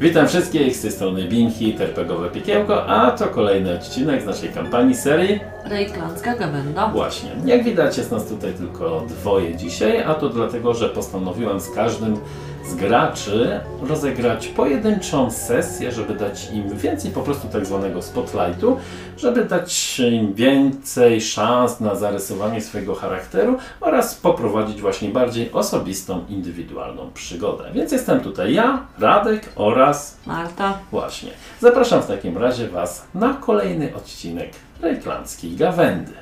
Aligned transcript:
Witam 0.00 0.28
wszystkich, 0.28 0.76
z 0.76 0.82
tej 0.82 0.90
strony 0.92 1.24
Binki, 1.24 1.74
Terpegowe 1.74 2.30
Piekiełko, 2.30 2.86
a 2.86 3.10
to 3.10 3.26
kolejny 3.26 3.74
odcinek 3.74 4.22
z 4.22 4.26
naszej 4.26 4.48
kampanii 4.48 4.94
serii. 4.94 5.40
Rejklandzka 5.64 6.36
gawenda. 6.36 6.88
Właśnie, 6.88 7.30
jak 7.44 7.64
widać 7.64 7.98
jest 7.98 8.10
nas 8.12 8.26
tutaj 8.26 8.52
tylko 8.52 9.04
dwoje 9.08 9.56
dzisiaj, 9.56 10.02
a 10.02 10.14
to 10.14 10.28
dlatego, 10.28 10.74
że 10.74 10.88
postanowiłem 10.88 11.60
z 11.60 11.70
każdym 11.70 12.16
z 12.64 12.74
graczy 12.74 13.60
rozegrać 13.82 14.48
pojedynczą 14.48 15.30
sesję, 15.30 15.92
żeby 15.92 16.14
dać 16.14 16.50
im 16.52 16.76
więcej 16.76 17.10
po 17.10 17.22
prostu 17.22 17.48
tak 17.48 17.66
zwanego 17.66 18.02
spotlightu, 18.02 18.76
żeby 19.16 19.44
dać 19.44 20.00
im 20.00 20.34
więcej 20.34 21.20
szans 21.20 21.80
na 21.80 21.94
zarysowanie 21.94 22.60
swojego 22.60 22.94
charakteru 22.94 23.58
oraz 23.80 24.14
poprowadzić 24.14 24.80
właśnie 24.80 25.08
bardziej 25.08 25.52
osobistą, 25.52 26.24
indywidualną 26.28 27.10
przygodę. 27.14 27.70
Więc 27.74 27.92
jestem 27.92 28.20
tutaj 28.20 28.54
ja, 28.54 28.86
Radek 28.98 29.48
oraz 29.56 30.18
Marta. 30.26 30.78
Właśnie. 30.90 31.30
Zapraszam 31.60 32.02
w 32.02 32.06
takim 32.06 32.38
razie 32.38 32.68
Was 32.68 33.06
na 33.14 33.34
kolejny 33.34 33.94
odcinek 33.94 34.50
Rejklandzkiej 34.80 35.56
Gawędy. 35.56 36.12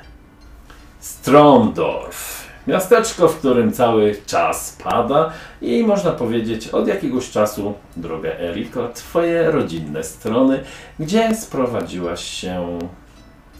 Stromdorf. 0.99 2.40
Miasteczko, 2.67 3.27
w 3.27 3.37
którym 3.37 3.71
cały 3.71 4.15
czas 4.25 4.77
pada 4.83 5.33
i 5.61 5.83
można 5.83 6.11
powiedzieć 6.11 6.67
od 6.67 6.87
jakiegoś 6.87 7.31
czasu, 7.31 7.73
droga 7.97 8.29
Eriko, 8.29 8.89
Twoje 8.93 9.51
rodzinne 9.51 10.03
strony, 10.03 10.63
gdzie 10.99 11.35
sprowadziłaś 11.35 12.23
się 12.23 12.79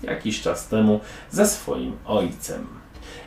jakiś 0.04 0.42
czas 0.42 0.68
temu 0.68 1.00
ze 1.32 1.48
swoim 1.48 1.98
ojcem. 2.06 2.68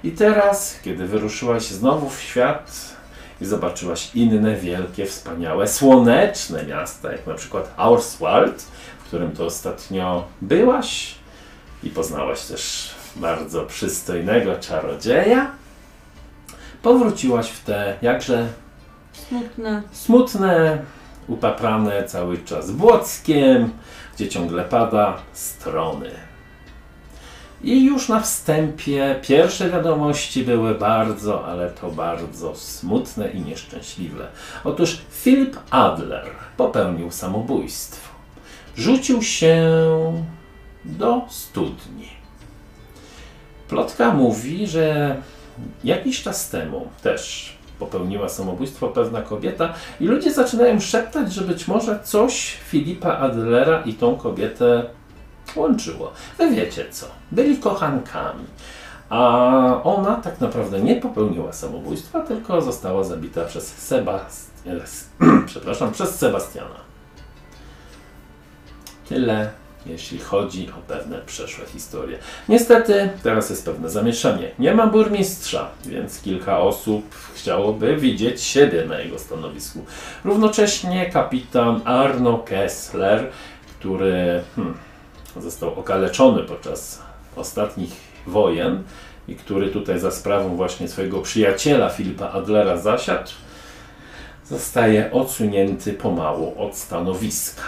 I 0.04 0.10
teraz, 0.10 0.80
kiedy 0.84 1.06
wyruszyłaś 1.06 1.62
znowu 1.62 2.10
w 2.10 2.20
świat 2.20 2.96
i 3.40 3.44
zobaczyłaś 3.44 4.10
inne 4.14 4.56
wielkie, 4.56 5.06
wspaniałe, 5.06 5.68
słoneczne 5.68 6.64
miasta, 6.64 7.12
jak 7.12 7.26
na 7.26 7.34
przykład 7.34 7.74
Auerswald, 7.76 8.62
w 9.04 9.06
którym 9.06 9.32
to 9.32 9.46
ostatnio 9.46 10.24
byłaś 10.40 11.14
i 11.82 11.90
poznałaś 11.90 12.42
też 12.42 12.94
bardzo 13.16 13.62
przystojnego 13.62 14.56
czarodzieja, 14.56 15.50
powróciłaś 16.84 17.50
w 17.50 17.64
te 17.64 17.96
jakże 18.02 18.48
Smutne. 19.12 19.82
smutne, 19.92 20.78
upaprane 21.28 22.04
cały 22.04 22.38
czas 22.38 22.70
błockiem, 22.70 23.70
gdzie 24.14 24.28
ciągle 24.28 24.64
pada, 24.64 25.16
strony. 25.32 26.10
I 27.62 27.84
już 27.84 28.08
na 28.08 28.20
wstępie 28.20 29.20
pierwsze 29.22 29.70
wiadomości 29.70 30.44
były 30.44 30.74
bardzo, 30.74 31.46
ale 31.46 31.70
to 31.70 31.90
bardzo 31.90 32.54
smutne 32.56 33.30
i 33.30 33.40
nieszczęśliwe. 33.40 34.26
Otóż 34.64 35.00
Philip 35.22 35.56
Adler 35.70 36.26
popełnił 36.56 37.10
samobójstwo. 37.10 38.08
Rzucił 38.76 39.22
się 39.22 39.70
do 40.84 41.22
studni. 41.28 42.08
Plotka 43.68 44.10
mówi, 44.10 44.66
że 44.66 45.16
jakiś 45.84 46.22
czas 46.22 46.50
temu 46.50 46.88
też 47.02 47.52
popełniła 47.78 48.28
samobójstwo 48.28 48.88
pewna 48.88 49.22
kobieta 49.22 49.74
i 50.00 50.04
ludzie 50.04 50.32
zaczynają 50.32 50.80
szeptać, 50.80 51.32
że 51.32 51.40
być 51.40 51.68
może 51.68 52.00
coś 52.04 52.56
Filipa 52.68 53.18
Adlera 53.18 53.82
i 53.82 53.94
tą 53.94 54.16
kobietę 54.16 54.84
łączyło. 55.56 56.12
Wy 56.38 56.50
wiecie 56.50 56.86
co? 56.90 57.06
Byli 57.32 57.58
kochankami. 57.58 58.44
A 59.08 59.80
ona 59.84 60.16
tak 60.16 60.40
naprawdę 60.40 60.80
nie 60.80 60.96
popełniła 60.96 61.52
samobójstwa, 61.52 62.20
tylko 62.20 62.62
została 62.62 63.04
zabita 63.04 63.44
przez 63.44 63.66
Sebastiana. 63.66 64.80
Przepraszam, 65.46 65.92
przez 65.92 66.18
Sebastiana. 66.18 66.84
Tyle, 69.08 69.50
jeśli 69.86 70.18
chodzi 70.18 70.68
o 70.70 70.92
pewne 70.92 71.18
przeszłe 71.26 71.66
historie. 71.66 72.18
Niestety, 72.48 73.10
teraz 73.22 73.50
jest 73.50 73.64
pewne 73.64 73.90
zamieszanie. 73.90 74.50
Nie 74.58 74.74
ma 74.74 74.86
burmistrza, 74.86 75.68
więc 75.86 76.20
kilka 76.22 76.58
osób 76.58 77.14
chciałoby 77.34 77.96
widzieć 77.96 78.42
siebie 78.42 78.84
na 78.84 78.98
jego 78.98 79.18
stanowisku. 79.18 79.84
Równocześnie 80.24 81.10
kapitan 81.10 81.80
Arno 81.84 82.38
Kessler, 82.38 83.30
który 83.78 84.42
hmm, 84.56 84.74
został 85.36 85.80
okaleczony 85.80 86.42
podczas 86.42 87.02
ostatnich 87.36 87.92
wojen 88.26 88.82
i 89.28 89.36
który 89.36 89.70
tutaj 89.70 90.00
za 90.00 90.10
sprawą 90.10 90.56
właśnie 90.56 90.88
swojego 90.88 91.20
przyjaciela 91.20 91.90
Filipa 91.90 92.30
Adlera 92.30 92.76
zasiadł, 92.76 93.30
zostaje 94.44 95.12
odsunięty 95.12 95.92
pomału 95.92 96.54
od 96.58 96.76
stanowiska. 96.76 97.62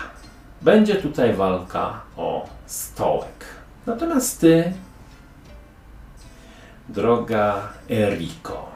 Będzie 0.62 0.94
tutaj 0.94 1.34
walka 1.34 2.00
o 2.17 2.49
stołek. 2.67 3.44
Natomiast 3.87 4.41
ty, 4.41 4.72
droga 6.89 7.69
Eriko, 7.91 8.69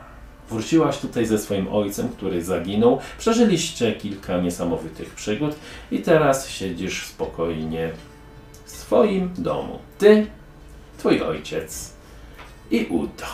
wróciłaś 0.50 0.98
tutaj 0.98 1.26
ze 1.26 1.38
swoim 1.38 1.69
ojcem, 1.72 2.08
który 2.08 2.44
zaginął. 2.44 3.00
Przeżyliście 3.19 3.92
kilka 3.92 4.40
niesamowitych 4.40 5.14
przygód 5.14 5.56
i 5.90 5.98
teraz 5.98 6.48
siedzisz 6.48 7.06
spokojnie 7.06 7.92
w 8.64 8.70
swoim 8.70 9.30
domu. 9.38 9.78
Ty, 9.98 10.26
twój 10.98 11.22
ojciec 11.22 11.92
i 12.70 12.86
Udo. 12.86 13.26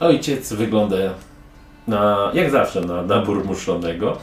Ojciec 0.00 0.52
wygląda 0.52 0.96
na, 1.88 2.30
jak 2.34 2.50
zawsze 2.50 2.80
na 2.80 3.02
nabór 3.02 3.44
muszonego. 3.44 4.18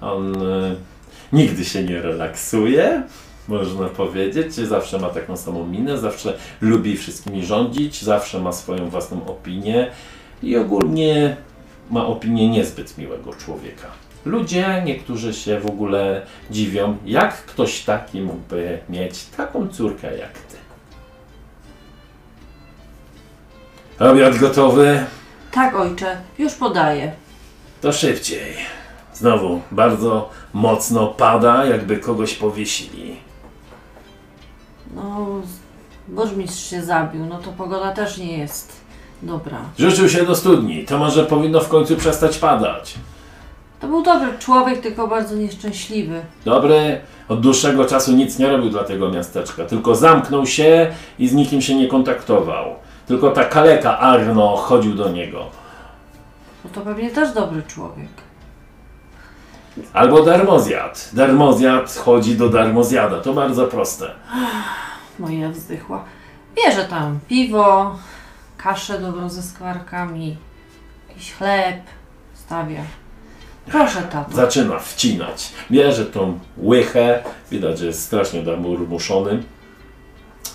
On 0.00 0.42
e, 0.42 0.74
nigdy 1.32 1.64
się 1.64 1.84
nie 1.84 2.02
relaksuje, 2.02 3.02
można 3.48 3.88
powiedzieć. 3.88 4.54
Zawsze 4.54 4.98
ma 4.98 5.08
taką 5.08 5.36
samą 5.36 5.66
minę, 5.66 5.98
zawsze 5.98 6.38
lubi 6.60 6.96
wszystkimi 6.96 7.46
rządzić, 7.46 8.02
zawsze 8.02 8.40
ma 8.40 8.52
swoją 8.52 8.90
własną 8.90 9.26
opinię 9.26 9.90
i 10.42 10.56
ogólnie 10.56 11.36
ma 11.90 12.06
opinię 12.06 12.48
niezbyt 12.48 12.98
miłego 12.98 13.34
człowieka. 13.34 13.86
Ludzie, 14.24 14.82
niektórzy 14.84 15.34
się 15.34 15.60
w 15.60 15.66
ogóle 15.66 16.22
dziwią, 16.50 16.96
jak 17.06 17.36
ktoś 17.44 17.84
taki 17.84 18.20
mógłby 18.20 18.78
mieć 18.88 19.24
taką 19.24 19.68
córkę 19.68 20.18
jak 20.18 20.32
ty. 20.32 20.56
Obiad 23.98 24.38
gotowy? 24.38 25.04
Tak, 25.52 25.74
ojcze, 25.74 26.16
już 26.38 26.54
podaję. 26.54 27.12
To 27.80 27.92
szybciej. 27.92 28.56
Znowu 29.14 29.60
bardzo 29.70 30.30
mocno 30.52 31.06
pada, 31.06 31.64
jakby 31.64 31.96
kogoś 31.96 32.34
powiesili. 32.34 33.16
No, 34.94 35.26
burmistrz 36.08 36.70
się 36.70 36.82
zabił, 36.82 37.26
no 37.26 37.38
to 37.38 37.52
pogoda 37.52 37.92
też 37.92 38.18
nie 38.18 38.38
jest 38.38 38.72
dobra. 39.22 39.58
Rzucił 39.78 40.08
się 40.08 40.26
do 40.26 40.34
studni, 40.36 40.84
to 40.84 40.98
może 40.98 41.24
powinno 41.26 41.60
w 41.60 41.68
końcu 41.68 41.96
przestać 41.96 42.38
padać. 42.38 42.94
To 43.80 43.88
był 43.88 44.02
dobry 44.02 44.28
człowiek, 44.38 44.80
tylko 44.80 45.08
bardzo 45.08 45.34
nieszczęśliwy. 45.34 46.20
Dobry, 46.44 47.00
od 47.28 47.40
dłuższego 47.40 47.84
czasu 47.84 48.12
nic 48.12 48.38
nie 48.38 48.48
robił 48.48 48.70
dla 48.70 48.84
tego 48.84 49.10
miasteczka, 49.10 49.64
tylko 49.64 49.94
zamknął 49.94 50.46
się 50.46 50.94
i 51.18 51.28
z 51.28 51.34
nikim 51.34 51.62
się 51.62 51.74
nie 51.74 51.88
kontaktował. 51.88 52.74
Tylko 53.08 53.30
ta 53.30 53.44
kaleka 53.44 53.98
Arno 53.98 54.56
chodził 54.56 54.94
do 54.94 55.08
niego. 55.08 55.46
No 56.64 56.70
to 56.74 56.80
pewnie 56.80 57.10
też 57.10 57.34
dobry 57.34 57.62
człowiek. 57.62 58.08
Albo 59.92 60.22
darmozjad. 60.22 61.10
Darmozjad 61.12 61.94
chodzi 61.96 62.36
do 62.36 62.48
darmozjada, 62.48 63.20
to 63.20 63.32
bardzo 63.32 63.66
proste. 63.66 64.10
Moja 65.18 65.48
wzdychła. 65.50 66.04
Bierze 66.56 66.84
tam 66.84 67.18
piwo, 67.28 67.96
kaszę 68.56 69.00
dobrą 69.00 69.28
ze 69.28 69.42
skwarkami, 69.42 70.36
jakiś 71.08 71.32
chleb, 71.32 71.76
stawia. 72.34 72.80
Proszę, 73.66 74.02
tato. 74.02 74.36
Zaczyna 74.36 74.78
wcinać. 74.78 75.52
Bierze 75.70 76.06
tą 76.06 76.38
łychę, 76.62 77.22
widać, 77.50 77.78
że 77.78 77.86
jest 77.86 78.02
strasznie 78.02 78.42
muszony. 78.88 79.42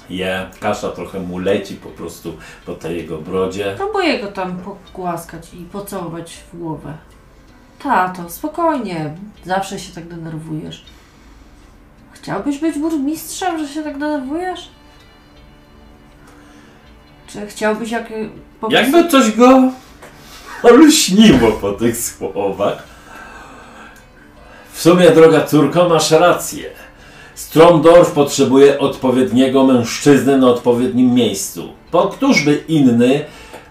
Je, 0.09 0.49
kasza 0.59 0.89
trochę 0.89 1.19
mu 1.19 1.39
leci 1.39 1.75
po 1.75 1.89
prostu 1.89 2.37
po 2.65 2.73
tej 2.75 2.97
jego 2.97 3.17
brodzie. 3.17 3.73
Próbuję 3.77 4.19
go 4.19 4.27
tam 4.27 4.57
pogłaskać 4.57 5.53
i 5.53 5.57
pocałować 5.57 6.37
w 6.53 6.57
głowę. 6.57 6.93
Tato, 7.83 8.29
spokojnie. 8.29 9.15
Zawsze 9.45 9.79
się 9.79 9.93
tak 9.93 10.07
denerwujesz. 10.07 10.83
Chciałbyś 12.11 12.57
być 12.59 12.79
burmistrzem, 12.79 13.59
że 13.59 13.73
się 13.73 13.83
tak 13.83 13.97
denerwujesz? 13.97 14.69
Czy 17.27 17.47
chciałbyś 17.47 17.91
jak... 17.91 18.07
po 18.61 18.69
prostu- 18.69 18.91
Jakby 18.93 19.09
coś 19.11 19.31
go 19.31 19.71
olśniło 20.63 21.51
po 21.51 21.71
tych 21.71 21.97
słowach. 21.97 22.83
W 24.73 24.81
sumie, 24.81 25.11
droga 25.11 25.41
córko, 25.45 25.89
masz 25.89 26.11
rację. 26.11 26.69
Stromdorf 27.35 28.11
potrzebuje 28.11 28.79
odpowiedniego 28.79 29.63
mężczyzny 29.63 30.37
na 30.37 30.47
odpowiednim 30.47 31.13
miejscu. 31.13 31.69
Bo 31.91 32.07
któż 32.07 32.45
by 32.45 32.63
inny 32.67 33.25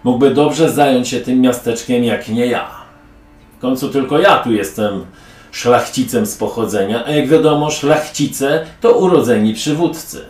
mógłby 0.05 0.35
dobrze 0.35 0.71
zająć 0.71 1.09
się 1.09 1.21
tym 1.21 1.41
miasteczkiem 1.41 2.05
jak 2.05 2.29
nie 2.29 2.47
ja. 2.47 2.71
W 3.59 3.61
końcu 3.61 3.89
tylko 3.89 4.19
ja 4.19 4.39
tu 4.39 4.53
jestem 4.53 5.05
szlachcicem 5.53 6.27
z 6.27 6.37
pochodzenia, 6.37 7.05
a 7.07 7.11
jak 7.11 7.29
wiadomo, 7.29 7.71
szlachcice 7.71 8.67
to 8.81 8.93
urodzeni 8.93 9.55
przywódcy. 9.55 10.25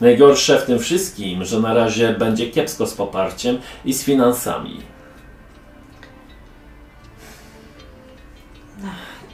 Najgorsze 0.00 0.58
w 0.58 0.64
tym 0.64 0.78
wszystkim, 0.78 1.44
że 1.44 1.60
na 1.60 1.74
razie 1.74 2.14
będzie 2.18 2.50
kiepsko 2.50 2.86
z 2.86 2.94
poparciem 2.94 3.58
i 3.84 3.94
z 3.94 4.04
finansami. 4.04 4.80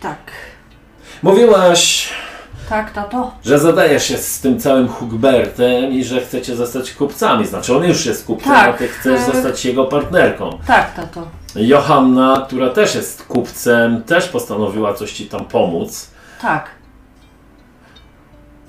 Tak. 0.00 0.32
Mówiłaś, 1.22 2.08
Tak, 2.68 2.92
tato? 2.92 3.30
że 3.44 3.58
zadajesz 3.58 4.04
się 4.04 4.18
z 4.18 4.40
tym 4.40 4.60
całym 4.60 4.88
Hugbertem 4.88 5.92
i 5.92 6.04
że 6.04 6.20
chcecie 6.20 6.56
zostać 6.56 6.92
kupcami. 6.92 7.46
Znaczy 7.46 7.76
on 7.76 7.84
już 7.84 8.06
jest 8.06 8.26
kupcem, 8.26 8.52
Tak, 8.52 8.74
a 8.74 8.78
ty 8.78 8.88
chcesz 8.88 9.20
e- 9.20 9.32
zostać 9.32 9.64
jego 9.64 9.84
partnerką. 9.84 10.58
Tak, 10.66 10.94
tato. 10.94 11.26
Johanna, 11.56 12.44
która 12.46 12.70
też 12.70 12.94
jest 12.94 13.22
kupcem, 13.22 14.02
też 14.02 14.28
postanowiła 14.28 14.94
coś 14.94 15.12
ci 15.12 15.26
tam 15.26 15.44
pomóc. 15.44 16.10
Tak. 16.42 16.70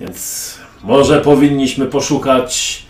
Więc 0.00 0.54
może 0.82 1.20
powinniśmy 1.20 1.86
poszukać 1.86 2.82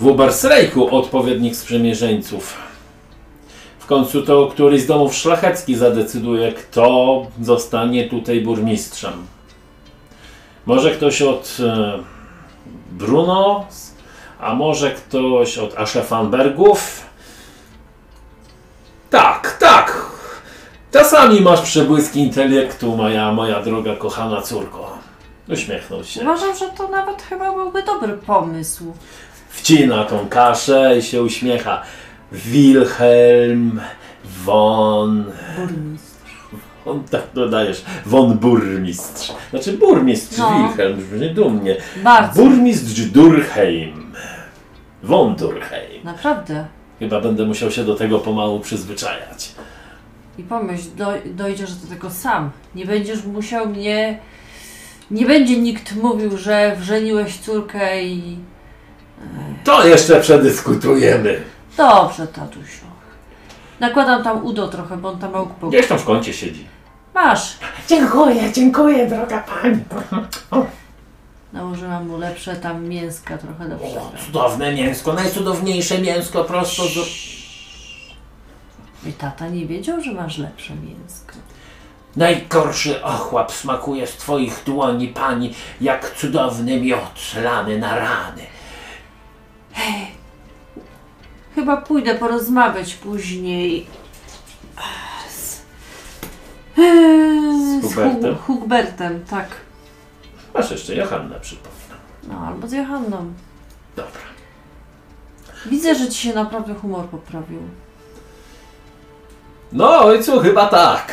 w 0.00 0.06
Ubersrejku 0.06 0.96
odpowiednich 0.96 1.56
sprzymierzeńców. 1.56 2.56
W 3.78 3.86
końcu 3.86 4.22
to 4.22 4.46
któryś 4.46 4.82
z 4.82 4.86
domów 4.86 5.14
szlacheckich 5.14 5.78
zadecyduje, 5.78 6.52
kto 6.52 7.26
zostanie 7.42 8.08
tutaj 8.08 8.40
burmistrzem. 8.40 9.12
Może 10.70 10.90
ktoś 10.90 11.22
od 11.22 11.56
e, 11.60 11.98
Bruno, 12.90 13.66
a 14.40 14.54
może 14.54 14.90
ktoś 14.90 15.58
od 15.58 15.78
Aschefanbergów. 15.78 17.06
Tak, 19.10 19.56
tak. 19.60 20.06
Czasami 20.92 21.40
masz 21.40 21.60
przebłyski 21.60 22.20
intelektu, 22.20 22.96
moja, 22.96 23.32
moja 23.32 23.62
droga, 23.62 23.96
kochana 23.96 24.42
córko. 24.42 24.98
Uśmiechnął 25.48 26.04
się. 26.04 26.20
Uważam, 26.20 26.56
że 26.56 26.68
to 26.68 26.88
nawet 26.88 27.22
chyba 27.22 27.52
byłby 27.52 27.82
dobry 27.82 28.12
pomysł. 28.12 28.84
Wcina 29.48 30.04
tą 30.04 30.28
kaszę 30.28 30.98
i 30.98 31.02
się 31.02 31.22
uśmiecha. 31.22 31.82
Wilhelm 32.32 33.80
von... 34.44 35.24
Burmistrz. 35.58 36.09
On 36.86 37.04
tak 37.04 37.22
dodajesz. 37.34 37.84
Von 38.06 38.38
Burmistrz. 38.38 39.32
Znaczy 39.50 39.72
burmistrz 39.72 40.38
No. 40.38 40.68
Wilhelm, 40.68 41.00
brzmi 41.12 41.30
dumnie. 41.30 41.76
Bardzo. 42.04 42.42
Burmistrz 42.42 43.00
Durkheim. 43.00 44.12
Von 45.02 45.36
Durkheim. 45.36 46.04
Naprawdę. 46.04 46.66
Chyba 46.98 47.20
będę 47.20 47.44
musiał 47.46 47.70
się 47.70 47.84
do 47.84 47.94
tego 47.94 48.18
pomału 48.18 48.60
przyzwyczajać. 48.60 49.52
I 50.38 50.42
pomyśl, 50.42 50.84
do, 50.96 51.12
dojdziesz 51.26 51.74
do 51.74 51.86
tego 51.88 52.10
sam. 52.10 52.50
Nie 52.74 52.86
będziesz 52.86 53.24
musiał 53.24 53.68
mnie. 53.68 54.18
Nie 55.10 55.26
będzie 55.26 55.56
nikt 55.60 55.96
mówił, 55.96 56.38
że 56.38 56.76
wrzeniłeś 56.80 57.38
córkę 57.38 58.02
i. 58.04 58.38
To 59.64 59.86
jeszcze 59.86 60.20
przedyskutujemy. 60.20 61.40
Dobrze, 61.76 62.26
tatusiu. 62.26 62.79
Nakładam 63.80 64.22
tam 64.24 64.44
udo 64.44 64.68
trochę, 64.68 64.96
bo 64.96 65.08
on 65.08 65.18
tam 65.18 65.32
ma 65.32 65.40
ukupał. 65.40 65.70
Gdzieś 65.70 65.86
tam 65.86 65.98
w 65.98 66.04
kącie 66.04 66.32
siedzi. 66.32 66.66
Masz! 67.14 67.58
Dziękuję, 67.88 68.52
dziękuję, 68.52 69.06
droga 69.08 69.38
pani. 69.40 69.80
Nałożyłam 71.52 72.08
mu 72.08 72.18
lepsze 72.18 72.56
tam 72.56 72.84
mięska 72.88 73.38
trochę 73.38 73.68
do 73.68 73.74
O, 73.74 73.78
przebrania. 73.78 74.24
cudowne 74.26 74.72
mięsko, 74.74 75.12
najcudowniejsze 75.12 75.98
mięsko 75.98 76.44
prosto 76.44 76.82
do... 76.82 77.06
I 79.10 79.12
tata 79.12 79.48
nie 79.48 79.66
wiedział, 79.66 80.00
że 80.00 80.12
masz 80.12 80.38
lepsze 80.38 80.72
mięsko. 80.74 81.34
Najgorszy 82.16 83.02
ochłap 83.04 83.52
smakuje 83.52 84.06
z 84.06 84.16
twoich 84.16 84.62
dłoni, 84.66 85.08
pani, 85.08 85.54
jak 85.80 86.14
cudowny 86.16 86.80
miód 86.80 87.34
lany 87.42 87.78
na 87.78 87.96
rany. 87.96 88.42
Chyba 91.60 91.76
pójdę 91.76 92.14
porozmawiać 92.14 92.94
później. 92.94 93.86
Z, 95.30 95.62
z 96.76 97.94
Hubertem? 97.94 98.34
Hu- 98.34 98.38
Hugbertem, 98.46 99.24
tak. 99.30 99.48
Masz 100.54 100.70
jeszcze 100.70 100.94
Johanna, 100.94 101.40
przypominam. 101.40 101.98
No, 102.28 102.38
albo 102.46 102.68
z 102.68 102.72
Johanną. 102.72 103.32
Dobra. 103.96 104.20
Widzę, 105.66 105.94
że 105.94 106.08
ci 106.08 106.28
się 106.28 106.34
naprawdę 106.34 106.74
humor 106.74 107.04
poprawił. 107.04 107.60
No, 109.72 109.98
ojcu, 109.98 110.40
chyba 110.40 110.66
tak. 110.66 111.12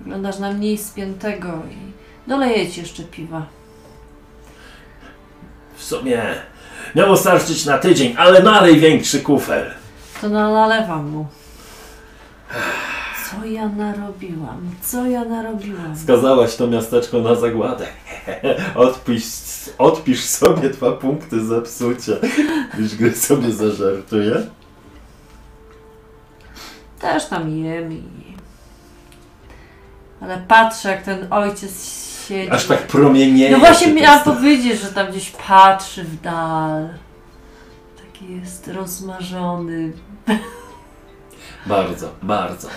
Wyglądasz 0.00 0.38
na 0.38 0.50
mniej 0.52 0.78
spiętego 0.78 1.48
i 1.70 1.76
doleję 2.30 2.70
ci 2.70 2.80
jeszcze 2.80 3.02
piwa. 3.02 3.46
W 5.76 5.82
sumie 5.84 6.22
miało 6.94 7.16
starczyć 7.16 7.64
na 7.66 7.78
tydzień, 7.78 8.14
ale 8.18 8.42
nalej 8.42 8.80
większy 8.80 9.20
kufel. 9.20 9.70
To 10.20 10.28
na- 10.28 10.50
nalewam 10.52 11.10
mu. 11.10 11.26
Co 13.30 13.44
ja 13.44 13.68
narobiłam? 13.68 14.70
Co 14.82 15.06
ja 15.06 15.24
narobiłam? 15.24 15.96
Skazałaś 15.96 16.56
to 16.56 16.66
miasteczko 16.66 17.18
na 17.18 17.34
zagładę. 17.34 17.86
Odpisz, 18.74 19.24
odpisz 19.78 20.24
sobie 20.24 20.70
dwa 20.70 20.92
punkty 20.92 21.46
zepsucia. 21.46 22.12
Już 22.78 22.94
gry 22.94 23.14
sobie 23.16 23.52
zażartuje. 23.52 24.46
Też 27.00 27.26
tam 27.26 27.50
jem 27.50 27.92
i... 27.92 28.02
Ale 30.20 30.38
patrzę, 30.48 30.88
jak 30.90 31.02
ten 31.02 31.26
ojciec 31.32 31.72
siedzi. 32.28 32.50
Aż 32.50 32.66
tak 32.66 32.86
promienieje. 32.86 33.50
No 33.50 33.58
właśnie 33.58 33.94
miałam 33.94 34.24
to- 34.24 34.32
powiedzieć, 34.32 34.80
że 34.80 34.88
tam 34.92 35.06
gdzieś 35.10 35.30
patrzy 35.30 36.04
w 36.04 36.20
dal. 36.20 36.88
Taki 37.96 38.36
jest 38.40 38.68
rozmarzony. 38.68 39.92
Bardzo, 41.66 42.08
bardzo. 42.22 42.68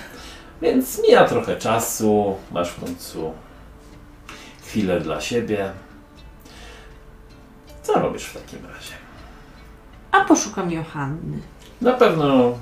Więc 0.62 1.01
mija 1.03 1.25
trochę 1.27 1.56
czasu, 1.56 2.36
masz 2.51 2.69
w 2.69 2.80
końcu 2.80 3.33
chwilę 4.65 5.01
dla 5.01 5.21
siebie. 5.21 5.71
Co 7.83 7.94
robisz 7.94 8.25
w 8.25 8.33
takim 8.41 8.65
razie? 8.65 8.94
A 10.12 10.21
poszukam 10.25 10.71
Johanny. 10.71 11.38
Na 11.81 11.94
pewno 11.94 12.53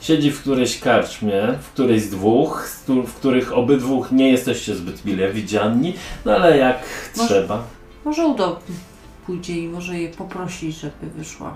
siedzi 0.00 0.30
w 0.30 0.40
którejś 0.40 0.80
karczmie, 0.80 1.42
w 1.62 1.68
którejś 1.68 2.02
z 2.02 2.10
dwóch, 2.10 2.68
w 3.06 3.14
których 3.14 3.52
obydwu 3.52 4.06
nie 4.12 4.30
jesteście 4.30 4.74
zbyt 4.74 5.04
mile 5.04 5.32
widziani, 5.32 5.94
no 6.24 6.32
ale 6.32 6.58
jak 6.58 6.78
Może- 7.16 7.28
trzeba. 7.28 7.62
Może 8.04 8.26
Udo 8.26 8.60
pójdzie 9.26 9.58
i 9.58 9.68
może 9.68 9.98
je 9.98 10.08
poprosi, 10.08 10.72
żeby 10.72 11.06
wyszła. 11.16 11.54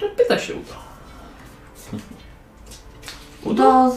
To 0.00 0.06
pyta 0.16 0.38
się 0.38 0.54
Udo. 0.54 0.72
Udo, 3.44 3.96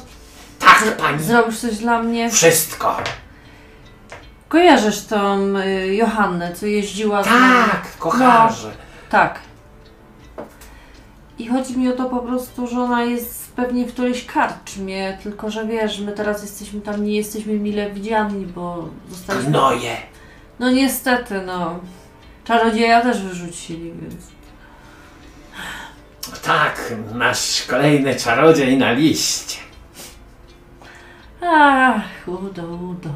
Tak, 0.59 0.97
pani. 0.97 1.23
zrobisz 1.23 1.59
coś 1.59 1.77
dla 1.77 2.03
mnie? 2.03 2.31
Wszystko. 2.31 2.97
Kojarzysz 4.49 5.01
tą 5.05 5.39
y, 5.57 5.95
Johannę, 5.95 6.53
co 6.55 6.65
jeździła 6.65 7.23
z? 7.23 7.27
Tak, 7.27 7.97
kocharze. 7.99 8.71
Tak. 9.09 9.39
I 11.39 11.48
chodzi 11.48 11.77
mi 11.77 11.89
o 11.89 11.91
to 11.91 12.05
po 12.05 12.19
prostu, 12.19 12.67
że 12.67 12.81
ona 12.81 13.03
jest 13.03 13.53
pewnie 13.53 13.86
w 13.86 13.93
którejś 13.93 14.25
karczmie, 14.25 15.17
tylko 15.24 15.51
że 15.51 15.67
wiesz, 15.67 16.00
my 16.00 16.12
teraz 16.12 16.41
jesteśmy 16.41 16.81
tam, 16.81 17.05
nie 17.05 17.15
jesteśmy 17.17 17.53
mile 17.53 17.91
widziani, 17.91 18.46
bo 18.46 18.89
zostaliśmy... 19.10 19.50
Gnoje. 19.50 19.98
No 20.60 20.72
niestety, 20.72 21.41
no. 21.46 21.79
Czarodzieja 22.43 23.01
też 23.01 23.22
wyrzucili, 23.22 23.93
więc... 24.01 24.15
Tak, 26.43 26.93
nasz 27.13 27.65
kolejny 27.69 28.15
czarodziej 28.15 28.77
na 28.77 28.91
liście. 28.91 29.58
Ach, 31.41 32.01
udo, 32.27 32.63
udo. 32.63 33.10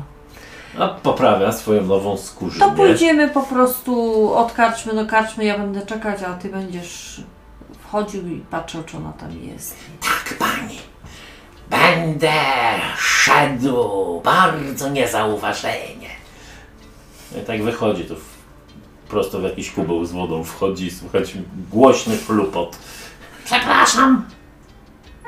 A 0.80 0.88
poprawia 0.88 1.52
swoją 1.52 1.84
nową 1.84 2.18
skórzynę. 2.18 2.66
To 2.66 2.72
pójdziemy 2.72 3.30
po 3.30 3.42
prostu 3.42 4.34
od 4.34 4.52
karczmy 4.52 4.94
do 4.94 5.06
karczmy, 5.06 5.46
ja 5.46 5.58
będę 5.58 5.86
czekać, 5.86 6.24
a 6.24 6.34
ty 6.34 6.50
będziesz 6.50 7.22
wchodził 7.94 8.28
i 8.28 8.40
patrzył, 8.40 8.84
czy 8.84 8.98
ona 8.98 9.14
tam 9.14 9.40
jest. 9.44 9.76
Tak, 10.02 10.38
pani. 10.38 10.80
Będę 11.70 12.32
szedł 12.98 14.22
bardzo 14.24 14.90
niezauważenie. 14.90 16.10
I 17.42 17.46
tak 17.46 17.64
wychodzi, 17.64 18.06
to 18.06 18.16
w, 18.16 18.20
prosto 19.10 19.40
w 19.40 19.44
jakiś 19.44 19.72
kubeł 19.72 20.06
z 20.06 20.12
wodą 20.12 20.44
wchodzi, 20.44 20.92
słychać 20.92 21.34
głośny 21.72 22.18
chlupot. 22.18 22.78
Przepraszam. 23.46 24.26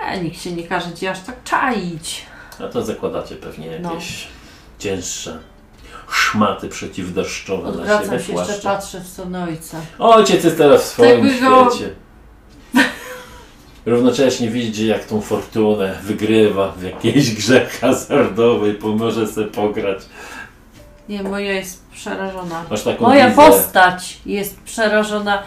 A 0.07 0.15
nikt 0.15 0.41
się 0.41 0.51
nie 0.51 0.67
każe 0.67 0.93
ci 0.93 1.07
aż 1.07 1.19
tak 1.19 1.43
czaić. 1.43 2.25
A 2.63 2.67
to 2.67 2.83
zakładacie 2.83 3.35
pewnie 3.35 3.79
No. 3.79 3.93
jakieś 3.93 4.27
cięższe 4.79 5.39
szmaty 6.11 6.69
przeciwdeszczowe 6.69 7.71
na 7.71 7.97
siebie, 8.03 8.07
się 8.09 8.13
jeszcze, 8.15 8.33
płaszcze. 8.33 8.61
patrzę 8.69 8.99
w 9.01 9.07
stronę 9.07 9.43
ojca. 9.43 9.77
Ojciec 9.99 10.43
jest 10.43 10.57
teraz 10.57 10.83
w 10.83 10.85
swoim 10.85 11.09
Jakby 11.27 11.49
go- 11.49 11.71
świecie. 11.71 11.95
równocześnie 13.85 14.49
widzi, 14.49 14.87
jak 14.87 15.05
tą 15.05 15.21
fortunę 15.21 15.99
wygrywa 16.03 16.71
w 16.71 16.83
jakiejś 16.83 17.35
grze 17.35 17.65
hazardowej, 17.65 18.73
pomoże 18.73 19.27
sobie 19.27 19.47
pograć. 19.47 19.99
Nie, 21.09 21.23
moja 21.23 21.51
jest 21.53 21.85
przerażona. 21.91 22.63
Masz 22.69 22.83
taką 22.83 23.03
Moja 23.03 23.29
wizję. 23.29 23.43
postać 23.43 24.19
jest 24.25 24.61
przerażona. 24.61 25.43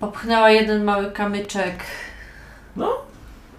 Popchnęła 0.00 0.50
jeden 0.50 0.84
mały 0.84 1.10
kamyczek. 1.12 1.84
No, 2.76 2.92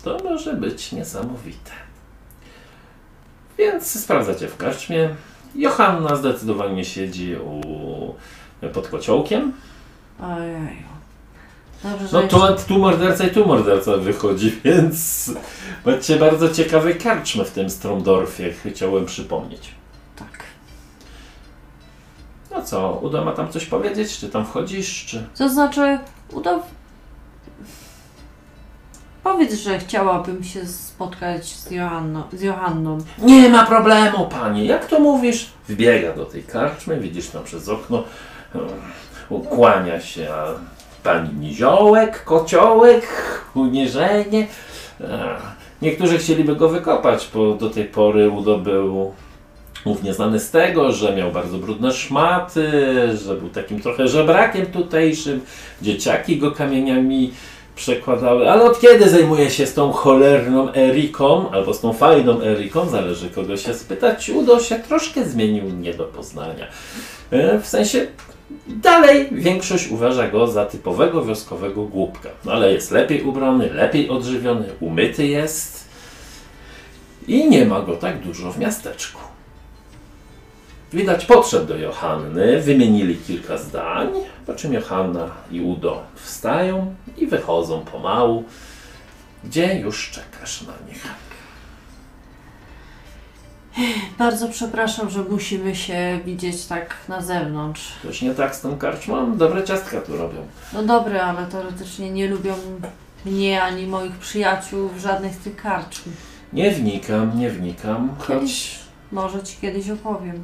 to 0.03 0.17
może 0.23 0.53
być 0.53 0.91
niesamowite. 0.91 1.71
Więc 3.57 3.99
sprawdzacie 4.03 4.47
w 4.47 4.57
karczmie. 4.57 5.09
Johanna 5.55 6.15
zdecydowanie 6.15 6.85
siedzi 6.85 7.35
u, 7.35 8.15
pod 8.73 8.87
kociołkiem. 8.87 9.53
Ojeju. 10.19 10.89
Dobrze, 11.83 12.07
No 12.11 12.27
tu, 12.27 12.63
tu 12.67 12.79
morderca 12.79 13.27
i 13.27 13.31
tu 13.31 13.47
morderca 13.47 13.97
wychodzi, 13.97 14.59
więc 14.63 15.31
macie 15.85 16.15
bardzo 16.15 16.49
ciekawe 16.49 16.93
karczmy 16.93 17.45
w 17.45 17.51
tym 17.51 17.69
Stromdorfie, 17.69 18.53
chciałem 18.71 19.05
przypomnieć. 19.05 19.69
Tak. 20.15 20.43
No 22.51 22.61
co, 22.61 22.99
Uda 23.01 23.23
ma 23.23 23.31
tam 23.31 23.51
coś 23.51 23.65
powiedzieć? 23.65 24.17
Czy 24.17 24.29
tam 24.29 24.45
wchodzisz, 24.45 25.05
czy... 25.05 25.27
To 25.37 25.49
znaczy, 25.49 25.99
uda... 26.31 26.59
Powiedz, 29.23 29.53
że 29.53 29.79
chciałabym 29.79 30.43
się 30.43 30.65
spotkać 30.65 31.45
z, 31.45 31.71
Johanno, 31.71 32.27
z 32.33 32.41
Johanną. 32.41 32.97
Nie 33.17 33.49
ma 33.49 33.65
problemu, 33.65 34.27
pani. 34.27 34.67
Jak 34.67 34.85
to 34.85 34.99
mówisz? 34.99 35.49
Wbiega 35.67 36.13
do 36.13 36.25
tej 36.25 36.43
karczmy, 36.43 36.99
widzisz 36.99 37.27
tam 37.27 37.43
przez 37.43 37.69
okno, 37.69 38.03
ukłania 39.29 40.01
się 40.01 40.33
a 40.33 40.45
pani 41.09 41.29
niziołek, 41.39 42.23
kociołek, 42.23 43.07
unieżenie. 43.55 44.47
Ach, 45.13 45.55
Niektórzy 45.81 46.17
chcieliby 46.17 46.55
go 46.55 46.69
wykopać, 46.69 47.29
bo 47.33 47.53
do 47.53 47.69
tej 47.69 47.85
pory 47.85 48.29
Udo 48.29 48.57
był 48.57 49.13
głównie 49.85 50.13
znany 50.13 50.39
z 50.39 50.51
tego, 50.51 50.91
że 50.91 51.15
miał 51.15 51.31
bardzo 51.31 51.57
brudne 51.57 51.93
szmaty, 51.93 52.71
że 53.17 53.35
był 53.35 53.49
takim 53.49 53.81
trochę 53.81 54.07
żebrakiem 54.07 54.65
tutejszym, 54.65 55.41
dzieciaki 55.81 56.37
go 56.37 56.51
kamieniami 56.51 57.31
przekładały, 57.79 58.51
ale 58.51 58.63
od 58.63 58.79
kiedy 58.79 59.09
zajmuje 59.09 59.49
się 59.49 59.65
z 59.65 59.73
tą 59.73 59.91
cholerną 59.91 60.73
Eriką, 60.73 61.51
albo 61.51 61.73
z 61.73 61.79
tą 61.79 61.93
fajną 61.93 62.41
Eriką, 62.41 62.89
zależy 62.89 63.29
kogo 63.29 63.57
się 63.57 63.73
spytać, 63.73 64.29
Udo 64.29 64.59
się 64.59 64.75
troszkę 64.75 65.25
zmienił 65.25 65.63
nie 65.69 65.93
do 65.93 66.03
poznania. 66.03 66.67
E, 67.31 67.59
W 67.59 67.67
sensie 67.67 68.07
dalej 68.67 69.27
większość 69.31 69.91
uważa 69.91 70.27
go 70.27 70.47
za 70.47 70.65
typowego 70.65 71.25
wioskowego 71.25 71.83
głupka, 71.83 72.29
no 72.45 72.51
ale 72.51 72.73
jest 72.73 72.91
lepiej 72.91 73.23
ubrany, 73.23 73.73
lepiej 73.73 74.09
odżywiony, 74.09 74.65
umyty 74.79 75.27
jest 75.27 75.89
i 77.27 77.49
nie 77.49 77.65
ma 77.65 77.81
go 77.81 77.95
tak 77.95 78.19
dużo 78.19 78.51
w 78.51 78.59
miasteczku. 78.59 79.28
Widać 80.93 81.25
podszedł 81.25 81.65
do 81.65 81.77
Johanny, 81.77 82.61
wymienili 82.61 83.17
kilka 83.17 83.57
zdań, 83.57 84.07
po 84.45 84.53
czym 84.53 84.73
Johanna 84.73 85.29
i 85.51 85.61
Udo 85.61 86.03
wstają 86.15 86.95
i 87.17 87.27
wychodzą 87.27 87.81
pomału, 87.81 88.43
gdzie 89.43 89.79
już 89.79 90.11
czekasz 90.11 90.61
na 90.61 90.73
nich. 90.87 91.07
Bardzo 94.19 94.49
przepraszam, 94.49 95.09
że 95.09 95.23
musimy 95.23 95.75
się 95.75 96.19
widzieć 96.25 96.65
tak 96.65 96.95
na 97.07 97.21
zewnątrz. 97.21 97.93
Coś 98.03 98.21
nie 98.21 98.33
tak 98.33 98.55
z 98.55 98.61
tą 98.61 98.77
karczmą? 98.77 99.37
Dobre 99.37 99.63
ciastka 99.63 100.01
tu 100.01 100.17
robią. 100.17 100.47
No 100.73 100.83
dobre, 100.83 101.23
ale 101.23 101.47
teoretycznie 101.47 102.11
nie 102.11 102.27
lubią 102.27 102.53
mnie 103.25 103.63
ani 103.63 103.87
moich 103.87 104.11
przyjaciół 104.17 104.89
w 104.89 104.99
żadnych 104.99 105.33
z 105.33 105.37
tych 105.37 105.55
karczm. 105.55 106.11
Nie 106.53 106.71
wnikam, 106.71 107.39
nie 107.39 107.49
wnikam, 107.49 108.15
choć, 108.19 108.27
Kiedyś, 108.27 108.79
może 109.11 109.43
ci 109.43 109.57
kiedyś 109.61 109.89
opowiem. 109.89 110.43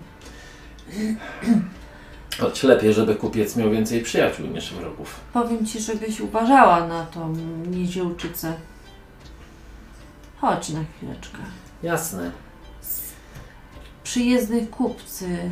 choć 2.39 2.63
lepiej, 2.63 2.93
żeby 2.93 3.15
kupiec 3.15 3.55
miał 3.55 3.71
więcej 3.71 4.01
przyjaciół 4.01 4.47
niż 4.47 4.73
wrogów. 4.73 5.19
Powiem 5.33 5.65
ci, 5.65 5.79
żebyś 5.79 6.19
uważała 6.19 6.87
na 6.87 7.05
tą 7.05 7.33
niziołczycę. 7.67 8.53
Chodź 10.37 10.69
na 10.69 10.79
chwileczkę. 10.97 11.37
Jasne. 11.83 12.31
Przyjezdnych 14.03 14.69
kupcy 14.69 15.25
e, 15.25 15.51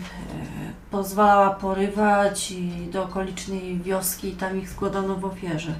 pozwalała 0.91 1.49
porywać 1.49 2.51
i 2.51 2.87
do 2.91 3.03
okolicznej 3.03 3.79
wioski 3.79 4.27
i 4.27 4.31
tam 4.31 4.59
ich 4.61 4.69
składano 4.69 5.15
w 5.15 5.25
ofierze. 5.25 5.73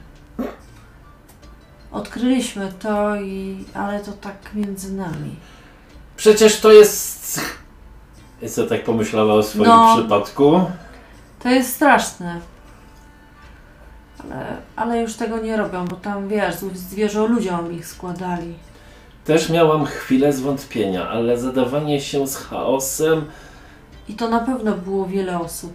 Odkryliśmy 1.91 2.73
to 2.79 3.15
i... 3.15 3.65
ale 3.73 3.99
to 3.99 4.11
tak 4.11 4.35
między 4.53 4.93
nami. 4.93 5.35
Przecież 6.15 6.59
to 6.59 6.71
jest... 6.71 7.41
I 8.43 8.49
co 8.49 8.67
tak 8.67 8.83
pomyślała 8.83 9.33
o 9.33 9.43
swoim 9.43 9.65
No. 9.69 9.95
przypadku? 9.97 10.61
To 11.39 11.49
jest 11.49 11.73
straszne. 11.75 12.39
Ale, 14.23 14.45
ale 14.75 15.01
już 15.01 15.13
tego 15.15 15.37
nie 15.37 15.57
robią, 15.57 15.85
bo 15.85 15.95
tam 15.95 16.27
wiesz, 16.27 16.55
zwierzę 16.73 17.27
ludziom 17.27 17.73
ich 17.73 17.87
składali. 17.87 18.53
Też 19.25 19.49
miałam 19.49 19.85
chwilę 19.85 20.33
zwątpienia, 20.33 21.09
ale 21.09 21.37
zadawanie 21.37 22.01
się 22.01 22.27
z 22.27 22.35
chaosem... 22.37 23.25
I 24.09 24.13
to 24.13 24.29
na 24.29 24.39
pewno 24.39 24.71
było 24.71 25.05
wiele 25.05 25.39
osób. 25.39 25.73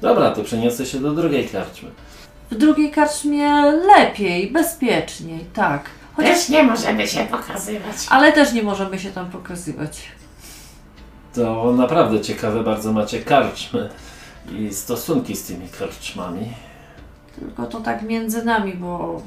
Dobra, 0.00 0.30
to 0.30 0.42
przeniosę 0.44 0.86
się 0.86 0.98
do 1.00 1.12
drugiej 1.12 1.48
karczmy. 1.48 1.90
W 2.50 2.54
drugiej 2.54 2.90
karczmie 2.90 3.62
lepiej, 3.96 4.50
bezpieczniej, 4.50 5.44
tak. 5.54 5.84
Chociaż, 6.16 6.30
Też 6.38 6.48
nie 6.48 6.62
możemy 6.62 7.08
się 7.08 7.24
pokazywać. 7.24 7.96
ale 8.10 8.32
też 8.32 8.52
nie 8.52 8.62
możemy 8.62 8.98
się 8.98 9.10
tam 9.10 9.30
pokazywać. 9.30 10.02
To 11.34 11.72
naprawdę 11.72 12.20
ciekawe 12.20 12.64
bardzo 12.64 12.92
macie 12.92 13.20
karczmy 13.22 13.88
i 14.52 14.74
stosunki 14.74 15.36
z 15.36 15.44
tymi 15.46 15.68
karczmami. 15.68 16.52
Tylko 17.40 17.66
to 17.66 17.80
tak 17.80 18.02
między 18.02 18.44
nami, 18.44 18.74
bo 18.74 19.22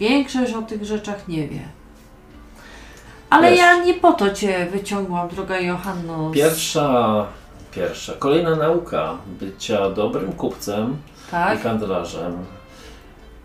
większość 0.00 0.52
o 0.52 0.62
tych 0.62 0.84
rzeczach 0.84 1.28
nie 1.28 1.48
wie. 1.48 1.60
Ale 3.30 3.50
Wiesz. 3.50 3.58
ja 3.58 3.84
nie 3.84 3.94
po 3.94 4.12
to 4.12 4.30
Cię 4.34 4.66
wyciągłam, 4.72 5.28
droga 5.28 5.60
Johanno. 5.60 6.30
z- 6.30 6.34
Pierwsza, 6.34 7.26
pierwsza, 7.74 8.12
kolejna 8.18 8.56
nauka 8.56 9.14
bycia 9.26 9.90
dobrym 9.90 10.32
kupcem 10.32 10.96
i 11.28 11.30
Tak? 11.30 11.62
handlarzem. 11.62 12.44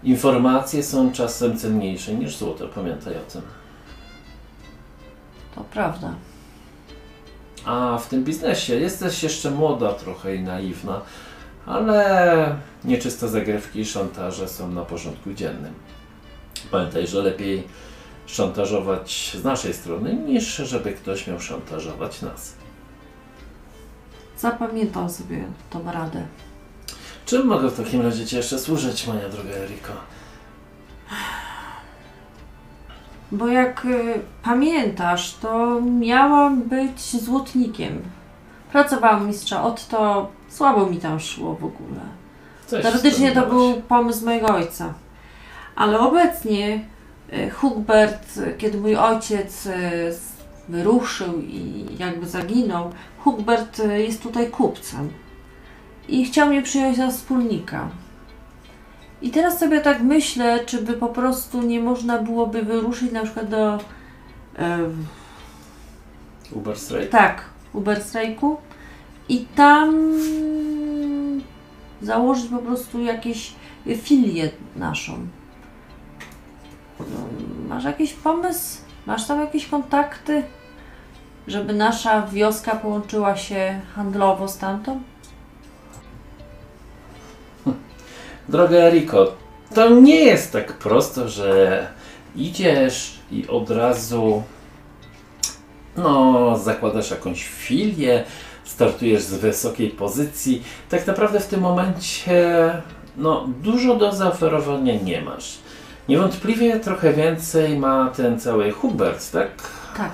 Informacje 0.03 0.83
są 0.83 1.11
czasem 1.11 1.57
cenniejsze 1.57 2.13
niż 2.13 2.37
złoto, 2.37 2.67
pamiętaj 2.67 3.13
o 3.17 3.31
tym. 3.31 3.41
To 5.55 5.61
prawda. 5.61 6.13
A 7.65 7.97
w 7.97 8.09
tym 8.09 8.23
biznesie 8.23 8.75
jesteś 8.75 9.23
jeszcze 9.23 9.51
młoda 9.51 9.93
trochę 9.93 10.35
i 10.35 10.41
naiwna, 10.41 11.01
ale 11.65 12.55
nieczyste 12.85 13.27
zagrywki 13.27 13.79
i 13.79 13.85
szantaże 13.85 14.47
są 14.47 14.71
na 14.71 14.85
porządku 14.85 15.33
dziennym. 15.33 15.73
Pamiętaj, 16.71 17.07
że 17.07 17.21
lepiej 17.21 17.67
szantażować 18.25 19.35
z 19.41 19.43
naszej 19.43 19.73
strony, 19.73 20.13
niż 20.13 20.55
żeby 20.55 20.93
ktoś 20.93 21.27
miał 21.27 21.39
szantażować 21.39 22.21
nas. 22.21 22.53
Zapamiętam 24.37 25.09
sobie 25.09 25.43
tą 25.69 25.91
radę. 25.91 26.27
Czym 27.25 27.47
mogę 27.47 27.69
w 27.69 27.77
takim 27.77 28.01
razie 28.01 28.25
Ci 28.25 28.35
jeszcze 28.35 28.59
służyć, 28.59 29.07
moja 29.07 29.29
droga 29.29 29.49
Eriko? 29.49 29.93
Bo 33.31 33.47
jak 33.47 33.85
y, 33.85 34.13
pamiętasz, 34.43 35.33
to 35.33 35.81
miałam 35.81 36.61
być 36.61 37.01
złotnikiem. 37.01 38.01
Pracowałam 38.71 39.27
mistrza 39.27 39.63
Otto, 39.63 40.31
słabo 40.49 40.85
mi 40.85 40.97
tam 40.97 41.19
szło 41.19 41.55
w 41.55 41.65
ogóle. 41.65 41.99
Coś 42.67 42.83
Teoretycznie 42.83 43.31
to 43.31 43.45
był 43.47 43.73
pomysł 43.81 44.25
mojego 44.25 44.47
ojca. 44.47 44.93
Ale 45.75 45.99
obecnie 45.99 46.85
y, 47.33 47.49
Hugbert, 47.49 48.37
y, 48.37 48.55
kiedy 48.57 48.77
mój 48.77 48.95
ojciec 48.95 49.65
y, 49.65 49.69
z- 50.13 50.29
wyruszył 50.69 51.41
i 51.41 51.85
jakby 51.99 52.27
zaginął, 52.27 52.91
Hugbert 53.17 53.79
y, 53.79 54.01
jest 54.03 54.23
tutaj 54.23 54.49
kupcem. 54.49 55.09
I 56.07 56.25
chciał 56.25 56.47
mnie 56.49 56.61
przyjąć 56.61 56.97
za 56.97 57.07
wspólnika. 57.09 57.89
I 59.21 59.29
teraz 59.29 59.59
sobie 59.59 59.81
tak 59.81 60.01
myślę, 60.01 60.65
czy 60.65 60.81
by 60.81 60.93
po 60.93 61.07
prostu 61.07 61.61
nie 61.61 61.79
można 61.79 62.17
byłoby 62.17 62.61
wyruszyć 62.63 63.11
na 63.11 63.23
przykład 63.23 63.49
do 63.49 63.75
y, 63.75 63.79
Uber 66.51 66.77
Straight? 66.77 67.11
tak, 67.11 67.43
Uberstrajku 67.73 68.57
i 69.29 69.45
tam 69.55 70.13
założyć 72.01 72.47
po 72.47 72.57
prostu 72.57 73.01
jakieś 73.01 73.53
filię 73.97 74.49
naszą. 74.75 75.27
No, 76.99 77.05
Masz 77.67 77.83
jakiś 77.83 78.13
pomysł? 78.13 78.81
Masz 79.05 79.27
tam 79.27 79.39
jakieś 79.39 79.67
kontakty? 79.67 80.43
Żeby 81.47 81.73
nasza 81.73 82.27
wioska 82.27 82.75
połączyła 82.75 83.37
się 83.37 83.81
handlowo 83.95 84.47
z 84.47 84.57
tamtą? 84.57 85.01
Droga 88.49 88.77
Eriko, 88.77 89.31
to 89.75 89.89
nie 89.89 90.23
jest 90.23 90.51
tak 90.51 90.73
prosto, 90.73 91.29
że 91.29 91.87
idziesz 92.35 93.19
i 93.31 93.47
od 93.47 93.69
razu 93.69 94.43
no, 95.97 96.57
zakładasz 96.57 97.11
jakąś 97.11 97.45
filię, 97.45 98.23
startujesz 98.63 99.21
z 99.21 99.33
wysokiej 99.33 99.89
pozycji. 99.89 100.63
Tak 100.89 101.07
naprawdę 101.07 101.39
w 101.39 101.47
tym 101.47 101.61
momencie 101.61 102.71
no, 103.17 103.47
dużo 103.63 103.95
do 103.95 104.11
zaoferowania 104.11 104.93
nie 105.03 105.21
masz. 105.21 105.57
Niewątpliwie 106.07 106.79
trochę 106.79 107.13
więcej 107.13 107.77
ma 107.77 108.11
ten 108.15 108.39
cały 108.39 108.71
Hubert, 108.71 109.31
tak? 109.31 109.49
Tak. 109.97 110.11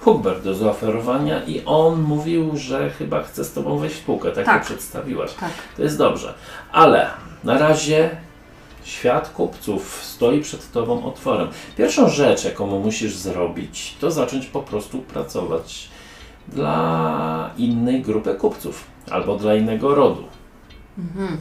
Hubert 0.00 0.44
do 0.44 0.54
zaoferowania 0.54 1.44
i 1.44 1.62
on 1.66 2.02
mówił, 2.02 2.56
że 2.56 2.90
chyba 2.90 3.22
chce 3.22 3.44
z 3.44 3.52
Tobą 3.52 3.78
wejść 3.78 3.96
w 3.96 3.98
spółkę, 3.98 4.32
tak, 4.32 4.44
Tak. 4.46 4.62
to 4.62 4.66
przedstawiłaś. 4.66 5.34
Tak. 5.34 5.50
To 5.76 5.82
jest 5.82 5.98
dobrze. 5.98 6.34
Ale 6.72 7.10
na 7.44 7.58
razie 7.58 8.10
świat 8.84 9.28
kupców 9.28 10.04
stoi 10.04 10.40
przed 10.40 10.72
Tobą 10.72 11.04
otworem. 11.04 11.48
Pierwszą 11.76 12.08
rzecz, 12.08 12.44
jaką 12.44 12.66
musisz 12.66 13.16
zrobić, 13.16 13.96
to 14.00 14.10
zacząć 14.10 14.46
po 14.46 14.62
prostu 14.62 14.98
pracować 14.98 15.88
dla 16.48 17.50
innej 17.56 18.02
grupy 18.02 18.34
kupców 18.34 18.84
albo 19.10 19.36
dla 19.36 19.54
innego 19.54 19.94
rodu. 19.94 20.24
Mhm. 20.98 21.38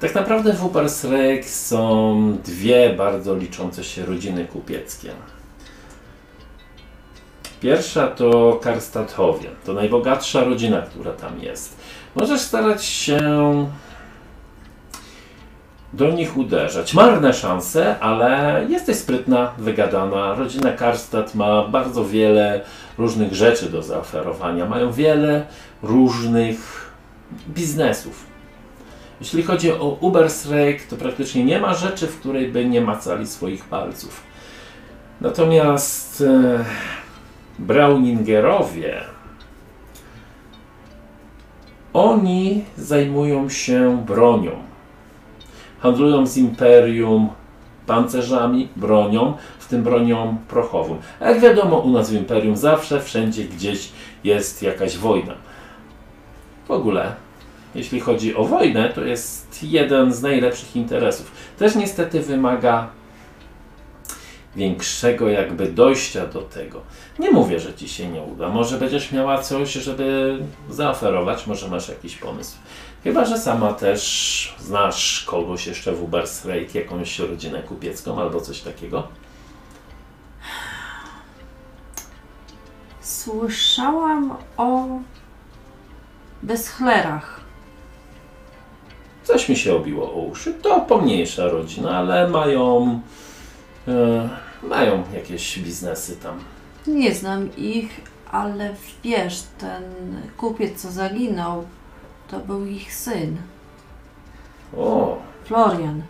Tak 0.00 0.14
naprawdę 0.14 0.52
w 0.52 0.64
Ubersreich 0.64 1.50
są 1.50 2.38
dwie 2.44 2.94
bardzo 2.94 3.36
liczące 3.36 3.84
się 3.84 4.06
rodziny 4.06 4.44
kupieckie. 4.44 5.12
Pierwsza 7.60 8.06
to 8.06 8.60
Karstadhowie. 8.62 9.48
To 9.64 9.72
najbogatsza 9.72 10.44
rodzina, 10.44 10.82
która 10.82 11.12
tam 11.12 11.40
jest. 11.40 11.76
Możesz 12.14 12.40
starać 12.40 12.84
się 12.84 13.18
do 15.92 16.10
nich 16.10 16.36
uderzać. 16.36 16.94
Marne 16.94 17.32
szanse, 17.32 17.98
ale 18.00 18.66
jesteś 18.68 18.96
sprytna, 18.96 19.52
wygadana. 19.58 20.34
Rodzina 20.34 20.72
Karstad 20.72 21.34
ma 21.34 21.68
bardzo 21.68 22.04
wiele 22.04 22.60
różnych 22.98 23.34
rzeczy 23.34 23.70
do 23.70 23.82
zaoferowania. 23.82 24.66
Mają 24.66 24.92
wiele 24.92 25.46
różnych 25.82 26.90
biznesów. 27.48 28.26
Jeśli 29.20 29.42
chodzi 29.42 29.72
o 29.72 29.96
Ubersreich, 30.00 30.88
to 30.88 30.96
praktycznie 30.96 31.44
nie 31.44 31.60
ma 31.60 31.74
rzeczy, 31.74 32.06
w 32.06 32.20
której 32.20 32.48
by 32.48 32.64
nie 32.64 32.80
macali 32.80 33.26
swoich 33.26 33.64
palców. 33.64 34.22
Natomiast 35.20 36.20
e, 36.20 36.64
Browningerowie 37.58 39.00
oni 41.92 42.64
zajmują 42.76 43.48
się 43.48 44.04
bronią. 44.06 44.50
Handlują 45.80 46.26
z 46.26 46.36
imperium 46.36 47.28
pancerzami, 47.86 48.68
bronią, 48.76 49.34
w 49.58 49.68
tym 49.68 49.82
bronią 49.82 50.36
prochową. 50.48 50.96
A 51.20 51.30
jak 51.30 51.40
wiadomo, 51.40 51.78
u 51.78 51.90
nas 51.90 52.10
w 52.10 52.14
imperium 52.14 52.56
zawsze, 52.56 53.00
wszędzie 53.00 53.44
gdzieś 53.44 53.92
jest 54.24 54.62
jakaś 54.62 54.96
wojna. 54.96 55.34
W 56.68 56.70
ogóle 56.70 57.14
jeśli 57.74 58.00
chodzi 58.00 58.36
o 58.36 58.44
wojnę, 58.44 58.88
to 58.88 59.00
jest 59.04 59.62
jeden 59.62 60.12
z 60.12 60.22
najlepszych 60.22 60.76
interesów. 60.76 61.32
Też 61.58 61.74
niestety 61.74 62.20
wymaga 62.20 62.88
większego 64.56 65.28
jakby 65.28 65.66
dojścia 65.66 66.26
do 66.26 66.42
tego. 66.42 66.80
Nie 67.18 67.30
mówię, 67.30 67.60
że 67.60 67.74
Ci 67.74 67.88
się 67.88 68.08
nie 68.08 68.22
uda. 68.22 68.48
Może 68.48 68.78
będziesz 68.78 69.12
miała 69.12 69.38
coś, 69.38 69.72
żeby 69.72 70.38
zaoferować, 70.70 71.46
może 71.46 71.68
masz 71.68 71.88
jakiś 71.88 72.16
pomysł. 72.16 72.56
Chyba, 73.04 73.24
że 73.24 73.38
sama 73.38 73.72
też 73.72 74.54
znasz 74.58 75.24
kogoś 75.26 75.66
jeszcze 75.66 75.92
w 75.92 76.02
Ubersreich, 76.02 76.74
jakąś 76.74 77.18
rodzinę 77.18 77.62
kupiecką 77.62 78.20
albo 78.20 78.40
coś 78.40 78.60
takiego. 78.60 79.08
Słyszałam 83.00 84.36
o 84.56 84.86
Beschlerach. 86.42 87.40
Coś 89.24 89.48
mi 89.48 89.56
się 89.56 89.74
obiło 89.76 90.12
o 90.12 90.16
uszy. 90.16 90.54
To 90.54 90.80
pomniejsza 90.80 91.48
rodzina, 91.48 91.90
ale 91.90 92.28
mają, 92.28 93.00
mają 94.62 95.02
jakieś 95.14 95.58
biznesy 95.58 96.16
tam. 96.16 96.38
Nie 96.86 97.14
znam 97.14 97.56
ich, 97.56 98.00
ale 98.32 98.74
wiesz, 99.04 99.42
ten 99.58 99.82
kupiec, 100.36 100.82
co 100.82 100.90
zaginął, 100.90 101.64
to 102.28 102.38
był 102.40 102.66
ich 102.66 102.94
syn, 102.94 103.36
O, 104.76 105.18
Florian. 105.44 106.02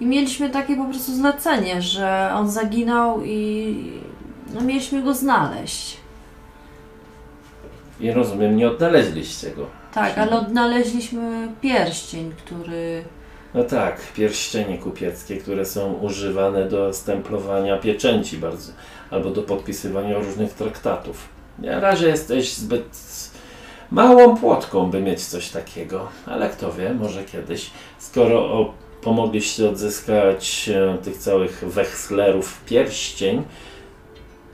I 0.00 0.06
mieliśmy 0.06 0.50
takie 0.50 0.76
po 0.76 0.84
prostu 0.84 1.14
zlecenie, 1.14 1.82
że 1.82 2.30
on 2.34 2.50
zaginął 2.50 3.22
i 3.24 3.92
no, 4.54 4.60
mieliśmy 4.60 5.02
go 5.02 5.14
znaleźć. 5.14 5.96
i 8.00 8.12
rozumiem, 8.12 8.56
nie 8.56 8.68
odnaleźliście 8.70 9.50
go. 9.50 9.66
Tak, 9.94 10.18
ale 10.18 10.38
odnaleźliśmy 10.38 11.48
pierścień, 11.60 12.32
który. 12.38 13.04
No 13.56 13.64
tak, 13.64 14.12
pierścienie 14.14 14.78
kupieckie, 14.78 15.36
które 15.36 15.64
są 15.64 15.92
używane 15.92 16.68
do 16.68 16.94
stemplowania 16.94 17.76
pieczęci 17.78 18.38
bardzo, 18.38 18.72
albo 19.10 19.30
do 19.30 19.42
podpisywania 19.42 20.18
różnych 20.18 20.52
traktatów. 20.52 21.28
Na 21.58 21.80
razie 21.80 22.08
jesteś 22.08 22.54
zbyt 22.54 22.98
małą 23.90 24.36
płotką, 24.36 24.90
by 24.90 25.00
mieć 25.00 25.24
coś 25.24 25.48
takiego, 25.48 26.08
ale 26.26 26.50
kto 26.50 26.72
wie, 26.72 26.94
może 26.94 27.24
kiedyś, 27.24 27.70
skoro 27.98 28.38
o, 28.38 28.74
pomogliście 29.02 29.68
odzyskać 29.70 30.70
e, 30.74 30.98
tych 30.98 31.16
całych 31.16 31.64
wechslerów 31.66 32.60
pierścień, 32.66 33.42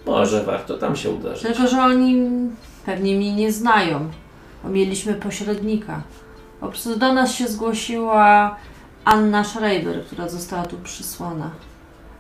może 0.07 0.45
warto 0.45 0.79
tam 0.79 0.97
się 0.97 1.11
uderzyć. 1.11 1.43
Tylko, 1.43 1.69
że 1.69 1.83
oni 1.83 2.31
pewnie 2.87 3.17
mnie 3.17 3.35
nie 3.35 3.53
znają, 3.53 4.11
bo 4.65 4.69
mieliśmy 4.69 5.15
pośrednika. 5.15 6.03
Po 6.61 6.69
prostu 6.69 6.99
do 6.99 7.13
nas 7.13 7.35
się 7.35 7.49
zgłosiła 7.49 8.57
Anna 9.05 9.45
Schreiber, 9.45 10.05
która 10.05 10.29
została 10.29 10.63
tu 10.63 10.77
przysłana. 10.79 11.51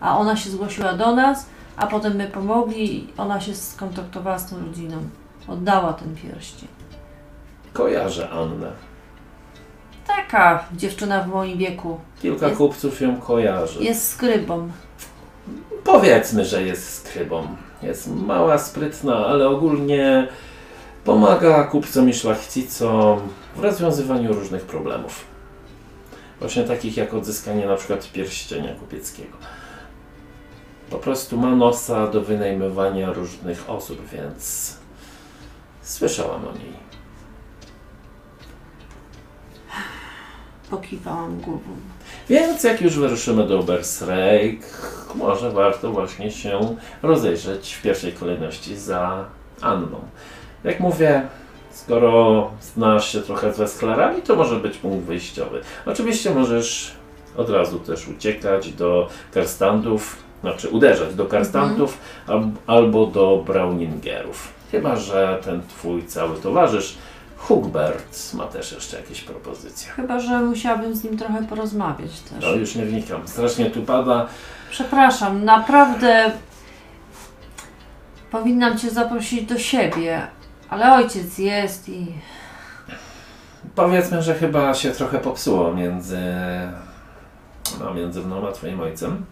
A 0.01 0.18
ona 0.18 0.37
się 0.37 0.51
zgłosiła 0.51 0.92
do 0.92 1.14
nas, 1.16 1.47
a 1.77 1.87
potem 1.87 2.16
my 2.16 2.27
pomogli 2.29 2.95
i 2.99 3.09
ona 3.16 3.40
się 3.40 3.55
skontaktowała 3.55 4.38
z 4.38 4.51
tą 4.51 4.66
rodziną. 4.66 4.97
Oddała 5.49 5.92
ten 5.92 6.14
pierścień. 6.16 6.68
Kojarzę 7.73 8.31
Annę. 8.31 8.73
Taka 10.07 10.64
dziewczyna 10.77 11.23
w 11.23 11.29
moim 11.29 11.59
wieku. 11.59 12.01
Kilka 12.23 12.47
Jest- 12.47 12.59
kupców 12.59 13.01
ją 13.01 13.16
kojarzy. 13.21 13.83
Jest 13.85 14.09
skrybą. 14.09 14.68
Powiedzmy, 15.85 16.45
że 16.45 16.62
jest 16.62 16.95
skrybą. 16.95 17.47
Jest 17.83 18.09
mała, 18.14 18.59
sprytna, 18.59 19.27
ale 19.27 19.49
ogólnie 19.49 20.29
pomaga 21.05 21.64
kupcom 21.64 22.09
i 22.09 22.14
szlachcicom 22.14 23.21
w 23.57 23.61
rozwiązywaniu 23.61 24.33
różnych 24.33 24.62
problemów. 24.62 25.25
Właśnie 26.42 26.64
takich 26.64 26.96
jak 26.96 27.14
odzyskanie 27.14 27.66
na 27.66 27.76
przykład 27.76 28.12
pierścienia 28.12 28.74
kupieckiego. 28.74 29.37
Po 30.90 30.98
prostu 30.98 31.37
ma 31.37 31.57
nosa 31.57 32.07
do 32.07 32.20
wynajmowania 32.20 33.12
różnych 33.12 33.70
osób, 33.70 34.09
więc 34.12 34.76
słyszałam 35.83 36.48
o 36.48 36.52
niej. 36.52 36.72
Pokiwałam 40.70 41.40
głową. 41.40 41.70
Więc 42.28 42.64
jak 42.64 42.81
już 42.81 42.98
wyruszymy 42.98 43.46
do 43.46 43.59
Obersreich, 43.59 44.92
może 45.14 45.50
warto 45.50 45.92
właśnie 45.92 46.31
się 46.31 46.76
rozejrzeć 47.02 47.74
w 47.74 47.83
pierwszej 47.83 48.12
kolejności 48.12 48.76
za 48.76 49.24
Anną. 49.61 50.00
Jak 50.64 50.81
mówię, 50.81 51.22
skoro 51.73 52.51
znasz 52.75 53.13
się 53.13 53.23
trochę 53.23 53.53
z 53.55 53.59
Wesklarami, 53.59 54.23
to 54.23 54.37
może 54.37 54.57
być 54.57 54.79
punkt 54.79 55.07
wyjściowy. 55.07 55.61
Oczywiście 55.87 56.35
możesz 56.35 56.93
od 57.37 57.51
razu 57.51 57.79
też 57.81 58.09
uciekać 58.09 58.73
do 58.73 59.09
Karstandów, 59.35 60.17
znaczy 60.41 60.69
uderzać 60.69 61.15
do 61.15 61.27
Karstandów 61.27 61.99
al- 62.27 62.51
albo 62.67 63.07
do 63.07 63.43
Browningerów. 63.47 64.49
Chyba, 64.71 64.97
że 64.97 65.39
ten 65.45 65.63
twój 65.69 66.07
cały 66.07 66.37
towarzysz 66.37 66.95
Hugbert 67.37 68.35
ma 68.35 68.45
też 68.45 68.73
jeszcze 68.73 68.97
jakieś 68.97 69.21
propozycje. 69.21 69.93
Chyba, 69.93 70.21
że 70.21 70.41
musiałabym 70.41 70.95
z 70.97 71.05
nim 71.05 71.17
trochę 71.19 71.45
porozmawiać 71.47 72.21
też. 72.21 72.45
No 72.45 72.51
już 72.55 72.75
nie 72.75 72.85
wnikam. 72.87 73.29
Strasznie 73.29 73.71
tu 73.71 73.83
pada. 73.83 74.27
Przepraszam, 74.71 75.45
naprawdę 75.45 76.31
powinnam 78.31 78.79
Cię 78.79 78.91
zaprosić 78.91 79.43
do 79.43 79.59
siebie, 79.59 80.27
ale 80.73 80.95
ojciec 80.95 81.39
jest 81.39 81.89
i 81.89 82.07
Powiedzmy, 83.75 84.23
że 84.23 84.35
chyba 84.35 84.75
się 84.75 84.91
trochę 84.91 85.19
popsuło 85.19 85.75
między, 85.75 86.23
no, 87.81 87.95
między 87.95 88.21
mną 88.21 88.49
a 88.49 88.53
twoim 88.53 88.81
ojcem. 88.81 89.27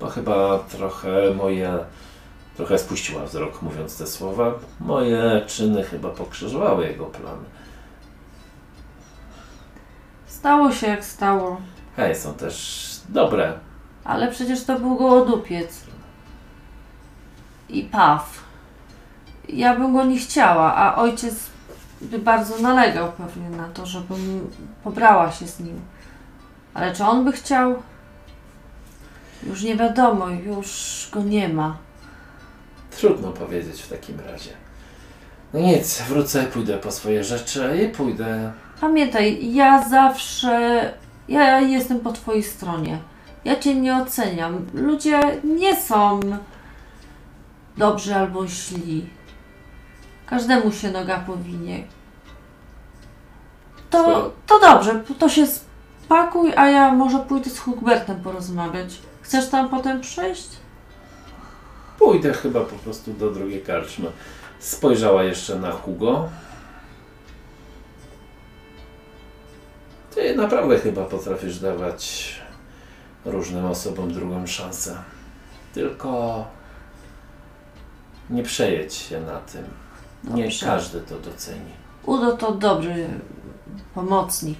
Bo 0.00 0.06
chyba 0.06 0.58
trochę 0.58 1.34
moje, 1.34 1.78
trochę 2.56 2.78
spuściła 2.78 3.24
wzrok 3.24 3.62
mówiąc 3.62 3.98
te 3.98 4.06
słowa. 4.06 4.54
Moje 4.80 5.42
czyny 5.46 5.84
chyba 5.84 6.08
pokrzyżowały 6.08 6.86
jego 6.86 7.06
plany. 7.06 7.44
Stało 10.26 10.72
się 10.72 10.86
jak 10.86 11.04
stało. 11.04 11.60
Hej, 11.96 12.16
są 12.16 12.34
też 12.34 12.86
dobre. 13.08 13.52
Ale 14.04 14.30
przecież 14.30 14.64
to 14.64 14.78
był 14.78 14.96
gołodupiec. 14.96 15.84
I 17.68 17.82
paw. 17.82 18.45
Ja 19.48 19.76
bym 19.76 19.92
go 19.92 20.04
nie 20.04 20.18
chciała, 20.18 20.74
a 20.74 20.96
ojciec 20.96 21.34
by 22.00 22.18
bardzo 22.18 22.58
nalegał 22.58 23.12
pewnie 23.12 23.50
na 23.50 23.68
to, 23.68 23.86
żebym 23.86 24.50
pobrała 24.84 25.32
się 25.32 25.46
z 25.46 25.60
nim. 25.60 25.80
Ale 26.74 26.92
czy 26.92 27.04
on 27.04 27.24
by 27.24 27.32
chciał? 27.32 27.74
Już 29.42 29.62
nie 29.62 29.76
wiadomo, 29.76 30.28
już 30.28 31.08
go 31.12 31.22
nie 31.22 31.48
ma. 31.48 31.76
Trudno 32.90 33.32
powiedzieć 33.32 33.82
w 33.82 33.88
takim 33.88 34.20
razie. 34.20 34.50
No 35.54 35.60
nic, 35.60 36.02
wrócę, 36.02 36.42
pójdę 36.42 36.78
po 36.78 36.90
swoje 36.90 37.24
rzeczy 37.24 37.78
i 37.84 37.88
pójdę. 37.88 38.52
Pamiętaj, 38.80 39.54
ja 39.54 39.88
zawsze. 39.88 40.80
Ja 41.28 41.60
jestem 41.60 42.00
po 42.00 42.12
Twojej 42.12 42.42
stronie. 42.42 42.98
Ja 43.44 43.56
Cię 43.56 43.74
nie 43.74 43.96
oceniam. 43.96 44.66
Ludzie 44.74 45.20
nie 45.44 45.76
są 45.76 46.20
dobrzy 47.76 48.14
albo 48.14 48.46
źli. 48.48 49.06
Każdemu 50.26 50.72
się 50.72 50.90
noga 50.90 51.18
powinie. 51.18 51.84
To, 53.90 54.32
to 54.46 54.60
dobrze, 54.60 55.00
to 55.18 55.28
się 55.28 55.46
spakuj, 56.06 56.52
a 56.56 56.68
ja 56.68 56.92
może 56.92 57.18
pójdę 57.18 57.50
z 57.50 57.58
Hugbertem 57.58 58.20
porozmawiać. 58.20 58.98
Chcesz 59.22 59.48
tam 59.48 59.68
potem 59.68 60.00
przyjść? 60.00 60.48
Pójdę 61.98 62.32
chyba 62.32 62.60
po 62.60 62.76
prostu 62.76 63.12
do 63.12 63.30
drugiej 63.30 63.62
karczmy. 63.62 64.10
Spojrzała 64.58 65.22
jeszcze 65.22 65.58
na 65.58 65.70
Hugo. 65.70 66.28
Ty 70.14 70.36
naprawdę 70.36 70.78
chyba 70.78 71.04
potrafisz 71.04 71.58
dawać 71.58 72.34
różnym 73.24 73.64
osobom 73.64 74.12
drugą 74.12 74.46
szansę. 74.46 74.96
Tylko 75.74 76.44
nie 78.30 78.42
przejedź 78.42 78.94
się 78.94 79.20
na 79.20 79.36
tym. 79.40 79.85
Nie 80.26 80.42
Dobrze. 80.42 80.66
każdy 80.66 81.00
to 81.00 81.18
doceni. 81.18 81.70
Udo 82.04 82.36
to 82.36 82.52
dobry 82.52 83.08
pomocnik. 83.94 84.58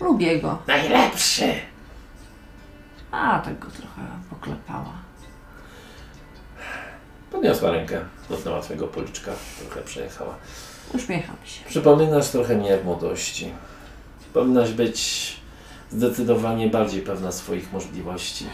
Lubię 0.00 0.40
go. 0.40 0.58
Najlepszy. 0.66 1.54
A, 3.10 3.38
tak 3.38 3.58
go 3.58 3.66
trochę 3.70 4.02
poklepała. 4.30 4.92
Podniosła 7.30 7.70
rękę, 7.70 8.00
dotknęła 8.28 8.60
twojego 8.60 8.86
policzka, 8.88 9.32
trochę 9.60 9.80
przejechała. 9.82 10.34
Uśmiecham 10.94 11.36
się. 11.44 11.64
Przypominasz 11.68 12.28
trochę 12.28 12.54
mnie 12.56 12.78
w 12.78 12.84
młodości. 12.84 13.52
Powinnaś 14.34 14.72
być 14.72 15.36
zdecydowanie 15.90 16.68
bardziej 16.68 17.02
pewna 17.02 17.32
swoich 17.32 17.72
możliwości. 17.72 18.46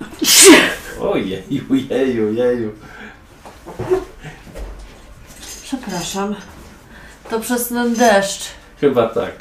Ojeju, 1.00 1.74
jeju, 1.90 2.32
jeju. 2.32 2.72
Przepraszam. 5.94 6.34
To 7.30 7.40
przez 7.40 7.68
ten 7.68 7.94
deszcz. 7.94 8.50
Chyba 8.80 9.08
tak. 9.08 9.32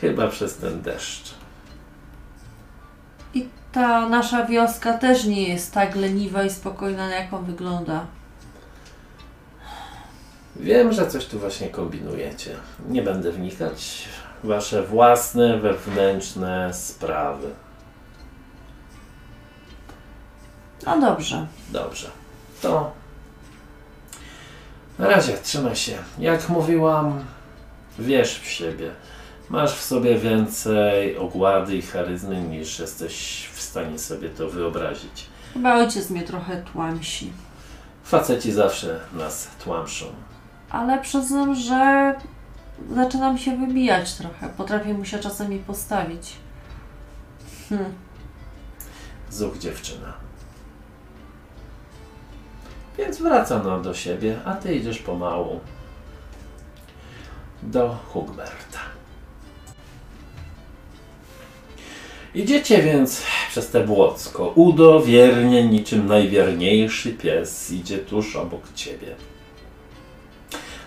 Chyba 0.00 0.28
przez 0.28 0.56
ten 0.56 0.82
deszcz. 0.82 1.34
I 3.34 3.48
ta 3.72 4.08
nasza 4.08 4.46
wioska 4.46 4.98
też 4.98 5.24
nie 5.24 5.48
jest 5.48 5.74
tak 5.74 5.96
leniwa 5.96 6.44
i 6.44 6.50
spokojna, 6.50 7.08
jaką 7.08 7.44
wygląda. 7.44 8.06
Wiem, 10.56 10.92
że 10.92 11.06
coś 11.10 11.26
tu 11.26 11.38
właśnie 11.38 11.68
kombinujecie. 11.68 12.56
Nie 12.88 13.02
będę 13.02 13.32
wnikać 13.32 14.08
w 14.42 14.46
wasze 14.46 14.82
własne, 14.82 15.58
wewnętrzne 15.58 16.74
sprawy. 16.74 17.50
No 20.86 21.00
dobrze. 21.00 21.46
Dobrze. 21.70 22.10
To 22.62 22.92
na 24.98 25.08
razie 25.08 25.32
trzymaj 25.32 25.76
się. 25.76 25.98
Jak 26.18 26.48
mówiłam, 26.48 27.24
wierz 27.98 28.40
w 28.40 28.46
siebie. 28.46 28.90
Masz 29.50 29.74
w 29.74 29.82
sobie 29.82 30.18
więcej 30.18 31.18
ogłady 31.18 31.76
i 31.76 31.82
charyzmy 31.82 32.42
niż 32.42 32.78
jesteś 32.78 33.48
w 33.54 33.60
stanie 33.60 33.98
sobie 33.98 34.28
to 34.28 34.48
wyobrazić. 34.48 35.26
Chyba 35.54 35.74
ojciec 35.74 36.10
mnie 36.10 36.22
trochę 36.22 36.62
tłamsi. 36.62 37.32
Faceci 38.04 38.52
zawsze 38.52 39.00
nas 39.12 39.48
tłamszą. 39.64 40.06
Ale 40.70 41.00
przyznam, 41.00 41.54
że 41.54 42.14
zaczynam 42.94 43.38
się 43.38 43.56
wybijać 43.56 44.14
trochę. 44.14 44.48
Potrafię 44.48 44.94
mu 44.94 45.04
się 45.04 45.18
czasami 45.18 45.58
postawić. 45.58 46.32
Hm. 47.68 47.84
Zuch 49.30 49.58
dziewczyna. 49.58 50.27
Więc 52.98 53.18
wraca 53.18 53.62
no 53.64 53.80
do 53.80 53.94
siebie, 53.94 54.36
a 54.44 54.54
ty 54.54 54.74
idziesz 54.74 54.98
pomału 54.98 55.60
do 57.62 57.96
Hugberta. 58.08 58.78
Idziecie 62.34 62.82
więc 62.82 63.22
przez 63.48 63.70
te 63.70 63.84
Błocko. 63.84 64.52
Udo 64.54 65.02
wiernie, 65.02 65.68
niczym 65.68 66.06
najwierniejszy 66.06 67.12
pies, 67.12 67.70
idzie 67.70 67.98
tuż 67.98 68.36
obok 68.36 68.62
ciebie. 68.74 69.14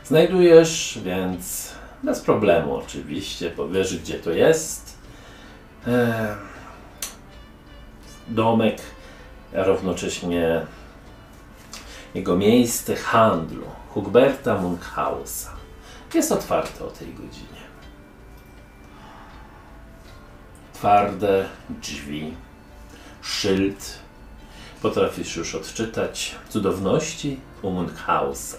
Znajdujesz 0.06 1.00
więc 1.04 1.72
bez 2.04 2.22
problemu 2.22 2.76
oczywiście, 2.76 3.50
powiesz 3.50 3.98
gdzie 3.98 4.20
to 4.20 4.32
jest. 4.32 4.98
Eee, 5.88 6.36
domek, 8.28 8.78
równocześnie 9.54 10.66
jego 12.16 12.36
miejsce 12.38 12.96
handlu 12.96 13.64
Hugberta 13.90 14.58
Munkhausa. 14.58 15.50
Jest 16.14 16.32
otwarte 16.32 16.86
o 16.86 16.88
tej 16.88 17.14
godzinie. 17.14 17.62
Twarde 20.74 21.46
drzwi, 21.70 22.34
szyld. 23.22 24.00
Potrafisz 24.82 25.36
już 25.36 25.56
odczytać 25.56 26.36
cudowności 26.50 27.40
u 27.62 27.72
Munkhausa. 27.72 28.58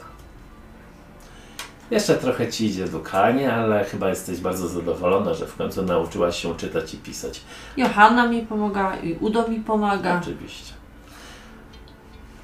Jeszcze 1.91 2.15
trochę 2.15 2.49
ci 2.49 2.67
idzie 2.67 2.88
dukanie, 2.88 3.55
ale 3.55 3.85
chyba 3.85 4.09
jesteś 4.09 4.41
bardzo 4.41 4.69
zadowolona, 4.69 5.35
że 5.35 5.47
w 5.47 5.57
końcu 5.57 5.83
nauczyłaś 5.83 6.43
się 6.43 6.57
czytać 6.57 6.95
i 6.95 6.97
pisać. 6.97 7.41
Johanna 7.77 8.29
mi 8.29 8.43
pomaga 8.43 8.97
i 8.97 9.12
Udo 9.21 9.49
mi 9.49 9.61
pomaga. 9.61 10.21
Oczywiście. 10.23 10.73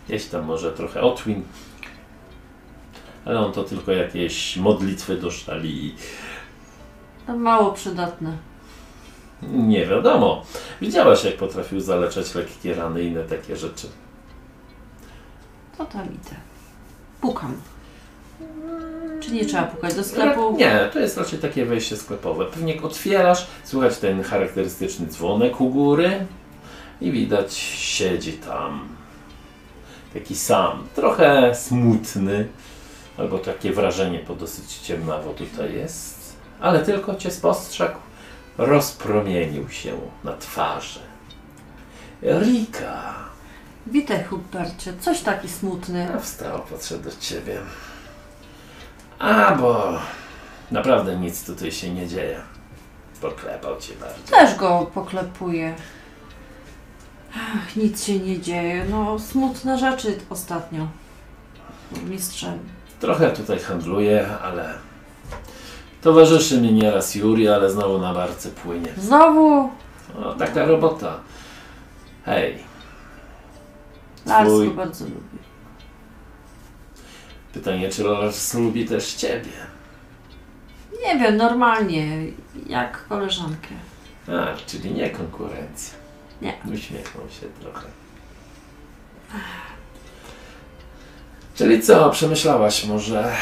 Gdzieś 0.08 0.26
tam 0.26 0.44
może 0.44 0.72
trochę 0.72 1.00
Otwin. 1.00 1.42
Ale 3.24 3.40
on 3.40 3.52
to 3.52 3.64
tylko 3.64 3.92
jakieś 3.92 4.56
modlitwy 4.56 5.16
do 5.16 5.30
szali. 5.30 5.94
Mało 7.36 7.72
przydatne. 7.72 8.32
Nie 9.42 9.86
wiadomo. 9.86 10.44
Widziałaś, 10.80 11.24
jak 11.24 11.36
potrafił 11.36 11.80
zaleczać 11.80 12.34
lekkie 12.34 12.74
rany 12.74 13.02
i 13.02 13.06
inne 13.06 13.24
takie 13.24 13.56
rzeczy. 13.56 13.86
To 15.78 15.84
tam 15.84 16.06
idę. 16.06 16.36
Pukam. 17.20 17.56
Czy 19.20 19.32
nie 19.32 19.44
trzeba 19.44 19.62
pukać 19.62 19.94
do 19.94 20.04
sklepu? 20.04 20.56
Nie, 20.56 20.90
to 20.92 20.98
jest 20.98 21.18
raczej 21.18 21.38
takie 21.38 21.66
wejście 21.66 21.96
sklepowe. 21.96 22.46
Pewnie 22.46 22.74
jak 22.74 22.84
otwierasz, 22.84 23.46
słychać 23.64 23.98
ten 23.98 24.22
charakterystyczny 24.22 25.06
dzwonek 25.06 25.60
u 25.60 25.70
góry 25.70 26.26
i 27.00 27.12
widać 27.12 27.54
siedzi 27.54 28.32
tam 28.32 28.97
taki 30.14 30.36
sam, 30.36 30.88
trochę 30.94 31.54
smutny, 31.54 32.48
albo 33.18 33.38
takie 33.38 33.72
wrażenie, 33.72 34.24
bo 34.28 34.34
dosyć 34.34 34.74
ciemnawo 34.78 35.32
tutaj 35.34 35.74
jest, 35.74 36.36
ale 36.60 36.84
tylko 36.84 37.14
cię 37.14 37.30
spostrzegł, 37.30 37.98
rozpromienił 38.58 39.68
się 39.68 39.92
na 40.24 40.36
twarzy. 40.36 41.00
Rika! 42.22 43.14
Witaj, 43.86 44.24
Hubercie. 44.24 44.92
Coś 45.00 45.20
taki 45.20 45.48
smutny. 45.48 46.08
A 46.14 46.18
wstał, 46.18 46.60
podszedł 46.70 47.04
do 47.04 47.10
ciebie. 47.20 47.58
A, 49.18 49.54
bo 49.54 49.98
naprawdę 50.70 51.16
nic 51.16 51.44
tutaj 51.44 51.72
się 51.72 51.90
nie 51.90 52.08
dzieje. 52.08 52.40
Poklepał 53.20 53.80
cię 53.80 53.92
bardzo. 54.00 54.36
Też 54.36 54.58
go 54.58 54.90
poklepuję. 54.94 55.74
Ach, 57.36 57.76
nic 57.76 58.04
się 58.04 58.18
nie 58.18 58.40
dzieje. 58.40 58.84
No, 58.90 59.18
smutne 59.18 59.78
rzeczy 59.78 60.18
ostatnio. 60.30 60.86
Mistrzem. 62.04 62.58
Trochę 63.00 63.30
tutaj 63.30 63.58
handluje, 63.58 64.28
ale 64.42 64.74
towarzyszy 66.02 66.60
mi 66.60 66.72
nieraz 66.72 67.14
Juri, 67.14 67.48
ale 67.48 67.70
znowu 67.70 67.98
na 67.98 68.14
barce 68.14 68.50
płynie. 68.50 68.88
Znowu 68.96 69.70
O, 70.24 70.34
taka 70.38 70.64
robota. 70.64 71.18
Hej, 72.24 72.58
Lars 74.26 74.48
Twój- 74.48 74.70
bardzo 74.74 75.04
lubi. 75.04 75.38
pytanie, 77.52 77.88
czy 77.88 78.04
Lars 78.04 78.54
lubi 78.54 78.84
też 78.86 79.14
ciebie? 79.14 79.50
Nie 81.06 81.18
wiem, 81.20 81.36
normalnie, 81.36 82.06
jak 82.66 83.08
koleżankę. 83.08 83.68
A, 84.28 84.56
czyli 84.66 84.90
nie 84.90 85.10
konkurencja. 85.10 85.97
Nie. 86.42 86.52
Uśmiechnął 86.74 87.24
się 87.28 87.46
trochę. 87.60 87.86
Czyli 91.54 91.82
co, 91.82 92.10
przemyślałaś 92.10 92.84
może 92.84 93.32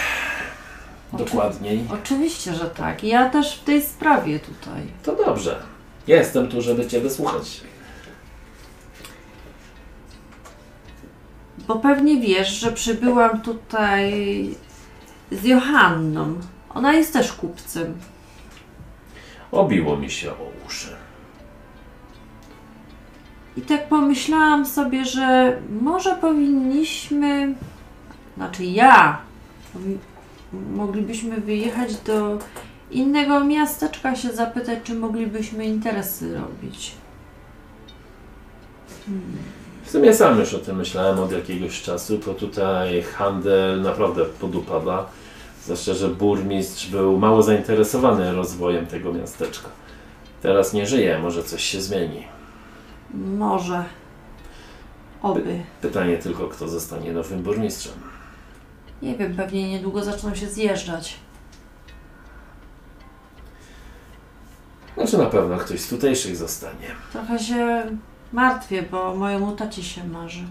dokładniej? 1.12 1.84
Oczywiście, 2.02 2.54
że 2.54 2.70
tak. 2.70 3.04
Ja 3.04 3.30
też 3.30 3.56
w 3.56 3.64
tej 3.64 3.82
sprawie 3.82 4.38
tutaj. 4.38 4.82
To 5.02 5.16
dobrze. 5.24 5.62
Jestem 6.06 6.48
tu, 6.48 6.62
żeby 6.62 6.86
Cię 6.86 7.00
wysłuchać. 7.00 7.60
Bo 11.58 11.76
pewnie 11.76 12.20
wiesz, 12.20 12.48
że 12.48 12.72
przybyłam 12.72 13.40
tutaj 13.40 14.14
z 15.32 15.44
Johanną. 15.44 16.34
Ona 16.74 16.92
jest 16.92 17.12
też 17.12 17.32
kupcem. 17.32 17.94
Obiło 19.52 19.96
mi 19.96 20.10
się 20.10 20.30
o 20.32 20.50
uszy. 20.66 20.95
I 23.56 23.62
tak 23.62 23.88
pomyślałam 23.88 24.66
sobie, 24.66 25.04
że 25.04 25.56
może 25.80 26.14
powinniśmy, 26.14 27.54
znaczy 28.36 28.64
ja, 28.64 29.18
moglibyśmy 30.52 31.40
wyjechać 31.40 31.94
do 31.96 32.38
innego 32.90 33.44
miasteczka, 33.44 34.16
się 34.16 34.32
zapytać, 34.32 34.78
czy 34.84 34.94
moglibyśmy 34.94 35.64
interesy 35.64 36.34
robić. 36.34 36.92
W 39.84 39.90
sumie 39.90 40.14
sam 40.14 40.38
już 40.38 40.54
o 40.54 40.58
tym 40.58 40.76
myślałem 40.76 41.18
od 41.18 41.32
jakiegoś 41.32 41.82
czasu, 41.82 42.18
bo 42.26 42.34
tutaj 42.34 43.02
handel 43.02 43.82
naprawdę 43.82 44.24
podupada. 44.24 45.06
Zwłaszcza, 45.64 45.94
że 45.94 46.08
burmistrz 46.08 46.86
był 46.86 47.18
mało 47.18 47.42
zainteresowany 47.42 48.32
rozwojem 48.32 48.86
tego 48.86 49.12
miasteczka. 49.12 49.68
Teraz 50.42 50.72
nie 50.72 50.86
żyje, 50.86 51.18
może 51.18 51.42
coś 51.42 51.64
się 51.64 51.80
zmieni. 51.80 52.35
Może. 53.16 53.84
Oby. 55.22 55.62
Pytanie 55.80 56.18
tylko, 56.18 56.48
kto 56.48 56.68
zostanie 56.68 57.12
nowym 57.12 57.42
burmistrzem. 57.42 57.92
Nie 59.02 59.16
wiem, 59.16 59.36
pewnie 59.36 59.70
niedługo 59.70 60.04
zaczną 60.04 60.34
się 60.34 60.46
zjeżdżać. 60.48 61.16
Znaczy 64.96 65.18
na 65.18 65.26
pewno 65.26 65.56
ktoś 65.56 65.80
z 65.80 65.88
tutejszych 65.88 66.36
zostanie. 66.36 66.86
Trochę 67.12 67.38
się 67.38 67.86
martwię, 68.32 68.82
bo 68.82 69.14
mojemu 69.14 69.56
tacie 69.56 69.82
się 69.82 70.04
marzy. 70.08 70.44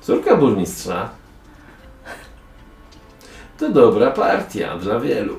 Córka 0.00 0.36
burmistrza 0.36 1.10
to 3.58 3.70
dobra 3.70 4.10
partia 4.10 4.78
dla 4.78 5.00
wielu. 5.00 5.36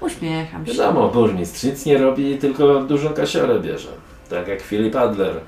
Uśmiecham 0.00 0.66
się. 0.66 0.72
Wiadomo, 0.72 1.08
burmistrz 1.08 1.64
nic 1.64 1.86
nie 1.86 1.98
robi, 1.98 2.38
tylko 2.38 2.80
dużą 2.84 3.10
kasiorę 3.10 3.60
bierze. 3.60 3.88
Tak 4.30 4.48
jak 4.48 4.60
Filip 4.60 4.96
Adler. 4.96 5.40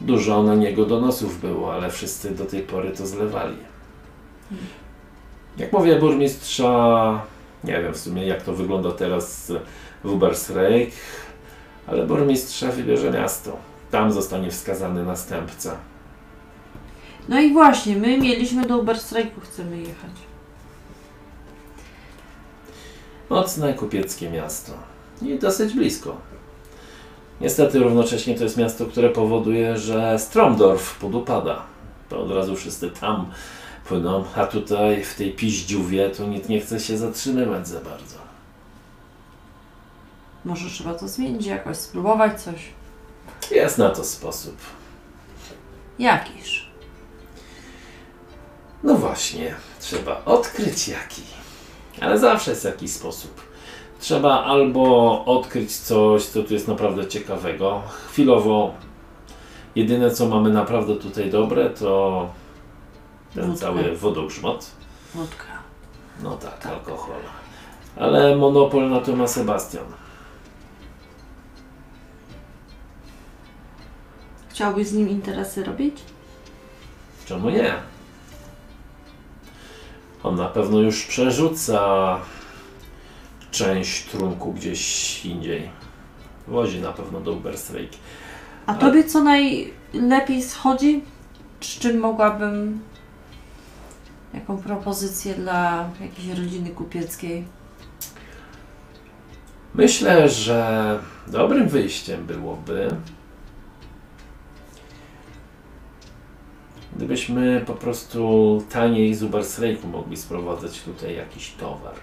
Dużo 0.00 0.42
na 0.42 0.54
niego 0.54 0.86
donosów 0.86 1.40
było, 1.40 1.74
ale 1.74 1.90
wszyscy 1.90 2.30
do 2.30 2.44
tej 2.44 2.62
pory 2.62 2.90
to 2.90 3.06
zlewali. 3.06 3.56
Jak 5.56 5.72
mówię 5.72 5.98
burmistrza, 5.98 7.22
nie 7.64 7.82
wiem 7.82 7.94
w 7.94 7.98
sumie 7.98 8.26
jak 8.26 8.42
to 8.42 8.52
wygląda 8.52 8.92
teraz 8.92 9.52
w 10.04 10.12
Ubersreich, 10.12 10.94
ale 11.86 12.06
burmistrza 12.06 12.72
wybierze 12.72 13.10
miasto. 13.10 13.56
Tam 13.90 14.12
zostanie 14.12 14.50
wskazany 14.50 15.04
następca. 15.04 15.76
No 17.28 17.40
i 17.40 17.52
właśnie, 17.52 17.96
my 17.96 18.18
mieliśmy 18.18 18.66
do 18.66 18.78
Uberstrajku, 18.78 19.40
chcemy 19.40 19.78
jechać. 19.78 20.12
Mocne 23.30 23.74
kupieckie 23.74 24.30
miasto 24.30 24.89
i 25.22 25.38
dosyć 25.38 25.74
blisko. 25.74 26.16
Niestety 27.40 27.78
równocześnie 27.78 28.34
to 28.34 28.44
jest 28.44 28.56
miasto, 28.56 28.86
które 28.86 29.10
powoduje, 29.10 29.78
że 29.78 30.18
Stromdorf 30.18 30.98
podupada. 30.98 31.62
To 32.08 32.20
od 32.22 32.30
razu 32.30 32.56
wszyscy 32.56 32.90
tam 32.90 33.30
płyną, 33.84 34.24
a 34.36 34.46
tutaj 34.46 35.04
w 35.04 35.14
tej 35.14 35.32
piździówie 35.32 36.10
to 36.10 36.26
nikt 36.26 36.48
nie 36.48 36.60
chce 36.60 36.80
się 36.80 36.98
zatrzymywać 36.98 37.68
za 37.68 37.80
bardzo. 37.80 38.16
Może 40.44 40.70
trzeba 40.70 40.94
to 40.94 41.08
zmienić 41.08 41.46
jakoś, 41.46 41.76
spróbować 41.76 42.42
coś. 42.42 42.60
Jest 43.50 43.78
na 43.78 43.88
to 43.88 44.04
sposób. 44.04 44.56
Jakiż? 45.98 46.70
No 48.82 48.94
właśnie, 48.94 49.54
trzeba 49.80 50.24
odkryć 50.24 50.88
jaki. 50.88 51.22
Ale 52.00 52.18
zawsze 52.18 52.50
jest 52.50 52.64
jakiś 52.64 52.90
sposób. 52.90 53.49
Trzeba 54.00 54.44
albo 54.44 55.24
odkryć 55.24 55.76
coś, 55.76 56.24
co 56.26 56.42
tu 56.42 56.54
jest 56.54 56.68
naprawdę 56.68 57.06
ciekawego. 57.06 57.82
Chwilowo 58.08 58.74
jedyne 59.76 60.10
co 60.10 60.28
mamy 60.28 60.50
naprawdę 60.50 60.96
tutaj 60.96 61.30
dobre 61.30 61.70
to 61.70 62.28
ten 63.34 63.46
Wódka. 63.50 63.66
cały 63.66 63.96
wodogrzmot. 63.96 64.70
Wódka. 65.14 65.44
No 66.22 66.36
tak, 66.36 66.66
alkohol. 66.66 67.20
Ale 67.96 68.36
monopol 68.36 68.90
na 68.90 69.00
to 69.00 69.16
ma 69.16 69.26
Sebastian. 69.28 69.84
Chciałbyś 74.48 74.86
z 74.86 74.92
nim 74.92 75.08
interesy 75.08 75.64
robić? 75.64 75.96
Czemu 77.26 77.50
nie? 77.50 77.74
On 80.22 80.34
na 80.34 80.48
pewno 80.48 80.78
już 80.78 81.06
przerzuca 81.06 82.18
część 83.50 84.04
trunku 84.04 84.52
gdzieś 84.52 85.24
indziej. 85.26 85.70
Wozi 86.48 86.80
na 86.80 86.92
pewno 86.92 87.20
do 87.20 87.32
Uberstreik. 87.32 87.90
A 88.66 88.74
tobie 88.74 89.04
co 89.04 89.22
najlepiej 89.22 90.42
schodzi? 90.42 91.02
Z 91.60 91.66
czym 91.78 91.98
mogłabym... 91.98 92.80
Jaką 94.34 94.58
propozycję 94.58 95.34
dla 95.34 95.90
jakiejś 96.00 96.38
rodziny 96.38 96.70
kupieckiej? 96.70 97.44
Myślę, 99.74 100.28
że 100.28 100.98
dobrym 101.26 101.68
wyjściem 101.68 102.26
byłoby, 102.26 102.88
gdybyśmy 106.96 107.64
po 107.66 107.74
prostu 107.74 108.62
taniej 108.70 109.14
z 109.14 109.22
Uberstreiku 109.22 109.88
mogli 109.88 110.16
sprowadzać 110.16 110.80
tutaj 110.80 111.16
jakiś 111.16 111.50
towar. 111.50 111.94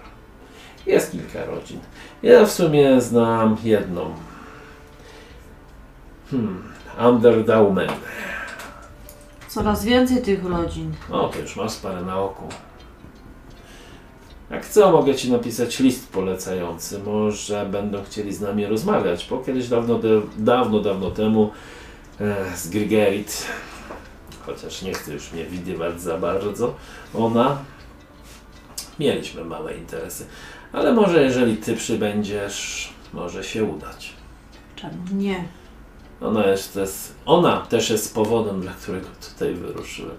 Jest 0.88 1.12
kilka 1.12 1.44
rodzin. 1.44 1.80
Ja 2.22 2.44
w 2.46 2.52
sumie 2.52 3.00
znam 3.00 3.56
jedną. 3.64 4.14
Hmm, 6.30 6.62
Underdaumen. 7.08 7.90
Coraz 9.48 9.84
więcej 9.84 10.22
tych 10.22 10.44
rodzin. 10.44 10.92
O, 11.10 11.28
to 11.28 11.38
już 11.38 11.56
masz 11.56 11.76
parę 11.76 12.02
na 12.02 12.20
oku. 12.20 12.48
Jak 14.50 14.66
co, 14.66 14.92
mogę 14.92 15.14
Ci 15.14 15.32
napisać 15.32 15.78
list 15.78 16.12
polecający. 16.12 16.98
Może 16.98 17.66
będą 17.66 18.04
chcieli 18.04 18.34
z 18.34 18.40
nami 18.40 18.66
rozmawiać, 18.66 19.26
bo 19.30 19.38
kiedyś 19.38 19.68
dawno, 19.68 20.00
dawno, 20.38 20.80
dawno 20.80 21.10
temu 21.10 21.50
e, 22.20 22.56
z 22.56 22.68
Grigerit, 22.68 23.46
chociaż 24.46 24.82
nie 24.82 24.92
chcę 24.94 25.12
już 25.12 25.32
mnie 25.32 25.44
widywać 25.44 26.00
za 26.00 26.18
bardzo, 26.18 26.74
ona, 27.14 27.58
mieliśmy 28.98 29.44
małe 29.44 29.74
interesy. 29.74 30.26
Ale 30.72 30.92
może 30.92 31.22
jeżeli 31.22 31.56
Ty 31.56 31.76
przybędziesz, 31.76 32.92
może 33.12 33.44
się 33.44 33.64
udać. 33.64 34.12
Czemu 34.76 34.94
nie? 35.12 35.44
Ona, 36.20 36.46
jest, 36.46 36.74
też- 36.74 37.12
ona 37.26 37.56
też 37.60 37.90
jest 37.90 38.14
powodem, 38.14 38.60
dla 38.60 38.72
którego 38.72 39.06
tutaj 39.30 39.54
wyruszyłem. 39.54 40.16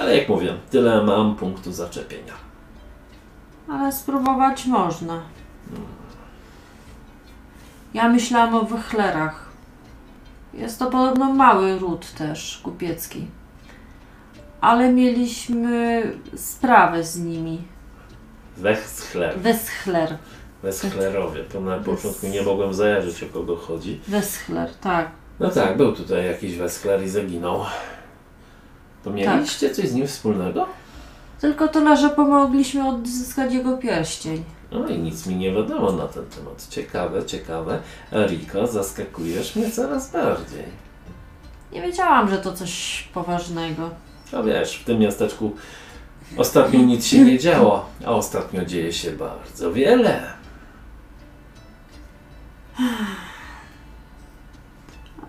Ale 0.00 0.16
jak 0.16 0.28
mówię, 0.28 0.54
tyle 0.70 1.02
mam 1.02 1.36
punktu 1.36 1.72
zaczepienia. 1.72 2.32
Ale 3.68 3.92
spróbować 3.92 4.66
można. 4.66 5.20
Ja 7.94 8.08
myślałam 8.08 8.54
o 8.54 8.62
wychlerach. 8.62 9.46
Jest 10.54 10.78
to 10.78 10.90
podobno 10.90 11.32
mały 11.32 11.78
ród 11.78 12.12
też 12.12 12.60
kupiecki. 12.62 13.26
Ale 14.60 14.92
mieliśmy 14.92 16.02
sprawę 16.36 17.04
z 17.04 17.18
nimi. 17.18 17.62
Weschler, 18.56 19.38
Weschler. 19.38 20.18
Weschlerowie. 20.62 21.44
To 21.44 21.60
na 21.60 21.76
początku 21.76 22.26
nie 22.26 22.42
mogłem 22.42 22.74
zajarzyć 22.74 23.22
o 23.22 23.26
kogo 23.26 23.56
chodzi. 23.56 24.00
Weschler, 24.08 24.74
tak. 24.74 25.10
No 25.40 25.50
tak, 25.50 25.76
był 25.76 25.92
tutaj 25.92 26.26
jakiś 26.26 26.56
Weschler 26.56 27.02
i 27.04 27.08
zaginął. 27.08 27.64
To 29.04 29.10
mieliście 29.10 29.70
coś 29.70 29.88
z 29.88 29.94
nim 29.94 30.06
wspólnego? 30.06 30.66
Tylko 31.40 31.68
tyle, 31.68 31.96
że 31.96 32.10
pomogliśmy 32.10 32.88
odzyskać 32.88 33.52
jego 33.54 33.76
pierścień. 33.76 34.44
No 34.72 34.88
i 34.88 34.98
nic 34.98 35.26
mi 35.26 35.36
nie 35.36 35.52
wiadomo 35.52 35.92
na 35.92 36.06
ten 36.06 36.26
temat. 36.26 36.66
Ciekawe, 36.70 37.24
ciekawe. 37.24 37.78
Eriko, 38.12 38.66
zaskakujesz 38.66 39.56
mnie 39.56 39.70
coraz 39.70 40.12
bardziej. 40.12 40.64
Nie 41.72 41.82
wiedziałam, 41.82 42.30
że 42.30 42.38
to 42.38 42.52
coś 42.52 43.02
poważnego. 43.14 43.90
No 44.32 44.44
wiesz, 44.44 44.76
w 44.76 44.84
tym 44.84 44.98
miasteczku 44.98 45.56
Ostatnio 46.36 46.80
nic 46.80 47.06
się 47.06 47.18
nie 47.24 47.38
działo, 47.38 47.86
a 48.06 48.10
ostatnio 48.10 48.64
dzieje 48.64 48.92
się 48.92 49.12
bardzo 49.12 49.72
wiele. 49.72 50.32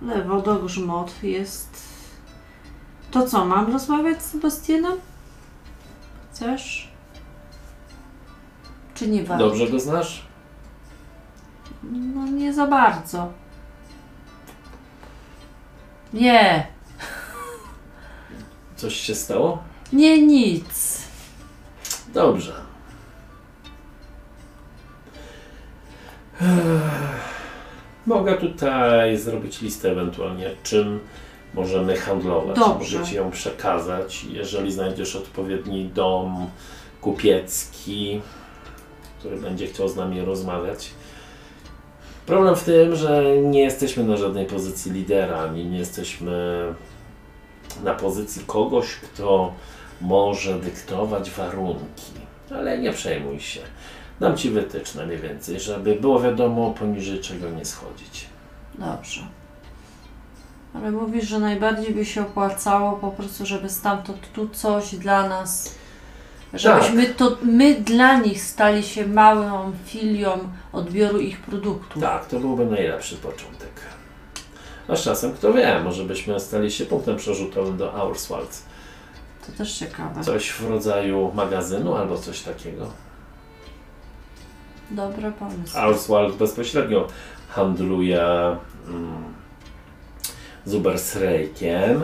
Ale 0.02 0.24
wodogrzmot 0.24 1.24
jest... 1.24 1.88
To 3.12 3.28
co, 3.28 3.46
mam 3.46 3.74
rozmawiać 3.74 4.24
z 4.24 4.32
Sebastianem? 4.32 4.98
Chcesz? 6.32 6.92
Czy 8.96 9.08
nie 9.08 9.24
warto? 9.24 9.46
Dobrze 9.50 9.68
go 9.68 9.80
znasz? 9.80 10.26
No 11.84 12.26
nie 12.28 12.54
za 12.54 12.68
bardzo. 12.68 13.32
Nie, 16.14 16.68
Coś 18.76 18.96
się 18.96 19.16
stało? 19.16 19.64
nie 19.94 20.22
nic. 20.28 20.87
Dobrze. 22.18 22.54
Mogę 28.06 28.38
tutaj 28.38 29.18
zrobić 29.18 29.62
listę 29.62 29.92
ewentualnie, 29.92 30.52
czym 30.64 31.00
możemy 31.54 31.98
handlować. 31.98 32.56
Dobrze. 32.56 32.98
Mogę 32.98 33.10
Ci 33.10 33.16
ją 33.16 33.32
przekazać, 33.32 34.24
jeżeli 34.24 34.72
znajdziesz 34.72 35.16
odpowiedni 35.16 35.86
dom 35.86 36.50
kupiecki, 37.02 38.22
który 39.20 39.38
będzie 39.38 39.68
chciał 39.68 39.90
z 39.90 39.96
nami 39.96 40.22
rozmawiać. 40.22 40.90
Problem 42.26 42.56
w 42.56 42.64
tym, 42.64 42.96
że 42.96 43.24
nie 43.42 43.62
jesteśmy 43.62 44.04
na 44.04 44.18
żadnej 44.18 44.46
pozycji 44.46 44.92
lidera, 44.92 45.40
ani 45.40 45.66
nie 45.66 45.78
jesteśmy 45.78 46.64
na 47.84 47.94
pozycji 47.94 48.44
kogoś, 48.48 48.96
kto 48.96 49.54
może 50.02 50.60
dyktować 50.60 51.32
warunki. 51.32 52.12
Ale 52.52 52.78
nie 52.78 52.94
przejmuj 52.94 53.40
się. 53.40 53.60
Dam 54.20 54.38
Ci 54.38 54.50
wytyczne 54.50 55.06
mniej 55.06 55.18
więcej, 55.18 55.60
żeby 55.60 55.96
było 55.96 56.20
wiadomo 56.20 56.72
poniżej 56.72 57.20
czego 57.20 57.50
nie 57.50 57.66
schodzić. 57.66 58.26
Dobrze. 58.78 59.22
Ale 60.74 60.92
mówisz, 60.92 61.28
że 61.28 61.40
najbardziej 61.40 61.94
by 61.94 62.06
się 62.06 62.22
opłacało 62.22 62.94
po 62.94 63.12
prostu, 63.12 63.46
żeby 63.46 63.70
stamtąd 63.70 64.32
tu 64.34 64.50
coś 64.50 64.96
dla 64.96 65.30
nas, 65.30 65.76
żebyśmy 66.54 67.06
to 67.06 67.38
my 67.42 67.76
dla 67.76 68.18
nich 68.20 68.44
stali 68.44 68.84
się 68.84 69.08
małą 69.08 69.72
filią 69.86 70.40
odbioru 70.74 71.20
ich 71.20 71.42
produktów. 71.42 72.02
Tak, 72.02 72.26
to 72.26 72.40
byłby 72.40 72.66
najlepszy 72.66 73.16
początek. 73.16 73.72
A 74.88 74.96
z 74.96 75.02
czasem, 75.02 75.34
kto 75.34 75.54
wie, 75.54 75.82
może 75.84 76.04
byśmy 76.04 76.40
stali 76.40 76.72
się 76.72 76.86
punktem 76.86 77.18
przerzutowym 77.18 77.78
do 77.78 77.94
Auerswald. 77.94 78.64
To 79.48 79.58
też 79.58 79.78
ciekawe. 79.78 80.24
Coś 80.24 80.50
w 80.50 80.70
rodzaju 80.70 81.32
magazynu 81.36 81.96
albo 81.96 82.18
coś 82.18 82.42
takiego. 82.42 82.92
Dobry 84.92 85.32
pomysł. 85.32 85.78
Auerswald 85.78 86.36
bezpośrednio 86.36 87.08
handluje 87.50 88.22
mm, 88.88 89.24
z 90.66 90.74
Ubersrejkiem, 90.74 92.04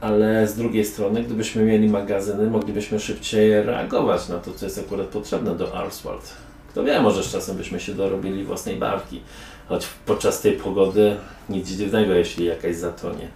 ale 0.00 0.48
z 0.48 0.56
drugiej 0.56 0.84
strony, 0.84 1.22
gdybyśmy 1.22 1.64
mieli 1.64 1.88
magazyny, 1.88 2.50
moglibyśmy 2.50 3.00
szybciej 3.00 3.62
reagować 3.62 4.28
na 4.28 4.38
to, 4.38 4.52
co 4.54 4.66
jest 4.66 4.78
akurat 4.78 5.06
potrzebne 5.06 5.54
do 5.54 5.76
Auerswald. 5.76 6.34
Kto 6.68 6.84
wie, 6.84 7.00
może 7.00 7.24
z 7.24 7.32
czasem 7.32 7.56
byśmy 7.56 7.80
się 7.80 7.94
dorobili 7.94 8.44
własnej 8.44 8.76
barki, 8.76 9.20
choć 9.68 9.86
podczas 10.06 10.40
tej 10.40 10.52
pogody 10.52 11.16
nic 11.48 11.68
dziwnego, 11.68 12.14
jeśli 12.14 12.44
jakaś 12.44 12.76
zatonie. 12.76 13.28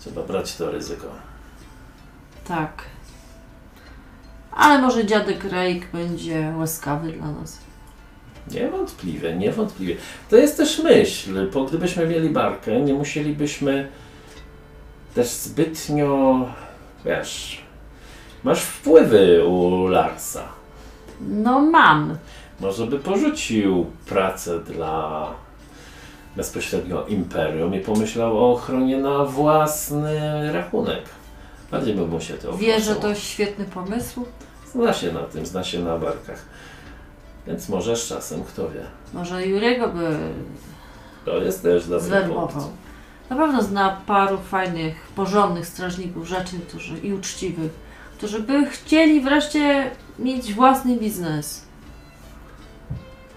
Trzeba 0.00 0.22
brać 0.22 0.56
to 0.56 0.70
ryzyko. 0.70 1.27
Tak. 2.48 2.82
Ale 4.52 4.82
może 4.82 5.06
dziadek 5.06 5.44
Rejk 5.44 5.86
będzie 5.92 6.52
łaskawy 6.58 7.12
dla 7.12 7.32
nas. 7.32 7.58
Niewątpliwie, 8.50 9.36
niewątpliwie. 9.36 9.96
To 10.30 10.36
jest 10.36 10.56
też 10.56 10.78
myśl, 10.78 11.50
bo 11.50 11.64
gdybyśmy 11.64 12.06
mieli 12.06 12.30
barkę, 12.30 12.80
nie 12.80 12.94
musielibyśmy 12.94 13.88
też 15.14 15.28
zbytnio, 15.28 16.46
wiesz, 17.04 17.62
masz 18.44 18.60
wpływy 18.60 19.44
u 19.46 19.86
Larsa. 19.86 20.44
No 21.20 21.60
mam. 21.60 22.16
Może 22.60 22.86
by 22.86 22.98
porzucił 22.98 23.86
pracę 24.06 24.60
dla 24.60 25.26
bezpośrednio 26.36 27.06
Imperium 27.06 27.74
i 27.74 27.80
pomyślał 27.80 28.38
o 28.38 28.52
ochronie 28.52 28.96
na 28.96 29.24
własny 29.24 30.52
rachunek. 30.52 31.17
Bardziej 31.70 31.94
by 31.94 32.06
mu 32.06 32.20
się 32.20 32.34
to 32.34 32.56
Wie, 32.58 32.80
że 32.80 32.94
to 32.96 33.14
świetny 33.14 33.64
pomysł. 33.64 34.24
Zna 34.72 34.92
się 34.92 35.12
na 35.12 35.20
tym, 35.22 35.46
zna 35.46 35.64
się 35.64 35.78
na 35.84 35.98
barkach. 35.98 36.44
Więc 37.46 37.68
może 37.68 37.96
z 37.96 38.06
czasem, 38.08 38.44
kto 38.44 38.70
wie. 38.70 38.82
Może 39.14 39.46
Jurego 39.46 39.88
by 39.88 40.18
To 41.24 41.36
jest 41.38 41.62
też 41.62 41.82
dobry 41.86 42.06
zwerbował. 42.06 42.48
punkt. 42.48 42.68
Na 43.30 43.36
pewno 43.36 43.62
zna 43.62 44.00
paru 44.06 44.38
fajnych, 44.38 44.96
porządnych 45.16 45.66
strażników, 45.66 46.28
rzeczy 46.28 46.56
którzy, 46.68 46.98
i 46.98 47.12
uczciwych, 47.12 47.72
którzy 48.18 48.40
by 48.40 48.66
chcieli 48.70 49.20
wreszcie 49.20 49.90
mieć 50.18 50.54
własny 50.54 50.96
biznes. 50.96 51.64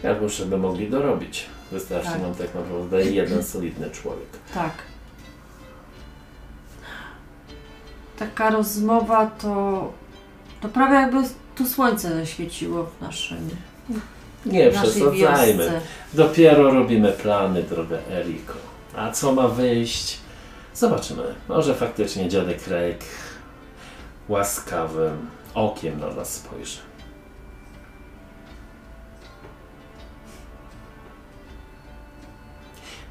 Jak 0.04 0.22
już 0.22 0.42
by 0.44 0.58
mogli 0.58 0.90
dorobić. 0.90 1.46
Wystarczy 1.72 2.10
Tak. 2.12 2.22
nam 2.22 2.36
tak 2.36 2.56
naprawdę 2.56 3.04
jeden 3.04 3.44
solidny 3.44 3.90
człowiek. 3.92 4.28
Tak. 4.54 4.72
Taka 8.22 8.50
rozmowa 8.50 9.26
to, 9.26 9.94
to 10.62 10.70
prawie 10.70 10.96
jakby 10.96 11.18
tu 11.56 11.66
słońce 11.66 12.16
zaświeciło 12.16 12.84
w 12.84 13.02
naszym, 13.02 13.50
Nie 14.46 14.72
w 14.72 14.74
przesadzajmy. 14.74 15.64
wiosce. 15.64 15.82
Dopiero 16.14 16.72
robimy 16.74 17.12
plany, 17.12 17.64
droga 17.64 17.98
Eriko. 18.12 18.54
A 18.98 19.12
co 19.12 19.32
ma 19.32 19.48
wyjść? 19.48 20.20
Zobaczymy. 20.74 21.24
Może 21.50 21.76
faktycznie 21.76 22.30
dziadek 22.30 22.68
Rejk 22.68 23.00
łaskawym 24.30 25.28
okiem 25.54 26.00
na 26.00 26.08
nas 26.10 26.34
spojrzy. 26.34 26.80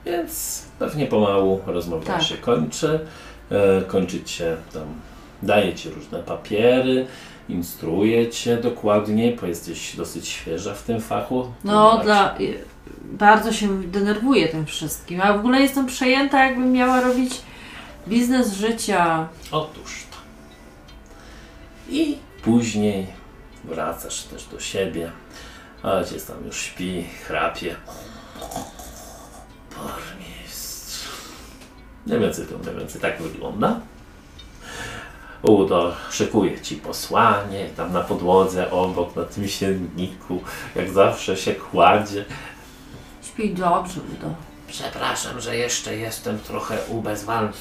Więc 0.06 0.62
pewnie 0.78 1.06
pomału 1.06 1.60
rozmowa 1.66 2.06
Tak. 2.06 2.22
się 2.22 2.36
kończy. 2.36 3.06
E, 3.50 3.82
kończyć 3.82 4.30
się 4.30 4.56
tam, 4.72 4.86
daje 5.42 5.74
Ci 5.74 5.90
różne 5.90 6.22
papiery, 6.22 7.06
instruuje 7.48 8.30
Cię 8.30 8.56
dokładnie, 8.56 9.36
bo 9.40 9.46
jesteś 9.46 9.96
dosyć 9.96 10.28
świeża 10.28 10.74
w 10.74 10.82
tym 10.82 11.00
fachu. 11.00 11.52
No, 11.64 12.00
dla, 12.04 12.34
bardzo 13.04 13.52
się 13.52 13.82
denerwuję 13.82 14.48
tym 14.48 14.66
wszystkim. 14.66 15.20
A 15.20 15.32
w 15.32 15.38
ogóle 15.38 15.60
jestem 15.60 15.86
przejęta, 15.86 16.44
jakbym 16.44 16.72
miała 16.72 17.00
robić 17.00 17.32
biznes 18.08 18.52
życia. 18.52 19.28
Otóż 19.50 20.04
to. 20.10 20.16
I 21.88 22.18
później 22.42 23.06
wracasz 23.64 24.22
też 24.22 24.44
do 24.44 24.60
siebie. 24.60 25.10
Ojciec 25.82 26.26
tam 26.26 26.36
już 26.46 26.56
śpi, 26.56 27.04
chrapie. 27.26 27.76
Burmistrz. 29.70 30.29
Mniej 32.06 32.20
więcej 32.20 32.46
to 32.46 32.58
mniej 32.58 32.76
więcej 32.78 33.00
tak 33.00 33.22
wygląda. 33.22 33.80
Udo 35.42 35.92
szykuje 36.10 36.60
ci 36.60 36.76
posłanie, 36.76 37.66
tam 37.76 37.92
na 37.92 38.00
podłodze 38.00 38.70
obok, 38.70 39.16
na 39.16 39.24
tym 39.24 39.48
sienniku, 39.48 40.42
jak 40.76 40.90
zawsze 40.90 41.36
się 41.36 41.54
kładzie. 41.54 42.24
Śpi 43.22 43.54
dobrze, 43.54 44.00
Udo. 44.18 44.34
Przepraszam, 44.68 45.40
że 45.40 45.56
jeszcze 45.56 45.96
jestem 45.96 46.38
trochę 46.38 46.78
ubezwładny. 46.88 47.52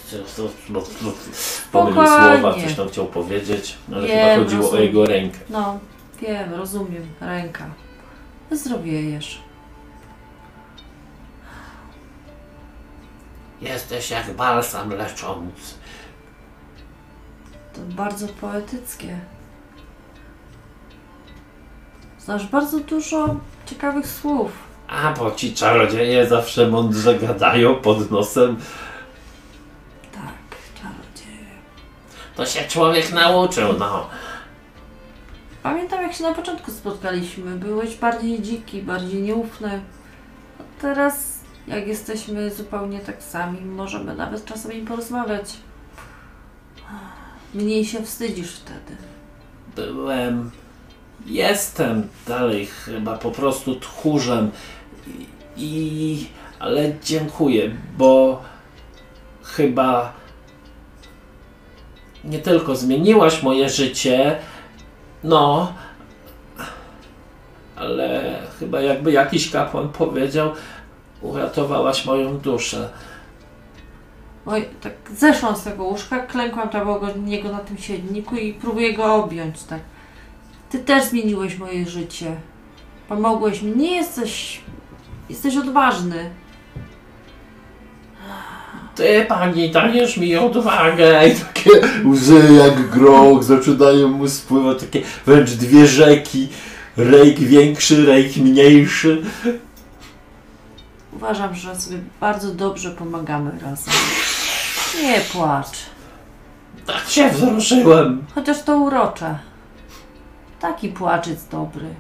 Pomylił 1.72 2.02
słowa, 2.08 2.54
coś 2.64 2.76
tam 2.76 2.90
chciał 2.90 3.06
powiedzieć, 3.06 3.78
ale 3.94 4.08
Wiem, 4.08 4.30
chyba 4.30 4.44
chodziło 4.44 4.62
o 4.62 4.66
rozumiem. 4.66 4.86
jego 4.86 5.06
rękę. 5.06 5.38
No, 5.50 5.80
wiem, 6.22 6.54
rozumiem. 6.54 7.08
Ręka. 7.22 7.66
Zdrowiejesz. 8.52 9.42
Jesteś 13.62 14.12
jak 14.12 14.34
balsam 14.34 14.90
leczący. 14.90 15.74
To 17.74 17.82
bardzo 17.82 18.28
poetyckie. 18.28 19.20
Znasz 22.20 22.48
bardzo 22.48 22.80
dużo 22.80 23.36
ciekawych 23.66 24.08
słów. 24.08 24.52
A, 24.88 25.14
bo 25.14 25.32
ci 25.32 25.54
czarodzieje 25.54 26.28
zawsze 26.28 26.68
mądrze 26.68 27.16
gadają 27.16 27.76
pod 27.76 28.12
nosem. 28.12 28.58
Tak, 30.12 30.58
czarodzieje. 30.76 31.50
To 32.36 32.46
się 32.46 32.62
człowiek 32.68 33.12
nauczył, 33.12 33.74
no. 33.80 34.10
Pamiętam 35.64 36.02
jak 36.02 36.14
się 36.14 36.24
na 36.24 36.34
początku 36.34 36.72
spotkaliśmy. 36.72 37.56
Byłeś 37.56 37.96
bardziej 37.96 38.42
dziki, 38.42 38.82
bardziej 38.82 39.22
nieufny. 39.22 39.82
A 40.60 40.82
teraz, 40.82 41.39
jak 41.68 41.88
jesteśmy 41.88 42.52
zupełnie 42.52 43.00
tak 43.00 43.24
sami, 43.24 43.62
możemy 43.62 44.16
nawet 44.16 44.46
czasami 44.46 44.82
porozmawiać. 44.82 45.54
Mniej 47.54 47.86
się 47.86 48.04
wstydzisz 48.04 48.52
wtedy. 48.52 48.98
byłem, 49.76 50.52
jestem 51.26 52.08
dalej 52.28 52.66
chyba 52.66 53.18
po 53.18 53.32
prostu 53.32 53.76
tchórzem. 53.76 54.52
I, 55.08 55.28
i 55.58 56.28
ale 56.60 56.94
dziękuję, 57.04 57.76
bo 57.98 58.42
chyba 59.44 60.14
nie 62.24 62.40
tylko 62.40 62.76
zmieniłaś 62.76 63.44
moje 63.44 63.70
życie, 63.70 64.40
no, 65.24 65.74
ale 67.76 68.40
chyba 68.60 68.82
jakby 68.82 69.12
jakiś 69.12 69.52
kapłan 69.52 69.90
powiedział, 69.90 70.52
uratowałaś 71.22 72.06
moją 72.06 72.38
duszę. 72.38 72.90
Oj, 74.46 74.66
tak 74.82 74.94
zeszłam 75.18 75.56
z 75.56 75.64
tego 75.64 75.84
łóżka, 75.84 76.20
klękłam 76.20 76.70
tam 76.70 76.90
obok 76.90 77.16
niego 77.26 77.52
na 77.52 77.60
tym 77.60 77.78
siedniku 77.78 78.36
i 78.36 78.54
próbuję 78.54 78.94
go 78.94 79.16
objąć, 79.16 79.64
tak. 79.64 79.80
Ty 80.70 80.80
też 80.80 81.04
zmieniłeś 81.04 81.58
moje 81.58 81.86
życie. 81.86 82.36
Pomogłeś 83.10 83.62
mi. 83.62 83.78
Nie 83.78 83.96
jesteś... 83.96 84.62
Jesteś 85.30 85.58
odważny. 85.58 86.30
Ty 88.96 89.26
pani 89.28 89.72
dajesz 89.72 90.18
mi 90.18 90.36
odwagę 90.36 91.22
i 91.28 91.36
Takie 91.36 91.72
łzy 92.06 92.54
jak 92.54 92.90
grog 92.90 93.44
zaczynają 93.44 94.08
mu 94.08 94.28
spływać, 94.28 94.80
takie 94.80 95.02
wręcz 95.26 95.50
dwie 95.52 95.88
rzeki. 95.88 96.48
Rejk 96.98 97.40
większy, 97.40 98.06
rejk 98.06 98.38
mniejszy. 98.38 99.22
Uważam, 101.14 101.56
że 101.56 101.76
sobie 101.76 101.98
bardzo 102.20 102.54
dobrze 102.54 102.92
pomagamy 102.92 103.52
razem. 103.52 103.94
Nie 105.04 105.20
płacz. 105.20 105.78
tak 106.86 107.10
się 107.10 107.30
wzruszyłem. 107.30 108.26
Chociaż 108.36 108.64
to 108.64 108.78
urocze. 108.78 109.40
Taki 110.60 110.90
płacz 110.90 111.28
jest 111.28 111.52
dobry. 111.52 111.96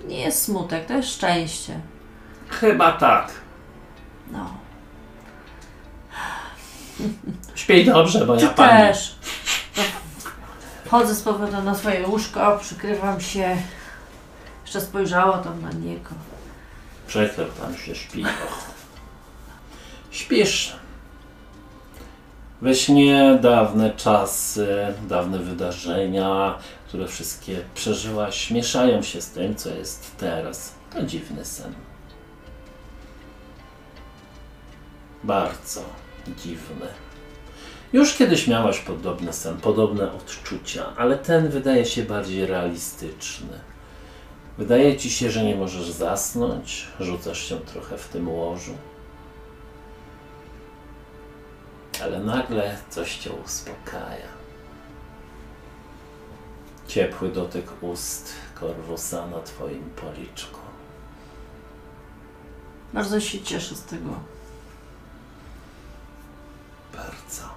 To 0.00 0.08
nie 0.08 0.20
jest 0.20 0.42
smutek, 0.42 0.86
to 0.86 0.92
jest 0.94 1.08
szczęście. 1.08 1.80
Chyba 2.48 2.92
tak. 2.92 3.30
No. 4.32 4.50
Śpiej 7.54 7.84
dobrze, 7.84 8.26
moja 8.26 8.40
Ty 8.48 8.54
pani. 8.54 8.70
też. 8.88 9.14
To 9.74 9.82
Wchodzę 10.84 11.14
z 11.14 11.22
powrotem 11.22 11.64
na 11.64 11.74
swoje 11.74 12.06
łóżko, 12.06 12.58
przykrywam 12.60 13.20
się. 13.20 13.56
Jeszcze 14.64 14.80
spojrzała 14.80 15.38
tam 15.38 15.62
na 15.62 15.70
niego. 15.70 16.10
Przechyl 17.08 17.46
tam 17.60 17.76
się 17.76 17.94
śpi. 17.94 18.22
Och. 18.24 18.64
Śpisz. 20.10 20.76
We 22.62 22.74
śnie 22.74 23.38
dawne 23.42 23.90
czasy, 23.96 24.94
dawne 25.08 25.38
wydarzenia, 25.38 26.58
które 26.88 27.08
wszystkie 27.08 27.60
przeżyłaś, 27.74 28.50
mieszają 28.50 29.02
się 29.02 29.20
z 29.20 29.30
tym, 29.30 29.54
co 29.54 29.68
jest 29.70 30.16
teraz. 30.16 30.74
To 30.94 31.02
dziwny 31.02 31.44
sen. 31.44 31.74
Bardzo 35.24 35.80
dziwny. 36.36 36.86
Już 37.92 38.14
kiedyś 38.14 38.46
miałaś 38.46 38.78
podobny 38.78 39.32
sen, 39.32 39.56
podobne 39.56 40.12
odczucia, 40.12 40.92
ale 40.96 41.18
ten 41.18 41.48
wydaje 41.48 41.84
się 41.84 42.02
bardziej 42.02 42.46
realistyczny. 42.46 43.67
Wydaje 44.58 44.96
ci 44.96 45.10
się, 45.10 45.30
że 45.30 45.44
nie 45.44 45.56
możesz 45.56 45.90
zasnąć, 45.90 46.86
rzucasz 47.00 47.48
się 47.48 47.60
trochę 47.60 47.98
w 47.98 48.08
tym 48.08 48.28
łożu. 48.28 48.74
Ale 52.02 52.18
nagle 52.20 52.78
coś 52.90 53.16
cię 53.16 53.32
uspokaja. 53.32 54.28
Ciepły 56.88 57.28
dotyk 57.28 57.82
ust 57.82 58.32
korwusa 58.54 59.26
na 59.26 59.40
twoim 59.40 59.90
policzku. 59.90 60.60
Bardzo 62.92 63.20
się 63.20 63.42
cieszę 63.42 63.74
z 63.74 63.82
tego. 63.82 64.10
Bardzo. 66.92 67.48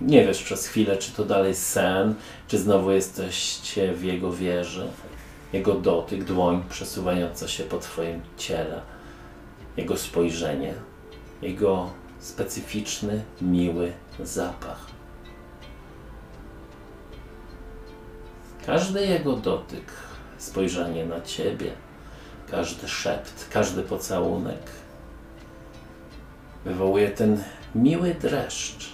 Nie 0.00 0.26
wiesz 0.26 0.42
przez 0.42 0.66
chwilę, 0.66 0.96
czy 0.96 1.12
to 1.12 1.24
dalej 1.24 1.54
sen, 1.54 2.14
czy 2.48 2.58
znowu 2.58 2.90
jesteście 2.90 3.92
w 3.92 4.04
jego 4.04 4.32
wieży. 4.32 4.88
Jego 5.52 5.74
dotyk, 5.74 6.24
dłoń 6.24 6.62
przesuwająca 6.70 7.48
się 7.48 7.64
po 7.64 7.78
twoim 7.78 8.20
ciele, 8.36 8.80
jego 9.76 9.96
spojrzenie, 9.96 10.74
jego 11.42 11.90
specyficzny, 12.18 13.22
miły 13.40 13.92
zapach. 14.20 14.86
Każdy 18.66 19.06
jego 19.06 19.36
dotyk, 19.36 19.92
spojrzenie 20.38 21.06
na 21.06 21.20
ciebie, 21.20 21.70
każdy 22.50 22.88
szept, 22.88 23.48
każdy 23.52 23.82
pocałunek 23.82 24.70
wywołuje 26.64 27.10
ten 27.10 27.42
miły 27.74 28.14
dreszcz. 28.14 28.93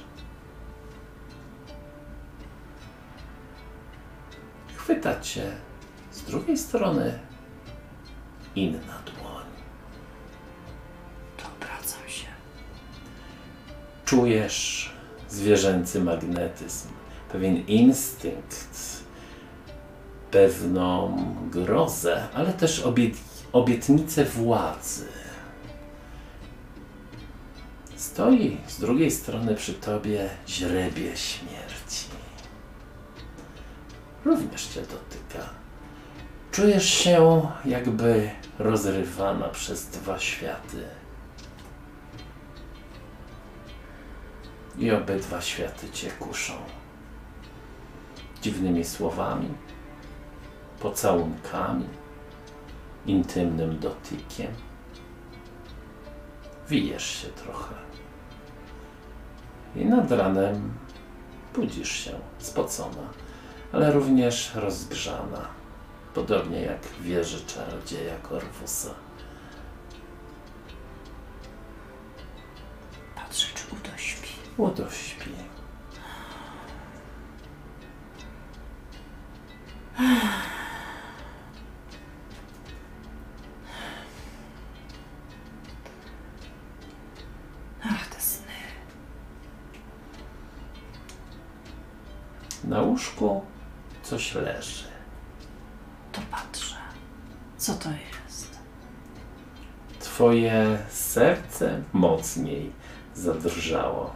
Chwyta 4.91 5.21
cię 5.21 5.43
z 6.13 6.23
drugiej 6.23 6.59
strony 6.59 7.19
inna 8.57 9.03
dłoń. 9.05 9.45
To 11.37 11.45
obracam 11.57 12.09
się. 12.09 12.27
Czujesz 14.05 14.91
zwierzęcy 15.29 16.01
magnetyzm, 16.01 16.89
pewien 17.33 17.57
instynkt, 17.67 19.05
pewną 20.31 21.25
grozę, 21.51 22.29
ale 22.35 22.53
też 22.53 22.81
obiet, 22.81 23.15
obietnicę 23.53 24.25
władzy. 24.25 25.07
Stoi 27.97 28.57
z 28.67 28.81
drugiej 28.81 29.11
strony 29.11 29.55
przy 29.55 29.75
tobie 29.75 30.29
źrebie 30.49 31.17
śmierci. 31.17 31.80
Również 34.25 34.67
cię 34.67 34.81
dotyka. 34.81 35.49
Czujesz 36.53 36.95
się 36.95 37.49
jakby 37.65 38.31
rozrywana 38.59 39.49
przez 39.49 39.87
dwa 39.87 40.19
światy. 40.19 40.85
I 44.79 44.91
obydwa 44.91 45.41
światy 45.41 45.91
cię 45.91 46.11
kuszą. 46.11 46.53
Dziwnymi 48.43 48.85
słowami, 48.85 49.49
pocałunkami, 50.81 51.87
intymnym 53.07 53.79
dotykiem. 53.79 54.53
Wijesz 56.69 57.23
się 57.23 57.29
trochę. 57.29 57.75
I 59.77 59.85
nad 59.85 60.13
ranem 60.13 60.73
budzisz 61.55 61.93
się 61.93 62.11
spocona, 62.39 63.11
ale 63.73 63.93
również 63.93 64.55
rozgrzana. 64.55 65.49
Podobnie 66.15 66.61
jak 66.61 66.81
wieży 67.01 67.47
czarodzieja 67.47 68.15
Korwusa. 68.23 68.91
Patrzę, 73.15 73.47
czy 73.55 73.75
Udo 73.77 73.99
śpi. 73.99 74.29
Udo 74.57 74.91
śpi. 74.91 75.31
Mocniej 102.31 102.73
zadrżało. 103.15 104.11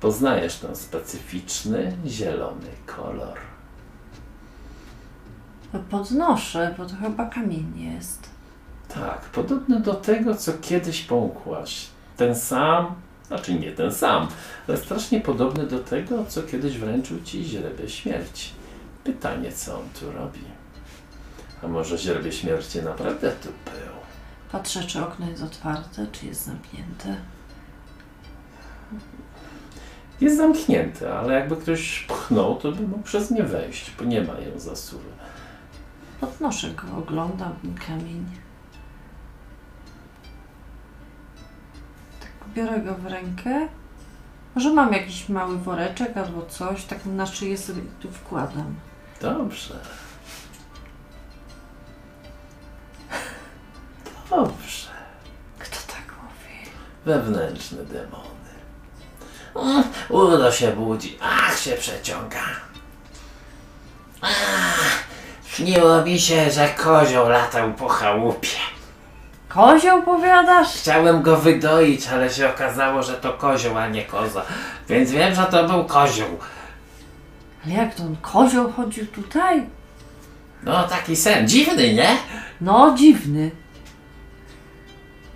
Poznajesz 0.00 0.56
ten 0.56 0.76
specyficzny 0.76 1.96
zielony 2.06 2.66
kolor. 2.86 3.38
Podnoszę, 5.90 6.74
bo 6.78 6.86
to 6.86 6.94
chyba 6.96 7.26
kamień 7.26 7.72
jest. 7.94 8.30
Tak, 8.88 9.20
podobny 9.20 9.80
do 9.80 9.94
tego, 9.94 10.34
co 10.34 10.52
kiedyś 10.60 11.02
połkłaś. 11.02 11.86
Ten 12.16 12.34
sam, 12.36 12.94
znaczy 13.28 13.54
nie 13.54 13.72
ten 13.72 13.92
sam, 13.92 14.28
ale 14.68 14.76
strasznie 14.78 15.20
podobny 15.20 15.66
do 15.66 15.78
tego, 15.78 16.24
co 16.24 16.42
kiedyś 16.42 16.78
wręczył 16.78 17.22
ci 17.22 17.44
źrebie 17.44 17.88
śmierci. 17.88 18.50
Pytanie, 19.04 19.52
co 19.52 19.74
on 19.78 19.88
tu 20.00 20.12
robi? 20.12 20.44
A 21.62 21.68
może 21.68 21.98
źrebie 21.98 22.32
śmierci 22.32 22.82
naprawdę 22.82 23.30
tu 23.30 23.48
był? 23.48 23.99
Patrzę, 24.52 24.84
czy 24.84 25.04
okno 25.04 25.30
jest 25.30 25.42
otwarte, 25.42 26.06
czy 26.12 26.26
jest 26.26 26.46
zamknięte. 26.46 27.16
Jest 30.20 30.36
zamknięty, 30.36 31.12
ale 31.12 31.34
jakby 31.34 31.56
ktoś 31.56 32.00
pchnął, 32.08 32.56
to 32.56 32.72
by 32.72 32.88
mógł 32.88 33.02
przez 33.02 33.30
nie 33.30 33.42
wejść, 33.42 33.92
bo 33.98 34.04
nie 34.04 34.22
ma 34.22 34.32
ją 34.32 34.58
zasuwy. 34.58 35.10
Podnoszę 36.20 36.70
go, 36.70 36.98
oglądam 36.98 37.52
ten 37.62 37.74
kamień. 37.74 38.26
Tak, 42.20 42.48
biorę 42.54 42.80
go 42.80 42.94
w 42.94 43.06
rękę. 43.06 43.68
Może 44.54 44.72
mam 44.72 44.92
jakiś 44.92 45.28
mały 45.28 45.58
woreczek 45.58 46.16
albo 46.16 46.46
coś, 46.46 46.84
tak 46.84 47.06
na 47.06 47.26
szyję 47.26 47.58
sobie 47.58 47.82
tu 48.00 48.10
wkładam. 48.10 48.74
Dobrze. 49.20 49.74
Dobrze. 54.30 54.88
Kto 55.58 55.76
tak 55.86 56.14
mówi? 56.22 56.70
Wewnętrzne 57.04 57.82
demony. 57.84 58.50
Mm, 59.56 59.84
Udo 60.08 60.52
się 60.52 60.72
budzi. 60.72 61.18
Ach, 61.22 61.58
się 61.58 61.72
przeciąga. 61.72 62.40
Ach, 64.20 65.04
śniło 65.46 66.02
mi 66.04 66.20
się, 66.20 66.50
że 66.50 66.68
kozioł 66.68 67.28
latał 67.28 67.72
po 67.74 67.88
chałupie. 67.88 68.48
Kozioł 69.48 70.02
powiadasz? 70.02 70.68
Chciałem 70.68 71.22
go 71.22 71.36
wydoić, 71.36 72.06
ale 72.08 72.30
się 72.30 72.50
okazało, 72.50 73.02
że 73.02 73.12
to 73.14 73.32
kozioł, 73.32 73.78
a 73.78 73.88
nie 73.88 74.04
koza. 74.04 74.42
Więc 74.88 75.10
wiem, 75.10 75.34
że 75.34 75.42
to 75.44 75.68
był 75.68 75.84
kozioł. 75.84 76.38
Ale 77.64 77.74
jak 77.74 77.94
to 77.94 78.02
on 78.02 78.16
kozioł 78.16 78.72
chodził 78.72 79.06
tutaj? 79.06 79.66
No, 80.62 80.88
taki 80.88 81.16
sen. 81.16 81.48
Dziwny, 81.48 81.94
nie? 81.94 82.16
No, 82.60 82.94
dziwny. 82.98 83.50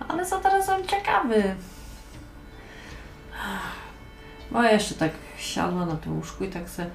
Ale 0.07 0.25
za 0.25 0.39
teraz 0.39 0.69
on 0.69 0.87
ciekawy. 0.87 1.55
Bo 4.51 4.63
ja 4.63 4.71
jeszcze 4.71 4.95
tak 4.95 5.11
siadła 5.37 5.85
na 5.85 5.95
tym 5.95 6.15
łóżku 6.17 6.43
i 6.43 6.49
tak 6.49 6.69
se... 6.69 6.85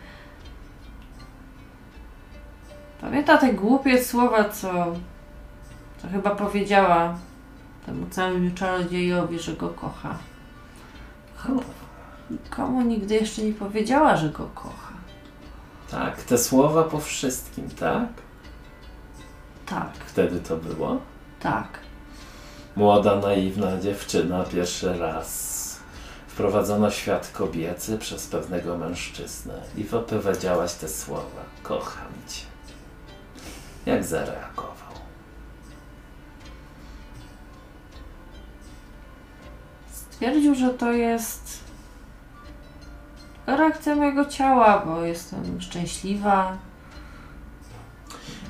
Pamięta 3.00 3.38
te 3.38 3.52
głupie 3.52 4.04
słowa, 4.04 4.44
co... 4.48 4.72
Co 6.02 6.08
chyba 6.08 6.30
powiedziała 6.30 7.18
temu 7.86 8.06
całemu 8.11 8.50
czarodziejowi, 8.54 9.38
że 9.38 9.52
go 9.52 9.68
kocha. 9.68 10.18
Komu, 11.42 11.62
komu 12.50 12.82
nigdy 12.82 13.14
jeszcze 13.14 13.42
nie 13.42 13.52
powiedziała, 13.52 14.16
że 14.16 14.28
go 14.28 14.46
kocha. 14.54 14.92
Tak, 15.90 16.22
te 16.22 16.38
słowa 16.38 16.84
po 16.84 17.00
wszystkim, 17.00 17.70
tak? 17.70 18.08
Tak, 19.66 19.90
Wtedy 20.06 20.40
to 20.40 20.56
było. 20.56 21.00
tak. 21.40 21.68
Młoda, 22.80 23.16
naiwna 23.16 23.80
dziewczyna 23.80 24.44
pierwszy 24.44 24.98
raz 24.98 25.80
wprowadzona 26.26 26.90
w 26.90 26.94
świat 26.94 27.30
kobiecy 27.32 27.98
przez 27.98 28.26
pewnego 28.26 28.78
mężczyznę 28.78 29.54
i 29.76 29.84
wypowiedziałaś 29.84 30.74
te 30.74 30.88
słowa. 30.88 31.42
Kocham 31.62 32.12
cię. 32.28 32.46
Jak 33.86 34.04
zareagował? 34.04 34.94
Stwierdził, 39.92 40.54
że 40.54 40.70
to 40.70 40.92
jest 40.92 41.58
reakcja 43.46 43.96
mojego 43.96 44.24
ciała, 44.24 44.82
bo 44.86 45.02
jestem 45.02 45.60
szczęśliwa. 45.60 46.56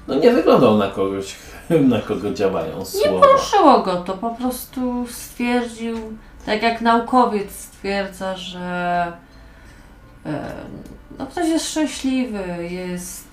No 0.09 0.15
nie 0.15 0.33
wyglądał 0.33 0.79
na 0.79 0.91
kogoś, 0.91 1.37
na 1.79 2.01
kogo 2.01 2.31
działają 2.31 2.85
słowa. 2.85 3.27
Poruszyło 3.27 3.83
go 3.83 3.97
to, 3.97 4.13
po 4.17 4.31
prostu 4.31 5.07
stwierdził, 5.11 5.97
tak 6.47 6.63
jak 6.63 6.81
naukowiec 6.81 7.51
stwierdza, 7.51 8.37
że 8.37 9.13
e, 10.27 10.53
no 11.19 11.27
ktoś 11.27 11.49
jest 11.49 11.71
szczęśliwy, 11.71 12.69
jest 12.71 13.25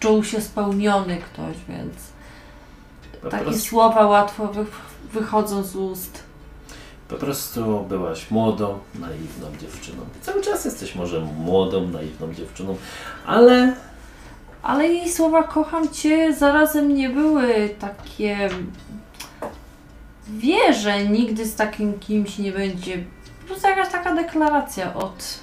czuł 0.00 0.24
się 0.24 0.40
spełniony 0.40 1.16
ktoś, 1.16 1.56
więc 1.68 1.94
Po 3.22 3.28
takie 3.28 3.44
prostu, 3.44 3.68
słowa 3.68 4.06
łatwo 4.06 4.46
wy, 4.46 4.64
wychodzą 5.12 5.62
z 5.62 5.76
ust. 5.76 6.22
po 7.08 7.16
prostu 7.16 7.80
byłaś 7.88 8.30
młodą, 8.30 8.78
naiwną 8.94 9.46
dziewczyną. 9.60 10.02
Cały 10.22 10.42
czas 10.42 10.64
jesteś 10.64 10.94
może 10.94 11.20
młodą, 11.20 11.88
naiwną 11.88 12.34
dziewczyną, 12.34 12.76
ale 13.26 13.72
Ale 14.68 14.88
jej 14.88 15.10
słowa 15.10 15.42
kocham 15.42 15.88
cię 15.88 16.34
zarazem 16.34 16.94
nie 16.94 17.08
były 17.08 17.68
takie. 17.78 18.50
Wie, 20.28 20.74
że 20.74 21.04
nigdy 21.04 21.44
z 21.46 21.54
takim 21.54 21.98
kimś 21.98 22.38
nie 22.38 22.52
będzie. 22.52 23.04
Po 23.40 23.46
prostu 23.46 23.68
jakaś 23.68 23.92
taka 23.92 24.14
deklaracja 24.14 24.94
od. 24.94 25.38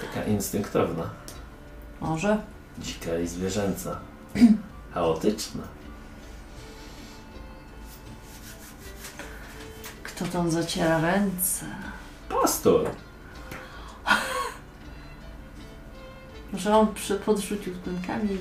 taka 0.00 0.26
instynktowna, 0.26 1.10
Może? 2.00 2.42
dzika 2.78 3.18
i 3.18 3.26
zwierzęca, 3.26 4.00
chaotyczna. 4.94 5.62
Kto 10.02 10.24
tam 10.24 10.50
zaciera 10.50 11.00
ręce? 11.00 11.66
Pastor. 12.28 12.90
Że 16.54 16.76
on 16.76 16.94
przy, 16.94 17.14
podrzucił 17.14 17.74
ten 17.84 18.02
kamień. 18.06 18.38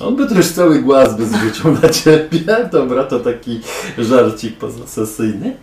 On 0.00 0.16
by 0.16 0.34
już 0.34 0.48
cały 0.52 0.82
głaz 0.82 1.16
by 1.16 1.26
zrzucił 1.26 1.72
na 1.82 1.88
ciebie. 1.88 2.40
Dobra, 2.72 3.04
to 3.04 3.20
taki 3.20 3.60
żarcik 3.98 4.58
pozasesyjny. 4.58 5.56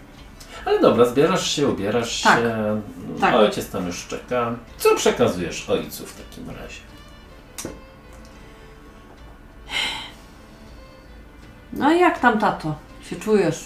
Ale 0.66 0.80
dobra, 0.82 1.06
zbierasz 1.06 1.52
się, 1.52 1.68
ubierasz 1.68 2.22
Tak. 2.22 2.40
się. 2.40 2.82
Tak. 3.22 3.36
Ojciec 3.36 3.70
tam 3.70 3.88
już 3.88 4.08
czeka. 4.08 4.56
Co 4.78 4.96
przekazujesz 4.96 5.70
ojcu 5.70 6.06
w 6.06 6.14
takim 6.16 6.50
razie? 6.50 6.80
No 11.74 11.94
i 11.94 12.00
jak 12.00 12.20
tam 12.20 12.40
tato? 12.40 12.76
Się 13.10 13.16
czujesz? 13.16 13.64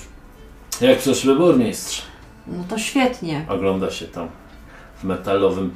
Jak 0.81 0.97
przyszły 0.99 1.35
burmistrz? 1.35 2.01
No 2.47 2.63
to 2.69 2.77
świetnie. 2.77 3.45
Ogląda 3.49 3.91
się 3.91 4.05
tam 4.05 4.29
metalowym 5.03 5.71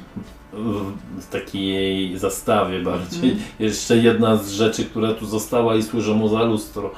w 1.18 1.26
takiej 1.30 2.18
zastawie 2.18 2.80
bardziej. 2.80 3.30
Mhm. 3.30 3.48
Jeszcze 3.58 3.96
jedna 3.96 4.36
z 4.36 4.50
rzeczy, 4.50 4.84
która 4.84 5.14
tu 5.14 5.26
została 5.26 5.74
i 5.74 5.82
służy 5.82 6.14
mu 6.14 6.28
za 6.28 6.42
lustro. 6.42 6.90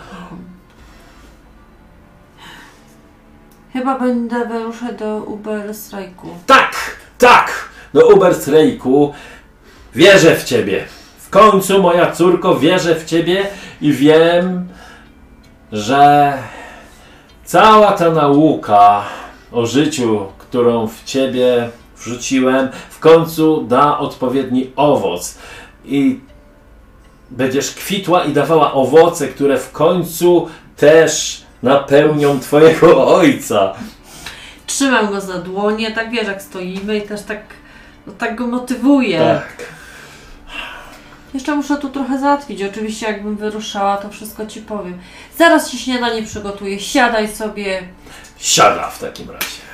Chyba 3.72 3.98
będę 3.98 4.46
wyruszać 4.46 4.98
do 4.98 5.16
Uber 5.16 5.74
strajku. 5.74 6.28
Tak, 6.46 6.96
tak! 7.18 7.68
Do 7.94 8.08
Uberstrajku 8.08 9.14
wierzę 9.94 10.36
w 10.36 10.44
Ciebie. 10.44 10.84
W 11.18 11.30
końcu, 11.30 11.82
moja 11.82 12.12
córko, 12.12 12.56
wierzę 12.56 12.94
w 12.94 13.04
Ciebie 13.04 13.46
i 13.80 13.92
wiem, 13.92 14.68
że 15.72 16.32
cała 17.44 17.92
ta 17.92 18.10
nauka 18.10 19.02
o 19.52 19.66
życiu, 19.66 20.26
którą 20.38 20.88
w 20.88 21.04
Ciebie 21.04 21.70
wrzuciłem, 22.04 22.68
w 22.90 22.98
końcu 22.98 23.64
da 23.68 23.98
odpowiedni 23.98 24.70
owoc. 24.76 25.38
I 25.84 26.20
będziesz 27.30 27.70
kwitła 27.70 28.24
i 28.24 28.32
dawała 28.32 28.72
owoce, 28.72 29.28
które 29.28 29.58
w 29.58 29.72
końcu 29.72 30.48
też 30.76 31.42
napełnią 31.62 32.40
Twojego 32.40 33.06
ojca. 33.16 33.74
Trzymam 34.66 35.10
go 35.10 35.20
za 35.20 35.38
dłonie, 35.38 35.92
tak 35.92 36.10
wiesz, 36.10 36.26
jak 36.26 36.42
stoimy 36.42 36.98
i 36.98 37.02
też 37.02 37.22
tak, 37.22 37.40
no, 38.06 38.12
tak 38.18 38.36
go 38.36 38.46
motywuję. 38.46 39.18
Tak. 39.18 39.66
Jeszcze 41.34 41.56
muszę 41.56 41.76
tu 41.76 41.90
trochę 41.90 42.18
załatwić. 42.18 42.62
Oczywiście, 42.62 43.06
jakbym 43.06 43.36
wyruszała, 43.36 43.96
to 43.96 44.10
wszystko 44.10 44.46
ci 44.46 44.60
powiem. 44.60 44.98
Zaraz 45.38 45.70
ci 45.70 45.78
śniadanie 45.78 46.22
przygotuję. 46.22 46.80
Siadaj 46.80 47.28
sobie. 47.28 47.82
Siada 48.38 48.90
w 48.90 48.98
takim 48.98 49.30
razie. 49.30 49.73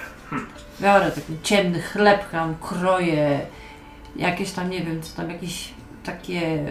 Biorę 0.81 1.11
taki 1.11 1.33
ciemny 1.43 1.83
chleb, 1.83 2.31
tam 2.31 2.55
kroję. 2.61 3.41
Jakieś 4.17 4.51
tam, 4.53 4.71
nie 4.71 4.81
wiem, 4.83 5.03
co 5.03 5.17
tam, 5.17 5.31
jakieś 5.31 5.69
takie 6.05 6.65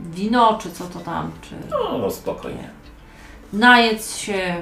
wino, 0.00 0.58
czy 0.62 0.70
co 0.70 0.84
to 0.84 0.98
tam, 1.00 1.30
czy 1.42 1.54
No, 1.70 2.10
spokojnie. 2.10 2.68
najedz 3.52 4.16
się. 4.16 4.56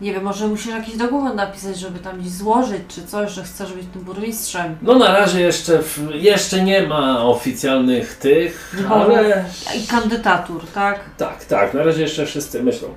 Nie 0.00 0.12
wiem, 0.12 0.22
może 0.24 0.46
musisz 0.48 0.66
jakiś 0.66 0.96
dokument 0.96 1.36
napisać, 1.36 1.78
żeby 1.78 1.98
tam 1.98 2.20
gdzieś 2.20 2.32
złożyć, 2.32 2.82
czy 2.88 3.06
coś, 3.06 3.30
że 3.32 3.44
chcesz 3.44 3.72
być 3.72 3.86
tym 3.92 4.02
burmistrzem. 4.02 4.76
No 4.82 4.94
na 4.98 5.12
razie 5.18 5.40
jeszcze, 5.40 5.82
w, 5.82 5.98
jeszcze 6.14 6.62
nie 6.62 6.86
ma 6.86 7.24
oficjalnych 7.24 8.14
tych, 8.18 8.76
No. 8.88 8.94
ale 8.94 9.44
I 9.84 9.86
kandydatur, 9.86 10.66
tak? 10.74 11.00
tak, 11.16 11.44
tak, 11.44 11.74
na 11.74 11.82
razie 11.82 12.02
jeszcze 12.02 12.26
wszyscy 12.26 12.62
myślą. 12.62 12.88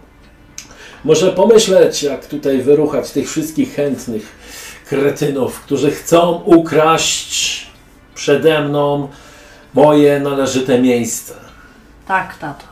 Może 1.03 1.31
pomyśleć, 1.31 2.03
jak 2.03 2.25
tutaj 2.25 2.61
wyruchać 2.61 3.11
tych 3.11 3.29
wszystkich 3.29 3.75
chętnych 3.75 4.35
kretynów, 4.89 5.61
którzy 5.61 5.91
chcą 5.91 6.41
ukraść 6.45 7.67
przede 8.15 8.61
mną 8.61 9.07
moje 9.73 10.19
należyte 10.19 10.81
miejsce. 10.81 11.33
Tak, 12.07 12.37
tato. 12.37 12.65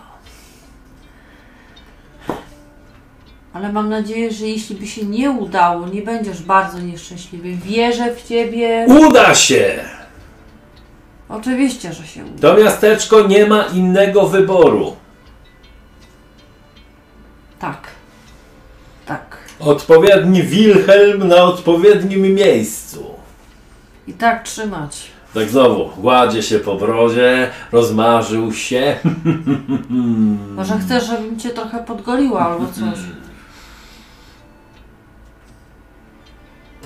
Ale 3.54 3.72
mam 3.72 3.90
nadzieję, 3.90 4.32
że 4.32 4.48
jeśli 4.48 4.76
by 4.76 4.88
się 4.88 5.06
nie 5.06 5.32
udało, 5.32 5.88
nie 5.88 6.02
będziesz 6.02 6.42
bardzo 6.42 6.80
nieszczęśliwy. 6.80 7.56
Wierzę 7.56 8.16
w 8.16 8.28
ciebie. 8.28 8.86
Uda 8.90 9.36
się! 9.36 9.80
Oczywiście, 11.30 11.94
że 11.94 12.08
się 12.08 12.26
uda. 12.26 12.54
To 12.54 12.64
miasteczko 12.64 13.28
nie 13.28 13.46
ma 13.46 13.64
innego 13.64 14.28
wyboru. 14.28 14.96
Tak. 17.60 18.01
Odpowiedni 19.62 20.44
Wilhelm 20.44 21.28
na 21.28 21.44
odpowiednim 21.44 22.22
miejscu. 22.22 23.06
I 24.08 24.14
tak 24.14 24.44
trzymać. 24.44 25.08
Tak 25.34 25.50
znowu, 25.50 25.90
gładzie 25.98 26.44
się 26.44 26.60
po 26.60 26.76
brodzie, 26.76 27.50
rozmarzył 27.72 28.54
się. 28.54 28.96
Może 30.56 30.80
chcesz, 30.80 31.08
żebym 31.08 31.40
cię 31.40 31.50
trochę 31.50 31.84
podgoliła 31.84 32.40
albo 32.40 32.66
coś. 32.66 33.00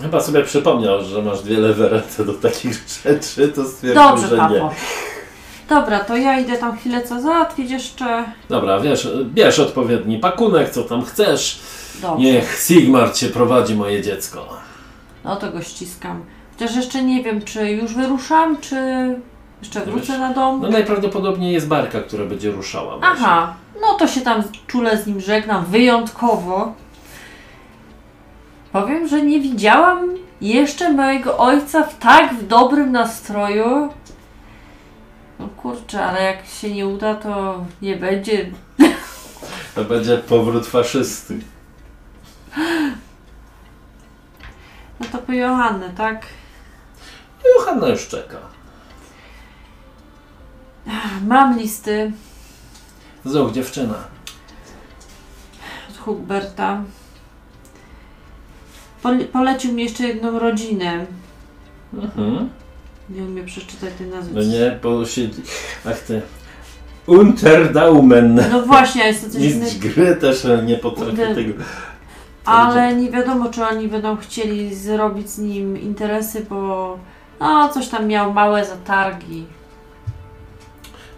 Chyba 0.01 0.21
sobie 0.21 0.43
przypomniał, 0.43 1.03
że 1.03 1.21
masz 1.21 1.41
dwie 1.41 1.57
lewe 1.57 1.89
ręce 1.89 2.25
do 2.25 2.33
takich 2.33 2.73
rzeczy, 3.03 3.47
to 3.47 3.65
stwierdził, 3.65 4.03
Dobrze, 4.03 4.27
że 4.27 4.35
nie. 4.35 4.41
papo. 4.41 4.73
Dobra, 5.69 5.99
to 5.99 6.17
ja 6.17 6.39
idę 6.39 6.57
tam 6.57 6.77
chwilę 6.77 7.01
co 7.01 7.21
załatwić 7.21 7.71
jeszcze. 7.71 8.23
Dobra, 8.49 8.79
wiesz, 8.79 9.07
bierz 9.23 9.59
odpowiedni 9.59 10.19
pakunek, 10.19 10.69
co 10.69 10.83
tam 10.83 11.05
chcesz. 11.05 11.59
Dobrze. 12.01 12.25
Niech 12.25 12.59
Sigmar 12.67 13.13
cię 13.13 13.29
prowadzi, 13.29 13.75
moje 13.75 14.01
dziecko. 14.01 14.49
No 15.23 15.35
to 15.35 15.51
go 15.51 15.61
ściskam. 15.61 16.25
Chociaż 16.53 16.75
jeszcze 16.75 17.03
nie 17.03 17.23
wiem, 17.23 17.41
czy 17.41 17.71
już 17.71 17.93
wyruszam, 17.93 18.57
czy 18.57 18.75
jeszcze 19.61 19.81
wrócę 19.85 20.07
Wiesz, 20.07 20.19
na 20.19 20.33
dom. 20.33 20.61
No 20.61 20.69
najprawdopodobniej 20.69 21.53
jest 21.53 21.67
barka, 21.67 22.01
która 22.01 22.25
będzie 22.25 22.51
ruszała. 22.51 22.97
Aha, 23.01 23.53
no 23.81 23.93
to 23.93 24.07
się 24.07 24.21
tam 24.21 24.43
czule 24.67 24.97
z 24.97 25.07
nim 25.07 25.21
żegnam 25.21 25.65
wyjątkowo. 25.65 26.73
Powiem, 28.71 29.07
że 29.07 29.21
nie 29.21 29.39
widziałam 29.39 30.09
jeszcze 30.41 30.93
mojego 30.93 31.37
ojca 31.37 31.83
w 31.83 31.99
tak 31.99 32.33
w 32.33 32.47
dobrym 32.47 32.91
nastroju. 32.91 33.89
No 35.39 35.47
kurczę, 35.57 36.05
ale 36.05 36.23
jak 36.23 36.45
się 36.45 36.73
nie 36.73 36.87
uda, 36.87 37.15
to 37.15 37.63
nie 37.81 37.95
będzie. 37.95 38.51
To 39.75 39.83
będzie 39.83 40.17
powrót 40.17 40.67
faszysty. 40.67 41.39
No 44.99 45.05
to 45.11 45.17
po 45.17 45.31
Johannę, 45.33 45.89
tak? 45.97 46.25
Johanna 47.57 47.87
już 47.87 48.07
czeka. 48.07 48.37
Mam 51.27 51.57
listy 51.59 52.11
Znów 53.25 53.51
dziewczyna. 53.53 53.93
od 55.89 55.97
Hugberta. 55.97 56.83
Pole- 59.03 59.25
polecił 59.25 59.73
mi 59.73 59.83
jeszcze 59.83 60.03
jedną 60.07 60.39
rodzinę. 60.39 61.05
Mhm. 61.93 62.49
Nie 63.09 63.23
umiem 63.23 63.45
przeczytać 63.45 63.89
tej 63.97 64.07
nazwy. 64.07 64.33
No 64.35 64.41
nie, 64.43 64.79
bo 64.83 65.05
się... 65.05 65.21
Ach 65.85 65.99
ty... 65.99 66.21
Unterdaumen. 67.07 68.41
No 68.51 68.61
właśnie, 68.61 69.03
a 69.03 69.07
jest 69.07 69.25
to 69.25 69.29
coś 69.29 69.41
Mistrz 69.41 69.75
innego. 69.75 69.93
gry 69.95 70.15
też 70.15 70.47
nie 70.65 70.77
potrafi 70.77 71.11
Unter- 71.11 71.35
tego... 71.35 71.63
Ale 72.45 72.95
nie 72.95 73.11
wiadomo, 73.11 73.49
czy 73.49 73.65
oni 73.65 73.87
będą 73.87 74.17
chcieli 74.17 74.75
zrobić 74.75 75.29
z 75.29 75.37
nim 75.37 75.81
interesy, 75.81 76.45
bo 76.49 76.97
no, 77.39 77.69
coś 77.69 77.87
tam 77.87 78.07
miał 78.07 78.33
małe 78.33 78.65
zatargi. 78.65 79.45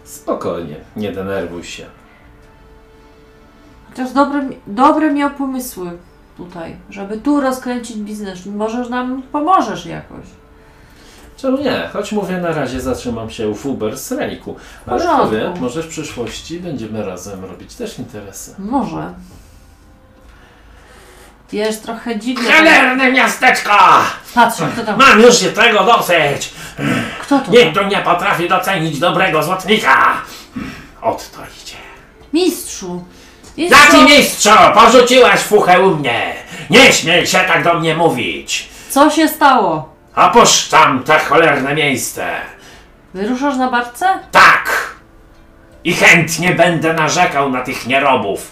Spokojnie, 0.04 0.76
nie 0.96 1.12
denerwuj 1.12 1.64
się. 1.64 1.86
Chociaż 3.90 4.12
dobre, 4.12 4.48
dobre 4.66 5.12
miał 5.12 5.30
pomysły 5.30 5.90
tutaj, 6.36 6.76
żeby 6.90 7.18
tu 7.18 7.40
rozkręcić 7.40 7.96
biznes. 7.96 8.46
Może 8.46 8.88
nam 8.88 9.22
pomożesz 9.22 9.86
jakoś. 9.86 10.24
Czemu 11.36 11.58
nie? 11.58 11.88
Choć 11.92 12.12
mówię, 12.12 12.38
na 12.38 12.52
razie 12.52 12.80
zatrzymam 12.80 13.30
się 13.30 13.48
u 13.48 13.54
Fuber 13.54 13.98
z 13.98 14.12
Rejku. 14.12 14.56
Ale 14.86 14.98
porządku. 14.98 15.24
powie, 15.24 15.54
może 15.60 15.82
w 15.82 15.88
przyszłości 15.88 16.60
będziemy 16.60 17.04
razem 17.04 17.44
robić 17.44 17.74
też 17.74 17.98
interesy. 17.98 18.54
Może. 18.58 19.14
Wiesz, 21.52 21.78
trochę 21.80 22.18
dziwnie. 22.18 22.52
Cholerne 22.52 23.12
miasteczko! 23.12 23.78
Patrz, 24.34 24.56
kto 24.72 24.84
tam. 24.84 24.98
Mam 24.98 25.20
już 25.20 25.38
się 25.38 25.52
tego 25.52 25.84
dosyć! 25.84 26.50
Kto 27.20 27.38
to? 27.38 27.50
Nikt 27.50 27.74
tu 27.74 27.84
nie 27.84 27.96
potrafi 27.98 28.48
docenić 28.48 28.98
dobrego 28.98 29.42
złotnika! 29.42 30.12
Ot 31.02 31.30
to 31.30 31.38
idzie. 31.62 31.76
Mistrzu. 32.32 33.04
Jest 33.56 33.72
Jaki 33.76 33.92
to- 33.96 34.02
mistrzu! 34.02 34.50
Porzuciłaś 34.74 35.40
fuchę 35.40 35.80
u 35.80 35.96
mnie! 35.96 36.32
Nie 36.70 36.92
śmiej 36.92 37.26
się 37.26 37.38
tak 37.38 37.64
do 37.64 37.74
mnie 37.74 37.94
mówić! 37.96 38.68
Co 38.90 39.10
się 39.10 39.28
stało? 39.28 39.94
Opuszczam 40.16 41.02
te 41.04 41.18
cholerne 41.18 41.74
miejsce! 41.74 42.26
Wyruszasz 43.14 43.56
na 43.56 43.70
barce? 43.70 44.18
Tak! 44.32 44.94
I 45.84 45.94
chętnie 45.94 46.54
będę 46.54 46.92
narzekał 46.94 47.50
na 47.50 47.60
tych 47.60 47.86
nierobów 47.86 48.50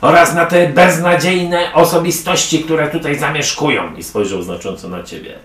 oraz 0.00 0.34
na 0.34 0.46
te 0.46 0.68
beznadziejne 0.68 1.74
osobistości, 1.74 2.64
które 2.64 2.88
tutaj 2.88 3.18
zamieszkują. 3.18 3.94
I 3.96 4.02
spojrzał 4.02 4.42
znacząco 4.42 4.88
na 4.88 5.02
ciebie. 5.02 5.38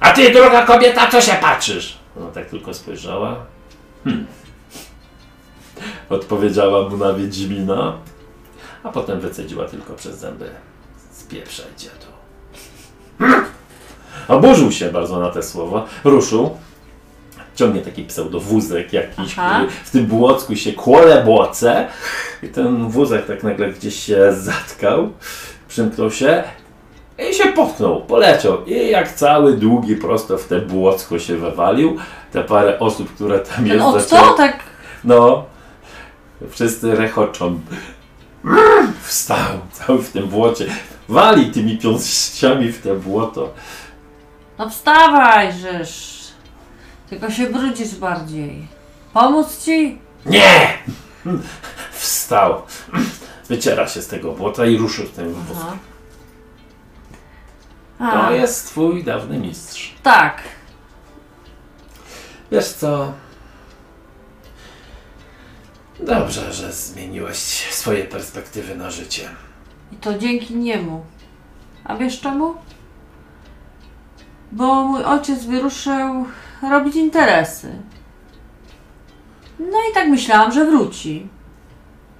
A 0.00 0.12
ty, 0.12 0.30
droga 0.30 0.66
kobieta, 0.66 1.10
co 1.10 1.20
się 1.20 1.32
patrzysz? 1.32 1.98
Ona 2.20 2.30
tak 2.30 2.46
tylko 2.46 2.74
spojrzała. 2.74 3.36
Hmm. 4.04 4.26
Odpowiedziała 6.08 6.88
mu 6.88 6.96
na 6.96 7.12
Wiedźmina, 7.12 7.98
a 8.82 8.88
potem 8.88 9.20
wycedziła 9.20 9.64
tylko 9.64 9.94
przez 9.94 10.18
zęby. 10.18 10.50
Spieprzaj 11.12 11.66
dziadu. 11.78 12.06
Hmm. 13.18 13.44
Oburzył 14.28 14.72
się 14.72 14.92
bardzo 14.92 15.20
na 15.20 15.30
te 15.30 15.42
słowa. 15.42 15.86
Ruszył. 16.04 16.58
Ciągnie 17.54 17.80
taki 17.80 18.04
pseudowózek 18.04 18.92
jakiś, 18.92 19.34
Aha. 19.38 19.54
który 19.54 19.70
w 19.84 19.90
tym 19.90 20.06
błocku 20.06 20.56
się 20.56 20.72
kłole 20.72 21.24
błoce. 21.24 21.86
I 22.42 22.48
ten 22.48 22.88
wózek 22.88 23.26
tak 23.26 23.42
nagle 23.42 23.68
gdzieś 23.68 24.02
się 24.02 24.32
zatkał, 24.32 25.10
przymknął 25.68 26.10
się 26.10 26.44
i 27.30 27.34
się 27.34 27.52
potknął, 27.52 28.00
poleciał. 28.00 28.64
I 28.64 28.90
jak 28.90 29.12
cały 29.12 29.56
długi 29.56 29.96
prosto 29.96 30.38
w 30.38 30.44
te 30.44 30.60
błocko 30.60 31.18
się 31.18 31.36
wywalił. 31.36 31.96
Te 32.32 32.44
parę 32.44 32.78
osób, 32.78 33.14
które 33.14 33.38
tam 33.38 33.56
Ten 33.56 33.66
jest, 33.66 34.12
od 34.12 34.36
tak 34.36 34.58
no, 35.04 35.44
wszyscy 36.50 36.94
rechoczą. 36.94 37.60
Wstał 39.02 39.58
cały 39.72 39.98
w 39.98 40.12
tym 40.12 40.26
błocie. 40.26 40.66
Wali 41.08 41.50
tymi 41.50 41.78
pięściami 41.78 42.72
w 42.72 42.82
te 42.82 42.94
błoto. 42.94 43.54
No 44.58 44.70
wstawaj, 44.70 45.52
żeż. 45.52 46.19
Tylko 47.10 47.30
się 47.30 47.46
brudzisz 47.46 47.94
bardziej. 47.94 48.66
Pomóc 49.12 49.64
ci? 49.64 49.98
Nie! 50.26 50.78
Wstał. 51.92 52.62
Wyciera 53.48 53.88
się 53.88 54.02
z 54.02 54.06
tego 54.06 54.32
błota 54.32 54.66
i 54.66 54.76
ruszył 54.76 55.06
w 55.06 55.10
tym. 55.10 55.34
A, 57.98 58.10
To 58.26 58.32
jest 58.32 58.66
twój 58.66 59.04
dawny 59.04 59.38
mistrz. 59.38 59.94
Tak. 60.02 60.42
Wiesz 62.52 62.68
co? 62.68 63.12
Dobrze, 66.00 66.52
że 66.52 66.72
zmieniłeś 66.72 67.36
swoje 67.70 68.04
perspektywy 68.04 68.76
na 68.76 68.90
życie. 68.90 69.28
I 69.92 69.96
to 69.96 70.18
dzięki 70.18 70.56
niemu. 70.56 71.04
A 71.84 71.96
wiesz 71.96 72.20
czemu? 72.20 72.54
Bo 74.52 74.84
mój 74.84 75.04
ojciec 75.04 75.44
wyruszył 75.44 76.26
robić 76.62 76.96
interesy. 76.96 77.72
No 79.58 79.78
i 79.90 79.94
tak 79.94 80.08
myślałam, 80.08 80.52
że 80.52 80.64
wróci. 80.64 81.28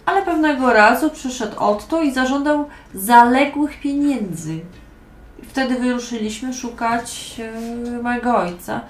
Ale 0.06 0.22
pewnego 0.22 0.72
razu 0.72 1.10
przyszedł 1.10 1.58
Otto 1.58 2.02
i 2.02 2.12
zażądał 2.12 2.68
zaległych 2.94 3.80
pieniędzy. 3.80 4.60
Wtedy 5.48 5.74
wyruszyliśmy 5.74 6.54
szukać 6.54 7.40
e, 7.98 8.02
mojego 8.02 8.36
ojca. 8.36 8.80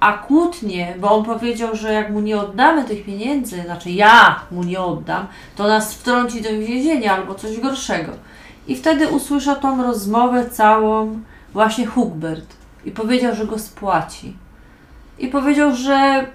A 0.00 0.12
kłótnie, 0.12 0.94
bo 1.00 1.10
on 1.10 1.24
powiedział, 1.24 1.76
że 1.76 1.92
jak 1.92 2.10
mu 2.10 2.20
nie 2.20 2.40
oddamy 2.40 2.84
tych 2.84 3.04
pieniędzy, 3.04 3.62
znaczy 3.62 3.90
ja 3.90 4.40
mu 4.50 4.62
nie 4.62 4.80
oddam, 4.80 5.26
to 5.56 5.68
nas 5.68 5.94
wtrąci 5.94 6.42
do 6.42 6.48
więzienia 6.48 7.14
albo 7.16 7.34
coś 7.34 7.60
gorszego. 7.60 8.12
I 8.68 8.76
wtedy 8.76 9.08
usłyszał 9.08 9.56
tą 9.56 9.82
rozmowę 9.82 10.50
całą 10.50 11.20
właśnie 11.52 11.86
Hugbert 11.86 12.56
i 12.84 12.90
powiedział, 12.90 13.34
że 13.34 13.46
go 13.46 13.58
spłaci. 13.58 14.36
I 15.18 15.28
powiedział, 15.28 15.74
że 15.76 16.26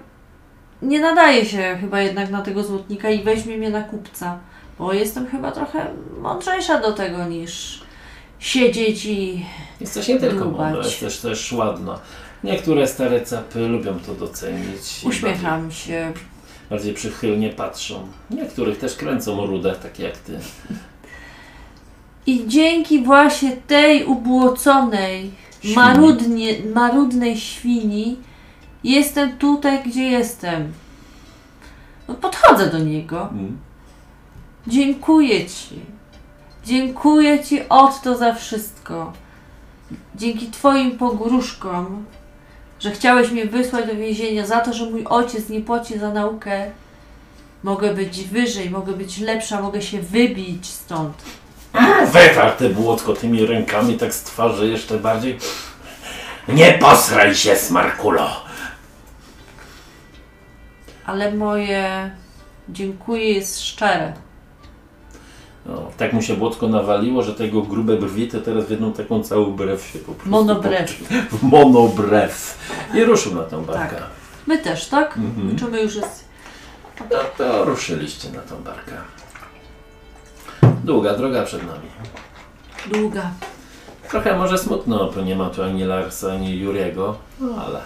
nie 0.82 1.00
nadaje 1.00 1.44
się 1.46 1.78
chyba 1.80 2.00
jednak 2.00 2.30
na 2.30 2.42
tego 2.42 2.62
złotnika 2.64 3.10
i 3.10 3.22
weźmie 3.22 3.58
mnie 3.58 3.70
na 3.70 3.82
kupca, 3.82 4.38
bo 4.78 4.92
jestem 4.92 5.26
chyba 5.26 5.52
trochę 5.52 5.86
mądrzejsza 6.20 6.80
do 6.80 6.92
tego 6.92 7.24
niż 7.24 7.82
siedzieć 8.38 9.04
i 9.06 9.46
Jesteś 9.80 10.08
nie 10.08 10.18
tylko 10.20 10.44
Dłubać. 10.44 10.60
mądra, 10.60 10.84
jesteś 10.84 11.18
też 11.18 11.52
ładna. 11.52 11.98
Niektóre 12.44 12.86
stare 12.86 13.20
capy 13.20 13.68
lubią 13.68 13.98
to 14.06 14.14
docenić. 14.14 15.04
i 15.04 15.08
uśmiecham 15.08 15.72
się. 15.72 16.04
Bardziej, 16.04 16.24
bardziej 16.70 16.94
przychylnie 16.94 17.50
patrzą. 17.50 18.06
Niektórych 18.30 18.78
też 18.78 18.94
kręcą 18.96 19.46
rude, 19.46 19.74
takie 19.74 20.02
jak 20.04 20.16
ty. 20.16 20.38
I 22.26 22.44
dzięki 22.46 23.02
właśnie 23.04 23.56
tej 23.56 24.04
ubłoconej, 24.04 25.30
Świni. 25.60 25.74
marudnie, 25.76 26.54
marudnej 26.74 27.36
świni 27.36 28.16
jestem 28.84 29.38
tutaj, 29.38 29.82
gdzie 29.82 30.02
jestem. 30.02 30.72
No, 32.08 32.14
podchodzę 32.14 32.70
do 32.70 32.78
niego. 32.78 33.28
Mm. 33.32 33.58
Dziękuję 34.66 35.46
Ci. 35.46 35.80
Dziękuję 36.64 37.44
Ci 37.44 37.68
Otto 37.68 38.18
za 38.18 38.34
wszystko. 38.34 39.12
Dzięki 40.14 40.50
Twoim 40.50 40.98
pogróżkom, 40.98 42.04
że 42.80 42.90
chciałeś 42.90 43.30
mnie 43.30 43.46
wysłać 43.46 43.86
do 43.86 43.96
więzienia 43.96 44.46
za 44.46 44.60
to, 44.60 44.72
że 44.72 44.90
mój 44.90 45.04
ojciec 45.04 45.48
nie 45.48 45.60
płaci 45.60 45.98
za 45.98 46.10
naukę. 46.12 46.70
Mogę 47.62 47.94
być 47.94 48.24
wyżej, 48.24 48.70
mogę 48.70 48.92
być 48.92 49.18
lepsza, 49.18 49.62
mogę 49.62 49.82
się 49.82 50.00
wybić 50.00 50.66
stąd. 50.66 51.14
Wytarł 52.12 52.58
te 52.58 52.68
błotko 52.68 53.12
tymi 53.12 53.46
rękami 53.46 53.98
tak 53.98 54.14
z 54.14 54.22
twarzy 54.22 54.68
jeszcze 54.68 54.98
bardziej. 54.98 55.38
Nie 56.48 56.72
posraj 56.72 57.34
się, 57.34 57.56
Smarkulo. 57.56 58.41
Ale 61.06 61.34
moje 61.34 62.10
dziękuję 62.68 63.32
jest 63.32 63.60
szczere. 63.60 64.12
No, 65.66 65.90
tak 65.96 66.12
mu 66.12 66.22
się 66.22 66.36
błotko 66.36 66.68
nawaliło, 66.68 67.22
że 67.22 67.34
tego 67.34 67.62
grube 67.62 67.96
brwi 67.96 68.28
to 68.28 68.40
teraz 68.40 68.64
w 68.64 68.70
jedną 68.70 68.92
taką 68.92 69.22
całą 69.22 69.52
brew 69.52 69.86
się 69.86 69.98
po 69.98 70.12
prostu... 70.12 70.30
Monobrew. 70.30 71.12
Monobrew. 71.42 72.58
I 72.94 73.04
ruszył 73.04 73.34
na 73.34 73.42
tą 73.42 73.64
barkę. 73.64 73.96
Tak. 73.96 74.04
My 74.46 74.58
też, 74.58 74.88
tak? 74.88 75.16
Mhm. 75.18 75.58
Czy 75.58 75.64
my 75.64 75.82
już 75.82 75.94
jest... 75.94 76.24
No 77.10 77.18
to 77.38 77.64
ruszyliście 77.64 78.30
na 78.30 78.40
tą 78.40 78.62
barkę. 78.62 78.92
Długa 80.84 81.14
droga 81.14 81.42
przed 81.42 81.66
nami. 81.66 81.88
Długa. 82.86 83.30
Trochę 84.08 84.36
może 84.36 84.58
smutno, 84.58 85.10
bo 85.14 85.20
nie 85.20 85.36
ma 85.36 85.50
tu 85.50 85.62
ani 85.62 85.84
Larsa, 85.84 86.32
ani 86.32 86.58
Juriego, 86.58 87.16
no 87.40 87.64
ale 87.66 87.80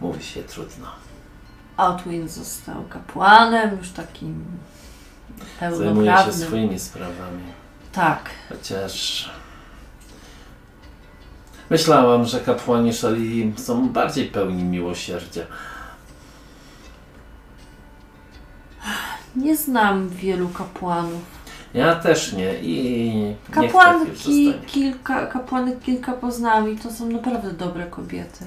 mówi 0.00 0.24
się 0.24 0.42
trudno. 0.42 1.01
Outwin 1.76 2.28
został 2.28 2.84
kapłanem, 2.88 3.78
już 3.78 3.90
takim 3.90 4.44
Zajmuje 5.60 5.80
się 5.88 5.94
pełnoprawnym. 5.94 6.48
swoimi 6.48 6.78
sprawami. 6.78 7.42
Tak. 7.92 8.30
Chociaż 8.48 9.30
myślałam, 11.70 12.24
że 12.24 12.40
kapłani 12.40 12.92
szali 12.92 13.52
są 13.56 13.88
bardziej 13.88 14.26
pełni 14.26 14.64
miłosierdzia. 14.64 15.42
Nie 19.36 19.56
znam 19.56 20.08
wielu 20.08 20.48
kapłanów. 20.48 21.22
Ja 21.74 21.94
też 21.94 22.32
nie 22.32 22.54
i 22.62 23.34
Kapłanki, 23.50 24.10
zostanie. 24.16 24.66
kilka, 24.66 25.26
kapłanek 25.26 25.80
kilka 25.80 26.12
poznałam 26.12 26.70
i 26.72 26.76
to 26.78 26.90
są 26.90 27.06
naprawdę 27.06 27.52
dobre 27.52 27.86
kobiety. 27.86 28.44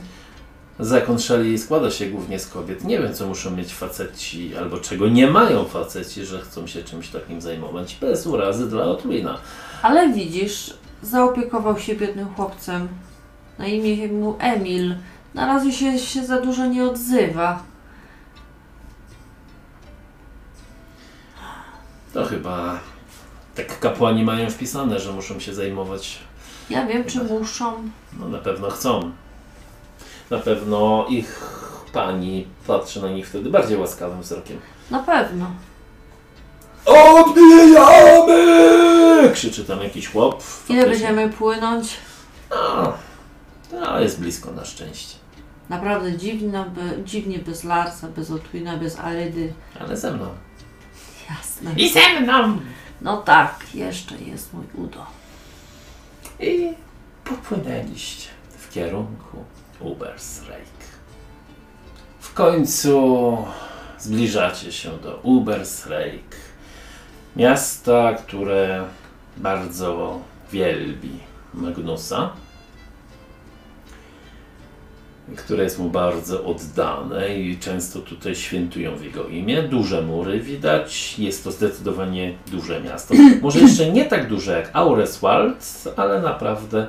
Zakon 0.80 1.20
szali 1.20 1.58
składa 1.58 1.92
się 1.92 2.06
głównie 2.06 2.40
z 2.40 2.48
kobiet. 2.48 2.84
Nie 2.84 3.00
wiem, 3.00 3.14
co 3.14 3.28
muszą 3.28 3.52
mieć 3.52 3.74
faceci, 3.74 4.56
albo 4.56 4.78
czego 4.78 5.08
nie 5.08 5.28
mają 5.28 5.66
faceci, 5.66 6.26
że 6.26 6.42
chcą 6.42 6.68
się 6.68 6.84
czymś 6.84 7.08
takim 7.08 7.42
zajmować, 7.42 7.98
bez 8.02 8.28
urazy 8.28 8.70
dla 8.70 8.84
Otwina. 8.84 9.38
Ale 9.82 10.14
widzisz, 10.14 10.74
zaopiekował 11.02 11.80
się 11.80 11.96
biednym 11.96 12.28
chłopcem. 12.36 12.88
Na 13.60 13.68
imię 13.68 14.08
mu 14.08 14.36
Emil. 14.40 14.96
Na 15.34 15.46
razie 15.46 15.72
się, 15.72 16.00
się 16.00 16.26
za 16.26 16.42
dużo 16.42 16.66
nie 16.66 16.84
odzywa. 16.84 17.64
To 22.14 22.26
chyba 22.26 22.80
tak 23.56 23.80
kapłani 23.80 24.24
mają 24.24 24.50
wpisane, 24.50 25.00
że 25.00 25.12
muszą 25.12 25.40
się 25.40 25.54
zajmować. 25.54 26.20
Ja 26.70 26.86
wiem, 26.88 27.04
czy 27.06 27.24
muszą. 27.24 27.90
No 28.20 28.28
na 28.30 28.38
pewno 28.38 28.70
chcą. 28.70 29.12
Na 30.30 30.40
pewno 30.40 31.06
ich 31.10 31.42
pani 31.94 32.48
patrzy 32.68 33.02
na 33.02 33.10
nich 33.10 33.30
wtedy 33.30 33.50
bardziej 33.50 33.78
łaskawym 33.78 34.22
wzrokiem. 34.22 34.60
Na 34.92 35.00
pewno. 35.00 35.52
Odbijamy! 36.86 38.36
Krzyczy 39.34 39.66
tam 39.66 39.82
jakiś 39.82 40.08
chłop. 40.08 40.44
Ile 40.70 40.90
będziemy 40.90 41.30
płynąć? 41.30 41.98
No, 42.50 42.94
to 43.72 44.00
jest 44.00 44.20
blisko 44.20 44.52
na 44.52 44.66
szczęście. 44.66 45.16
Naprawdę 45.70 46.18
dziwno, 46.18 46.66
by, 46.66 47.04
dziwnie 47.04 47.40
bez 47.40 47.64
Larsa, 47.64 48.08
bez 48.08 48.32
Otwina, 48.32 48.78
bez 48.78 49.00
Arydy. 49.00 49.54
Ale 49.80 49.98
ze 49.98 50.12
mną. 50.14 50.30
Jasne. 51.30 51.72
I 51.78 51.90
ze 51.90 52.20
mną. 52.22 52.58
No 53.02 53.18
tak, 53.18 53.56
jeszcze 53.74 54.18
jest 54.18 54.54
mój 54.54 54.66
Udo. 54.74 55.06
I 56.40 56.74
popłynęliście 57.24 58.30
w 58.58 58.74
kierunku 58.74 59.38
Ubersreik. 59.80 60.66
W 62.20 62.34
końcu 62.34 63.38
zbliżacie 64.00 64.72
się 64.72 64.90
do 65.04 65.20
Ubersreik, 65.24 66.36
miasta, 67.36 68.14
które 68.14 68.86
bardzo 69.38 70.20
wielbi 70.52 71.20
Magnusa, 71.54 72.30
które 75.36 75.64
jest 75.64 75.80
mu 75.80 75.90
bardzo 75.90 76.46
oddane 76.46 77.38
i 77.38 77.60
często 77.60 78.00
tutaj 78.00 78.36
świętują 78.36 78.96
w 78.96 79.04
jego 79.04 79.28
imię. 79.28 79.64
Duże 79.64 80.02
mury 80.02 80.40
widać, 80.40 81.20
jest 81.20 81.44
to 81.44 81.52
zdecydowanie 81.52 82.34
duże 82.52 82.82
miasto. 82.82 83.16
Może 83.42 83.60
jeszcze 83.60 83.92
nie 83.92 84.06
tak 84.06 84.30
duże 84.30 84.52
jak 84.60 84.70
Aureswald, 84.74 85.84
ale 85.96 86.22
naprawdę 86.22 86.88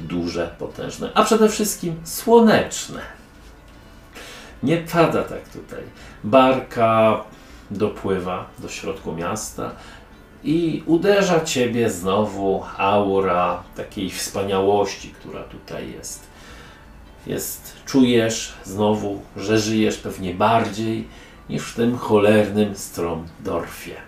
duże, 0.00 0.54
potężne, 0.58 1.10
a 1.14 1.24
przede 1.24 1.48
wszystkim 1.48 2.00
słoneczne. 2.04 3.00
Nie 4.62 4.76
pada 4.76 5.22
tak 5.22 5.48
tutaj. 5.48 5.82
Barka 6.24 7.24
dopływa 7.70 8.46
do 8.58 8.68
środku 8.68 9.12
miasta 9.12 9.70
i 10.44 10.82
uderza 10.86 11.40
ciebie 11.40 11.90
znowu 11.90 12.62
aura 12.76 13.62
takiej 13.76 14.10
wspaniałości, 14.10 15.10
która 15.10 15.42
tutaj 15.42 15.92
jest. 15.92 16.26
Jest, 17.26 17.76
czujesz 17.86 18.52
znowu, 18.64 19.22
że 19.36 19.58
żyjesz 19.58 19.96
pewnie 19.96 20.34
bardziej 20.34 21.08
niż 21.48 21.62
w 21.62 21.74
tym 21.74 21.98
cholernym 21.98 22.76
Stromdorfie. 22.76 24.07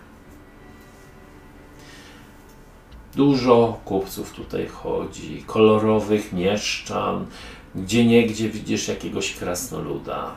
Dużo 3.21 3.81
kupców 3.85 4.33
tutaj 4.33 4.67
chodzi, 4.67 5.45
kolorowych 5.47 6.33
mieszczan, 6.33 7.27
gdzie 7.75 8.07
niegdzie 8.07 8.49
widzisz 8.49 8.89
jakiegoś 8.89 9.35
krasnoluda. 9.35 10.35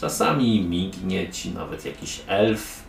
Czasami 0.00 0.60
mignie 0.60 1.30
ci 1.30 1.50
nawet 1.50 1.84
jakiś 1.84 2.20
elf, 2.26 2.82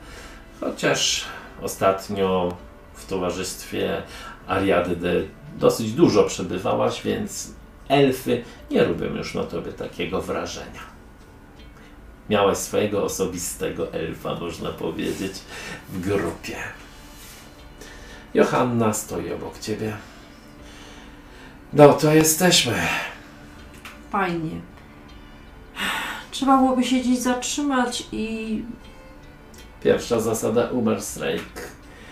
chociaż 0.59 1.25
ostatnio 1.61 2.57
w 2.93 3.05
towarzystwie 3.05 4.01
Ariady 4.47 5.27
dosyć 5.59 5.91
dużo 5.91 6.23
przebywałaś, 6.23 7.01
więc 7.01 7.53
elfy 7.87 8.43
nie 8.71 8.83
robią 8.83 9.05
już 9.15 9.33
na 9.33 9.43
tobie 9.43 9.73
takiego 9.73 10.21
wrażenia. 10.21 10.81
Miałaś 12.29 12.57
swojego 12.57 13.03
osobistego 13.03 13.93
elfa, 13.93 14.35
można 14.35 14.69
powiedzieć, 14.69 15.33
w 15.89 15.99
grupie. 15.99 16.57
Johanna 18.33 18.93
stoi 18.93 19.33
obok 19.33 19.59
ciebie. 19.59 19.93
No 21.73 21.93
to 21.93 22.13
jesteśmy. 22.13 22.73
Fajnie. 24.09 24.51
Trzeba 26.31 26.57
byłoby 26.57 26.83
się 26.83 26.95
gdzieś 26.95 27.19
zatrzymać 27.19 28.03
i 28.11 28.63
Pierwsza 29.83 30.19
zasada 30.19 30.69
Uberstrike. 30.69 31.61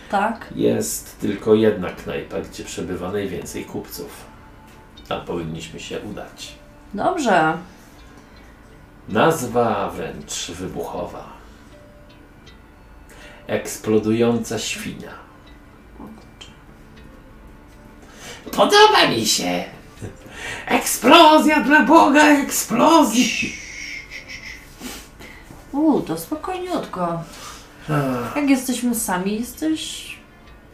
tak. 0.10 0.48
Jest 0.56 1.20
tylko 1.20 1.56
jedna 1.56 1.90
knajpa, 1.90 2.42
gdzie 2.42 2.64
przebywa 2.64 3.12
najwięcej 3.12 3.66
kupców. 3.66 4.26
Tam 5.08 5.26
powinniśmy 5.26 5.80
się 5.80 6.00
udać. 6.00 6.56
Dobrze. 6.94 7.58
Nazwa 9.10 9.90
wręcz 9.90 10.52
wybuchowa. 10.52 11.26
Eksplodująca 13.48 14.60
świnia. 14.60 15.12
Podoba 18.52 19.08
mi 19.10 19.26
się. 19.26 19.64
Eksplozja 20.68 21.60
dla 21.60 21.84
Boga, 21.84 22.24
eksplozji. 22.24 23.56
Uuu, 25.72 26.02
to 26.02 26.18
spokojniutko. 26.18 27.24
Ach, 27.90 28.36
Jak 28.36 28.50
jesteśmy 28.50 28.96
sami, 28.96 29.40
jesteś 29.40 30.06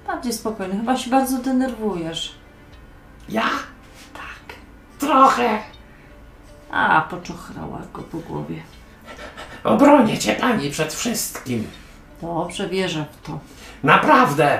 bardziej 0.07 0.33
spokojny. 0.33 0.77
Chyba 0.77 0.97
się 0.97 1.09
bardzo 1.09 1.37
denerwujesz. 1.37 2.35
Ja? 3.29 3.49
Tak. 4.13 4.55
Trochę. 4.99 5.59
A, 6.71 7.01
poczochrała 7.01 7.81
go 7.93 8.01
po 8.01 8.17
głowie. 8.17 8.61
Obronię 9.63 10.17
cię 10.17 10.35
pani 10.35 10.71
przed 10.71 10.93
wszystkim. 10.93 11.67
Dobrze, 12.21 12.69
wierzę 12.69 13.05
w 13.11 13.25
to. 13.27 13.39
Naprawdę. 13.83 14.59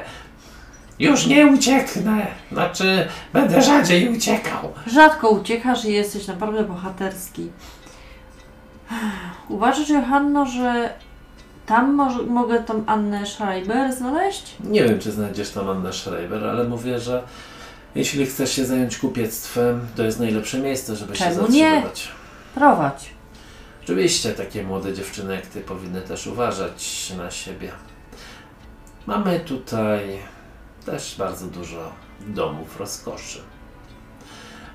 Już 1.01 1.25
nie 1.27 1.47
ucieknę. 1.47 2.27
Znaczy, 2.51 3.07
będę 3.33 3.61
rzadziej 3.61 4.09
uciekał. 4.17 4.73
Rzadko 4.87 5.29
uciekasz 5.29 5.85
i 5.85 5.93
jesteś 5.93 6.27
naprawdę 6.27 6.63
bohaterski. 6.63 7.51
Uważasz, 9.49 9.89
Johanno, 9.89 10.45
że 10.45 10.93
tam 11.65 11.93
może, 11.93 12.23
mogę 12.23 12.63
tą 12.63 12.83
Annę 12.87 13.25
Schreiber 13.25 13.93
znaleźć? 13.93 14.55
Nie 14.59 14.83
wiem, 14.83 14.99
czy 14.99 15.11
znajdziesz 15.11 15.49
tam 15.49 15.69
Annę 15.69 15.93
Schreiber, 15.93 16.43
ale 16.43 16.63
mówię, 16.63 16.99
że 16.99 17.23
jeśli 17.95 18.25
chcesz 18.25 18.51
się 18.51 18.65
zająć 18.65 18.97
kupiectwem, 18.97 19.87
to 19.95 20.03
jest 20.03 20.19
najlepsze 20.19 20.59
miejsce, 20.59 20.95
żeby 20.95 21.15
się 21.15 21.23
Czemu 21.25 21.47
nie? 21.47 21.69
zatrzymywać. 21.69 22.09
Prowadź. 22.55 23.09
Oczywiście 23.83 24.31
takie 24.31 24.63
młode 24.63 24.93
dziewczyny 24.93 25.35
jak 25.35 25.45
ty 25.45 25.61
powinny 25.61 26.01
też 26.01 26.27
uważać 26.27 27.13
na 27.17 27.31
siebie. 27.31 27.71
Mamy 29.07 29.39
tutaj 29.39 30.01
też 30.85 31.15
bardzo 31.17 31.47
dużo 31.47 31.91
domów 32.19 32.79
rozkoszy. 32.79 33.39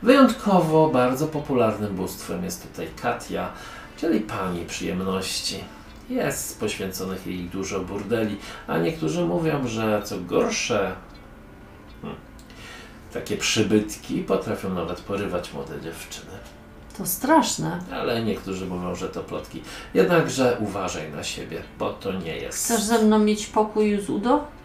Wyjątkowo 0.02 0.88
bardzo 0.88 1.26
popularnym 1.26 1.94
bóstwem 1.94 2.44
jest 2.44 2.68
tutaj 2.68 2.88
Katia, 3.02 3.52
czyli 3.96 4.20
pani 4.20 4.66
przyjemności. 4.66 5.64
Jest 6.10 6.60
poświęconych 6.60 7.26
jej 7.26 7.44
dużo 7.44 7.80
burdeli, 7.80 8.36
a 8.66 8.78
niektórzy 8.78 9.24
mówią, 9.24 9.68
że 9.68 10.02
co 10.04 10.20
gorsze, 10.20 10.94
hmm, 12.02 12.20
takie 13.12 13.36
przybytki 13.36 14.22
potrafią 14.22 14.74
nawet 14.74 15.00
porywać 15.00 15.52
młode 15.52 15.80
dziewczyny. 15.80 16.32
To 16.98 17.06
straszne. 17.06 17.78
Ale 17.92 18.22
niektórzy 18.22 18.66
mówią, 18.66 18.94
że 18.94 19.08
to 19.08 19.20
plotki. 19.20 19.62
Jednakże 19.94 20.56
uważaj 20.60 21.12
na 21.12 21.24
siebie, 21.24 21.62
bo 21.78 21.92
to 21.92 22.12
nie 22.12 22.36
jest. 22.36 22.64
Chcesz 22.64 22.82
ze 22.82 23.02
mną 23.02 23.18
mieć 23.18 23.46
pokój 23.46 24.00
z 24.00 24.10
Udo? 24.10 24.55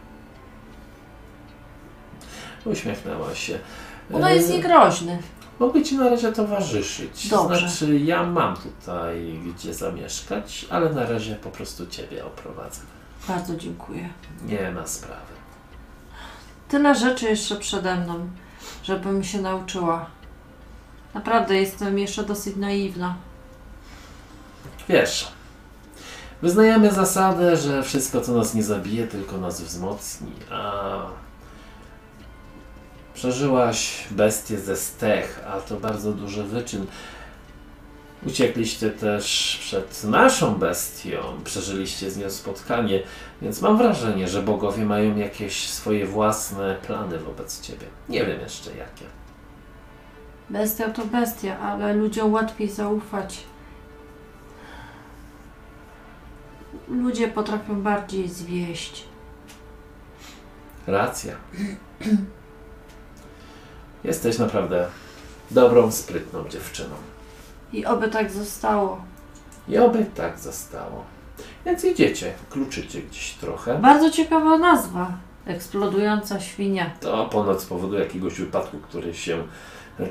Uśmiechnęła 2.66 3.36
się. 3.36 3.60
E, 4.14 4.36
jest 4.36 4.50
niegroźny. 4.50 5.20
Mogę 5.60 5.84
ci 5.84 5.98
na 5.98 6.10
razie 6.10 6.32
towarzyszyć. 6.32 7.28
Dobrze. 7.28 7.70
Znaczy, 7.70 8.00
ja 8.00 8.24
mam 8.24 8.56
tutaj 8.56 9.40
gdzie 9.46 9.74
zamieszkać, 9.74 10.66
ale 10.70 10.90
na 10.90 11.06
razie 11.06 11.36
po 11.36 11.50
prostu 11.50 11.88
ciebie 11.88 12.26
oprowadzę. 12.26 12.82
Bardzo 13.28 13.56
dziękuję. 13.56 14.10
Nie 14.46 14.72
ma 14.72 14.88
sprawy. 14.88 15.32
Tyle 16.70 16.96
rzeczy 16.96 17.26
jeszcze 17.26 17.56
przede 17.56 17.96
mną, 17.96 18.30
żebym 18.84 19.24
się 19.24 19.42
nauczyła. 19.42 20.06
Naprawdę 21.14 21.56
jestem 21.56 22.00
jeszcze 22.00 22.24
dosyć 22.24 22.56
naiwna. 22.56 23.16
Wiesz, 24.90 25.32
wyznajemy 26.42 26.92
zasadę, 26.92 27.58
że 27.58 27.84
wszystko, 27.84 28.22
co 28.22 28.34
nas 28.34 28.54
nie 28.54 28.64
zabije, 28.64 29.08
tylko 29.08 29.38
nas 29.38 29.62
wzmocni, 29.62 30.32
a 30.52 30.82
przeżyłaś 33.22 34.08
bestię 34.12 34.60
ze 34.60 34.76
stech, 34.78 35.44
a 35.48 35.60
to 35.60 35.80
bardzo 35.80 36.14
duży 36.14 36.44
wyczyn. 36.44 36.86
Uciekliście 38.26 38.90
też 38.90 39.58
przed 39.62 40.04
naszą 40.04 40.56
bestią, 40.56 41.18
przeżyliście 41.44 42.12
z 42.12 42.18
nią 42.18 42.30
spotkanie, 42.30 43.04
więc 43.42 43.62
mam 43.62 43.78
wrażenie, 43.78 44.28
że 44.28 44.42
bogowie 44.42 44.86
mają 44.86 45.18
jakieś 45.18 45.70
swoje 45.70 46.06
własne 46.06 46.76
plany 46.76 47.20
wobec 47.20 47.62
ciebie. 47.62 47.86
Nie 48.10 48.26
wiem 48.26 48.40
jeszcze 48.40 48.70
jakie. 48.70 49.06
Bestia 50.50 50.90
to 50.90 51.06
bestia, 51.06 51.60
ale 51.60 51.94
ludziom 51.94 52.34
łatwiej 52.34 52.70
zaufać. 52.70 53.44
Ludzie 56.88 57.28
potrafią 57.28 57.82
bardziej 57.82 58.30
zwieść. 58.30 59.06
Racja. 60.88 61.36
Jesteś 64.04 64.38
naprawdę 64.38 64.88
dobrą, 65.52 65.92
sprytną 65.92 66.50
dziewczyną. 66.50 66.96
I 67.74 67.86
oby 67.86 68.08
tak 68.08 68.32
zostało. 68.32 69.02
I 69.68 69.78
oby 69.78 70.06
tak 70.16 70.40
zostało. 70.40 71.04
Więc 71.66 71.84
idziecie, 71.86 72.34
kluczycie 72.50 73.02
gdzieś 73.02 73.32
trochę. 73.34 73.80
Bardzo 73.80 74.12
ciekawa 74.12 74.58
nazwa. 74.58 75.12
Eksplodująca 75.46 76.40
świnia. 76.40 76.92
To 77.00 77.26
ponoć 77.26 77.62
z 77.62 77.66
powodu 77.66 78.00
jakiegoś 78.00 78.34
wypadku, 78.34 78.78
który 78.78 79.14
się 79.14 79.44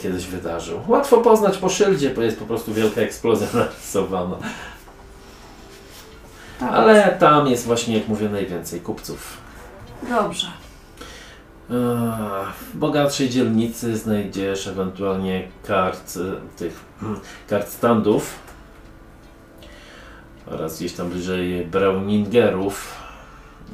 kiedyś 0.03 0.27
wydarzył. 0.27 0.81
Łatwo 0.89 1.19
poznać 1.19 1.59
po 1.59 1.69
szyldzie, 1.69 2.11
bo 2.11 2.23
jest 2.23 2.39
po 2.39 2.45
prostu 2.47 2.75
wielka 2.75 3.01
eksplozja 3.01 3.47
narysowana. 3.55 4.37
Tak. 6.61 6.73
Ale 6.73 7.17
tam 7.21 7.47
jest 7.47 7.67
właśnie, 7.67 7.99
jak 7.99 8.09
mówię, 8.09 8.29
najwięcej 8.29 8.81
kupców. 8.81 9.37
Dobrze. 10.09 10.47
Eee, 11.71 11.77
W 12.73 12.77
bogatszej 12.79 13.31
dzielnicy 13.31 13.97
znajdziesz 13.97 14.67
ewentualnie 14.67 15.49
kart 15.67 16.17
e, 16.17 16.59
tych 16.59 16.81
hmm, 17.01 17.21
kart 17.49 17.69
standów 17.69 18.39
oraz 20.47 20.79
gdzieś 20.79 20.93
tam 20.93 21.11
bliżej 21.11 21.67
Browningerów. 21.67 22.95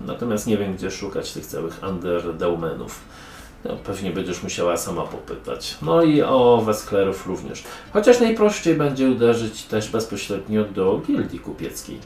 Natomiast 0.07 0.47
nie 0.47 0.59
wiem, 0.59 0.75
gdzie 0.77 0.91
szukać 0.91 1.33
tych 1.33 1.47
całych 1.47 1.81
Underdaumenów. 1.91 3.01
No, 3.65 3.77
pewnie 3.77 4.11
będziesz 4.11 4.43
musiała 4.43 4.77
sama 4.77 5.03
popytać. 5.03 5.79
No 5.83 6.03
i 6.03 6.23
o 6.23 6.63
Wesklerów 6.67 7.27
również. 7.27 7.65
Chociaż 7.93 8.21
najprościej 8.21 8.75
będzie 8.75 9.09
uderzyć 9.09 9.63
też 9.63 9.91
bezpośrednio 9.91 10.65
do 10.65 11.01
gildii 11.07 11.39
kupieckiej. 11.39 11.99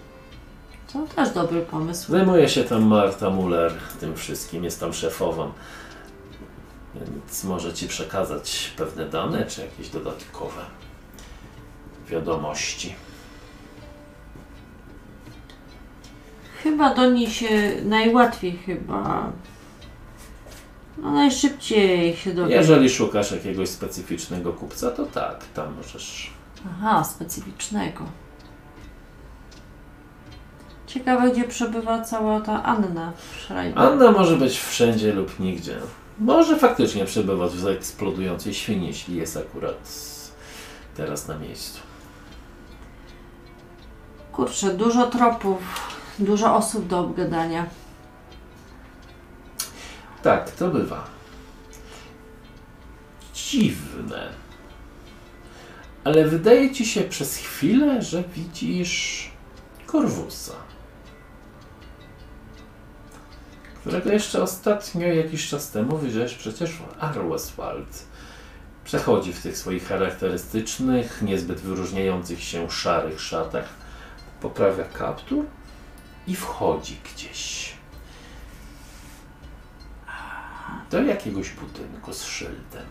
To 0.93 1.07
też 1.16 1.30
dobry 1.30 1.61
pomysł. 1.61 2.12
Zajmuje 2.12 2.49
się 2.49 2.64
tam 2.64 2.82
Marta 2.82 3.30
Muller 3.30 3.72
tym 4.01 4.16
wszystkim, 4.16 4.64
jest 4.64 4.80
tam 4.80 4.93
szefową. 4.93 5.51
Więc 6.95 7.45
może 7.45 7.74
Ci 7.74 7.88
przekazać 7.88 8.72
pewne 8.76 9.07
dane, 9.07 9.47
czy 9.47 9.61
jakieś 9.61 9.88
dodatkowe 9.88 10.62
wiadomości. 12.09 12.95
Chyba 16.62 16.95
do 16.95 17.11
niej 17.11 17.30
się 17.30 17.49
najłatwiej 17.84 18.57
chyba. 18.57 19.32
No 20.99 21.11
najszybciej 21.11 22.16
się 22.16 22.34
dowie. 22.34 22.55
Jeżeli 22.55 22.91
szukasz 22.91 23.32
jakiegoś 23.32 23.68
specyficznego 23.68 24.53
kupca, 24.53 24.91
to 24.91 25.07
tak, 25.07 25.45
tam 25.55 25.74
możesz. 25.74 26.30
Aha, 26.66 27.05
specyficznego. 27.05 28.05
Ciekawe, 30.86 31.30
gdzie 31.30 31.45
przebywa 31.45 32.01
cała 32.01 32.41
ta 32.41 32.62
Anna 32.62 33.12
Schreiber. 33.45 33.82
Anna 33.82 34.11
może 34.11 34.36
być 34.36 34.59
wszędzie 34.59 35.12
lub 35.12 35.41
nigdzie. 35.41 35.76
Może 36.21 36.59
faktycznie 36.59 37.05
przebywać 37.05 37.53
w 37.53 37.66
eksplodującej 37.66 38.55
świni, 38.55 38.87
jeśli 38.87 39.16
jest 39.16 39.37
akurat 39.37 39.89
teraz 40.97 41.29
na 41.29 41.39
miejscu. 41.39 41.81
Kurczę, 44.33 44.75
dużo 44.75 45.07
tropów, 45.07 45.59
dużo 46.18 46.57
osób 46.57 46.87
do 46.87 46.99
obgadania. 46.99 47.66
Tak, 50.23 50.51
to 50.51 50.68
bywa. 50.68 51.05
Dziwne. 53.35 54.29
Ale 56.05 56.29
wydaje 56.29 56.75
ci 56.75 56.87
się 56.87 57.01
przez 57.01 57.37
chwilę, 57.37 58.03
że 58.03 58.25
widzisz 58.35 59.31
Korwusa. 59.87 60.70
Którego 63.81 64.12
jeszcze 64.12 64.43
ostatnio, 64.43 65.07
jakiś 65.07 65.49
czas 65.49 65.70
temu, 65.70 65.99
widziałeś 65.99 66.35
przecież 66.35 66.70
Arweswald. 67.01 68.05
Przechodzi 68.85 69.33
w 69.33 69.43
tych 69.43 69.59
swoich 69.59 69.89
charakterystycznych, 69.89 71.22
niezbyt 71.22 71.61
wyróżniających 71.61 72.43
się 72.43 72.70
szarych 72.70 73.20
szatach. 73.20 73.68
Poprawia 74.41 74.85
kaptur 74.85 75.45
i 76.26 76.37
wchodzi 76.37 77.01
gdzieś 77.14 77.72
do 80.91 81.03
jakiegoś 81.03 81.51
budynku 81.51 82.12
z 82.12 82.24
szyldem. 82.24 82.87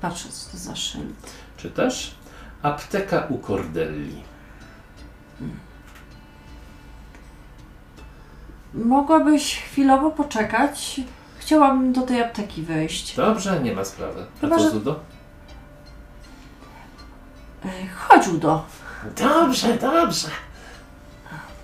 Patrzę, 0.00 0.28
co 0.28 0.50
to 0.50 0.56
za 0.58 0.76
szyld. 0.76 1.30
Czy 1.56 1.70
też 1.70 2.14
apteka 2.62 3.26
u 3.28 3.38
Cordelli. 3.38 4.22
Mogłabyś 8.84 9.56
chwilowo 9.62 10.10
poczekać? 10.10 11.00
Chciałabym 11.38 11.92
do 11.92 12.02
tej 12.02 12.22
apteki 12.22 12.62
wejść. 12.62 13.16
Dobrze, 13.16 13.60
nie 13.60 13.72
ma 13.74 13.84
sprawy. 13.84 14.24
A 14.36 14.40
Chyba, 14.40 14.56
to 14.56 14.62
że- 14.62 14.70
Zudo? 14.70 15.00
E, 17.64 17.68
Chodź, 17.98 18.28
Udo. 18.28 18.64
Dobrze, 19.16 19.74
dobrze. 19.74 20.28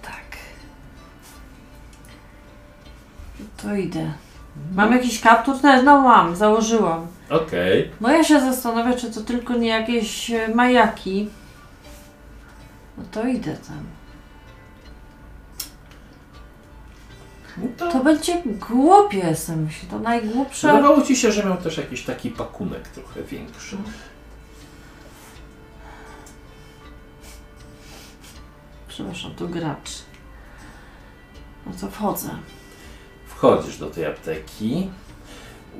Tak. 0.03 0.37
To 3.63 3.75
idę. 3.75 4.13
Mam 4.75 4.93
jakiś 4.93 5.21
kaptur 5.21 5.59
też? 5.61 5.85
No 5.85 6.01
mam, 6.01 6.37
założyłam. 6.37 7.07
Okej. 7.31 7.91
No 8.01 8.11
ja 8.11 8.25
się 8.25 8.41
zastanawiam, 8.41 8.97
czy 8.99 9.11
to 9.13 9.21
tylko 9.21 9.55
nie 9.55 9.69
jakieś 9.69 10.31
e, 10.31 10.55
majaki. 10.55 11.31
No 12.99 13.05
to 13.13 13.27
idę 13.27 13.57
tam. 13.57 13.85
No 17.57 17.69
to 17.77 17.93
To 17.93 18.05
będzie 18.05 18.43
głupie 18.45 19.35
myślę, 19.57 19.89
to 19.91 19.99
najgłupsze. 19.99 20.67
Wydawało 20.67 21.03
ci 21.03 21.17
się, 21.17 21.33
że 21.33 21.45
miał 21.45 21.57
też 21.57 21.77
jakiś 21.77 22.03
taki 22.03 22.31
pakunek 22.31 22.89
trochę 22.89 23.23
większy. 23.23 23.77
Przepraszam, 28.89 29.35
to 29.35 29.49
gracz. 29.49 29.91
No 31.67 31.73
to 31.81 31.91
wchodzę. 31.91 32.29
Wchodzisz 33.27 33.79
do 33.79 33.91
tej 33.91 34.07
apteki. 34.07 34.91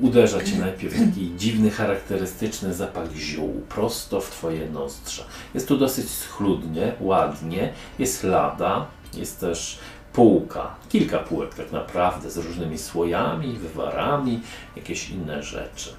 Uderza 0.01 0.45
ci 0.45 0.59
najpierw 0.59 0.95
taki 0.95 1.33
dziwny, 1.37 1.71
charakterystyczny 1.71 2.75
zapach 2.75 3.13
ziół 3.13 3.63
prosto 3.69 4.21
w 4.21 4.31
twoje 4.31 4.71
nozdrza. 4.71 5.25
Jest 5.55 5.69
tu 5.69 5.79
dosyć 5.79 6.11
schludnie, 6.11 6.93
ładnie. 7.01 7.73
Jest 7.99 8.25
lada, 8.25 8.87
jest 9.15 9.41
też 9.41 9.79
półka. 10.13 10.75
Kilka 10.89 11.19
półek 11.19 11.55
tak 11.55 11.73
naprawdę 11.73 12.31
z 12.31 12.37
różnymi 12.37 12.79
słojami, 12.79 13.53
wywarami, 13.53 14.41
jakieś 14.77 15.11
inne 15.11 15.43
rzeczy. 15.43 15.91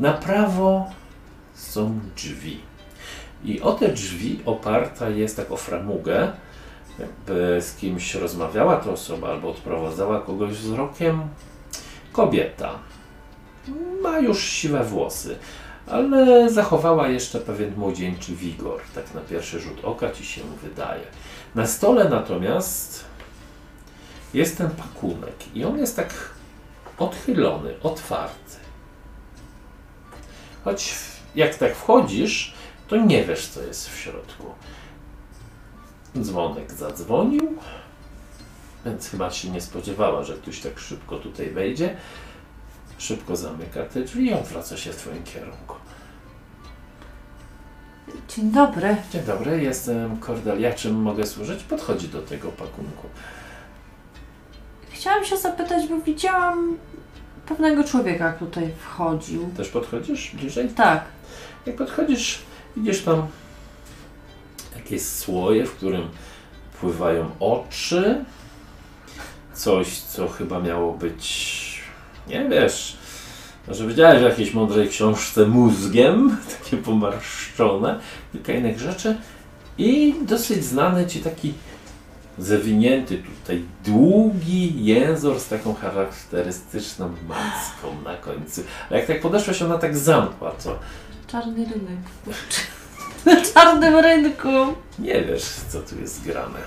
Na 0.00 0.12
prawo 0.12 0.90
są 1.54 2.00
drzwi. 2.16 2.60
I 3.44 3.60
o 3.60 3.72
te 3.72 3.88
drzwi 3.88 4.40
oparta 4.46 5.08
jest 5.08 5.36
tak 5.36 5.52
o 5.52 5.56
framugę, 5.56 6.32
jakby 6.98 7.58
z 7.62 7.76
kimś 7.76 8.14
rozmawiała 8.14 8.76
ta 8.76 8.90
osoba 8.90 9.28
albo 9.28 9.50
odprowadzała 9.50 10.20
kogoś 10.20 10.50
wzrokiem. 10.50 11.22
Kobieta. 12.12 12.70
Ma 14.02 14.18
już 14.18 14.44
siwe 14.44 14.84
włosy, 14.84 15.36
ale 15.86 16.50
zachowała 16.50 17.08
jeszcze 17.08 17.40
pewien 17.40 17.74
młodzieńczy 17.76 18.36
wigor. 18.36 18.80
Tak 18.94 19.14
na 19.14 19.20
pierwszy 19.20 19.60
rzut 19.60 19.84
oka 19.84 20.10
ci 20.10 20.24
się 20.24 20.40
wydaje. 20.62 21.04
Na 21.54 21.66
stole 21.66 22.08
natomiast 22.08 23.04
jest 24.34 24.58
ten 24.58 24.70
pakunek 24.70 25.56
i 25.56 25.64
on 25.64 25.78
jest 25.78 25.96
tak 25.96 26.14
odchylony, 26.98 27.74
otwarty. 27.82 28.56
Choć 30.64 30.94
jak 31.34 31.54
tak 31.54 31.76
wchodzisz, 31.76 32.54
to 32.88 32.96
nie 32.96 33.24
wiesz, 33.24 33.46
co 33.46 33.62
jest 33.62 33.88
w 33.88 33.98
środku. 33.98 34.44
Dzwonek 36.20 36.72
zadzwonił, 36.72 37.58
więc 38.84 39.08
chyba 39.08 39.30
się 39.30 39.50
nie 39.50 39.60
spodziewała, 39.60 40.24
że 40.24 40.34
ktoś 40.34 40.60
tak 40.60 40.78
szybko 40.78 41.16
tutaj 41.18 41.50
wejdzie. 41.50 41.96
Szybko 42.98 43.36
zamyka 43.36 43.84
te 43.84 44.00
drzwi 44.00 44.26
i 44.26 44.34
odwraca 44.34 44.76
się 44.76 44.92
w 44.92 44.96
Twoim 44.96 45.24
kierunku. 45.24 45.76
Dzień 48.28 48.50
dobry. 48.50 48.96
Dzień 49.12 49.22
dobry, 49.22 49.62
jestem 49.62 50.20
Cordelia. 50.20 50.74
Czym 50.74 50.94
mogę 50.94 51.26
służyć? 51.26 51.62
Podchodzi 51.62 52.08
do 52.08 52.22
tego 52.22 52.48
pakunku. 52.48 53.08
Chciałam 55.02 55.24
się 55.24 55.36
zapytać, 55.36 55.88
bo 55.88 56.00
widziałam 56.00 56.76
pewnego 57.46 57.84
człowieka, 57.84 58.26
jak 58.26 58.38
tutaj 58.38 58.70
wchodził. 58.78 59.50
Też 59.56 59.68
podchodzisz 59.68 60.30
bliżej? 60.34 60.68
Tak. 60.68 61.04
Jak 61.66 61.76
podchodzisz, 61.76 62.38
widzisz 62.76 63.02
tam 63.02 63.26
jakieś 64.76 65.02
słoje, 65.02 65.66
w 65.66 65.72
którym 65.72 66.08
pływają 66.80 67.30
oczy. 67.40 68.24
Coś, 69.54 70.00
co 70.00 70.28
chyba 70.28 70.60
miało 70.60 70.92
być, 70.92 71.82
nie 72.28 72.48
wiesz, 72.48 72.96
może 73.68 73.86
widziałeś 73.86 74.20
w 74.20 74.24
jakiejś 74.24 74.54
mądrej 74.54 74.88
książce 74.88 75.46
mózgiem, 75.46 76.36
takie 76.62 76.76
pomarszczone, 76.76 78.00
kilka 78.32 78.52
innych 78.52 78.78
rzeczy 78.78 79.16
i 79.78 80.14
dosyć 80.22 80.64
znany 80.64 81.06
ci 81.06 81.20
taki 81.20 81.54
zawinięty 82.44 83.22
tutaj 83.40 83.64
długi 83.84 84.84
język 84.84 85.38
z 85.40 85.48
taką 85.48 85.74
charakterystyczną 85.74 87.08
maską 87.28 88.02
na 88.04 88.16
końcu. 88.16 88.62
Ale 88.90 88.98
jak 88.98 89.08
tak 89.08 89.20
podeszłaś, 89.20 89.62
ona 89.62 89.78
tak 89.78 89.96
zamkła, 89.96 90.50
to 90.50 90.78
Czarny 91.26 91.64
rynek. 91.64 91.98
Na 93.26 93.42
czarnym 93.54 93.96
rynku. 93.96 94.48
Nie 94.98 95.22
wiesz, 95.22 95.44
co 95.68 95.80
tu 95.80 96.00
jest 96.00 96.24
grane. 96.24 96.58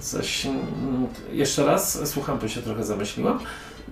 Coś. 0.00 0.46
mm, 0.46 1.06
Jeszcze 1.32 1.66
raz, 1.66 2.10
słucham, 2.10 2.38
bo 2.38 2.48
się 2.48 2.62
trochę 2.62 2.84
zamyśliłam. 2.84 3.38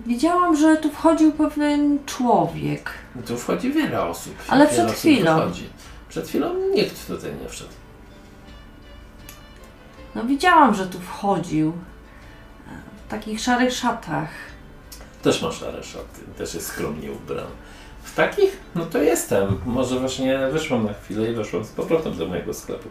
Widziałam, 0.05 0.57
że 0.57 0.77
tu 0.77 0.91
wchodził 0.91 1.31
pewien 1.31 1.99
człowiek. 2.05 2.89
Tu 3.27 3.37
wchodzi 3.37 3.71
wiele 3.71 4.03
osób. 4.03 4.33
Ale 4.47 4.67
Wiele 4.67 4.85
przed 4.85 4.97
chwilą. 4.97 5.51
Przed 6.09 6.27
chwilą 6.27 6.55
nikt 6.75 7.07
tutaj 7.07 7.31
nie 7.43 7.49
wszedł. 7.49 7.69
No 10.15 10.23
widziałam, 10.23 10.75
że 10.75 10.87
tu 10.87 10.99
wchodził. 10.99 11.73
W 13.05 13.09
takich 13.09 13.41
szarych 13.41 13.73
szatach. 13.73 14.29
Też 15.21 15.41
ma 15.41 15.51
szare 15.51 15.83
szaty, 15.83 16.21
też 16.37 16.53
jest 16.53 16.67
skromnie 16.67 17.11
ubrany. 17.11 17.49
W 18.03 18.15
takich? 18.15 18.57
No 18.75 18.85
to 18.85 18.97
jestem. 18.97 19.59
Może 19.65 19.99
właśnie 19.99 20.47
wyszłam 20.51 20.85
na 20.85 20.93
chwilę 20.93 21.31
i 21.31 21.35
weszłam 21.35 21.65
z 21.65 21.69
powrotem 21.69 22.17
do 22.17 22.25
mojego 22.25 22.53
sklepu. 22.53 22.89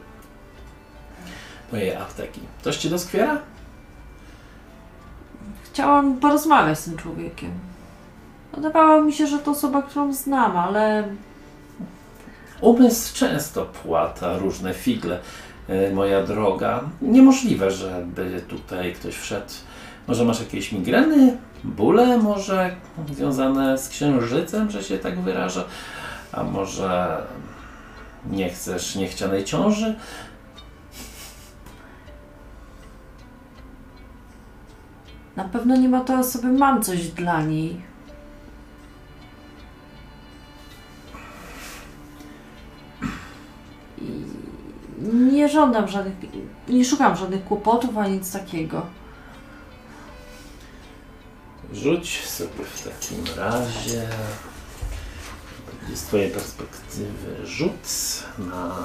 Mojej 1.72 1.96
apteki. 1.96 2.40
Coś 2.62 2.76
ci 2.76 2.90
doskwiera? 2.90 3.40
Chciałam 5.72 6.16
porozmawiać 6.16 6.78
z 6.78 6.84
tym 6.84 6.96
człowiekiem. 6.96 7.50
Wydawało 8.52 9.02
mi 9.02 9.12
się, 9.12 9.26
że 9.26 9.38
to 9.38 9.50
osoba, 9.50 9.82
którą 9.82 10.12
znam, 10.12 10.56
ale 10.56 11.08
Umysł 12.60 13.14
często 13.14 13.64
płata 13.64 14.38
różne 14.38 14.74
figle, 14.74 15.20
moja 15.92 16.22
droga. 16.22 16.80
Niemożliwe, 17.02 17.70
żeby 17.70 18.42
tutaj 18.48 18.92
ktoś 18.92 19.14
wszedł. 19.14 19.52
Może 20.08 20.24
masz 20.24 20.40
jakieś 20.40 20.72
migreny, 20.72 21.36
bóle 21.64 22.18
może 22.18 22.76
związane 23.14 23.78
z 23.78 23.88
księżycem, 23.88 24.70
że 24.70 24.82
się 24.82 24.98
tak 24.98 25.20
wyrażę, 25.20 25.64
a 26.32 26.42
może 26.42 27.22
nie 28.30 28.50
chcesz 28.50 28.96
niechcianej 28.96 29.44
ciąży? 29.44 29.94
na 35.36 35.44
pewno 35.44 35.76
nie 35.76 35.88
ma 35.88 36.00
to 36.00 36.18
osoby, 36.18 36.48
mam 36.48 36.82
coś 36.82 37.08
dla 37.08 37.42
niej. 37.42 37.93
Nie 45.44 45.50
żądam 45.50 45.88
żadnych, 45.88 46.14
nie 46.68 46.84
szukam 46.84 47.16
żadnych 47.16 47.44
kłopotów 47.44 47.98
ani 47.98 48.14
nic 48.14 48.32
takiego. 48.32 48.86
Rzuć 51.72 52.26
sobie 52.26 52.64
w 52.64 52.82
takim 52.82 53.24
razie 53.36 54.08
z 55.94 56.02
Twojej 56.02 56.30
perspektywy 56.30 57.46
rzut 57.46 57.88
na. 58.38 58.76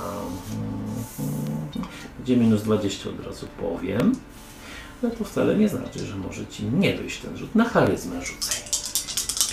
Gdzie 2.23 2.37
minus 2.37 2.63
20 2.63 3.09
od 3.09 3.25
razu 3.25 3.47
powiem. 3.59 4.15
Ale 5.03 5.11
to 5.11 5.23
wcale 5.23 5.55
nie 5.55 5.69
znaczy, 5.69 6.05
że 6.05 6.15
może 6.15 6.47
Ci 6.47 6.63
nie 6.63 6.97
wyjść 6.97 7.21
ten 7.21 7.37
rzut. 7.37 7.55
Na 7.55 7.69
charyzmę 7.69 8.25
rzucaj. 8.25 8.57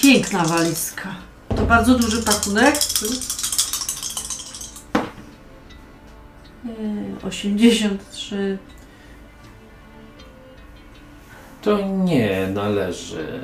Piękna 0.03 0.45
walizka. 0.45 1.15
To 1.57 1.63
bardzo 1.63 1.99
duży 1.99 2.23
pakunek. 2.23 2.75
83. 7.23 8.59
To 11.63 11.79
nie 12.05 12.49
należy. 12.55 13.41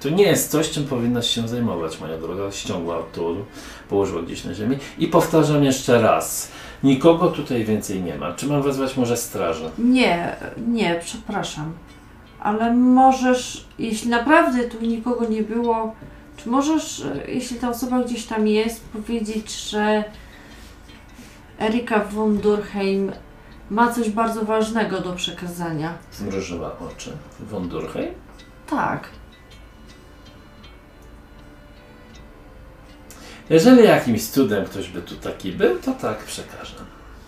To 0.00 0.10
nie 0.10 0.24
jest 0.24 0.50
coś, 0.50 0.70
czym 0.70 0.84
powinnaś 0.84 1.30
się 1.30 1.48
zajmować, 1.48 2.00
moja 2.00 2.18
droga. 2.18 2.50
Ściągła 2.52 3.02
tyłu, 3.12 3.36
położyła 3.88 4.22
gdzieś 4.22 4.44
na 4.44 4.54
ziemi. 4.54 4.78
I 4.98 5.06
powtarzam 5.06 5.64
jeszcze 5.64 6.02
raz. 6.02 6.52
Nikogo 6.82 7.28
tutaj 7.28 7.64
więcej 7.64 8.02
nie 8.02 8.14
ma. 8.14 8.32
Czy 8.32 8.46
mam 8.46 8.62
wezwać 8.62 8.96
może 8.96 9.16
strażę? 9.16 9.70
Nie, 9.78 10.36
nie, 10.68 11.00
przepraszam. 11.04 11.72
Ale 12.40 12.74
możesz, 12.74 13.64
jeśli 13.78 14.10
naprawdę 14.10 14.64
tu 14.64 14.86
nikogo 14.86 15.28
nie 15.28 15.42
było, 15.42 15.94
czy 16.36 16.48
możesz, 16.48 17.00
e, 17.00 17.30
jeśli 17.30 17.56
ta 17.56 17.70
osoba 17.70 18.02
gdzieś 18.02 18.26
tam 18.26 18.46
jest, 18.46 18.84
powiedzieć, 18.88 19.70
że 19.70 20.04
Erika 21.60 22.04
von 22.04 22.38
Durkheim 22.38 23.12
ma 23.70 23.92
coś 23.92 24.10
bardzo 24.10 24.44
ważnego 24.44 25.00
do 25.00 25.12
przekazania? 25.12 25.94
Zmrużyła 26.12 26.78
oczy. 26.78 27.16
Von 27.40 27.68
Durkheim? 27.68 28.14
Tak. 28.66 29.08
Jeżeli 33.50 33.84
jakimś 33.84 34.26
cudem 34.26 34.64
ktoś 34.64 34.88
by 34.88 35.02
tu 35.02 35.16
taki 35.16 35.52
był, 35.52 35.78
to 35.78 35.92
tak 35.92 36.18
przekażę. 36.18 36.76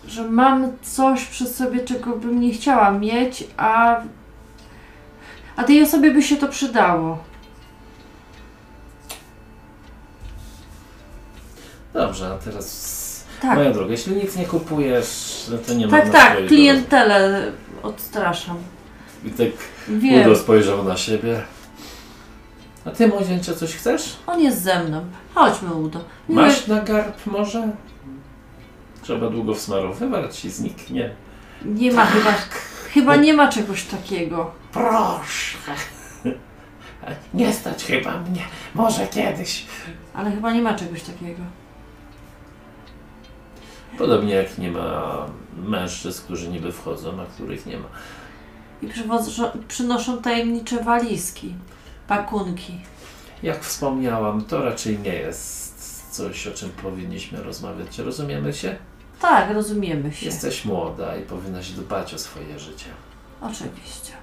Że 0.07 0.29
mam 0.29 0.77
coś 0.81 1.25
przy 1.25 1.45
sobie, 1.45 1.79
czego 1.79 2.15
bym 2.15 2.41
nie 2.41 2.53
chciała 2.53 2.91
mieć, 2.91 3.47
a, 3.57 4.01
a 5.55 5.63
tej 5.63 5.83
osobie 5.83 6.11
by 6.11 6.23
się 6.23 6.37
to 6.37 6.47
przydało. 6.47 7.23
Dobrze, 11.93 12.33
a 12.33 12.37
teraz 12.37 13.02
Tak, 13.43 13.57
moja 13.57 13.71
droga, 13.71 13.91
jeśli 13.91 14.15
nic 14.15 14.35
nie 14.35 14.45
kupujesz, 14.45 15.43
no 15.51 15.57
to 15.57 15.73
nie 15.73 15.87
ma 15.87 16.01
tak, 16.01 16.11
tak, 16.11 16.37
klientelę 16.47 17.51
odstraszam. 17.83 18.57
I 19.25 19.29
tak 19.29 19.47
Wiem, 19.87 20.21
Udo 20.25 20.35
spojrzał 20.35 20.83
na 20.83 20.97
siebie. 20.97 21.43
A 22.85 22.91
ty, 22.91 23.07
młodzieńcze, 23.07 23.55
coś 23.55 23.75
chcesz? 23.75 24.15
on 24.27 24.41
jest 24.41 24.61
ze 24.61 24.83
mną. 24.83 25.05
Chodźmy, 25.35 25.73
Udo. 25.73 25.99
Miły- 26.29 26.41
Masz 26.41 26.67
na 26.67 26.81
garb 26.81 27.25
może? 27.25 27.71
Trzeba 29.01 29.29
długo 29.29 29.55
wsmarowywać 29.55 30.45
i 30.45 30.49
zniknie. 30.49 31.09
Nie 31.65 31.91
ma 31.91 32.05
chyba, 32.05 32.33
chyba 32.93 33.15
nie 33.15 33.33
ma 33.33 33.47
czegoś 33.47 33.83
takiego. 33.83 34.51
Proszę. 34.71 35.57
Nie 37.33 37.53
stać 37.53 37.83
chyba 37.83 38.17
mnie. 38.19 38.41
Może 38.75 39.07
kiedyś. 39.07 39.65
Ale 40.13 40.31
chyba 40.31 40.53
nie 40.53 40.61
ma 40.61 40.73
czegoś 40.73 41.01
takiego. 41.01 41.43
Podobnie 43.97 44.33
jak 44.33 44.57
nie 44.57 44.71
ma 44.71 45.25
mężczyzn, 45.57 46.23
którzy 46.23 46.49
niby 46.49 46.71
wchodzą, 46.71 47.21
a 47.21 47.25
których 47.25 47.65
nie 47.65 47.77
ma. 47.77 47.87
I 48.81 48.87
przywożą, 48.87 49.43
przynoszą 49.67 50.21
tajemnicze 50.21 50.83
walizki, 50.83 51.53
pakunki. 52.07 52.81
Jak 53.43 53.63
wspomniałam, 53.63 54.45
to 54.45 54.63
raczej 54.63 54.99
nie 54.99 55.13
jest 55.13 56.13
coś, 56.15 56.47
o 56.47 56.51
czym 56.51 56.69
powinniśmy 56.69 57.43
rozmawiać. 57.43 57.99
Rozumiemy 57.99 58.53
się? 58.53 58.75
Tak, 59.21 59.53
rozumiemy 59.53 60.13
się. 60.13 60.25
Jesteś 60.25 60.65
młoda 60.65 61.17
i 61.17 61.21
powinnaś 61.21 61.71
dbać 61.71 62.13
o 62.13 62.17
swoje 62.17 62.59
życie. 62.59 62.89
Oczywiście. 63.41 64.13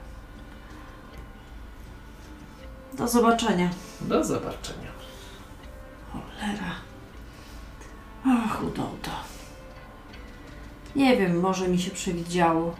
Do 2.92 3.08
zobaczenia. 3.08 3.70
Do 4.00 4.24
zobaczenia. 4.24 4.90
Cholera. 6.12 6.74
Ach, 8.26 8.62
udo, 8.62 8.82
udo. 8.82 9.10
Nie 10.96 11.16
wiem, 11.16 11.40
może 11.40 11.68
mi 11.68 11.78
się 11.78 11.90
przewidziało. 11.90 12.74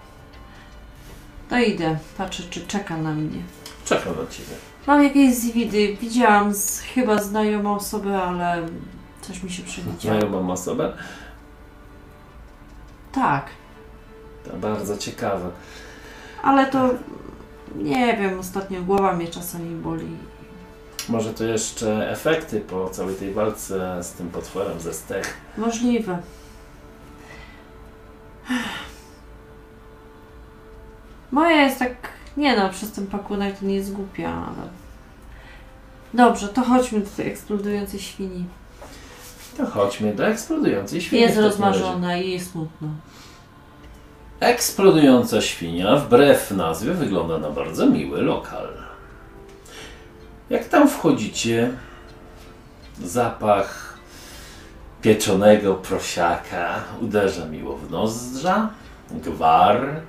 To 1.51 1.59
idę, 1.59 1.99
patrzę, 2.19 2.43
czy 2.51 2.67
czeka 2.67 2.97
na 2.97 3.13
mnie. 3.13 3.43
Czekam 3.85 4.13
na 4.13 4.31
ciebie. 4.31 4.49
Mam 4.87 5.03
jakieś 5.05 5.35
zwidy. 5.35 5.97
Widziałam 6.01 6.55
z, 6.55 6.81
chyba 6.81 7.23
znajomą 7.23 7.75
osobę, 7.75 8.23
ale 8.23 8.67
coś 9.21 9.43
mi 9.43 9.51
się 9.51 9.63
przewidziało. 9.63 10.19
Znajomą 10.21 10.53
osobę? 10.53 10.93
Tak, 13.13 13.47
To 14.51 14.57
bardzo 14.57 14.99
ciekawe. 14.99 15.51
ale 16.43 16.67
to 16.67 16.91
nie 17.77 18.17
wiem, 18.17 18.39
ostatnio 18.39 18.83
głowa 18.83 19.13
mnie 19.13 19.29
czasami 19.29 19.75
boli. 19.77 20.07
Może 21.09 21.35
to 21.35 21.45
jeszcze 21.45 22.11
efekty 22.11 22.61
po 22.61 22.91
całej 22.91 23.15
tej 23.17 23.33
walce 23.35 23.99
z 24.05 24.13
tym 24.13 24.31
potworem 24.31 24.81
ze 24.81 24.95
stech. 24.95 25.35
Możliwe. 25.59 26.19
Moja 31.31 31.63
jest 31.63 31.79
tak. 31.79 31.95
Nie 32.37 32.57
no, 32.57 32.71
przez 32.71 32.93
ten 32.93 33.07
pakunek 33.07 33.59
to 33.59 33.67
nie 33.67 33.75
jest 33.75 33.93
głupia, 33.93 34.29
ale. 34.29 34.69
Dobrze, 36.15 36.49
to 36.49 36.63
chodźmy 36.63 37.01
do 37.01 37.11
tej 37.17 37.29
eksplodującej 37.29 38.01
świni. 38.01 38.45
To 39.57 39.67
chodźmy 39.67 40.15
do 40.15 40.27
eksplodującej 40.27 41.01
świni. 41.01 41.23
Jest 41.23 41.35
w 41.35 41.37
takim 41.37 41.51
razie. 41.51 41.61
rozmarzona 41.61 42.17
i 42.17 42.31
jest 42.31 42.51
smutno. 42.51 42.89
Eksplodująca 44.41 45.41
świnia, 45.41 45.97
wbrew 45.97 46.51
nazwie, 46.51 46.95
wygląda 46.95 47.39
na 47.39 47.51
bardzo 47.51 47.87
miły 47.87 48.23
lokal. 48.23 48.69
Jak 50.51 50.69
tam 50.69 50.89
wchodzicie, 50.89 51.71
zapach 53.05 53.90
pieczonego 55.03 55.75
prosiaka 55.75 56.85
uderza 57.01 57.47
miło 57.47 57.77
w 57.77 57.91
nozdrza, 57.91 58.71
gwar. 59.11 60.01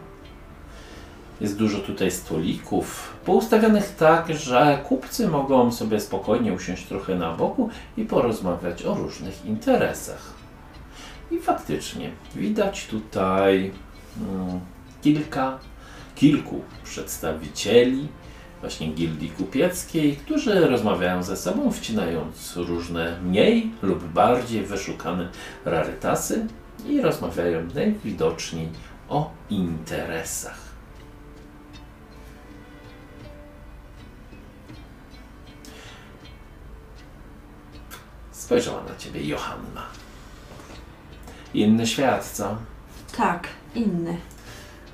Jest 1.42 1.58
dużo 1.58 1.80
tutaj 1.80 2.12
stolików, 2.12 3.14
poustawionych 3.26 3.96
tak, 3.96 4.34
że 4.34 4.80
kupcy 4.90 5.28
mogą 5.28 5.72
sobie 5.72 6.00
spokojnie 6.00 6.54
usiąść 6.54 6.86
trochę 6.86 7.16
na 7.16 7.34
boku 7.34 7.70
i 7.98 8.06
porozmawiać 8.06 8.86
o 8.86 8.94
różnych 8.94 9.46
interesach. 9.46 10.34
I 11.32 11.40
faktycznie 11.40 12.10
widać 12.36 12.88
tutaj 12.88 13.72
mm, 14.18 14.60
kilka, 15.02 15.60
kilku 16.16 16.62
przedstawicieli 16.84 18.08
właśnie 18.62 18.88
gildii 18.88 19.30
kupieckiej, 19.30 20.16
którzy 20.18 20.68
rozmawiają 20.68 21.24
ze 21.24 21.38
sobą, 21.38 21.72
wcinając 21.72 22.58
różne 22.58 23.22
mniej 23.22 23.72
lub 23.82 24.04
bardziej 24.04 24.66
wyszukane 24.66 25.30
rarytasy 25.66 26.48
i 26.88 27.02
rozmawiają 27.02 27.68
najwidoczniej 27.76 28.70
o 29.10 29.32
interesach. 29.50 30.72
Spojrzała 38.32 38.84
na 38.84 38.96
ciebie 38.96 39.28
Johanna. 39.28 39.86
Inny 41.54 41.88
świat, 41.88 42.26
co? 42.26 42.58
Tak, 43.18 43.48
inny. 43.76 44.18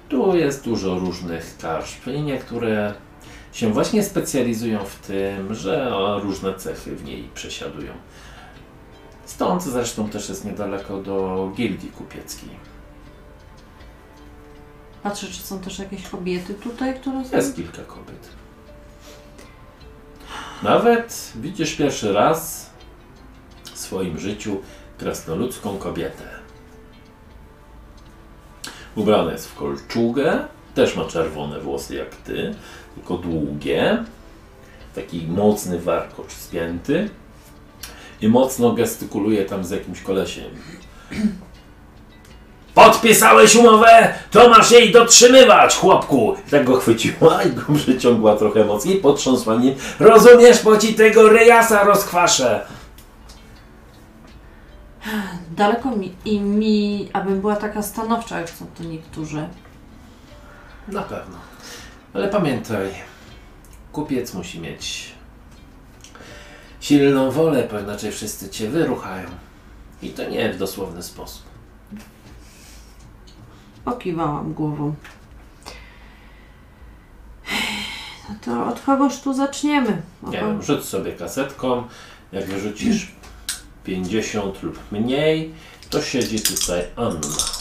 Tu 0.09 0.35
jest 0.35 0.63
dużo 0.63 0.99
różnych 0.99 1.57
karczm 1.57 2.11
i 2.11 2.21
niektóre 2.21 2.93
się 3.57 3.73
właśnie 3.73 4.03
specjalizują 4.03 4.85
w 4.85 4.95
tym, 4.95 5.55
że 5.55 5.91
różne 6.23 6.53
cechy 6.55 6.95
w 6.95 7.03
niej 7.03 7.29
przesiadują. 7.33 7.93
Stąd 9.25 9.63
zresztą 9.63 10.09
też 10.09 10.29
jest 10.29 10.45
niedaleko 10.45 11.01
do 11.01 11.51
gildii 11.55 11.91
kupieckiej. 11.91 12.49
Patrzę, 15.03 15.27
czy 15.27 15.41
są 15.41 15.59
też 15.59 15.79
jakieś 15.79 16.07
kobiety 16.07 16.53
tutaj, 16.53 16.99
które 16.99 17.25
są. 17.25 17.35
Jest 17.35 17.55
kilka 17.55 17.83
kobiet. 17.83 18.29
Nawet 20.63 21.31
widzisz 21.35 21.75
pierwszy 21.75 22.13
raz 22.13 22.69
w 23.63 23.79
swoim 23.79 24.19
życiu 24.19 24.61
krasnoludzką 24.97 25.77
kobietę. 25.77 26.23
Ubrana 28.95 29.31
jest 29.31 29.47
w 29.47 29.55
kolczugę, 29.55 30.47
też 30.75 30.95
ma 30.95 31.05
czerwone 31.05 31.59
włosy 31.59 31.95
jak 31.95 32.15
ty, 32.15 32.55
tylko 32.97 33.17
długie. 33.17 34.03
Taki 34.95 35.27
mocny 35.27 35.79
warkocz 35.79 36.31
spięty. 36.31 37.09
I 38.21 38.27
mocno 38.27 38.71
gestykuluje 38.71 39.45
tam 39.45 39.63
z 39.63 39.69
jakimś 39.69 40.01
kolesiem. 40.01 40.51
Podpisałeś 42.73 43.55
umowę, 43.55 44.13
to 44.31 44.49
masz 44.49 44.71
jej 44.71 44.91
dotrzymywać, 44.91 45.75
chłopku. 45.75 46.35
I 46.47 46.51
tak 46.51 46.63
go 46.63 46.77
chwyciła 46.77 47.43
i 47.43 47.51
go 47.51 47.63
przyciągła 47.75 48.35
trochę 48.35 48.65
mocniej, 48.65 48.97
potrząsła 48.97 49.55
nim. 49.55 49.75
Rozumiesz, 49.99 50.63
bo 50.63 50.77
ci 50.77 50.93
tego 50.93 51.29
ryjasa 51.29 51.83
rozkwaszę. 51.83 52.65
Daleko 55.51 55.91
mi, 55.91 56.15
i 56.25 56.39
mi, 56.39 57.09
abym 57.13 57.41
była 57.41 57.55
taka 57.55 57.81
stanowcza, 57.81 58.39
jak 58.39 58.49
są 58.49 58.65
to 58.77 58.83
niektórzy. 58.83 59.47
Na 60.87 61.01
pewno. 61.01 61.46
Ale 62.17 62.27
pamiętaj, 62.27 62.91
kupiec 63.91 64.33
musi 64.33 64.59
mieć 64.59 65.11
silną 66.79 67.31
wolę, 67.31 67.67
bo 67.71 67.79
inaczej 67.79 68.11
wszyscy 68.11 68.49
cię 68.49 68.69
wyruchają. 68.69 69.29
I 70.01 70.09
to 70.09 70.29
nie 70.29 70.53
w 70.53 70.57
dosłowny 70.57 71.03
sposób. 71.03 71.43
Pokiwałam 73.85 74.53
głową. 74.53 74.95
No 78.29 78.35
to 78.45 78.65
od 78.65 78.79
kogoż 78.79 79.19
tu 79.21 79.33
zaczniemy? 79.33 80.01
Od 80.23 80.31
Nie 80.31 80.39
wiem, 80.39 80.63
rzuć 80.63 80.85
sobie 80.85 81.11
kasetką. 81.11 81.83
Jak 82.31 82.45
wyrzucisz 82.45 83.11
50 83.83 84.63
lub 84.63 84.79
mniej, 84.91 85.53
to 85.89 86.01
siedzi 86.01 86.39
tutaj 86.39 86.83
Anna. 86.95 87.57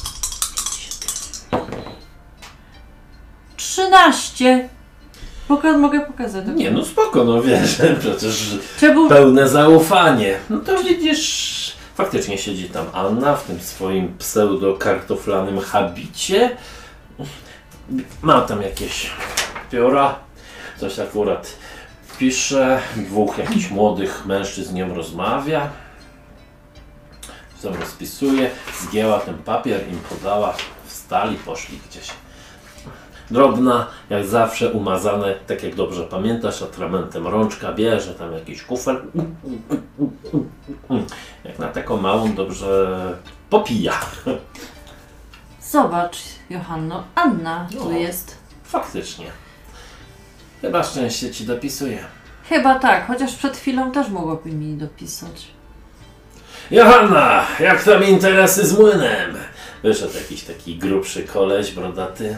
13! 3.57 4.69
Poka- 5.49 5.79
mogę 5.79 6.01
pokazać. 6.01 6.45
Nie, 6.55 6.71
no 6.71 6.85
spoko, 6.85 7.25
no 7.25 7.43
wiesz, 7.43 7.77
przecież 8.01 8.59
Trzeba 8.77 9.09
pełne 9.09 9.49
zaufanie. 9.49 10.39
No 10.51 10.59
to 10.59 10.83
widzisz, 10.83 11.73
faktycznie 11.95 12.39
siedzi 12.39 12.69
tam 12.69 12.87
Anna 12.93 13.37
w 13.37 13.45
tym 13.45 13.61
swoim 13.61 14.19
pseudo-kartoflanym 14.19 15.61
habicie. 15.61 16.57
Ma 18.23 18.41
tam 18.41 18.63
jakieś 18.63 19.11
pióra, 19.71 20.15
coś 20.81 20.99
akurat 20.99 21.53
pisze, 22.19 22.81
dwóch 22.97 23.39
jakichś 23.39 23.71
młodych 23.71 24.27
mężczyzn 24.27 24.71
z 24.71 24.75
nią 24.75 24.95
rozmawia. 24.95 25.71
Tam 27.63 27.75
rozpisuje, 27.75 28.51
zgięła 28.83 29.21
ten 29.21 29.35
papier, 29.35 29.89
im 29.89 29.99
podała, 29.99 30.55
wstali, 30.87 31.37
poszli 31.37 31.79
gdzieś. 31.91 32.11
Drobna, 33.31 33.87
jak 34.11 34.27
zawsze 34.27 34.73
umazane, 34.73 35.35
tak 35.47 35.63
jak 35.63 35.75
dobrze 35.75 36.03
pamiętasz, 36.05 36.63
atramentem 36.63 37.27
rączka 37.27 37.73
bierze 37.73 38.15
tam 38.15 38.33
jakiś 38.33 38.63
kufel. 38.63 39.03
Jak 41.45 41.59
na 41.59 41.69
taką 41.69 41.97
małą 41.97 42.35
dobrze 42.35 42.97
popija. 43.51 43.93
Zobacz, 45.71 46.17
Johanno, 46.51 47.05
Anna 47.15 47.69
tu 47.73 47.85
No. 47.91 47.99
jest. 47.99 48.37
Faktycznie. 48.65 49.27
Chyba 50.63 50.83
szczęście 50.83 51.31
ci 51.31 51.45
dopisuje. 51.47 52.05
Chyba 52.49 52.79
tak, 52.79 53.07
chociaż 53.07 53.35
przed 53.35 53.57
chwilą 53.57 53.93
też 53.93 54.09
mogłaby 54.09 54.51
mi 54.53 54.75
dopisać. 54.77 55.47
Johanna, 56.71 57.45
jak 57.61 57.85
tam 57.85 58.05
interesy 58.05 58.67
z 58.67 58.79
młynem? 58.79 59.37
Wyszedł 59.83 60.15
jakiś 60.17 60.43
taki 60.45 60.77
grubszy 60.79 61.23
koleś, 61.23 61.73
brodaty. 61.73 62.37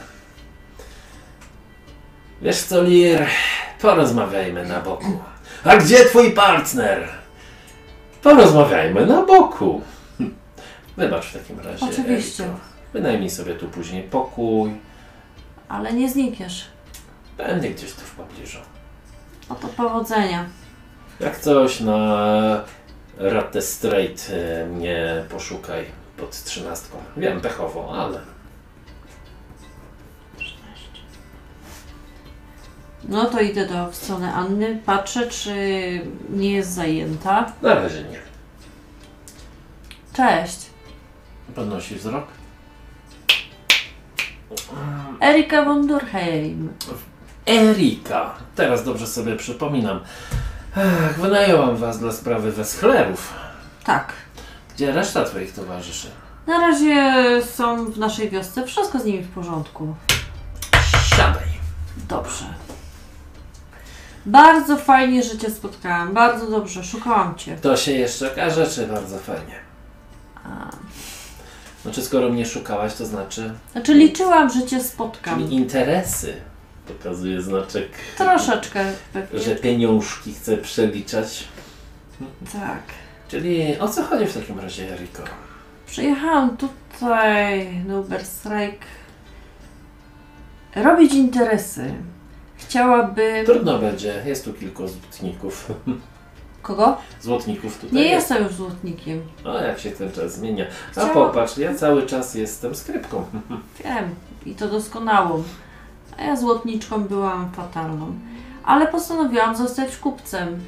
Wiesz 2.42 2.62
co, 2.62 2.82
Lir, 2.82 3.26
porozmawiajmy 3.80 4.66
na 4.66 4.80
boku. 4.80 5.18
A 5.64 5.76
gdzie 5.76 6.04
twój 6.04 6.32
partner? 6.32 7.08
Porozmawiajmy 8.22 9.06
na 9.06 9.22
boku. 9.22 9.80
Wybacz 10.96 11.26
w 11.26 11.32
takim 11.32 11.60
razie. 11.60 11.86
Oczywiście. 11.86 12.44
Eriko. 12.44 12.58
Wynajmij 12.92 13.30
sobie 13.30 13.54
tu 13.54 13.68
później 13.68 14.02
pokój. 14.02 14.70
Ale 15.68 15.92
nie 15.92 16.10
znikniesz. 16.10 16.64
Będę 17.36 17.68
gdzieś 17.68 17.92
tu 17.92 18.00
w 18.00 18.14
pobliżu. 18.14 18.58
No 19.50 19.54
to 19.56 19.68
powodzenia. 19.68 20.44
Jak 21.20 21.38
coś 21.38 21.80
na 21.80 22.64
Ratte 23.18 23.62
Straight 23.62 24.30
e, 24.30 24.66
mnie 24.66 25.24
poszukaj 25.30 25.84
pod 26.16 26.44
trzynastką. 26.44 26.98
Wiem, 27.16 27.40
pechowo, 27.40 27.94
ale 28.02 28.20
No 33.08 33.24
to 33.24 33.40
idę 33.40 33.66
do 33.66 33.90
w 33.90 33.94
stronę 33.96 34.34
Anny, 34.34 34.82
patrzę 34.86 35.26
czy 35.26 35.54
nie 36.30 36.52
jest 36.52 36.72
zajęta. 36.72 37.52
na 37.62 37.74
razie 37.74 38.02
nie. 38.02 38.18
Cześć. 40.12 40.58
Podnosi 41.54 41.94
wzrok. 41.94 42.26
Erika 45.22 45.64
von 45.64 45.86
Durheim. 45.86 46.72
Erika. 47.46 48.34
Teraz 48.54 48.84
dobrze 48.84 49.06
sobie 49.06 49.36
przypominam. 49.36 50.00
Ach, 50.76 51.18
wynająłem 51.20 51.76
was 51.76 51.98
dla 51.98 52.12
sprawy 52.12 52.52
Weschlerów. 52.52 53.34
Tak. 53.84 54.12
Gdzie 54.74 54.92
reszta 54.92 55.24
twoich 55.24 55.52
towarzyszy? 55.54 56.08
Na 56.46 56.58
razie 56.58 57.22
są 57.42 57.90
w 57.90 57.98
naszej 57.98 58.30
wiosce, 58.30 58.66
wszystko 58.66 58.98
z 58.98 59.04
nimi 59.04 59.22
w 59.22 59.28
porządku. 59.28 59.94
Siadaj. 61.16 61.48
Dobrze. 62.08 62.44
Bardzo 64.28 64.76
fajnie, 64.76 65.22
że 65.22 65.38
Cię 65.38 65.50
spotkałam. 65.50 66.14
Bardzo 66.14 66.50
dobrze, 66.50 66.84
szukałam 66.84 67.34
Cię. 67.34 67.56
To 67.56 67.76
się 67.76 67.92
jeszcze 67.92 68.32
okaże, 68.32 68.66
czy 68.66 68.86
bardzo 68.86 69.18
fajnie. 69.18 69.54
A, 70.44 70.70
Znaczy, 71.82 72.02
skoro 72.02 72.28
mnie 72.28 72.46
szukałaś, 72.46 72.94
to 72.94 73.06
znaczy... 73.06 73.54
Znaczy 73.72 73.94
liczyłam, 73.94 74.50
że 74.50 74.66
Cię 74.66 74.80
spotkam. 74.80 75.38
Czyli 75.42 75.54
interesy. 75.56 76.34
Pokazuje 76.88 77.42
znaczek, 77.42 77.88
Troszeczkę 78.18 78.84
pewnie. 79.12 79.40
że 79.40 79.54
pieniążki 79.56 80.34
chce 80.34 80.56
przeliczać. 80.56 81.44
Tak. 82.52 82.82
Czyli 83.28 83.78
o 83.78 83.88
co 83.88 84.02
chodzi 84.04 84.26
w 84.26 84.34
takim 84.34 84.60
razie, 84.60 84.92
Eriko? 84.94 85.22
Przyjechałam 85.86 86.56
tutaj 86.56 87.74
na 87.86 87.98
Uberstrike 87.98 88.86
robić 90.76 91.12
interesy. 91.14 91.94
Chciałabym... 92.68 93.46
Trudno 93.46 93.78
będzie, 93.78 94.22
jest 94.26 94.44
tu 94.44 94.52
kilku 94.52 94.88
złotników. 94.88 95.72
Kogo? 96.62 96.96
Złotników 97.20 97.78
tutaj 97.78 97.92
Nie 97.96 98.02
jest. 98.04 98.30
jestem 98.30 98.44
już 98.46 98.54
złotnikiem. 98.54 99.22
O, 99.44 99.60
jak 99.60 99.78
się 99.78 99.90
ten 99.90 100.12
czas 100.12 100.32
zmienia. 100.34 100.64
A 100.96 101.06
popatrz, 101.06 101.58
ja 101.58 101.74
cały 101.74 102.06
czas 102.06 102.34
jestem 102.34 102.74
skrypką. 102.74 103.24
Wiem. 103.84 104.14
I 104.46 104.54
to 104.54 104.68
doskonałą. 104.68 105.42
A 106.18 106.22
ja 106.22 106.36
złotniczką 106.36 107.04
byłam 107.04 107.52
fatalną. 107.52 108.14
Ale 108.64 108.86
postanowiłam 108.86 109.56
zostać 109.56 109.96
kupcem. 109.96 110.60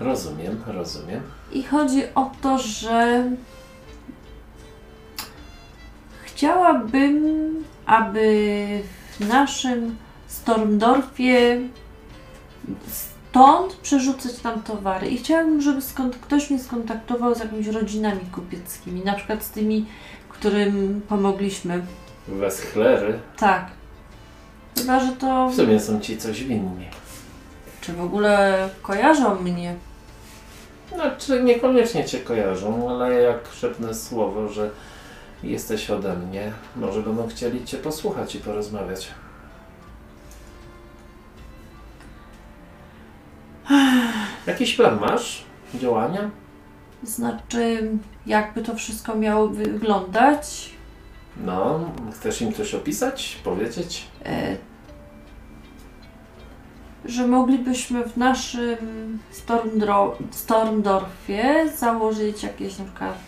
Rozumiem, 0.00 0.62
rozumiem. 0.66 1.20
I 1.52 1.62
chodzi 1.62 2.02
o 2.14 2.30
to, 2.42 2.58
że 2.58 3.24
chciałabym, 6.24 7.14
aby 7.86 8.82
w 9.20 9.28
naszym 9.28 9.96
Stormdorfie 10.26 11.60
stąd 12.92 13.72
przerzucać 13.72 14.32
tam 14.34 14.62
towary. 14.62 15.08
I 15.08 15.18
chciałabym, 15.18 15.60
żeby 15.62 15.82
skąd, 15.82 16.16
ktoś 16.16 16.50
mnie 16.50 16.58
skontaktował 16.58 17.34
z 17.34 17.38
jakimiś 17.38 17.66
rodzinami 17.66 18.20
kupieckimi, 18.32 19.04
na 19.04 19.14
przykład 19.14 19.44
z 19.44 19.50
tymi, 19.50 19.86
którym 20.28 21.02
pomogliśmy. 21.08 21.82
Weschlery 22.28 23.18
Tak. 23.36 23.66
Chyba, 24.78 25.00
że 25.00 25.12
to. 25.12 25.48
w 25.48 25.54
sumie 25.56 25.80
są 25.80 26.00
ci 26.00 26.18
coś 26.18 26.44
winni. 26.44 26.86
Czy 27.80 27.92
w 27.92 28.00
ogóle 28.00 28.68
kojarzą 28.82 29.34
mnie? 29.40 29.74
Znaczy, 30.94 31.42
niekoniecznie 31.42 32.04
cię 32.04 32.18
kojarzą, 32.18 32.90
ale 32.90 33.14
jak 33.14 33.38
szepnę 33.60 33.94
słowo, 33.94 34.48
że 34.48 34.70
jesteś 35.42 35.90
ode 35.90 36.16
mnie, 36.16 36.52
może 36.76 37.02
będą 37.02 37.28
chcieli 37.28 37.64
cię 37.64 37.78
posłuchać 37.78 38.34
i 38.34 38.38
porozmawiać. 38.38 39.08
Jakiś 44.46 44.74
plan 44.74 45.00
masz? 45.00 45.44
Działania? 45.74 46.30
Znaczy, 47.02 47.90
jakby 48.26 48.62
to 48.62 48.74
wszystko 48.74 49.14
miało 49.14 49.48
wyglądać? 49.48 50.70
No, 51.44 51.80
chcesz 52.14 52.42
im 52.42 52.52
coś 52.52 52.74
opisać? 52.74 53.38
Powiedzieć? 53.44 54.06
e, 54.26 54.56
że 57.04 57.26
moglibyśmy 57.26 58.04
w 58.08 58.16
naszym 58.16 59.18
Stormdro- 59.32 60.14
Stormdorfie 60.30 61.70
założyć 61.76 62.42
jakieś 62.42 62.78
na 62.78 62.84
przykład 62.84 63.18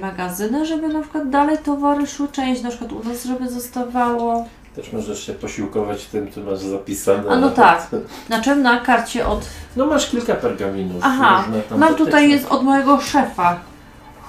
magazyny, 0.00 0.66
żeby 0.66 0.88
na 0.88 1.00
przykład 1.00 1.30
dalej 1.30 1.58
towary 1.58 2.06
szły, 2.06 2.28
część 2.32 2.62
na 2.62 2.68
przykład 2.68 2.92
u 2.92 3.04
nas, 3.08 3.24
żeby 3.24 3.48
zostawało. 3.48 4.46
Też 4.76 4.92
możesz 4.92 5.26
się 5.26 5.32
posiłkować 5.32 6.04
tym, 6.06 6.32
co 6.32 6.40
masz 6.40 6.58
zapisane. 6.58 7.30
A 7.30 7.36
no 7.36 7.50
tak. 7.50 7.88
Na 8.28 8.40
czym? 8.40 8.62
Na 8.62 8.80
karcie 8.80 9.26
od... 9.26 9.46
No 9.76 9.86
masz 9.86 10.10
kilka 10.10 10.34
pergaminów. 10.34 11.02
Aha, 11.04 11.44
mam 11.76 11.94
tutaj 11.94 12.30
jest 12.30 12.46
od 12.48 12.62
mojego 12.64 13.00
szefa. 13.00 13.60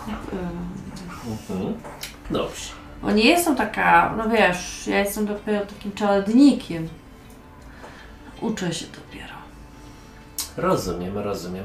E, 0.08 0.72
Mhm. 1.50 1.74
Dobrze. 2.32 2.72
Bo 3.02 3.12
nie 3.12 3.24
jestem 3.24 3.56
taka, 3.56 4.14
no 4.18 4.30
wiesz, 4.30 4.88
ja 4.88 5.00
jestem 5.00 5.26
dopiero 5.26 5.66
takim 5.66 5.92
czeladnikiem. 5.92 6.88
Uczę 8.42 8.74
się 8.74 8.86
dopiero. 8.86 9.34
Rozumiem, 10.58 11.18
rozumiem. 11.18 11.64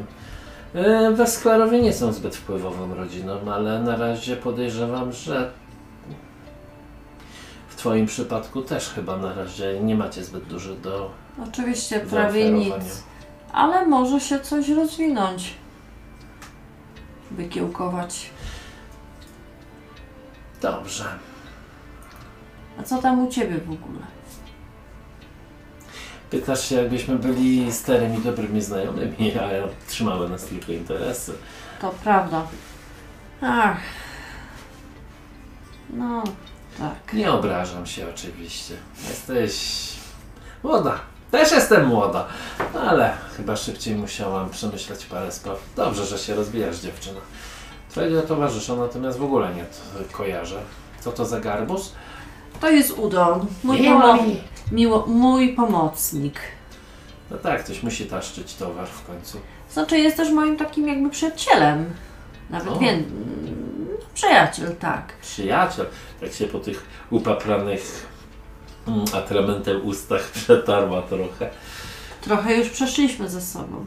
E, 0.77 1.13
Wesklarowie 1.13 1.83
nie 1.83 1.93
są 1.93 2.13
zbyt 2.13 2.37
wpływową 2.37 2.95
rodziną, 2.95 3.53
ale 3.53 3.83
na 3.83 3.97
razie 3.97 4.37
podejrzewam, 4.37 5.13
że 5.13 5.51
w 7.69 7.77
Twoim 7.77 8.07
przypadku 8.07 8.63
też 8.63 8.89
chyba 8.89 9.17
na 9.17 9.35
razie 9.35 9.81
nie 9.81 9.95
macie 9.95 10.25
zbyt 10.25 10.45
dużo 10.45 10.75
do 10.75 11.11
Oczywiście 11.49 12.01
prawie 12.01 12.43
zaoferowania. 12.43 12.85
nic. 12.85 13.03
Ale 13.53 13.87
może 13.87 14.21
się 14.21 14.41
coś 14.41 14.69
rozwinąć. 14.69 15.55
Wykiełkować. 17.31 18.31
Dobrze. 20.63 21.05
A 22.81 22.83
co 22.83 23.03
tam 23.03 23.27
u 23.27 23.31
Ciebie 23.31 23.59
w 23.59 23.71
ogóle? 23.71 24.01
Pytasz 26.31 26.69
się, 26.69 26.75
jakbyśmy 26.75 27.17
byli 27.17 27.73
starymi, 27.73 28.19
dobrymi 28.19 28.63
znajomymi, 28.63 29.33
a 29.41 29.49
trzymały 29.89 30.29
nas 30.29 30.45
tylko 30.45 30.73
interesy. 30.73 31.33
To 31.81 31.91
prawda. 32.05 32.47
Ach. 33.43 33.77
No, 35.91 36.25
tak. 36.79 37.13
Nie 37.13 37.33
obrażam 37.33 37.87
się 37.87 38.07
oczywiście. 38.15 38.75
Jesteś 39.09 39.87
młoda. 40.63 41.01
Też 41.31 41.53
jestem 41.53 41.87
młoda, 41.87 42.27
ale 42.89 43.13
chyba 43.37 43.57
szybciej 43.57 43.95
musiałam 43.95 44.51
przemyśleć 44.51 45.05
parę 45.05 45.33
spraw. 45.33 45.59
Dobrze, 45.77 46.07
że 46.07 46.19
się 46.19 46.35
rozwijasz, 46.35 46.77
dziewczyna. 46.77 47.21
Twojego 47.91 48.23
towarzysza 48.23 48.77
natomiast 48.77 49.19
w 49.19 49.25
ogóle 49.25 49.55
nie 49.55 49.65
kojarzę. 50.13 50.61
Co 51.01 51.13
to 51.13 51.25
za 51.25 51.41
garbus? 51.41 51.93
To 52.61 52.71
jest 52.71 52.91
Udon. 52.99 53.47
Mój, 53.65 53.79
pomo- 53.79 54.23
mi. 54.27 54.41
Miło, 54.73 55.07
mój 55.07 55.49
pomocnik. 55.53 56.41
No 57.31 57.37
tak, 57.39 57.65
ktoś 57.65 57.83
musi 57.83 58.07
taszczyć 58.07 58.55
towar 58.55 58.87
w 58.89 59.07
końcu. 59.07 59.39
Znaczy 59.71 59.99
jest 59.99 60.17
też 60.17 60.31
moim 60.31 60.57
takim 60.57 60.89
jakby 60.89 61.11
przyjacielem. 61.11 61.85
Nawet 62.51 62.69
O. 62.69 62.79
wiem. 62.79 63.05
no, 63.91 64.07
Przyjaciel, 64.15 64.77
tak. 64.77 65.13
Przyjaciel, 65.23 65.87
tak 66.21 66.33
się 66.33 66.47
po 66.47 66.59
tych 66.59 66.87
upapranych 67.11 68.07
mm, 68.89 69.05
atramentem 69.15 69.87
ustach 69.87 70.23
przetarła 70.31 71.03
trochę. 71.03 71.51
Trochę 72.21 72.57
już 72.57 72.69
przeszliśmy 72.69 73.29
ze 73.31 73.41
sobą. 73.41 73.85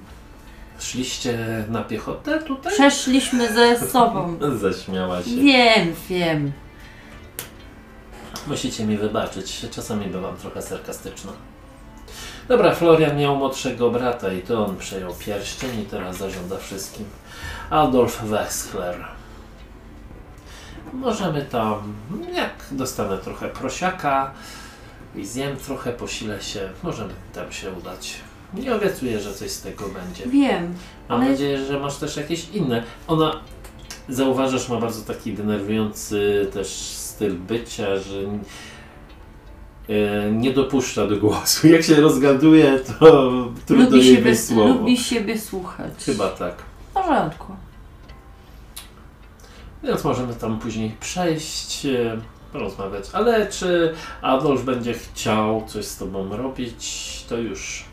Szliście 0.80 1.66
na 1.70 1.84
piechotę 1.84 2.42
tutaj? 2.42 2.74
Przeszliśmy 2.74 3.54
ze 3.54 3.88
sobą. 3.88 4.38
Zaśmiała 4.62 5.24
się. 5.24 5.30
Wiem, 5.36 5.94
wiem. 6.10 6.52
Musicie 8.48 8.86
mi 8.86 8.98
wybaczyć, 8.98 9.66
czasami 9.72 10.06
bywam 10.08 10.38
trochę 10.38 10.62
sarkastyczna. 10.62 11.32
Dobra, 12.48 12.76
Florian 12.76 13.18
miał 13.18 13.36
młodszego 13.36 13.92
brata 13.92 14.34
i 14.34 14.42
to 14.42 14.66
on 14.66 14.78
przejął 14.78 15.14
pierścień 15.14 15.80
i 15.80 15.86
teraz 15.86 16.18
zarządza 16.18 16.58
wszystkim. 16.58 17.06
Adolf 17.70 18.22
Wexler. 18.24 19.06
Możemy 20.94 21.42
tam, 21.46 21.94
jak 22.36 22.52
dostanę 22.72 23.18
trochę 23.18 23.50
prosiaka 23.50 24.32
i 25.16 25.26
zjem 25.26 25.58
trochę, 25.58 25.94
posilę 25.94 26.42
się, 26.42 26.70
możemy 26.84 27.14
tam 27.34 27.52
się 27.52 27.72
udać. 27.72 28.16
Nie 28.54 28.76
obiecuję, 28.76 29.20
że 29.20 29.34
coś 29.34 29.52
z 29.52 29.62
tego 29.62 29.86
będzie. 29.90 30.26
Wiem, 30.26 30.76
Mam 31.10 31.22
Ale- 31.22 31.30
nadzieję, 31.32 31.66
że 31.66 31.80
masz 31.80 31.96
też 31.98 32.18
jakieś 32.18 32.50
inne. 32.50 32.84
Ona, 33.08 33.40
zauważasz, 34.10 34.70
ma 34.70 34.80
bardzo 34.80 35.02
taki 35.14 35.34
denerwujący 35.34 36.48
też 36.54 36.68
styl 37.20 37.36
bycia, 37.36 37.98
że 37.98 38.20
e, 39.90 40.32
nie 40.32 40.54
dopuszcza 40.54 41.08
do 41.08 41.18
głosu. 41.18 41.68
Jak 41.68 41.84
się 41.84 41.96
rozgaduje, 41.96 42.80
to 42.80 43.32
trudno 43.66 43.86
lubi 43.86 44.08
jej 44.08 44.38
słowo. 44.38 44.68
lubi 44.68 44.98
siebie 44.98 45.40
słuchać. 45.40 45.94
Chyba 46.06 46.30
tak. 46.30 46.56
W 46.90 46.94
porządku. 46.94 47.56
Więc 49.84 50.04
możemy 50.04 50.34
tam 50.34 50.60
później 50.60 50.96
przejść, 51.00 51.86
e, 51.86 52.18
porozmawiać. 52.52 53.06
Ale 53.14 53.48
czy 53.48 53.94
Adolf 54.22 54.64
będzie 54.64 54.94
chciał 54.94 55.64
coś 55.68 55.86
z 55.86 55.98
tobą 55.98 56.38
robić, 56.38 57.26
to 57.30 57.38
już 57.38 57.86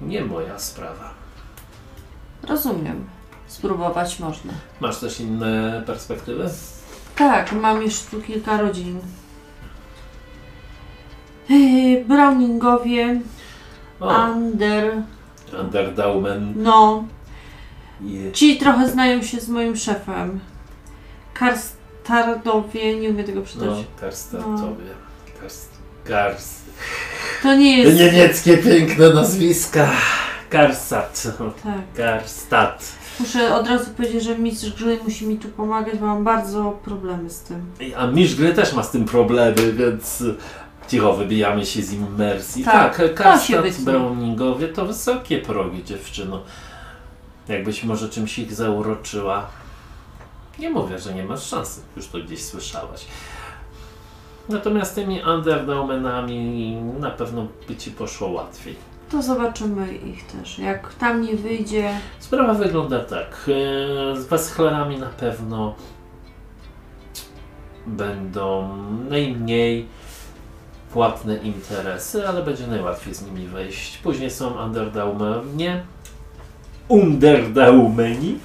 nie 0.00 0.24
moja 0.24 0.58
sprawa. 0.58 1.14
Rozumiem. 2.48 3.04
Spróbować 3.46 4.18
można. 4.18 4.52
Masz 4.80 4.98
też 4.98 5.20
inne 5.20 5.82
perspektywy? 5.86 6.50
Tak, 7.16 7.52
mam 7.52 7.82
już 7.82 8.00
tu 8.00 8.20
kilka 8.20 8.56
rodzin. 8.56 9.00
Yy, 11.48 12.04
Browningowie, 12.04 13.20
O, 14.00 14.10
Ander, 14.16 15.02
Underdaumen 15.60 16.52
no, 16.56 17.04
ci 18.32 18.58
trochę 18.58 18.88
znają 18.88 19.22
się 19.22 19.40
z 19.40 19.48
moim 19.48 19.76
szefem. 19.76 20.40
Karstardowie, 21.34 22.96
nie 23.00 23.10
umiem 23.10 23.26
tego 23.26 23.42
przeczytać. 23.42 23.68
No, 23.68 23.84
Karstatowie. 24.00 24.84
Karst... 25.40 25.70
Karst... 26.04 26.62
To 27.42 27.54
nie 27.54 27.78
jest... 27.78 27.98
Niemieckie 28.00 28.58
piękne 28.58 29.10
nazwiska. 29.10 29.90
Karsat. 30.50 31.22
Tak. 31.64 31.96
Karstat. 31.96 32.92
Muszę 33.22 33.54
od 33.54 33.68
razu 33.68 33.90
powiedzieć, 33.90 34.22
że 34.22 34.38
mistrz 34.38 34.72
gry 34.72 34.98
musi 35.04 35.26
mi 35.26 35.38
tu 35.38 35.48
pomagać, 35.48 35.98
bo 35.98 36.06
mam 36.06 36.24
bardzo 36.24 36.78
problemy 36.84 37.30
z 37.30 37.40
tym. 37.40 37.66
A 37.96 38.06
mistrz 38.06 38.34
gry 38.36 38.54
też 38.54 38.72
ma 38.72 38.82
z 38.82 38.90
tym 38.90 39.04
problemy, 39.04 39.72
więc 39.72 40.24
cicho 40.88 41.12
wybijamy 41.12 41.66
się 41.66 41.82
z 41.82 41.92
immersji. 41.92 42.64
Tak, 42.64 43.02
Tak, 43.16 43.42
się 43.42 43.62
wytnie. 43.62 43.84
Browningowie 43.84 44.68
to 44.68 44.86
wysokie 44.86 45.38
progi 45.38 45.84
dziewczyno. 45.84 46.40
Jakbyś 47.48 47.84
może 47.84 48.08
czymś 48.08 48.38
ich 48.38 48.54
zauroczyła. 48.54 49.46
Nie 50.58 50.70
mówię, 50.70 50.98
że 50.98 51.14
nie 51.14 51.24
masz 51.24 51.42
szansy, 51.46 51.80
już 51.96 52.08
to 52.08 52.18
gdzieś 52.18 52.44
słyszałaś. 52.44 53.06
Natomiast 54.48 54.94
tymi 54.94 55.22
underdaumenami 55.22 56.76
na 56.98 57.10
pewno 57.10 57.46
by 57.68 57.76
ci 57.76 57.90
poszło 57.90 58.28
łatwiej. 58.28 58.91
To 59.12 59.22
zobaczymy 59.22 59.94
ich 59.94 60.26
też. 60.26 60.58
Jak 60.58 60.94
tam 60.94 61.22
nie 61.22 61.36
wyjdzie, 61.36 61.90
Sprawa 62.18 62.54
wygląda 62.54 63.00
tak. 63.00 63.50
e, 64.12 64.20
Z 64.20 64.26
Westchlerami 64.26 64.98
na 64.98 65.06
pewno 65.06 65.74
będą 67.86 68.76
najmniej 69.08 69.86
płatne 70.92 71.36
interesy, 71.36 72.28
ale 72.28 72.42
będzie 72.42 72.66
najłatwiej 72.66 73.14
z 73.14 73.22
nimi 73.22 73.46
wejść. 73.46 73.98
Później 73.98 74.30
są 74.30 74.64
Underdaumeni, 74.64 75.66
Underdaumeni, 76.88 78.38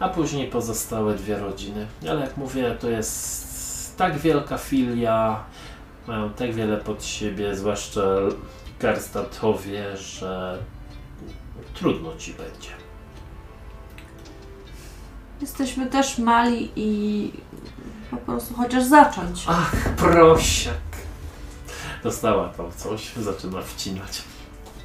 a 0.00 0.08
później 0.08 0.46
pozostałe 0.50 1.14
dwie 1.14 1.38
rodziny. 1.38 1.86
Ale 2.10 2.20
jak 2.20 2.36
mówię, 2.36 2.76
to 2.80 2.88
jest 2.90 3.96
tak 3.96 4.18
wielka 4.18 4.58
filia, 4.58 5.44
mają 6.08 6.30
tak 6.30 6.54
wiele 6.54 6.76
pod 6.76 7.04
siebie, 7.04 7.56
zwłaszcza 7.56 8.00
Karstatowie, 8.78 9.96
że 9.96 10.58
trudno 11.74 12.16
ci 12.16 12.34
będzie. 12.34 12.70
jesteśmy 15.40 15.86
też 15.86 16.18
mali 16.18 16.70
i 16.76 17.32
po 18.10 18.16
prostu 18.16 18.54
chociaż 18.54 18.84
zacząć. 18.84 19.44
Ach, 19.48 19.72
prosiak. 19.96 20.74
Dostała 22.02 22.48
tam 22.48 22.72
coś, 22.72 23.12
zaczyna 23.12 23.62
wcinać. 23.62 24.22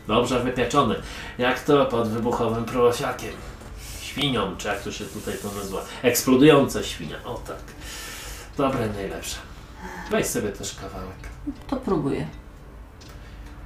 Dobrze 0.07 0.39
wypieczony. 0.39 0.95
Jak 1.37 1.59
to 1.59 1.85
pod 1.85 2.09
wybuchowym 2.09 2.65
prosiakiem. 2.65 3.33
Świnią, 4.01 4.57
czy 4.57 4.67
jak 4.67 4.81
to 4.81 4.91
się 4.91 5.05
tutaj 5.05 5.33
to 5.41 5.51
nazywa. 5.51 5.81
Eksplodująca 6.03 6.83
świnia, 6.83 7.15
o 7.25 7.33
tak. 7.33 7.63
Dobre, 8.57 8.89
najlepsze. 8.89 9.37
Weź 10.11 10.25
sobie 10.27 10.49
też 10.49 10.75
kawałek. 10.75 11.17
To 11.67 11.75
próbuję. 11.75 12.27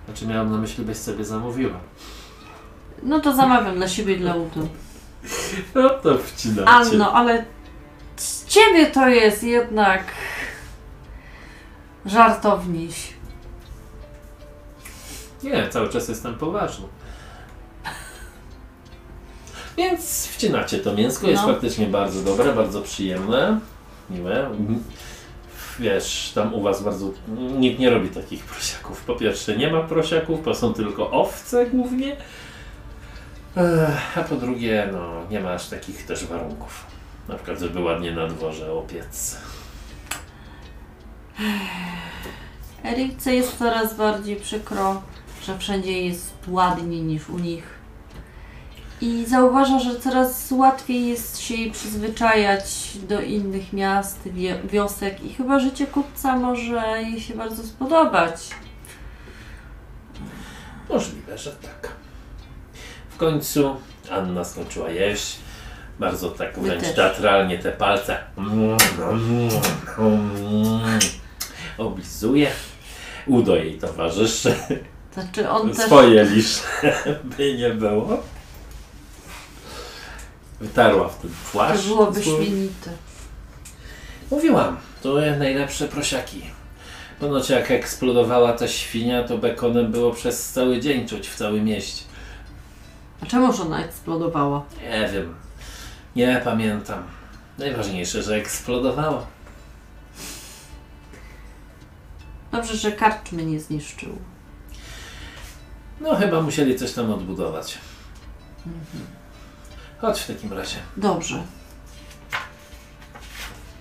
Znaczy 0.05 0.27
miałam 0.27 0.51
na 0.51 0.57
myśli, 0.57 0.85
byś 0.85 0.97
sobie 0.97 1.25
zamówiła. 1.25 1.79
No 3.03 3.19
to 3.19 3.35
zamawiam 3.35 3.75
dla 3.75 3.87
siebie 3.87 4.13
i 4.13 4.19
dla 4.19 4.35
Utu. 4.35 4.67
No 5.75 5.89
to 5.89 6.17
wcinacie. 6.17 6.69
Anno, 6.69 7.13
ale 7.13 7.45
z 8.15 8.45
ciebie 8.45 8.85
to 8.85 9.07
jest 9.09 9.43
jednak 9.43 10.03
żartowniś. 12.05 13.13
Nie, 15.43 15.69
cały 15.69 15.89
czas 15.89 16.07
jestem 16.07 16.35
poważny. 16.35 16.87
Więc 19.77 20.27
wcinacie 20.27 20.79
to 20.79 20.93
mięsko, 20.93 21.27
jest 21.27 21.43
No. 21.47 21.53
faktycznie 21.53 21.87
bardzo 21.87 22.21
dobre, 22.21 22.53
bardzo 22.53 22.81
przyjemne, 22.81 23.59
miłe. 24.09 24.49
Wiesz, 25.79 26.31
tam 26.35 26.53
u 26.53 26.61
was 26.61 26.83
bardzo. 26.83 27.11
Nikt 27.57 27.79
nie 27.79 27.89
robi 27.89 28.09
takich 28.09 28.43
prosiaków. 28.43 29.03
Po 29.03 29.15
pierwsze, 29.15 29.57
nie 29.57 29.71
ma 29.71 29.83
prosiaków, 29.83 30.43
to 30.45 30.55
są 30.55 30.73
tylko 30.73 31.11
owce 31.11 31.65
głównie. 31.65 32.15
A 34.15 34.23
po 34.23 34.35
drugie, 34.35 34.89
no, 34.91 35.11
nie 35.31 35.39
ma 35.39 35.51
aż 35.51 35.67
takich 35.69 36.05
też 36.05 36.25
warunków. 36.25 36.85
Na 37.27 37.35
przykład, 37.35 37.59
żeby 37.59 37.81
ładnie 37.81 38.11
na 38.11 38.27
dworze 38.27 38.73
opiec. 38.73 39.37
Erikce 42.85 43.35
jest 43.35 43.57
coraz 43.57 43.97
bardziej 43.97 44.35
przykro, 44.35 45.01
że 45.43 45.57
wszędzie 45.57 46.01
jest 46.01 46.33
ładniej 46.47 47.01
niż 47.01 47.29
u 47.29 47.39
nich. 47.39 47.74
I 49.01 49.25
zauważa, 49.25 49.79
że 49.79 49.99
coraz 49.99 50.51
łatwiej 50.51 51.07
jest 51.07 51.39
się 51.39 51.55
jej 51.55 51.71
przyzwyczajać 51.71 52.91
do 53.09 53.21
innych 53.21 53.73
miast, 53.73 54.19
wiosek 54.63 55.23
i 55.23 55.33
chyba 55.33 55.59
życie 55.59 55.87
kupca 55.87 56.35
może 56.35 57.01
jej 57.01 57.21
się 57.21 57.33
bardzo 57.33 57.63
spodobać. 57.63 58.49
Możliwe, 60.89 61.37
że 61.37 61.51
tak. 61.51 61.91
W 63.09 63.17
końcu 63.17 63.75
Anna 64.11 64.43
skończyła 64.43 64.89
jeść. 64.89 65.37
Bardzo 65.99 66.29
tak 66.29 66.59
wręcz 66.59 66.83
też. 66.83 66.95
teatralnie 66.95 67.59
te 67.59 67.71
palce 67.71 68.17
oblizuje. 71.77 72.51
Udo 73.27 73.55
jej 73.55 73.77
towarzyszy. 73.77 74.55
Znaczy 75.13 75.49
on 75.49 75.69
też... 75.69 75.85
Swoje 75.85 76.23
lisz 76.23 76.59
by 77.23 77.53
nie 77.57 77.69
było. 77.69 78.23
Wytarła 80.59 81.09
w 81.09 81.17
ten 81.21 81.29
To 81.31 81.51
płaszcz. 81.51 81.87
byłoby 81.87 82.21
swój. 82.21 82.45
świnite. 82.45 82.91
Mówiłam, 84.31 84.77
to 85.01 85.13
najlepsze 85.39 85.87
prosiaki. 85.87 86.41
Ponoć 87.19 87.49
jak 87.49 87.71
eksplodowała 87.71 88.53
ta 88.53 88.67
świnia, 88.67 89.23
to 89.23 89.37
bekonem 89.37 89.91
było 89.91 90.11
przez 90.13 90.49
cały 90.51 90.79
dzień 90.79 91.07
czuć 91.07 91.27
w 91.29 91.35
całym 91.35 91.65
mieście. 91.65 92.03
A 93.21 93.25
czemuż 93.25 93.59
ona 93.59 93.85
eksplodowała? 93.85 94.63
Nie 94.81 95.09
wiem. 95.13 95.35
Nie 96.15 96.41
pamiętam. 96.43 97.03
Najważniejsze, 97.57 98.23
że 98.23 98.35
eksplodowała. 98.35 99.25
Dobrze, 102.51 102.75
że 102.77 102.91
karczmy 102.91 103.45
nie 103.45 103.59
zniszczył. 103.59 104.17
No 106.01 106.15
chyba 106.15 106.41
musieli 106.41 106.75
coś 106.79 106.91
tam 106.93 107.11
odbudować. 107.11 107.77
Chodź 110.01 110.21
w 110.21 110.27
takim 110.27 110.53
razie. 110.53 110.77
Dobrze. 110.97 111.43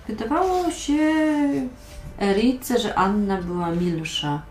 Wydawało 0.07 0.71
się 0.71 0.97
Erice, 2.21 2.79
że 2.79 2.95
Anna 2.95 3.41
była 3.41 3.71
milsza. 3.71 4.41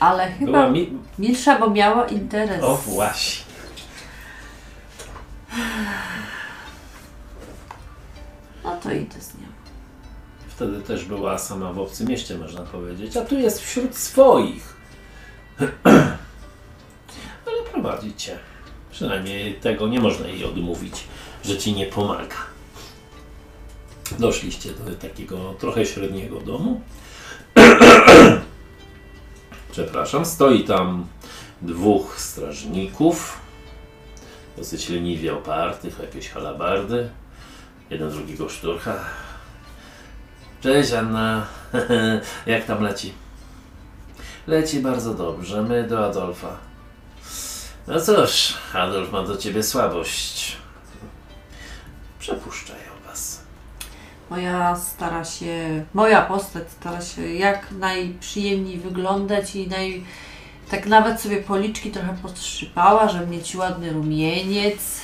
Ale 0.00 0.32
chyba 0.32 0.52
Była 0.52 0.70
mi... 0.70 0.98
milsza, 1.18 1.58
bo 1.58 1.70
miała 1.70 2.06
interes. 2.06 2.62
O 2.64 2.76
właśnie. 2.76 3.44
No 8.64 8.76
to 8.82 8.92
idę 8.92 9.20
z 9.20 9.34
nią. 9.34 9.46
Wtedy 10.48 10.80
też 10.80 11.04
była 11.04 11.38
sama 11.38 11.72
w 11.72 11.78
obcym 11.78 12.08
mieście, 12.08 12.38
można 12.38 12.60
powiedzieć. 12.62 13.16
A 13.16 13.24
tu 13.24 13.38
jest 13.38 13.60
wśród 13.62 13.96
swoich. 13.96 14.76
Ale 17.46 17.62
prowadzi 17.72 18.14
cię. 18.16 18.38
Przynajmniej 18.90 19.54
tego 19.54 19.88
nie 19.88 20.00
można 20.00 20.26
jej 20.26 20.44
odmówić, 20.44 21.04
że 21.44 21.58
ci 21.58 21.72
nie 21.72 21.86
pomaga. 21.86 22.36
Doszliście 24.18 24.70
do 24.70 24.94
takiego 24.94 25.54
trochę 25.58 25.86
średniego 25.86 26.40
domu. 26.40 26.80
Przepraszam, 29.72 30.24
stoi 30.24 30.64
tam 30.64 31.06
dwóch 31.62 32.20
strażników, 32.20 33.40
dosyć 34.56 34.88
leniwie 34.88 35.34
opartych 35.34 36.00
o 36.00 36.02
jakieś 36.02 36.28
halabardy. 36.28 37.08
Jeden 37.90 38.10
drugiego 38.10 38.48
szturcha. 38.48 38.94
Cześć 40.60 40.92
Anna, 40.92 41.46
jak 42.46 42.64
tam 42.64 42.82
leci? 42.82 43.12
Leci 44.46 44.80
bardzo 44.80 45.14
dobrze, 45.14 45.62
my 45.62 45.88
do 45.88 46.06
Adolfa. 46.06 46.69
No 47.86 48.00
cóż, 48.00 48.54
Adolf 48.74 49.12
ma 49.12 49.22
do 49.22 49.36
ciebie 49.36 49.62
słabość. 49.62 50.56
Przepuszczają 52.18 52.90
was. 53.06 53.40
Moja 54.30 54.76
stara 54.76 55.24
się, 55.24 55.84
moja 55.94 56.22
postać 56.22 56.70
stara 56.70 57.02
się 57.02 57.34
jak 57.34 57.70
najprzyjemniej 57.70 58.78
wyglądać 58.78 59.56
i 59.56 59.68
naj, 59.68 60.04
tak 60.70 60.86
nawet 60.86 61.20
sobie 61.20 61.42
policzki 61.42 61.90
trochę 61.90 62.16
podszczypała, 62.22 63.08
żeby 63.08 63.26
mieć 63.26 63.56
ładny 63.56 63.92
rumieniec. 63.92 65.00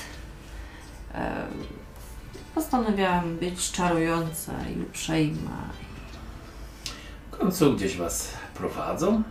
Postanowiłam 2.55 3.37
być 3.37 3.71
czarująca 3.73 4.53
i 4.77 4.83
uprzejma. 4.83 5.63
W 7.33 7.37
końcu 7.37 7.75
gdzieś 7.75 7.97
was 7.97 8.29
prowadzą 8.55 9.23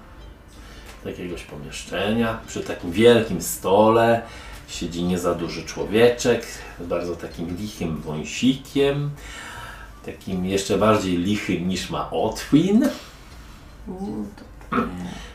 jakiegoś 1.05 1.43
pomieszczenia. 1.43 2.39
Przy 2.47 2.59
takim 2.59 2.91
wielkim 2.91 3.41
stole 3.41 4.21
siedzi 4.67 5.03
nie 5.03 5.19
za 5.19 5.35
duży 5.35 5.63
człowieczek 5.63 6.45
z 6.79 6.85
bardzo 6.85 7.15
takim 7.15 7.57
lichym 7.57 8.01
wąsikiem. 8.01 9.11
Takim 10.05 10.45
jeszcze 10.45 10.77
bardziej 10.77 11.17
lichym 11.17 11.67
niż 11.67 11.89
ma 11.89 12.11
Otwin. 12.11 12.89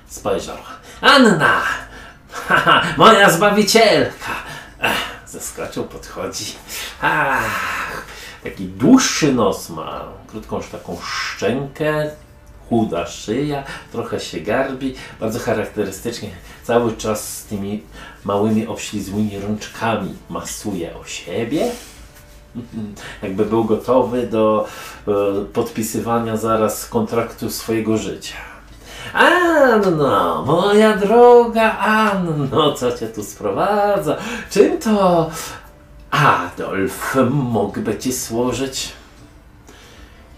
Spojrzał. 0.06 0.56
Anna! 1.00 1.62
Moja 2.96 3.30
zbawicielka! 3.30 4.34
Zeskoczył, 5.26 5.84
podchodzi. 5.84 6.44
Ach, 7.02 8.04
taki 8.44 8.64
dłuższy 8.64 9.32
nos 9.32 9.70
ma, 9.70 10.04
krótką 10.26 10.60
taką 10.62 10.98
szczękę, 11.02 12.10
chuda 12.70 13.06
szyja, 13.06 13.62
trochę 13.92 14.20
się 14.20 14.40
garbi, 14.40 14.94
bardzo 15.20 15.38
charakterystycznie 15.38 16.30
cały 16.64 16.96
czas 16.96 17.38
z 17.38 17.44
tymi 17.44 17.82
małymi 18.24 18.66
obślizłymi 18.66 19.38
rączkami 19.38 20.14
masuje 20.28 20.96
o 20.96 21.04
siebie. 21.04 21.66
Jakby 23.22 23.44
był 23.44 23.64
gotowy 23.64 24.26
do 24.26 24.66
e, 25.08 25.12
podpisywania 25.52 26.36
zaraz 26.36 26.86
kontraktu 26.86 27.50
swojego 27.50 27.96
życia. 27.96 28.36
Anno, 29.12 30.44
moja 30.46 30.96
droga 30.96 31.78
Anno, 31.78 32.72
co 32.72 32.92
cię 32.92 33.06
tu 33.06 33.22
sprowadza? 33.22 34.16
Czym 34.50 34.78
to 34.78 35.30
Adolf 36.10 37.16
mógłby 37.30 37.98
ci 37.98 38.12
służyć? 38.12 38.99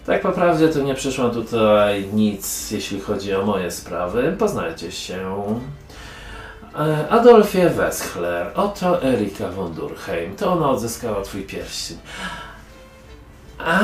Tak 0.05 0.21
po 0.21 0.31
prawdzie 0.31 0.69
to 0.69 0.79
nie 0.79 0.93
przyszłam 0.93 1.31
tutaj 1.31 2.05
nic, 2.13 2.71
jeśli 2.71 2.99
chodzi 2.99 3.35
o 3.35 3.45
moje 3.45 3.71
sprawy. 3.71 4.35
Poznajcie 4.39 4.91
się. 4.91 5.43
E, 6.79 7.09
Adolfie 7.09 7.69
Weschler, 7.69 8.51
oto 8.55 9.03
Erika 9.03 9.49
von 9.49 9.73
Durkheim. 9.73 10.35
To 10.35 10.51
ona 10.51 10.69
odzyskała 10.69 11.21
twój 11.21 11.41
pierścień. 11.41 11.97
A, 13.59 13.79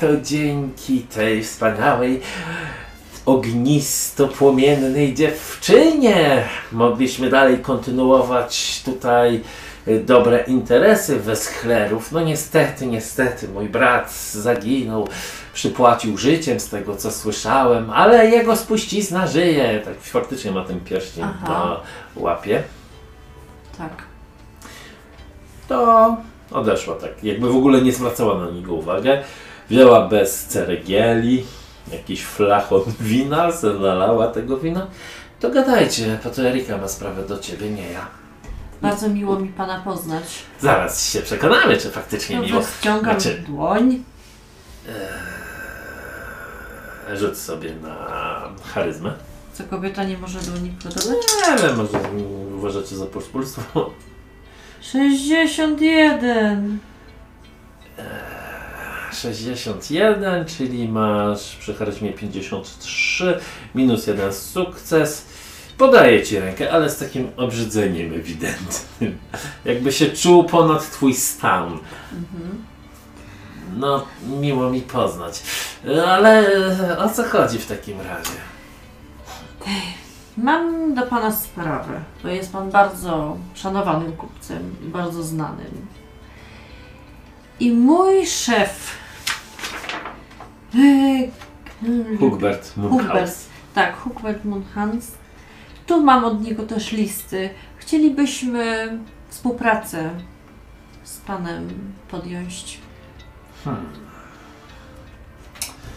to 0.00 0.06
dzięki 0.22 1.00
tej 1.00 1.44
wspaniałej 1.44 2.20
ognisto-płomiennej 3.26 5.14
dziewczynie 5.14 6.44
mogliśmy 6.72 7.30
dalej 7.30 7.58
kontynuować 7.58 8.82
tutaj 8.84 9.40
dobre 9.86 10.44
interesy 10.46 11.18
Weschlerów. 11.18 12.12
No 12.12 12.20
niestety, 12.20 12.86
niestety, 12.86 13.48
mój 13.48 13.68
brat 13.68 14.12
zaginął, 14.32 15.08
przypłacił 15.54 16.18
życiem 16.18 16.60
z 16.60 16.68
tego 16.68 16.96
co 16.96 17.10
słyszałem, 17.10 17.90
ale 17.90 18.30
jego 18.30 18.56
spuścizna 18.56 19.26
żyje. 19.26 19.82
Tak 19.84 20.00
faktycznie 20.00 20.50
ma 20.50 20.64
ten 20.64 20.80
pierścień 20.80 21.24
Aha. 21.24 21.48
na 21.48 21.80
łapie. 22.22 22.62
Tak. 23.78 23.92
To 25.68 26.16
odeszła 26.50 26.94
tak, 26.94 27.24
jakby 27.24 27.48
w 27.48 27.56
ogóle 27.56 27.82
nie 27.82 27.92
zwracała 27.92 28.38
na 28.44 28.50
niego 28.50 28.74
uwagę. 28.74 29.22
Wzięła 29.70 30.08
bez 30.08 30.46
ceregieli 30.46 31.44
jakiś 31.92 32.24
flachon 32.24 32.82
wina, 33.00 33.52
se 33.52 33.66
nalała 33.66 34.26
tego 34.26 34.56
wina. 34.56 34.86
To 35.40 35.50
gadajcie, 35.50 36.18
po 36.22 36.30
to 36.30 36.42
Erika 36.42 36.78
ma 36.78 36.88
sprawę 36.88 37.22
do 37.26 37.38
ciebie, 37.38 37.70
nie 37.70 37.92
ja. 37.92 38.21
Bardzo 38.82 39.08
miło 39.08 39.38
mi 39.38 39.48
Pana 39.48 39.80
poznać. 39.80 40.24
Zaraz 40.60 41.10
się 41.12 41.20
przekonamy, 41.20 41.76
czy 41.76 41.90
faktycznie 41.90 42.36
miło. 42.36 42.60
Dobrze, 42.60 42.72
ściągam 42.80 43.20
Znaczy- 43.20 43.42
dłoń. 43.46 44.02
Rzuć 47.14 47.38
sobie 47.38 47.74
na 47.82 47.96
charyzmę. 48.74 49.12
Co 49.52 49.64
kobieta 49.64 50.04
nie 50.04 50.18
może 50.18 50.38
dłoni 50.40 50.70
podobać? 50.70 51.16
Nie 51.50 51.56
wiem, 51.62 51.76
może 51.76 51.98
uważacie 52.56 52.96
za 52.96 53.06
poszpólstwo. 53.06 53.90
61. 54.80 56.78
61, 59.12 60.44
czyli 60.44 60.88
masz 60.88 61.56
przy 61.56 61.74
charyzmie 61.74 62.12
53, 62.12 63.38
minus 63.74 64.06
jeden 64.06 64.32
sukces. 64.32 65.26
Podaję 65.82 66.22
ci 66.22 66.38
rękę, 66.38 66.72
ale 66.72 66.90
z 66.90 66.98
takim 66.98 67.28
obrzydzeniem 67.36 68.12
ewidentnym. 68.14 69.18
Jakby 69.64 69.92
się 69.92 70.06
czuł 70.10 70.44
ponad 70.44 70.90
twój 70.90 71.14
stan. 71.14 71.78
No, 73.76 74.06
miło 74.40 74.70
mi 74.70 74.80
poznać. 74.80 75.42
Ale 76.06 76.46
o 76.98 77.08
co 77.08 77.24
chodzi 77.24 77.58
w 77.58 77.66
takim 77.66 78.00
razie? 78.00 78.38
Mam 80.36 80.94
do 80.94 81.02
Pana 81.02 81.32
sprawę, 81.32 82.00
bo 82.22 82.28
jest 82.28 82.52
Pan 82.52 82.70
bardzo 82.70 83.36
szanowanym 83.54 84.12
kupcem 84.12 84.76
i 84.86 84.88
bardzo 84.88 85.22
znanym. 85.22 85.86
I 87.60 87.72
mój 87.72 88.26
szef. 88.26 88.90
e, 90.74 92.18
Hugbert 92.18 92.76
Munchausen. 92.76 93.28
Tak, 93.74 93.96
Hugbert 93.96 94.44
Munchans. 94.44 95.21
Tu 95.86 96.02
mam 96.02 96.24
od 96.24 96.42
niego 96.42 96.62
też 96.62 96.92
listy. 96.92 97.50
Chcielibyśmy 97.76 98.98
współpracę 99.28 100.10
z 101.04 101.18
Panem 101.18 101.68
podjąć. 102.10 102.78
Hmm. 103.64 103.86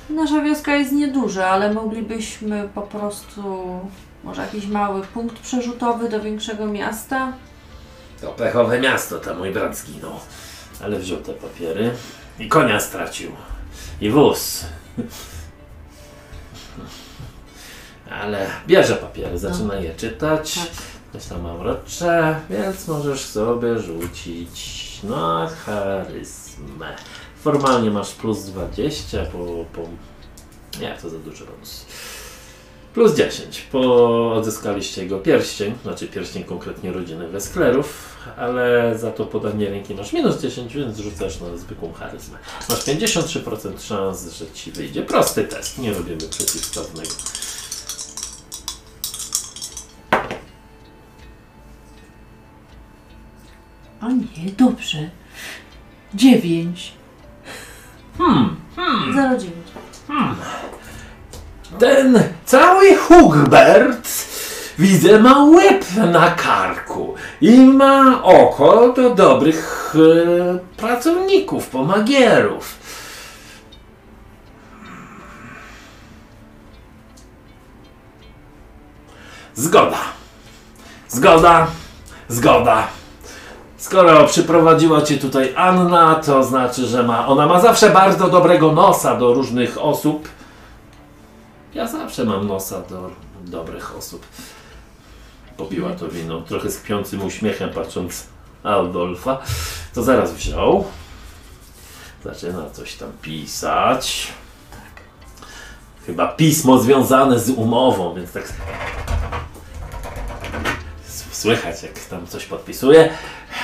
Nasza 0.10 0.41
wioska 0.41 0.76
jest 0.76 0.91
nieduża, 0.91 1.48
ale 1.48 1.74
moglibyśmy 1.74 2.70
po 2.76 2.82
prostu 2.82 3.80
może 4.24 4.41
jakiś 4.41 4.68
mały 4.68 5.02
punkt 5.02 5.40
przerzutowy 5.40 6.10
do 6.10 6.22
większego 6.22 6.66
miasta. 6.66 7.34
To 8.22 8.28
pechowe 8.28 8.80
miasto, 8.80 9.20
tam 9.20 9.38
mój 9.38 9.52
brat 9.52 9.78
zginął. 9.78 10.14
Ale 10.84 10.99
wziął 10.99 11.20
te 11.20 11.34
papiery 11.34 11.91
i 12.40 12.48
konia 12.48 12.80
stracił. 12.80 13.32
I 14.02 14.10
wóz. 14.10 14.66
Ale 18.22 18.48
bierze 18.68 18.96
papiery, 18.96 19.38
zaczyna 19.38 19.76
je 19.76 19.96
czytać. 19.96 20.54
Tak. 20.54 20.68
Coś 21.14 21.26
tam 21.26 21.42
mamrocze, 21.42 22.40
więc 22.50 22.88
możesz 22.88 23.26
sobie 23.26 23.80
rzucić 23.80 25.00
na 25.04 25.50
charyzmę. 25.66 26.96
Formalnie 27.42 27.92
masz 27.92 28.12
plus 28.12 28.44
20, 28.44 29.26
po, 29.26 29.38
po... 29.74 29.82
Nie, 30.80 30.98
to 31.02 31.10
za 31.10 31.18
duży 31.18 31.46
bonus. 31.46 31.86
Plus 32.94 33.16
10, 33.16 33.68
bo 33.74 34.34
odzyskaliście 34.34 35.04
jego 35.04 35.20
pierścień, 35.20 35.74
znaczy 35.84 36.08
pierścień 36.08 36.44
konkretnie 36.44 36.92
rodziny 36.92 37.28
Wesklerów, 37.28 38.18
ale 38.38 38.94
za 38.98 39.12
to 39.12 39.26
podanie 39.26 39.70
ręki 39.70 39.96
masz 39.96 40.14
minus 40.14 40.42
10, 40.42 40.76
więc 40.76 40.98
rzucasz 40.98 41.42
na 41.42 41.58
zwykłą 41.58 41.94
charyzmę. 41.94 42.38
Masz 42.70 42.86
53% 42.86 43.82
szans, 43.82 44.34
że 44.34 44.46
ci 44.54 44.72
wyjdzie. 44.72 45.02
Prosty 45.02 45.44
test, 45.44 45.78
nie 45.78 45.94
robimy 45.94 46.30
przeciwstawnego. 46.30 47.12
O 54.06 54.10
nie, 54.10 54.52
dobrze. 54.57 55.10
Dziewięć. 56.14 56.94
Hmm, 58.18 58.56
hmm, 58.76 59.14
509. 59.14 59.53
Ten 61.80 62.19
cały 62.45 62.95
Hugbert 62.95 64.10
widzę 64.80 65.19
ma 65.19 65.44
łeb 65.44 65.86
na 66.11 66.32
karku 66.32 67.15
i 67.41 67.60
ma 67.60 68.23
oko 68.23 68.94
do 68.94 69.15
dobrych 69.15 69.94
e, 69.95 70.60
pracowników, 70.77 71.68
pomagierów. 71.68 72.76
Zgoda. 79.56 79.99
Zgoda. 81.07 81.68
Zgoda. 82.30 82.88
Skoro 83.86 84.28
przyprowadziła 84.28 85.02
cię 85.02 85.18
tutaj 85.18 85.53
Anna, 85.56 86.16
to 86.16 86.44
znaczy, 86.44 86.86
że 86.86 87.03
ma, 87.03 87.28
ona 87.28 87.48
ma 87.48 87.62
zawsze 87.62 87.90
bardzo 87.90 88.28
dobrego 88.28 88.72
nosa 88.72 89.16
do 89.16 89.34
różnych 89.34 89.78
osób. 89.82 90.30
Ja 91.74 91.88
zawsze 91.88 92.26
mam 92.26 92.48
nosa 92.48 92.82
do 92.82 93.12
dobrych 93.41 93.98
osób. 93.98 94.26
Popiła 95.57 95.91
to 95.91 96.07
wino, 96.07 96.41
trochę 96.41 96.72
z 96.72 96.80
kpiącym 96.80 97.26
uśmiechem 97.26 97.70
patrząc 97.70 98.28
Adolfa. 98.64 99.38
To 99.94 100.03
zaraz 100.03 100.34
wziął. 100.34 100.86
Zaczyna 102.24 102.70
coś 102.70 102.95
tam 102.95 103.10
pisać. 103.22 104.34
Chyba 106.06 106.28
pismo 106.28 106.78
związane 106.78 107.40
z 107.40 107.49
umową, 107.49 108.14
więc 108.16 108.32
tak 108.32 108.53
słychać 111.36 111.84
jak 111.84 111.99
tam 111.99 112.28
coś 112.28 112.45
podpisuje. 112.45 113.10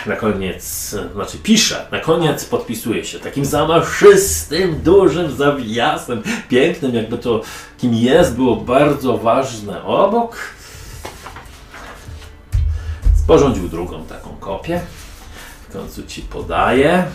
Na 0.05 0.15
koniec, 0.15 0.95
znaczy 1.13 1.37
pisze, 1.37 1.87
na 1.91 1.99
koniec 1.99 2.45
podpisuje 2.45 3.05
się 3.05 3.19
takim 3.19 3.45
zamaszystym, 3.45 4.81
dużym 4.83 5.35
zawiasem, 5.35 6.23
pięknym, 6.49 6.95
jakby 6.95 7.17
to 7.17 7.41
kim 7.77 7.93
jest 7.93 8.35
było 8.35 8.55
bardzo 8.55 9.17
ważne 9.17 9.83
obok. 9.83 10.37
Sporządził 13.23 13.69
drugą 13.69 14.05
taką 14.05 14.29
kopię. 14.39 14.81
W 15.69 15.73
końcu 15.73 16.03
ci 16.03 16.21
podaje 16.21 17.05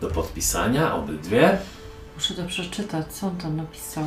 do 0.00 0.08
podpisania 0.08 0.94
obydwie. 0.94 1.58
Muszę 2.14 2.34
to 2.34 2.44
przeczytać, 2.44 3.06
co 3.12 3.26
on 3.26 3.36
tam 3.36 3.56
napisał. 3.56 4.04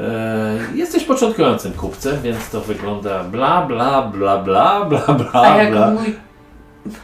E, 0.00 0.58
jesteś 0.74 1.04
początkującym 1.04 1.72
kupcem, 1.72 2.22
więc 2.22 2.50
to 2.50 2.60
wygląda 2.60 3.24
bla 3.24 3.66
bla 3.66 4.02
bla 4.02 4.38
bla 4.38 4.84
bla 4.84 5.14
bla 5.14 5.30
A 5.32 5.62
jak 5.62 5.72
bla 5.72 5.90
mój. 5.90 6.16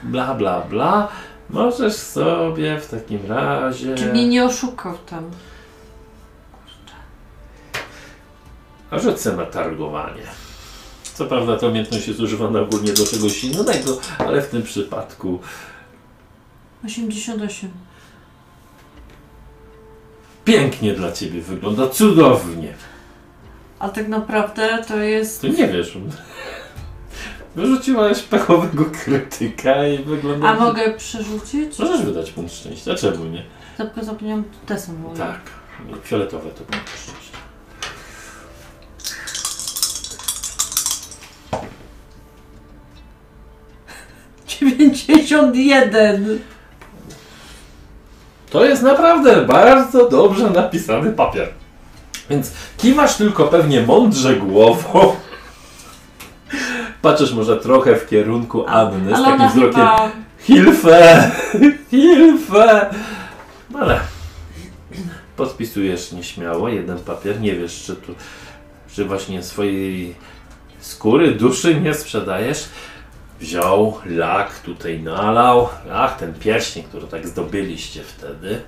bla 0.03 0.35
bla 0.35 0.61
bla. 0.61 1.09
Możesz 1.51 1.95
sobie 1.97 2.81
w 2.81 2.89
takim 2.91 3.27
razie. 3.29 3.95
Czy 3.95 4.07
mnie 4.13 4.29
nie 4.29 4.45
oszukał 4.45 4.99
tam? 4.99 5.31
A 8.91 8.99
sobie 8.99 9.37
na 9.37 9.47
targowanie. 9.47 10.23
Co 11.15 11.27
prawda 11.27 11.57
ta 11.57 11.67
umiejętność 11.67 12.09
jest 12.09 12.21
używana 12.21 12.61
ogólnie 12.61 12.93
do 12.93 13.07
czegoś 13.07 13.45
innego, 13.45 13.99
ale 14.19 14.43
w 14.43 14.49
tym 14.49 14.63
przypadku 14.63 15.39
88. 16.85 17.71
pięknie 20.51 20.95
dla 20.95 21.13
ciebie 21.13 21.41
wygląda, 21.41 21.89
cudownie. 21.89 22.75
A 23.79 23.89
tak 23.89 24.09
naprawdę 24.09 24.85
to 24.89 24.97
jest. 24.99 25.41
Ty 25.41 25.51
nie 25.51 25.69
wiesz. 25.69 25.99
Wyrzuciłaś 27.57 28.23
pechowego 28.23 28.85
krytyka 28.85 29.87
i 29.87 30.05
wygląda. 30.05 30.49
A 30.49 30.55
mogę 30.55 30.95
przerzucić? 30.95 31.79
Możesz 31.79 32.03
wydać 32.03 32.31
punkt 32.31 32.53
szczęścia, 32.53 32.95
czemu 32.95 33.25
nie? 33.25 33.43
Tylko 33.77 34.05
zapomniałam, 34.05 34.45
te 34.67 34.79
są 34.79 34.93
moje. 34.93 35.17
Tak. 35.17 35.41
Fioletowe 36.05 36.51
to 36.51 36.65
punkt 36.65 36.91
szczęścia. 37.03 37.39
Dziewięćdziesiąt 44.61 45.57
jeden. 45.57 46.39
To 48.51 48.65
jest 48.65 48.83
naprawdę 48.83 49.47
bardzo 49.47 50.09
dobrze 50.09 50.51
napisany 50.51 51.13
papier. 51.13 51.49
Więc 52.31 52.53
kiwasz 52.79 53.17
tylko 53.17 53.45
pewnie 53.45 53.83
mądrze 53.83 54.37
głową. 54.37 55.17
Patrzysz 57.03 57.33
może 57.33 57.57
trochę 57.57 57.97
w 57.97 58.09
kierunku 58.09 58.65
Anny 58.67 59.17
z 59.17 59.23
takim 59.25 59.49
wzrokiem 59.49 59.81
chyba. 59.81 60.11
Hilfe! 60.39 61.31
Hilfe! 61.91 62.87
Ale 63.81 64.01
podpisujesz 65.37 66.13
nieśmiało 66.13 66.69
jeden 66.69 66.99
papier, 66.99 67.41
nie 67.41 67.55
wiesz 67.55 67.83
czy 67.87 67.97
tu, 67.97 68.15
czy 68.93 69.05
właśnie 69.05 69.43
swojej 69.43 70.15
skóry, 70.81 71.35
duszy 71.35 71.81
nie 71.81 71.95
sprzedajesz. 71.95 72.69
Wziął, 73.41 73.99
lak 74.07 74.59
tutaj 74.59 75.01
nalał, 75.01 75.69
ach 75.93 76.17
ten 76.17 76.35
pierścień, 76.35 76.83
który 76.83 77.07
tak 77.07 77.29
zdobyliście 77.29 78.03
wtedy, 78.05 78.63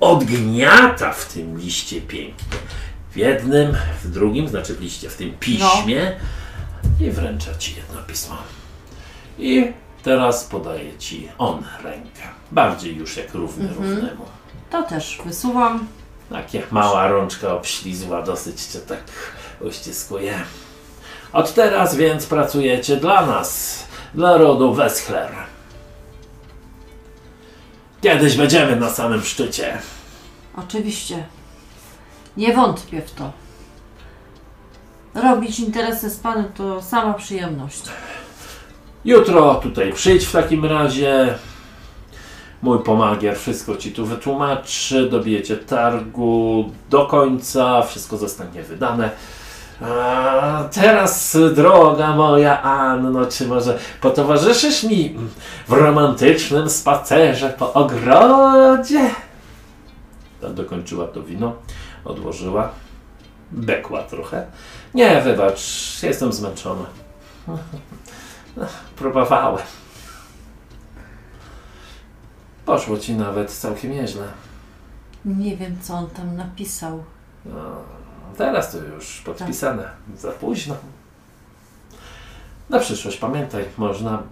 odgniata 0.00 1.12
w 1.12 1.32
tym 1.32 1.58
liście 1.58 2.00
pięknie. 2.00 2.58
W 3.10 3.16
jednym, 3.16 3.76
w 4.02 4.10
drugim, 4.10 4.48
znaczy 4.48 4.74
w 4.74 4.80
liście, 4.80 5.10
w 5.10 5.16
tym 5.16 5.32
piśmie 5.40 6.16
i 7.00 7.10
wręcza 7.10 7.54
ci 7.54 7.74
jedno 7.76 8.02
pismo. 8.02 8.36
I 9.38 9.72
teraz 10.02 10.44
podaje 10.44 10.98
ci 10.98 11.28
on 11.38 11.64
rękę. 11.84 12.22
Bardziej 12.52 12.96
już 12.96 13.16
jak 13.16 13.34
równy 13.34 13.68
równemu. 13.68 14.24
To 14.70 14.82
też 14.82 15.20
wysuwam. 15.24 15.86
Takie 16.30 16.62
mała 16.70 17.08
rączka 17.08 17.54
obślizła, 17.54 18.22
dosyć 18.22 18.62
cię 18.62 18.78
tak 18.78 19.02
uściskuje. 19.60 20.34
Od 21.32 21.54
teraz 21.54 21.96
więc 21.96 22.26
pracujecie 22.26 22.96
dla 22.96 23.26
nas, 23.26 23.82
dla 24.14 24.36
rodu 24.36 24.74
Weschler. 24.74 25.30
Kiedyś 28.00 28.36
będziemy 28.36 28.76
na 28.76 28.90
samym 28.90 29.22
szczycie. 29.22 29.78
Oczywiście. 30.56 31.24
Nie 32.36 32.54
wątpię 32.54 33.02
w 33.02 33.10
to. 33.10 33.32
Robić 35.14 35.60
interesy 35.60 36.10
z 36.10 36.16
panem 36.16 36.52
to 36.56 36.82
sama 36.82 37.14
przyjemność. 37.14 37.82
Jutro 39.04 39.54
tutaj 39.54 39.92
przyjdź 39.92 40.24
w 40.24 40.32
takim 40.32 40.64
razie. 40.64 41.34
Mój 42.62 42.78
pomagier 42.78 43.38
wszystko 43.38 43.76
ci 43.76 43.92
tu 43.92 44.06
wytłumaczy. 44.06 45.08
Dobijecie 45.10 45.56
targu 45.56 46.70
do 46.90 47.06
końca. 47.06 47.82
Wszystko 47.82 48.16
zostanie 48.16 48.62
wydane. 48.62 49.10
A 49.84 50.64
teraz, 50.72 51.36
droga 51.54 52.16
moja 52.16 52.62
Anno, 52.62 53.26
czy 53.26 53.48
może 53.48 53.78
potowarzyszysz 54.00 54.82
mi 54.82 55.16
w 55.68 55.72
romantycznym 55.72 56.70
spacerze 56.70 57.48
po 57.58 57.72
ogrodzie? 57.72 59.10
Ta 60.40 60.48
dokończyła 60.48 61.06
to 61.06 61.22
wino, 61.22 61.52
odłożyła, 62.04 62.70
bekła 63.50 64.02
trochę. 64.02 64.46
Nie, 64.94 65.20
wybacz, 65.20 65.62
jestem 66.02 66.32
zmęczona. 66.32 66.84
Próbowałem. 68.96 69.64
Poszło 72.66 72.98
ci 72.98 73.14
nawet 73.14 73.50
całkiem 73.50 73.90
nieźle. 73.90 74.24
Nie 75.24 75.56
wiem, 75.56 75.76
co 75.82 75.94
on 75.94 76.10
tam 76.10 76.36
napisał. 76.36 77.04
No, 77.44 77.76
teraz 78.38 78.72
to 78.72 78.78
już 78.78 79.22
podpisane. 79.24 79.88
Za 80.16 80.30
późno. 80.30 80.74
Na 82.70 82.78
przyszłość 82.78 83.16
pamiętaj, 83.16 83.64
można. 83.78 84.22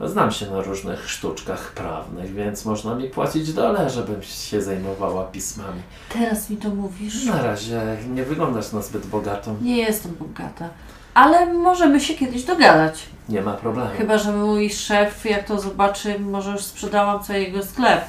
Znam 0.00 0.32
się 0.32 0.50
na 0.50 0.60
różnych 0.60 1.10
sztuczkach 1.10 1.72
prawnych, 1.72 2.34
więc 2.34 2.64
można 2.64 2.94
mi 2.94 3.08
płacić 3.10 3.52
dole, 3.52 3.90
żebym 3.90 4.22
się 4.22 4.62
zajmowała 4.62 5.24
pismami. 5.24 5.82
Teraz 6.12 6.50
mi 6.50 6.56
to 6.56 6.68
mówisz? 6.68 7.24
Na 7.24 7.42
razie 7.42 7.96
nie 8.14 8.22
wyglądasz 8.24 8.72
na 8.72 8.82
zbyt 8.82 9.06
bogatą. 9.06 9.56
Nie 9.62 9.76
jestem 9.76 10.14
bogata. 10.14 10.68
Ale 11.14 11.52
możemy 11.52 12.00
się 12.00 12.14
kiedyś 12.14 12.44
dogadać. 12.44 13.02
Nie 13.28 13.42
ma 13.42 13.52
problemu. 13.52 13.90
Chyba, 13.98 14.18
że 14.18 14.32
mój 14.32 14.70
szef, 14.70 15.24
jak 15.24 15.46
to 15.46 15.60
zobaczy, 15.60 16.18
może 16.18 16.50
już 16.50 16.62
sprzedałam 16.62 17.24
cały 17.24 17.38
jego 17.38 17.62
sklep. 17.62 18.04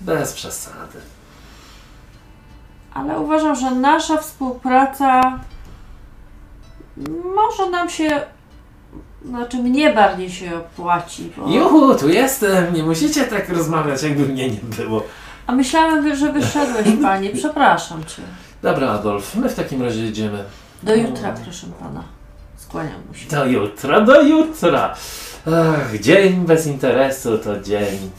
Bez 0.00 0.32
przesady. 0.32 0.98
Ale 2.98 3.20
uważam, 3.20 3.54
że 3.56 3.70
nasza 3.70 4.16
współpraca 4.16 5.38
może 7.36 7.70
nam 7.70 7.90
się, 7.90 8.20
znaczy 9.24 9.56
mnie 9.56 9.94
bardziej 9.94 10.30
się 10.30 10.56
opłaci. 10.56 11.32
Bo... 11.36 11.48
Juhu, 11.50 11.94
tu 11.94 12.08
jestem! 12.08 12.74
Nie 12.74 12.82
musicie 12.82 13.24
tak 13.24 13.48
rozmawiać, 13.48 14.02
jakby 14.02 14.26
mnie 14.26 14.50
nie 14.50 14.60
było. 14.76 15.02
A 15.46 15.52
myślałem, 15.52 16.16
że 16.16 16.32
wyszedłeś, 16.32 16.86
panie. 17.02 17.30
Przepraszam 17.30 18.04
cię. 18.04 18.22
Dobra, 18.62 18.90
Adolf, 18.90 19.34
my 19.34 19.48
w 19.48 19.54
takim 19.54 19.82
razie 19.82 20.04
jedziemy. 20.04 20.44
Do 20.82 20.94
jutra, 20.94 21.34
proszę 21.44 21.66
pana. 21.80 22.02
Skłaniam 22.56 23.06
mu 23.08 23.14
się. 23.14 23.28
Do 23.30 23.46
jutra, 23.46 24.00
do 24.00 24.22
jutra! 24.22 24.94
Ach, 25.46 25.98
dzień 26.00 26.46
bez 26.46 26.66
interesu 26.66 27.38
to 27.38 27.60
dzień. 27.60 28.10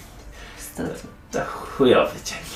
Niestety. 0.58 1.08
To 1.32 1.40
chujowy 1.46 2.16
dzień. 2.26 2.49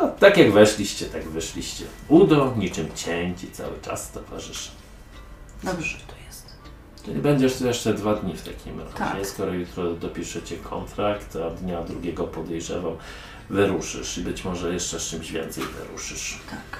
No, 0.00 0.08
tak 0.18 0.36
jak 0.36 0.52
weszliście, 0.52 1.06
tak 1.06 1.28
wyszliście. 1.28 1.84
Udo 2.08 2.54
niczym 2.56 2.88
cięci 2.94 3.50
cały 3.50 3.80
czas 3.80 4.10
towarzyszy. 4.10 4.70
Dobrze, 5.62 5.86
że 5.98 6.06
to 6.06 6.14
jest. 6.26 6.46
Czyli 7.04 7.20
będziesz 7.20 7.56
tu 7.56 7.66
jeszcze 7.66 7.94
dwa 7.94 8.14
dni 8.14 8.36
w 8.36 8.42
takim 8.42 8.80
razie. 8.80 8.92
Tak. 8.94 9.26
Skoro 9.26 9.52
jutro 9.52 9.92
dopiszecie 9.92 10.56
kontrakt, 10.56 11.36
a 11.36 11.50
dnia 11.50 11.82
drugiego 11.82 12.24
podejrzewam, 12.24 12.96
wyruszysz 13.50 14.18
i 14.18 14.20
być 14.20 14.44
może 14.44 14.72
jeszcze 14.72 15.00
z 15.00 15.02
czymś 15.08 15.32
więcej 15.32 15.64
wyruszysz. 15.64 16.38
Tak. 16.50 16.78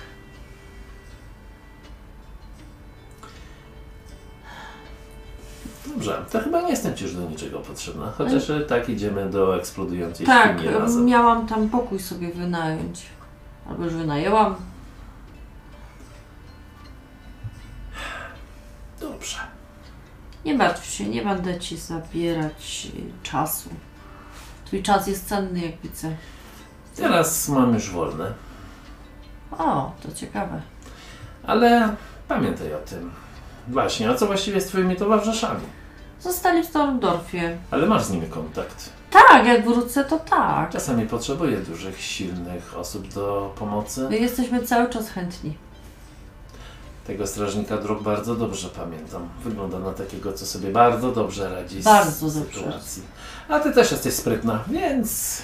Dobrze, 5.87 6.25
to 6.33 6.41
chyba 6.41 6.61
nie 6.63 6.71
jestem 6.71 6.97
ci 6.97 7.05
już 7.05 7.15
do 7.17 7.23
niczego 7.31 7.59
potrzebna. 7.61 8.13
Chociaż 8.19 8.51
e, 8.51 8.61
tak 8.61 8.89
idziemy 8.89 9.31
do 9.31 9.57
eksplodującej 9.57 10.27
Tak, 10.27 10.59
świni 10.59 10.75
razem. 10.75 11.05
miałam 11.05 11.47
tam 11.47 11.69
pokój 11.69 11.99
sobie 11.99 12.29
wynająć. 12.33 13.03
Albo 13.69 13.85
już 13.85 13.95
wynajęłam. 13.95 14.55
Dobrze. 19.01 19.39
Nie 20.45 20.55
martw 20.55 20.87
się, 20.87 21.05
nie 21.09 21.23
będę 21.23 21.59
ci 21.61 21.77
zabierać 21.77 22.89
y, 22.99 23.23
czasu. 23.29 23.71
Twój 24.65 24.83
czas 24.83 25.07
jest 25.07 25.29
cenny, 25.29 25.61
jak 25.61 25.81
widzę. 25.81 26.17
Teraz 26.97 27.49
mam 27.49 27.75
już 27.75 27.91
wolne, 27.91 28.33
O, 29.59 29.93
to 30.03 30.13
ciekawe. 30.15 30.63
ale 31.47 31.97
pamiętaj 32.29 32.75
o 32.75 32.79
tym. 32.79 33.11
Właśnie, 33.69 34.11
a 34.11 34.15
co 34.15 34.27
właściwie 34.27 34.61
z 34.61 34.67
twoimi 34.67 34.97
towarzyszami? 34.97 35.61
Zostali 36.21 36.63
w 36.63 36.67
Stormdorfie. 36.67 37.57
Ale 37.71 37.87
masz 37.87 38.03
z 38.03 38.11
nimi 38.11 38.27
kontakt. 38.27 38.91
Tak, 39.11 39.47
jak 39.47 39.65
wrócę, 39.65 40.05
to 40.05 40.19
tak. 40.19 40.71
Czasami 40.71 41.07
potrzebuję 41.07 41.57
dużych, 41.57 42.01
silnych 42.01 42.79
osób 42.79 43.09
do 43.09 43.53
pomocy. 43.59 44.07
My 44.11 44.19
jesteśmy 44.19 44.63
cały 44.63 44.89
czas 44.91 45.09
chętni. 45.11 45.57
Tego 47.07 47.27
strażnika 47.27 47.77
dróg 47.77 48.03
bardzo 48.03 48.35
dobrze 48.35 48.69
pamiętam. 48.69 49.29
Wygląda 49.45 49.79
na 49.79 49.93
takiego, 49.93 50.33
co 50.33 50.47
sobie 50.47 50.71
bardzo 50.71 51.13
dobrze 51.13 51.55
radzi 51.55 51.83
Bardzo 51.83 52.29
z 52.31 52.39
dobrze. 52.39 52.55
sytuacji. 52.61 53.03
A 53.49 53.61
ty 53.61 53.73
też 53.73 53.91
jesteś 53.93 54.15
sprytna, 54.15 54.59
więc 54.71 55.43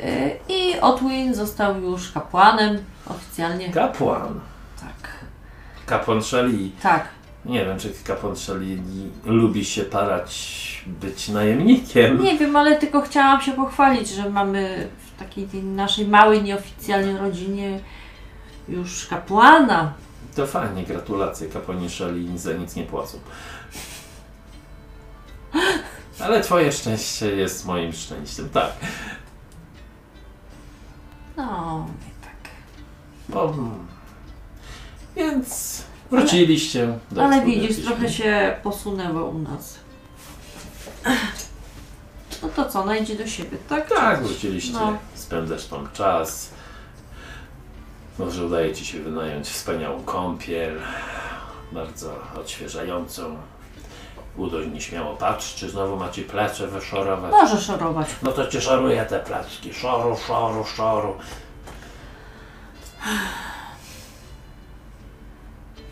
Y, 0.00 0.30
I 0.48 0.80
Otwin 0.80 1.34
został 1.34 1.80
już 1.80 2.12
kapłanem 2.12 2.78
oficjalnie. 3.06 3.70
kapłan. 3.72 4.40
Tak. 4.80 5.10
Kapłan 5.86 6.22
Szali. 6.22 6.72
Tak. 6.82 7.04
Nie 7.44 7.64
wiem, 7.64 7.78
czy 7.78 7.92
kapłan 8.04 8.36
Szali 8.36 8.82
lubi 9.24 9.64
się 9.64 9.84
parać 9.84 10.84
być 10.86 11.28
najemnikiem. 11.28 12.22
Nie 12.22 12.38
wiem, 12.38 12.56
ale 12.56 12.76
tylko 12.76 13.00
chciałam 13.00 13.40
się 13.40 13.52
pochwalić, 13.52 14.08
że 14.08 14.30
mamy 14.30 14.88
w 14.98 15.18
takiej 15.18 15.48
naszej 15.62 16.08
małej, 16.08 16.42
nieoficjalnej 16.42 17.16
rodzinie 17.16 17.80
już 18.68 19.06
kapłana. 19.06 19.92
To 20.36 20.46
fajnie, 20.46 20.84
gratulacje. 20.84 21.48
Kapłani 21.48 21.90
Szali 21.90 22.38
za 22.38 22.52
nic 22.52 22.76
nie 22.76 22.84
płacą. 22.84 23.18
Ale 26.20 26.40
twoje 26.40 26.72
szczęście 26.72 27.36
jest 27.36 27.66
moim 27.66 27.92
szczęściem, 27.92 28.48
tak. 28.48 28.72
No, 31.36 31.86
i 32.00 32.24
tak. 32.24 32.50
Bo, 33.28 33.54
więc 35.16 35.82
wróciliście 36.16 36.98
do 37.10 37.24
Ale 37.24 37.42
widzisz, 37.44 37.84
trochę 37.84 38.08
się 38.08 38.56
posunęło 38.62 39.24
u 39.24 39.38
nas. 39.38 39.78
No 42.42 42.48
to 42.56 42.64
co, 42.70 42.84
najdzie 42.84 43.14
do 43.16 43.26
siebie, 43.26 43.58
tak? 43.68 43.88
Tak, 43.88 44.22
wróciliście, 44.22 44.72
No. 44.72 44.96
spędzasz 45.14 45.64
tam 45.66 45.88
czas. 45.92 46.50
Może 48.18 48.46
udaje 48.46 48.74
Ci 48.74 48.84
się 48.86 48.98
wynająć 49.02 49.48
wspaniałą 49.48 50.02
kąpiel, 50.02 50.80
bardzo 51.72 52.14
odświeżającą. 52.40 53.36
Udo 54.36 54.64
nieśmiało 54.64 55.16
patrz, 55.16 55.54
czy 55.54 55.70
znowu 55.70 55.96
macie 55.96 56.22
plecze 56.22 56.68
wyszorować. 56.68 57.30
Może 57.32 57.60
szorować. 57.60 58.08
No 58.22 58.32
to 58.32 58.46
Cię 58.46 58.60
szoruję 58.60 59.04
te 59.06 59.20
placki. 59.20 59.74
Szoru, 59.74 60.16
szoru, 60.26 60.64
szoru. 60.64 61.14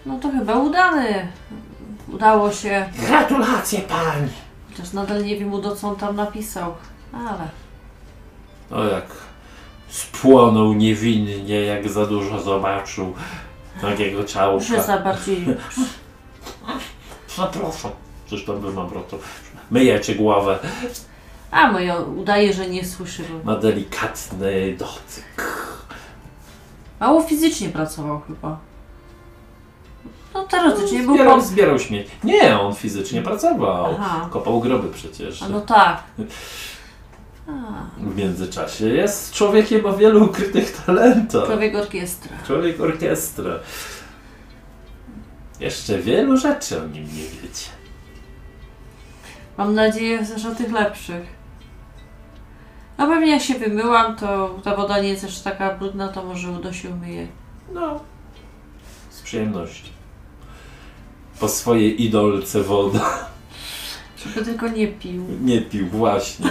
No 0.07 0.19
to 0.19 0.31
chyba 0.31 0.55
udany. 0.55 1.29
Udało 2.09 2.53
się. 2.53 2.87
Gratulacje 3.07 3.81
Pani! 3.81 4.29
Chociaż 4.71 4.93
nadal 4.93 5.25
nie 5.25 5.37
wiem, 5.37 5.53
Udo, 5.53 5.77
co 5.77 5.89
on 5.89 5.97
tam 5.97 6.17
napisał. 6.17 6.75
Ale 7.13 7.49
O 8.71 8.85
jak 8.85 9.05
spłonął 9.89 10.73
niewinnie, 10.75 11.61
jak 11.61 11.89
za 11.89 12.07
dużo 12.07 12.41
zobaczył 12.41 13.15
takiego 13.81 14.25
ciałka. 14.25 14.65
jest 14.75 14.87
za 14.87 14.99
bardziej... 14.99 15.47
Zapraszam. 17.37 17.91
Coś 18.27 18.45
tam 18.45 18.61
by 18.61 18.73
mam 18.73 18.89
broto. 18.89 19.19
Myjecie 19.71 20.15
głowę. 20.15 20.59
A, 21.51 21.73
moja 21.73 21.97
udaje, 21.97 22.53
że 22.53 22.69
nie 22.69 22.85
słyszy. 22.85 23.25
Ma 23.45 23.57
delikatny 23.57 24.77
dotyk. 24.79 25.63
Mało 27.01 27.23
fizycznie 27.23 27.69
pracował 27.69 28.21
chyba. 28.21 28.59
No 30.35 30.43
teoretycznie 30.45 31.03
był 31.03 31.15
Zbierał, 31.15 31.37
po... 31.37 31.43
zbierał 31.45 31.79
śmieci. 31.79 32.11
Nie, 32.25 32.61
on 32.61 32.75
fizycznie 32.75 33.23
pracował. 33.23 33.97
Aha. 34.01 34.29
Kopał 34.31 34.61
groby 34.61 34.89
przecież. 34.91 35.43
A 35.43 35.49
no 35.49 35.61
tak. 35.61 36.03
A, 37.49 37.53
W 38.11 38.17
międzyczasie 38.17 38.89
jest 38.89 39.35
człowiekiem 39.35 39.87
o 39.87 39.93
wielu 39.97 40.25
ukrytych 40.25 40.83
talentach. 40.87 41.47
człowiek 41.47 41.77
orkiestra. 41.77 42.37
Człowiek 42.47 42.81
orkiestra. 42.81 43.51
Jeszcze 45.61 45.99
wielu 45.99 46.37
rzeczy 46.37 46.83
o 46.83 46.87
nim 46.87 47.05
nie 47.05 47.23
wiecie. 47.43 47.67
Mam 49.59 49.75
nadzieję, 49.75 50.27
że 50.37 50.49
o 50.49 50.55
tych 50.55 50.73
lepszych. 50.73 51.43
No 52.99 53.07
pewnie 53.07 53.31
jak 53.31 53.43
się 53.43 53.55
wymyłam, 53.55 54.17
to 54.17 54.59
ta 54.65 54.77
woda 54.77 55.01
nie 55.01 55.09
jest 55.09 55.25
aż 55.25 55.41
taka 55.41 55.75
brudna, 55.75 56.09
to 56.09 56.25
może 56.25 56.51
uda 56.51 56.73
się 56.73 56.91
umyje. 56.91 57.27
No, 57.73 58.01
z 59.11 59.23
przyjemnością. 59.23 59.92
Po 61.43 61.49
swojej 61.49 62.03
idolce 62.03 62.63
woda. 62.63 63.29
Żeby 64.17 64.45
tylko 64.45 64.69
nie 64.69 64.89
pił. 64.89 65.25
Nie 65.41 65.63
pił, 65.63 65.87
właśnie. 65.87 66.51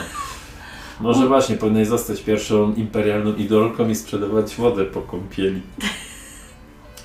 Może 1.00 1.28
właśnie 1.28 1.56
powinien 1.58 1.86
zostać 1.86 2.22
pierwszą 2.22 2.74
imperialną 2.74 3.36
idolką 3.36 3.90
i 3.90 3.96
sprzedawać 3.96 4.56
wodę 4.56 4.86
po 4.86 5.02
kąpieli. 5.02 5.62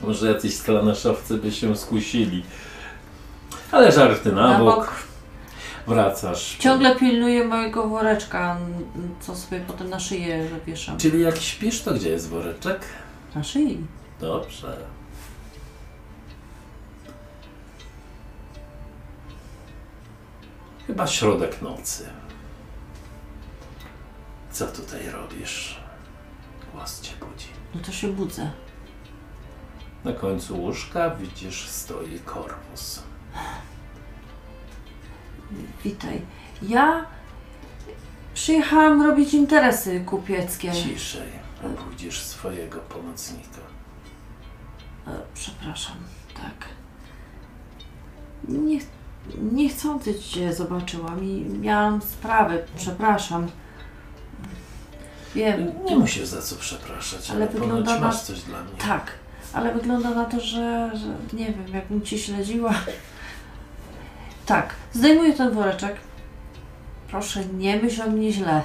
Może 0.03 0.33
jacyś 0.33 0.57
sklanaszowcy 0.57 1.37
by 1.39 1.53
się 1.53 1.77
skusili. 1.77 2.43
Ale 3.73 3.93
żarty 3.93 4.33
na, 4.33 4.53
Na 4.53 4.59
bok. 4.59 4.77
bok. 4.77 4.93
Wracasz. 5.87 6.57
Ciągle 6.59 6.97
pilnuję 6.97 7.45
mojego 7.45 7.89
woreczka, 7.89 8.57
co 9.21 9.37
sobie 9.37 9.61
potem 9.67 9.91
na 9.91 10.01
szyję 10.01 10.49
zawieszam. 10.61 10.99
Czyli 10.99 11.23
jak 11.23 11.37
śpisz, 11.39 11.83
to 11.83 11.95
gdzie 11.95 12.09
jest 12.09 12.29
woreczek? 12.29 12.81
Na 13.35 13.45
szyi. 13.45 13.79
Dobrze. 14.21 14.77
Chyba 20.87 21.07
środek 21.07 21.63
nocy. 21.63 22.09
Co 24.51 24.67
tutaj 24.67 25.11
robisz? 25.11 25.81
Głos 26.73 27.01
cię 27.01 27.13
budzi. 27.21 27.49
No 27.75 27.81
to 27.81 27.93
się 27.93 28.09
budzę. 28.09 28.51
Na 30.05 30.13
końcu 30.13 30.61
łóżka 30.61 31.11
widzisz 31.11 31.69
stoi 31.69 32.19
korpus. 32.25 33.03
Witaj. 35.85 36.23
Ja 36.63 37.07
przyjechałam 38.35 39.03
robić 39.03 39.35
interesy 39.35 40.01
kupieckie. 40.07 40.73
Ciszej 40.73 41.29
obudzisz 41.65 42.21
swojego 42.21 42.81
pomocnika. 42.81 43.61
E, 45.07 45.11
Przepraszam, 45.35 45.97
tak. 46.35 46.69
Nie, 48.49 48.79
niechcący 49.53 50.19
Cię 50.19 50.53
zobaczyłam 50.55 51.24
i 51.24 51.44
miałam 51.61 52.03
sprawę, 52.03 52.59
przepraszam. 52.77 53.47
Wiem, 55.35 55.73
Nie 55.85 55.97
musisz 55.97 56.27
za 56.27 56.43
co 56.43 56.57
przepraszać, 56.57 57.31
ale, 57.31 57.39
Ale 57.44 57.48
wygląda 57.53 57.94
na- 57.94 58.01
masz 58.01 58.20
coś 58.23 58.40
dla 58.43 58.62
mnie. 58.62 58.73
tak, 58.78 59.12
ale 59.53 59.74
wygląda 59.74 60.11
na 60.11 60.24
to, 60.24 60.40
że, 60.40 60.90
że 60.94 61.36
nie 61.39 61.47
wiem, 61.47 61.65
jakbym 61.74 62.03
Cię 62.03 62.19
śledziła. 62.19 62.74
Tak, 64.47 64.74
zdejmuję 64.93 65.32
ten 65.32 65.51
woreczek. 65.55 65.97
Proszę, 67.09 67.44
nie 67.44 67.77
myśl 67.77 68.03
o 68.03 68.07
mnie 68.11 68.32
źle. 68.32 68.62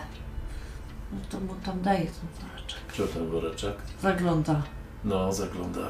No 1.12 1.18
to 1.30 1.40
mu 1.40 1.56
tam 1.66 1.82
daję 1.82 2.00
ten 2.06 2.48
woreczek. 2.50 2.80
Wziął 2.94 3.08
ten 3.08 3.30
woreczek. 3.30 3.74
Zagląda. 4.02 4.62
No, 5.04 5.34
zagląda. 5.34 5.82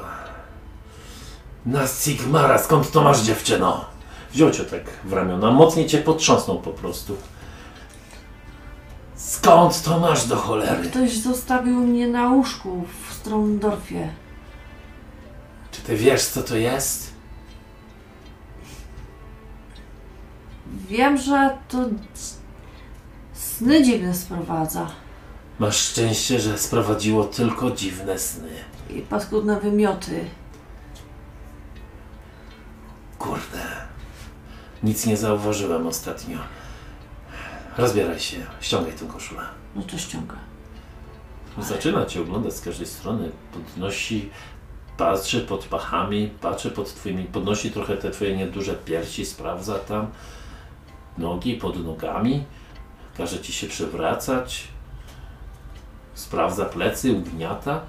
Na 1.66 1.86
Sigmara, 1.86 2.58
skąd 2.58 2.90
to 2.90 3.02
masz 3.02 3.20
dziewczyno? 3.22 3.84
Wziął 4.32 4.50
cię 4.50 4.64
tak 4.64 4.82
w 5.04 5.12
ramiona, 5.12 5.50
mocniej 5.50 5.86
cię 5.86 5.98
potrząsnął 5.98 6.60
po 6.60 6.70
prostu. 6.70 7.16
Skąd 9.14 9.82
to 9.82 10.00
masz 10.00 10.26
do 10.26 10.36
cholery? 10.36 10.88
Ktoś 10.88 11.12
zostawił 11.18 11.78
mnie 11.78 12.08
na 12.08 12.28
łóżku 12.28 12.84
w 13.08 13.14
Stromdorfie. 13.14 14.08
Czy 15.70 15.82
ty 15.82 15.96
wiesz, 15.96 16.24
co 16.24 16.42
to 16.42 16.56
jest? 16.56 17.12
Wiem, 20.88 21.18
że 21.18 21.58
to 21.68 21.78
sny 23.32 23.82
dziwne 23.82 24.14
sprowadza. 24.14 24.86
Masz 25.58 25.76
szczęście, 25.76 26.40
że 26.40 26.58
sprowadziło 26.58 27.24
tylko 27.24 27.70
dziwne 27.70 28.18
sny. 28.18 28.50
I 28.90 29.00
paskudne 29.00 29.60
wymioty. 29.60 30.24
Kurde. 33.18 33.61
Nic 34.82 35.06
nie 35.06 35.16
zauważyłem 35.16 35.86
ostatnio. 35.86 36.38
Rozbieraj 37.78 38.20
się, 38.20 38.36
ściągaj 38.60 38.92
tę 38.92 39.06
koszulę. 39.06 39.42
No 39.76 39.82
to 39.82 39.98
ściąga. 39.98 40.36
Zaczyna 41.58 42.06
cię 42.06 42.20
oglądać 42.20 42.54
z 42.54 42.60
każdej 42.60 42.86
strony. 42.86 43.30
Podnosi, 43.52 44.30
patrzy 44.96 45.40
pod 45.40 45.64
pachami, 45.64 46.30
patrzy 46.40 46.70
pod 46.70 46.94
twoimi, 46.94 47.24
podnosi 47.24 47.70
trochę 47.70 47.96
te 47.96 48.10
twoje 48.10 48.36
nieduże 48.36 48.74
piersi, 48.74 49.26
sprawdza 49.26 49.78
tam 49.78 50.06
nogi 51.18 51.54
pod 51.54 51.84
nogami, 51.84 52.44
każe 53.16 53.40
ci 53.40 53.52
się 53.52 53.66
przewracać, 53.66 54.68
sprawdza 56.14 56.64
plecy, 56.64 57.12
ugniata. 57.12 57.80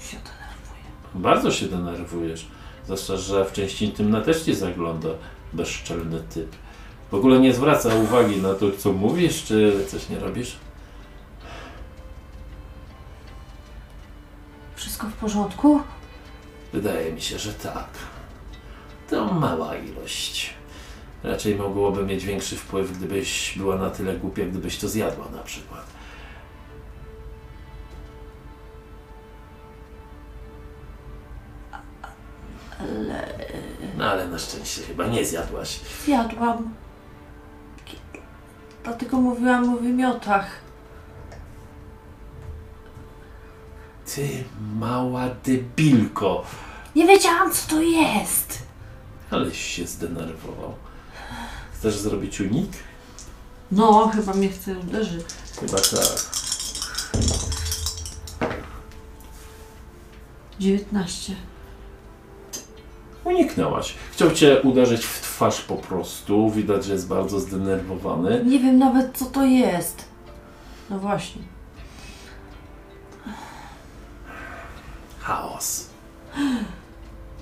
Się 0.00 0.16
denerwuje. 0.16 0.84
Bardzo 1.14 1.50
się 1.50 1.66
denerwujesz. 1.66 2.46
Zwłaszcza, 2.84 3.16
że 3.16 3.44
w 3.44 3.52
części 3.52 3.84
intymna 3.84 4.20
też 4.20 4.42
ci 4.42 4.54
zagląda 4.54 5.08
bezczelny 5.54 6.20
typ. 6.20 6.56
W 7.10 7.14
ogóle 7.14 7.40
nie 7.40 7.54
zwraca 7.54 7.94
uwagi 7.94 8.36
na 8.42 8.54
to, 8.54 8.70
co 8.78 8.92
mówisz, 8.92 9.44
czy 9.44 9.84
coś 9.88 10.08
nie 10.08 10.18
robisz. 10.18 10.56
Wszystko 14.76 15.06
w 15.06 15.12
porządku? 15.12 15.80
Wydaje 16.72 17.12
mi 17.12 17.22
się, 17.22 17.38
że 17.38 17.52
tak. 17.52 17.88
To 19.10 19.34
mała 19.34 19.76
ilość. 19.76 20.54
Raczej 21.22 21.56
mogłoby 21.56 22.04
mieć 22.04 22.24
większy 22.24 22.56
wpływ, 22.56 22.98
gdybyś 22.98 23.58
była 23.58 23.76
na 23.76 23.90
tyle 23.90 24.16
głupia, 24.16 24.44
gdybyś 24.44 24.78
to 24.78 24.88
zjadła 24.88 25.28
na 25.28 25.42
przykład. 25.42 25.86
Ale 32.78 33.34
No 33.98 34.04
ale 34.10 34.28
na 34.28 34.38
szczęście 34.38 34.82
chyba 34.82 35.06
nie 35.06 35.24
zjadłaś. 35.24 35.80
zjadłam. 36.04 36.74
Dlatego 38.84 39.16
mówiłam 39.16 39.74
o 39.74 39.76
wymiotach. 39.76 40.46
Ty 44.14 44.44
mała 44.78 45.24
debilko. 45.44 46.44
Nie 46.96 47.06
wiedziałam, 47.06 47.52
co 47.52 47.70
to 47.70 47.82
jest. 47.82 48.62
Aleś 49.30 49.58
się 49.76 49.86
zdenerwował. 49.86 50.74
Chcesz 51.74 51.98
zrobić 51.98 52.40
unik? 52.40 52.70
No, 53.72 54.08
chyba 54.14 54.32
mnie 54.34 54.48
chce 54.48 54.78
uderzyć. 54.78 55.24
Chyba 55.60 55.76
tak. 55.78 56.34
19. 60.60 61.36
Uniknęłaś. 63.24 63.94
Chciał 64.12 64.30
cię 64.30 64.62
uderzyć 64.62 65.04
w 65.06 65.20
twarz 65.20 65.60
po 65.60 65.76
prostu. 65.76 66.50
Widać, 66.50 66.84
że 66.84 66.92
jest 66.92 67.08
bardzo 67.08 67.40
zdenerwowany. 67.40 68.44
Nie 68.44 68.58
wiem 68.58 68.78
nawet, 68.78 69.18
co 69.18 69.24
to 69.24 69.44
jest. 69.44 70.04
No 70.90 70.98
właśnie. 70.98 71.42
Chaos. 75.20 75.90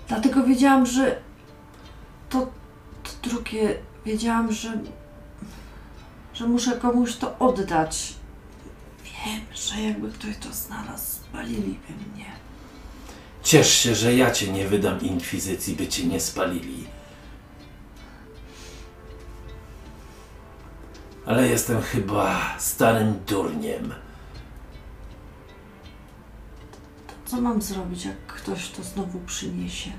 Dlatego 0.09 0.43
wiedziałam, 0.45 0.87
że 0.87 1.17
to, 2.31 2.41
to 3.03 3.29
drugie, 3.31 3.75
wiedziałam, 4.07 4.53
że, 4.53 4.73
że 6.35 6.47
muszę 6.47 6.73
komuś 6.73 7.17
to 7.17 7.39
oddać. 7.39 8.15
Wiem, 9.05 9.41
że 9.55 9.83
jakby 9.83 10.13
ktoś 10.13 10.37
to 10.37 10.53
znalazł, 10.53 11.07
spaliliby 11.07 11.93
mnie. 12.15 12.42
Ciesz 13.43 13.75
się, 13.75 13.95
że 13.95 14.15
ja 14.15 14.31
cię 14.31 14.53
nie 14.53 14.69
wydam 14.69 15.01
inkwizycji, 15.01 15.77
by 15.77 15.89
cię 15.89 16.07
nie 16.07 16.21
spalili. 16.21 16.85
Ale 21.27 21.49
jestem 21.49 21.83
chyba 21.83 22.57
starym 22.59 23.15
durniem. 23.27 23.95
Co 27.27 27.41
mam 27.41 27.63
zrobić, 27.63 28.05
jak 28.05 28.27
ktoś 28.27 28.69
to 28.69 28.83
znowu 28.83 29.21
przyniesie? 29.21 29.91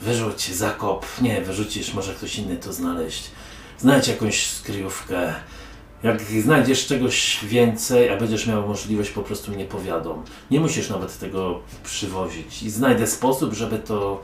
Wyrzuć, 0.00 0.54
zakop. 0.54 1.06
Nie, 1.20 1.42
wyrzucisz, 1.42 1.94
może 1.94 2.14
ktoś 2.14 2.38
inny 2.38 2.56
to 2.56 2.72
znaleźć. 2.72 3.30
Znajdź 3.78 4.08
jakąś 4.08 4.46
skryjówkę. 4.46 5.34
Jak 6.02 6.22
znajdziesz 6.22 6.86
czegoś 6.86 7.44
więcej, 7.44 8.10
a 8.10 8.16
będziesz 8.16 8.46
miał 8.46 8.68
możliwość, 8.68 9.10
po 9.10 9.22
prostu 9.22 9.52
mnie 9.52 9.64
powiadom. 9.64 10.24
Nie 10.50 10.60
musisz 10.60 10.90
nawet 10.90 11.18
tego 11.18 11.60
przywozić. 11.84 12.62
I 12.62 12.70
znajdę 12.70 13.06
sposób, 13.06 13.54
żeby 13.54 13.78
to 13.78 14.22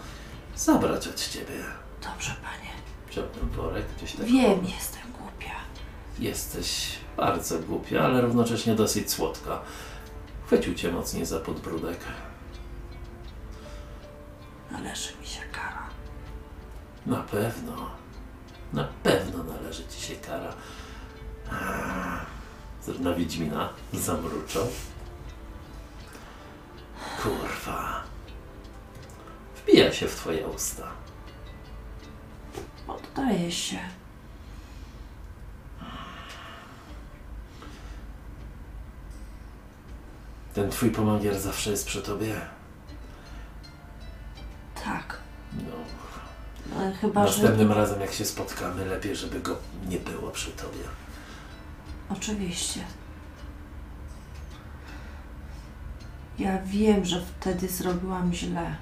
zabrać 0.57 1.09
od 1.09 1.29
ciebie. 1.29 1.65
Dobrze, 2.03 2.31
panie. 2.43 2.71
Wziął 3.11 3.25
ten 3.27 3.49
worek, 3.49 3.85
gdzieś 3.97 4.13
tak. 4.13 4.27
Wiem, 4.27 4.65
jestem 4.65 5.03
głupia. 5.21 5.55
Jesteś 6.19 6.89
bardzo 7.17 7.59
głupia, 7.59 8.01
ale 8.01 8.21
równocześnie 8.21 8.75
dosyć 8.75 9.11
słodka. 9.11 9.61
Chwycił 10.47 10.75
cię 10.75 10.93
mocniej 10.93 11.27
za 11.27 11.41
podbródek. 11.41 11.99
Należy 14.71 15.09
mi 15.21 15.27
się 15.27 15.41
kara. 15.53 15.89
Na 17.07 17.17
pewno. 17.23 17.91
Na 18.73 18.89
pewno 19.03 19.45
należy 19.45 19.83
ci 19.89 20.01
się 20.01 20.15
kara. 20.15 20.55
Na 23.01 23.15
Wiedźmina 23.15 23.69
zamruczał. 23.93 24.67
Kurwa. 27.23 28.03
Wbija 29.57 29.93
się 29.93 30.09
w 30.09 30.15
twoje 30.15 30.49
usta. 30.49 30.87
Oddaję 32.89 33.53
się. 33.53 33.79
Ten 40.55 40.71
twój 40.71 40.91
pomagier 40.91 41.41
zawsze 41.41 41.71
jest 41.71 41.87
przy 41.87 42.03
tobie. 42.03 42.41
Tak. 44.85 45.19
No, 45.53 45.77
Ale 46.81 46.93
chyba, 46.93 47.27
że... 47.27 47.43
następnym 47.43 47.73
razem 47.73 48.01
jak 48.01 48.13
się 48.13 48.25
spotkamy, 48.25 48.85
lepiej, 48.87 49.17
żeby 49.17 49.41
go 49.41 49.57
nie 49.89 49.99
było 49.99 50.31
przy 50.31 50.51
tobie. 50.51 50.85
Oczywiście. 52.11 52.81
Ja 56.39 56.63
wiem, 56.63 57.05
że 57.05 57.23
wtedy 57.41 57.69
zrobiłam 57.69 58.35
źle. 58.35 58.77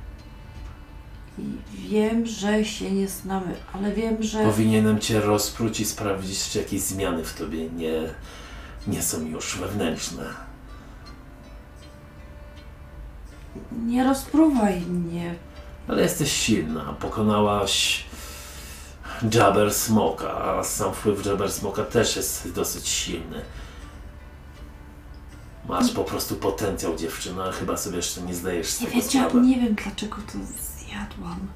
I 1.38 1.58
wiem, 1.88 2.26
że 2.26 2.64
się 2.64 2.92
nie 2.92 3.08
znamy, 3.08 3.54
ale 3.72 3.92
wiem, 3.92 4.22
że. 4.22 4.44
Powinienem 4.44 4.98
cię 4.98 5.20
rozpróć 5.20 5.80
i 5.80 5.84
sprawdzić, 5.84 6.50
czy 6.50 6.58
jakieś 6.58 6.80
zmiany 6.80 7.24
w 7.24 7.34
tobie 7.34 7.70
nie, 7.70 7.92
nie 8.86 9.02
są 9.02 9.26
już 9.26 9.58
wewnętrzne. 9.58 10.24
Nie 13.86 14.04
rozpruwaj 14.04 14.80
mnie. 14.80 15.34
Ale 15.88 16.02
jesteś 16.02 16.32
silna. 16.32 16.96
Pokonałaś 17.00 18.04
Jabber 19.30 19.72
Smoka, 19.74 20.44
a 20.58 20.64
sam 20.64 20.92
wpływ 20.94 21.26
Jabber 21.26 21.52
Smoka 21.52 21.84
też 21.84 22.16
jest 22.16 22.52
dosyć 22.52 22.88
silny. 22.88 23.42
Masz 25.68 25.92
po 25.92 26.04
prostu 26.04 26.36
potencjał 26.36 26.96
dziewczyna, 26.96 27.52
chyba 27.52 27.76
sobie 27.76 27.96
jeszcze 27.96 28.20
nie 28.22 28.34
zdajesz 28.34 28.66
z 28.70 28.80
Nie 28.80 28.86
tego 28.86 29.00
wiedziałam, 29.00 29.28
sprawy. 29.30 29.46
nie 29.46 29.60
wiem 29.60 29.74
dlaczego 29.74 30.16
to 30.16 30.38
zjadłam. 30.78 31.48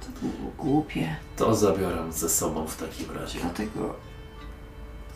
To 0.00 0.06
było 0.26 0.52
głupie. 0.58 1.16
To 1.36 1.54
zabiorę 1.54 2.12
ze 2.12 2.28
sobą 2.28 2.66
w 2.66 2.76
takim 2.76 3.10
razie. 3.10 3.40
Dlatego 3.40 3.94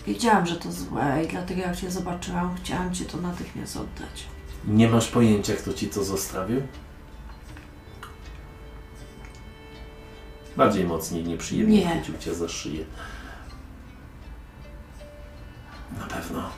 wiedziałam, 0.07 0.47
że 0.47 0.57
to 0.57 0.73
złe 0.73 1.25
i 1.25 1.29
dlatego 1.29 1.61
jak 1.61 1.77
Cię 1.77 1.91
zobaczyłam, 1.91 2.55
chciałam 2.57 2.95
Ci 2.95 3.05
to 3.05 3.19
natychmiast 3.19 3.77
oddać. 3.77 4.27
Nie 4.65 4.89
masz 4.89 5.09
pojęcia, 5.09 5.55
kto 5.55 5.73
ci 5.73 5.89
to 5.89 6.05
zostawił? 6.05 6.63
Bardziej 10.57 10.85
mocniej, 10.85 11.25
nieprzyjemnie 11.25 11.79
Nie. 11.79 11.91
chwycił 11.91 12.19
cię 12.19 12.35
za 12.35 12.49
szyję. 12.49 12.85
Na 15.99 16.07
pewno. 16.07 16.51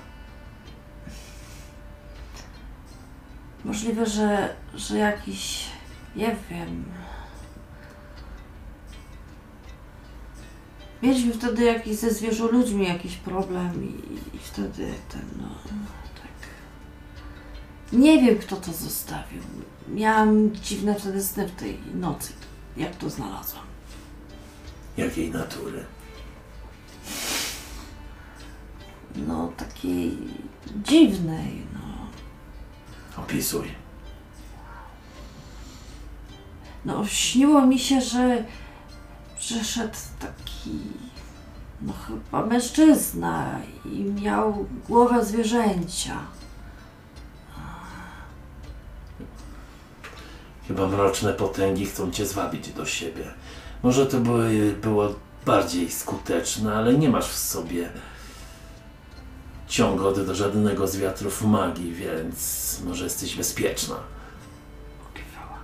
Możliwe, 3.65 4.07
że, 4.07 4.57
że 4.75 4.99
jakiś, 4.99 5.67
nie 6.17 6.37
wiem, 6.51 6.85
Mieliśmy 11.03 11.33
wtedy 11.33 11.65
jakiś 11.65 11.97
ze 11.97 12.11
zwierzę 12.11 12.45
ludźmi 12.45 12.89
jakiś 12.89 13.17
problem 13.17 13.85
i, 13.85 14.37
i 14.37 14.39
wtedy 14.39 14.93
ten, 15.09 15.23
no. 15.39 15.49
Nie 17.93 18.23
wiem, 18.23 18.39
kto 18.39 18.57
to 18.57 18.73
zostawił. 18.73 19.43
Miałam 19.89 20.55
dziwne 20.57 20.95
wtedy 20.95 21.23
sny 21.23 21.49
w 21.49 21.53
tej 21.53 21.79
nocy, 21.95 22.33
jak 22.77 22.97
to 22.97 23.11
znalazłam. 23.11 23.65
Jakiej 24.97 25.31
natury? 25.31 25.85
No, 29.17 29.53
takiej 29.57 30.19
dziwnej, 30.85 31.67
no. 31.75 31.81
Opisuj. 33.23 33.69
No, 36.85 37.07
śniło 37.07 37.67
mi 37.67 37.79
się, 37.79 38.01
że 38.01 38.45
przyszedł 39.39 39.99
taki, 40.21 40.79
no 41.83 41.93
chyba 41.93 42.47
mężczyzna 42.47 43.59
i 43.85 44.05
miał 44.05 44.67
głowę 44.89 45.25
zwierzęcia. 45.25 46.19
Chyba 50.69 50.87
mroczne 50.87 51.33
potęgi 51.33 51.87
chcą 51.87 52.11
cię 52.11 52.27
zwabić 52.27 52.69
do 52.73 52.87
siebie. 52.87 53.25
Może 53.83 54.07
to 54.07 54.21
były, 54.21 54.73
było 54.83 55.15
bardziej 55.47 55.91
skuteczne, 55.91 56.75
ale 56.75 56.95
nie 56.95 57.09
masz 57.09 57.29
w 57.29 57.39
sobie 57.39 57.89
ciągoty 59.69 60.27
do 60.27 60.35
żadnego 60.35 60.89
z 60.89 60.97
wiatrów 60.97 61.43
magii, 61.43 61.93
więc 61.93 62.79
może 62.85 63.05
jesteś 63.05 63.37
bezpieczna. 63.37 63.97
Pokiwała. 65.05 65.59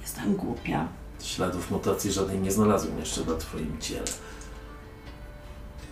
Jestem 0.00 0.36
głupia. 0.36 0.88
Śladów 1.22 1.70
mutacji 1.70 2.12
żadnej 2.12 2.38
nie 2.38 2.52
znalazłem 2.52 2.98
jeszcze 2.98 3.24
na 3.24 3.36
twoim 3.36 3.76
ciele. 3.80 4.04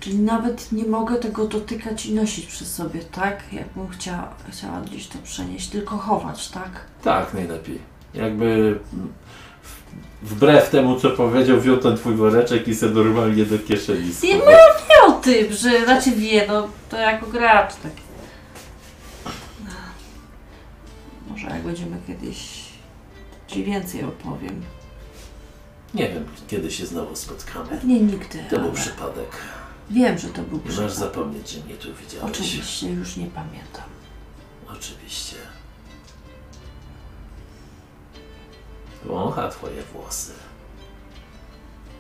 Czyli 0.01 0.19
nawet 0.19 0.73
nie 0.73 0.85
mogę 0.85 1.17
tego 1.17 1.47
dotykać 1.47 2.07
i 2.07 2.15
nosić 2.15 2.47
przy 2.47 2.65
sobie, 2.65 3.01
tak? 3.01 3.53
Jakbym 3.53 3.89
chciała, 3.89 4.35
chciała 4.49 4.81
gdzieś 4.81 5.09
to 5.09 5.19
przenieść, 5.25 5.69
tylko 5.69 5.99
chować, 5.99 6.49
tak? 6.49 6.71
Tak, 7.03 7.35
najlepiej. 7.35 7.90
Jakby 8.15 8.79
wbrew 10.23 10.71
temu, 10.71 11.01
co 11.01 11.11
powiedział, 11.11 11.61
wziął 11.61 11.77
ten 11.77 11.97
twój 11.97 12.15
woreczek 12.15 12.69
i 12.69 12.75
se 12.75 12.87
normalnie 12.89 13.45
do 13.45 13.59
kieszeni 13.59 14.07
Nie 14.07 14.13
schował. 14.13 14.39
Nie 14.89 15.03
o 15.07 15.13
tym, 15.13 15.53
że 15.53 15.85
znaczy 15.85 16.11
wie, 16.11 16.47
no 16.49 16.69
to 16.89 16.97
jako 16.97 17.27
gracz 17.27 17.75
tak. 17.77 17.93
Może 21.29 21.47
jak 21.47 21.63
będziemy 21.63 21.97
kiedyś 22.07 22.65
ci 23.49 23.65
więcej 23.65 24.05
opowiem. 24.05 24.63
Nie 25.95 26.09
wiem, 26.09 26.25
kiedy 26.49 26.71
się 26.71 26.87
znowu 26.87 27.17
spotkamy. 27.17 27.69
Pewnie 27.69 28.01
nigdy. 28.01 28.39
To 28.51 28.57
był 28.59 28.69
ale 28.69 28.79
przypadek. 28.79 29.31
Wiem, 29.91 30.19
że 30.19 30.29
to 30.29 30.43
był 30.43 30.59
Nie 30.59 30.65
masz 30.65 30.73
przypadek. 30.75 30.99
zapomnieć, 30.99 31.51
że 31.51 31.65
mnie 31.65 31.75
tu 31.75 31.89
widziałeś. 31.95 32.31
Oczywiście, 32.31 32.87
już 32.91 33.17
nie 33.17 33.27
pamiętam. 33.27 33.85
Oczywiście. 34.69 35.37
Wącha 39.05 39.49
twoje 39.49 39.83
włosy. 39.83 40.33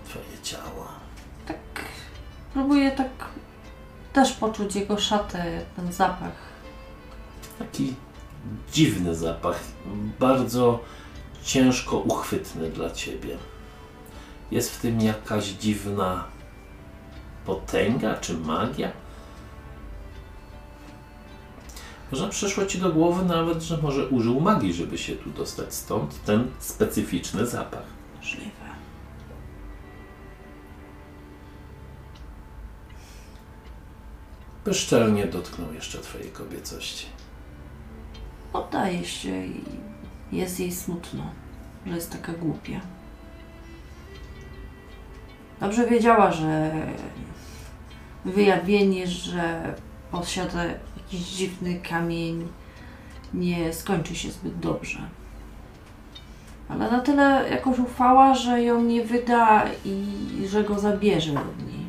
Twoje 0.08 0.42
ciało. 0.42 0.88
Tak 1.46 1.56
próbuję 2.52 2.90
tak 2.90 3.08
też 4.12 4.32
poczuć 4.32 4.76
jego 4.76 4.98
szatę, 4.98 5.60
ten 5.76 5.92
zapach. 5.92 6.32
Taki 7.58 7.94
dziwny 8.72 9.14
zapach. 9.14 9.60
Bardzo 10.20 10.80
ciężko 11.42 11.98
uchwytny 11.98 12.70
dla 12.70 12.90
ciebie. 12.90 13.36
Jest 14.50 14.76
w 14.76 14.80
tym 14.80 15.00
jakaś 15.00 15.44
dziwna 15.44 16.24
potęga 17.46 18.14
czy 18.14 18.34
magia? 18.38 18.92
Może 22.10 22.28
przyszło 22.28 22.66
ci 22.66 22.78
do 22.78 22.92
głowy 22.92 23.24
nawet, 23.24 23.62
że 23.62 23.78
może 23.78 24.08
użył 24.08 24.40
magii, 24.40 24.72
żeby 24.72 24.98
się 24.98 25.16
tu 25.16 25.30
dostać 25.30 25.74
stąd 25.74 26.24
ten 26.24 26.50
specyficzny 26.58 27.46
zapach. 27.46 27.84
Możliwe. 28.16 28.50
Bezczelnie 34.64 35.26
dotknął 35.26 35.74
jeszcze 35.74 35.98
twojej 35.98 36.30
kobiecości. 36.30 37.06
Oddaje 38.52 39.04
się 39.04 39.46
i 39.46 39.64
jest 40.32 40.60
jej 40.60 40.72
smutno, 40.72 41.30
że 41.86 41.94
jest 41.94 42.12
taka 42.12 42.32
głupia. 42.32 42.80
Dobrze 45.60 45.86
wiedziała, 45.86 46.32
że 46.32 46.70
wyjawienie, 48.24 49.06
że 49.06 49.74
posiada 50.10 50.64
jakiś 50.96 51.20
dziwny 51.20 51.80
kamień, 51.88 52.48
nie 53.34 53.72
skończy 53.72 54.14
się 54.14 54.30
zbyt 54.30 54.58
dobrze. 54.58 54.98
Ale 56.68 56.90
na 56.90 57.00
tyle 57.00 57.48
jakoś 57.50 57.78
ufała, 57.78 58.34
że 58.34 58.62
ją 58.62 58.82
nie 58.82 59.04
wyda 59.04 59.64
i 59.84 60.06
że 60.48 60.64
go 60.64 60.78
zabierze 60.78 61.32
od 61.32 61.66
niej. 61.66 61.86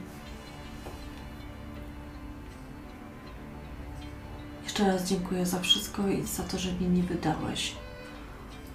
Jeszcze 4.64 4.88
raz 4.88 5.10
dziękuję 5.10 5.46
za 5.46 5.60
wszystko 5.60 6.08
i 6.08 6.24
za 6.24 6.44
to, 6.44 6.60
że 6.60 6.72
mnie 6.72 6.90
nie 6.90 7.04
wydałeś. 7.04 7.76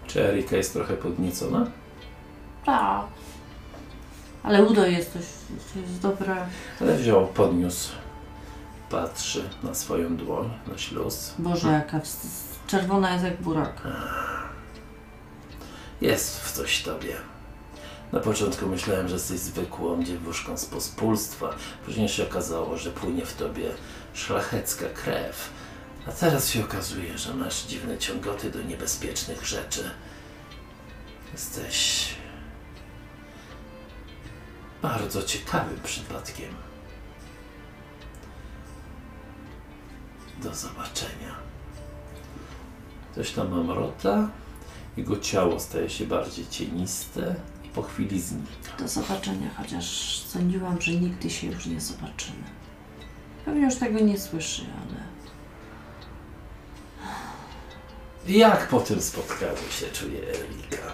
Czy 0.06 0.22
Erika 0.24 0.56
jest 0.56 0.72
trochę 0.72 0.94
podniecona? 0.94 1.66
Tak. 2.64 3.04
Ale 4.42 4.64
Udo 4.64 4.86
jest 4.86 5.12
coś 5.12 5.22
jest 5.82 6.00
dobre. 6.00 6.36
Ale 6.80 6.96
wziął, 6.96 7.26
podniósł. 7.26 8.05
Patrzy 8.90 9.50
na 9.62 9.74
swoją 9.74 10.16
dłoń, 10.16 10.50
na 10.66 10.78
śluz. 10.78 11.34
Boże, 11.38 11.68
jaka 11.68 12.00
czerwona 12.66 13.12
jest 13.12 13.24
jak 13.24 13.42
burak. 13.42 13.82
Jest 16.00 16.40
w 16.40 16.52
coś 16.52 16.82
tobie. 16.82 17.16
Na 18.12 18.20
początku 18.20 18.66
myślałem, 18.66 19.08
że 19.08 19.14
jesteś 19.14 19.38
zwykłą 19.40 20.04
dziewuszką 20.04 20.56
z 20.56 20.66
pospólstwa. 20.66 21.50
Później 21.86 22.08
się 22.08 22.22
okazało, 22.22 22.76
że 22.76 22.90
płynie 22.90 23.26
w 23.26 23.34
tobie 23.34 23.70
szlachecka 24.14 24.86
krew. 24.88 25.50
A 26.08 26.12
teraz 26.12 26.50
się 26.50 26.64
okazuje, 26.64 27.18
że 27.18 27.34
masz 27.34 27.62
dziwne 27.62 27.98
ciągoty 27.98 28.50
do 28.50 28.62
niebezpiecznych 28.62 29.46
rzeczy. 29.46 29.90
Jesteś 31.32 32.08
bardzo 34.82 35.22
ciekawym 35.22 35.80
przypadkiem. 35.84 36.65
Do 40.42 40.54
zobaczenia. 40.54 41.34
Coś 43.14 43.30
tam 43.30 43.50
mamrota. 43.50 44.28
Jego 44.96 45.18
ciało 45.18 45.60
staje 45.60 45.90
się 45.90 46.06
bardziej 46.06 46.46
cieniste 46.50 47.34
i 47.64 47.68
po 47.68 47.82
chwili 47.82 48.20
znika. 48.20 48.76
Do 48.78 48.88
zobaczenia, 48.88 49.50
chociaż 49.56 50.18
sądziłam, 50.26 50.80
że 50.80 50.92
nigdy 50.92 51.30
się 51.30 51.46
już 51.46 51.66
nie 51.66 51.80
zobaczymy. 51.80 52.42
Pewnie 53.44 53.60
już 53.62 53.76
tego 53.76 54.00
nie 54.00 54.18
słyszy, 54.18 54.62
ale 54.62 55.06
Jak 58.38 58.68
po 58.68 58.80
tym 58.80 59.00
spotkaniu 59.00 59.70
się 59.70 59.86
czuje 59.86 60.18
Erika? 60.28 60.92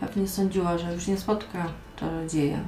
pewnie 0.00 0.28
sądziła, 0.28 0.78
że 0.78 0.94
już 0.94 1.06
nie 1.06 1.18
spotka 1.18 1.66
czarodzieja. 1.96 2.58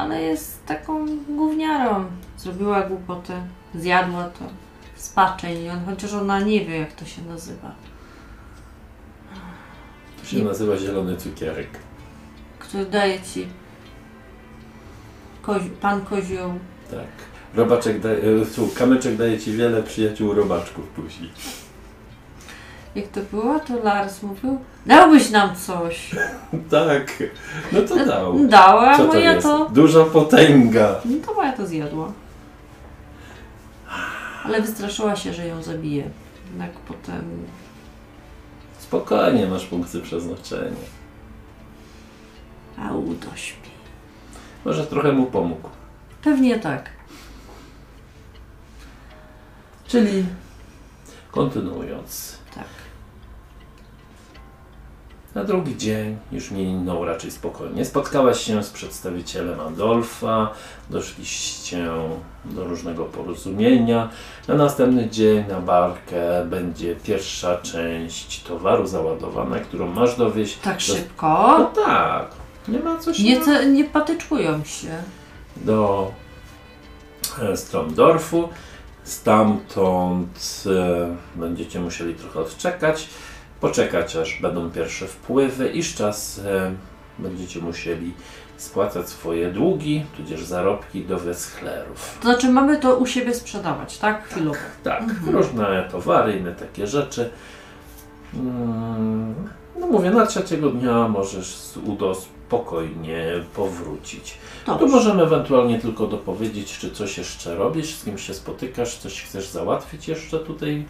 Ale 0.00 0.22
jest 0.22 0.66
taką 0.66 1.06
gówniarą. 1.28 2.04
Zrobiła 2.38 2.82
głupotę, 2.82 3.42
zjadła 3.74 4.24
to. 4.24 4.44
Spaczeń, 4.96 5.56
chociaż 5.86 6.12
ona 6.14 6.40
nie 6.40 6.64
wie, 6.64 6.78
jak 6.78 6.92
to 6.92 7.04
się 7.04 7.22
nazywa. 7.22 7.74
To 10.20 10.26
się 10.26 10.44
nazywa 10.44 10.76
zielony 10.76 11.16
cukierek. 11.16 11.68
który 12.58 12.86
daje 12.86 13.20
ci 13.20 13.46
kozi- 15.42 15.70
pan 15.70 16.00
kozioł. 16.04 16.50
Tak. 16.90 17.06
Robaczek 17.54 18.00
daje, 18.00 18.18
e, 18.18 18.74
kamyczek 18.74 19.16
daje 19.16 19.38
ci 19.38 19.52
wiele 19.52 19.82
przyjaciół 19.82 20.34
robaczków 20.34 20.86
później. 20.88 21.30
Jak 22.94 23.08
to 23.08 23.20
było, 23.20 23.60
to 23.60 23.76
Lars 23.82 24.22
mówił, 24.22 24.58
dałbyś 24.86 25.30
nam 25.30 25.56
coś. 25.56 26.10
Tak. 26.70 27.22
No 27.72 27.80
to 27.82 28.06
dał. 28.06 28.46
Dała, 28.48 28.96
Co 28.96 29.02
to 29.06 29.12
moja 29.12 29.32
jest? 29.32 29.46
to, 29.46 29.68
Duża 29.68 30.04
potęga. 30.04 31.00
no 31.04 31.16
to 31.26 31.34
moja 31.34 31.52
to 31.52 31.66
zjadła. 31.66 32.12
Ale 34.44 34.62
wystraszyła 34.62 35.16
się, 35.16 35.32
że 35.32 35.46
ją 35.46 35.62
zabije. 35.62 36.10
Jednak 36.50 36.70
potem 36.72 37.46
Spokojnie, 38.78 39.46
masz 39.46 39.66
punkty 39.66 40.00
przeznaczenia. 40.00 40.76
a 42.78 42.92
Udo 42.92 43.26
śpi. 43.34 43.70
Może 44.64 44.86
trochę 44.86 45.12
mu 45.12 45.26
pomógł. 45.26 45.68
Pewnie 46.22 46.58
tak. 46.58 46.90
Czyli 49.86 50.24
kontynuując. 51.30 52.38
Na 55.34 55.44
drugi 55.44 55.76
dzień 55.76 56.16
już 56.32 56.50
minął 56.50 57.04
raczej 57.04 57.30
spokojnie. 57.30 57.84
Spotkałaś 57.84 58.40
się 58.40 58.62
z 58.62 58.70
przedstawicielem 58.70 59.60
Adolfa, 59.60 60.50
doszliście 60.90 61.86
do 62.44 62.64
różnego 62.64 63.04
porozumienia. 63.04 64.08
Na 64.48 64.54
następny 64.54 65.08
dzień 65.10 65.44
na 65.48 65.60
barkę 65.60 66.44
będzie 66.46 66.96
pierwsza 66.96 67.56
część 67.56 68.42
towaru 68.42 68.86
załadowana, 68.86 69.58
którą 69.58 69.86
masz 69.86 70.16
dowieść. 70.16 70.58
Tak 70.58 70.74
do- 70.76 70.80
szybko. 70.80 71.56
No 71.58 71.64
tak, 71.84 72.30
nie 72.68 72.78
ma 72.78 72.98
coś 72.98 73.18
Nie, 73.18 73.40
ce- 73.40 73.66
nie 73.66 73.84
patyczkują 73.84 74.64
się. 74.64 74.88
do 75.56 76.10
e, 77.42 77.56
Stromdorfu. 77.56 78.48
Stamtąd 79.04 80.64
e, 80.66 81.16
będziecie 81.38 81.80
musieli 81.80 82.14
trochę 82.14 82.40
odczekać, 82.40 83.08
poczekać 83.60 84.16
aż 84.16 84.40
będą 84.42 84.70
pierwsze 84.70 85.06
wpływy 85.06 85.68
i 85.68 85.82
z 85.82 85.94
czasem 85.94 86.78
będziecie 87.18 87.60
musieli 87.60 88.12
spłacać 88.56 89.08
swoje 89.08 89.50
długi, 89.52 90.04
tudzież 90.16 90.44
zarobki 90.44 91.04
do 91.04 91.18
Weschlerów. 91.18 92.18
To 92.22 92.28
znaczy 92.28 92.48
mamy 92.48 92.78
to 92.78 92.96
u 92.96 93.06
siebie 93.06 93.34
sprzedawać, 93.34 93.98
tak? 93.98 94.24
Chwilowo. 94.28 94.58
Tak, 94.84 95.02
Mhm. 95.02 95.36
różne 95.36 95.88
towary, 95.92 96.36
inne 96.36 96.52
takie 96.52 96.86
rzeczy. 96.86 97.30
Mm, 98.34 99.34
No 99.80 99.86
mówię, 99.86 100.10
na 100.10 100.26
trzeciego 100.26 100.70
dnia 100.70 101.08
możesz 101.08 101.46
z 101.56 101.76
Udo 101.76 102.14
spokojnie 102.14 103.26
powrócić. 103.56 104.38
Dobrze. 104.66 104.84
Tu 104.86 104.92
możemy 104.92 105.22
ewentualnie 105.22 105.78
tylko 105.78 106.06
dopowiedzieć, 106.06 106.78
czy 106.78 106.90
coś 106.90 107.18
jeszcze 107.18 107.54
robisz, 107.54 107.94
z 107.94 108.04
kim 108.04 108.18
się 108.18 108.34
spotykasz, 108.34 108.96
coś 108.96 109.22
chcesz 109.22 109.48
załatwić 109.48 110.08
jeszcze 110.08 110.38
tutaj 110.38 110.84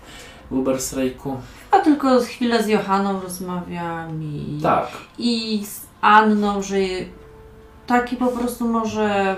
w 0.50 0.52
Ubersrejku? 0.52 1.36
A 1.70 1.78
tylko 1.78 2.20
chwilę 2.20 2.62
z 2.62 2.68
Johanną 2.68 3.20
rozmawiam 3.20 4.22
i, 4.22 4.60
Tak, 4.62 4.88
i 5.18 5.62
z 5.66 5.80
Anną, 6.00 6.62
że 6.62 6.76
taki 7.86 8.16
po 8.16 8.26
prostu 8.26 8.68
może 8.68 9.36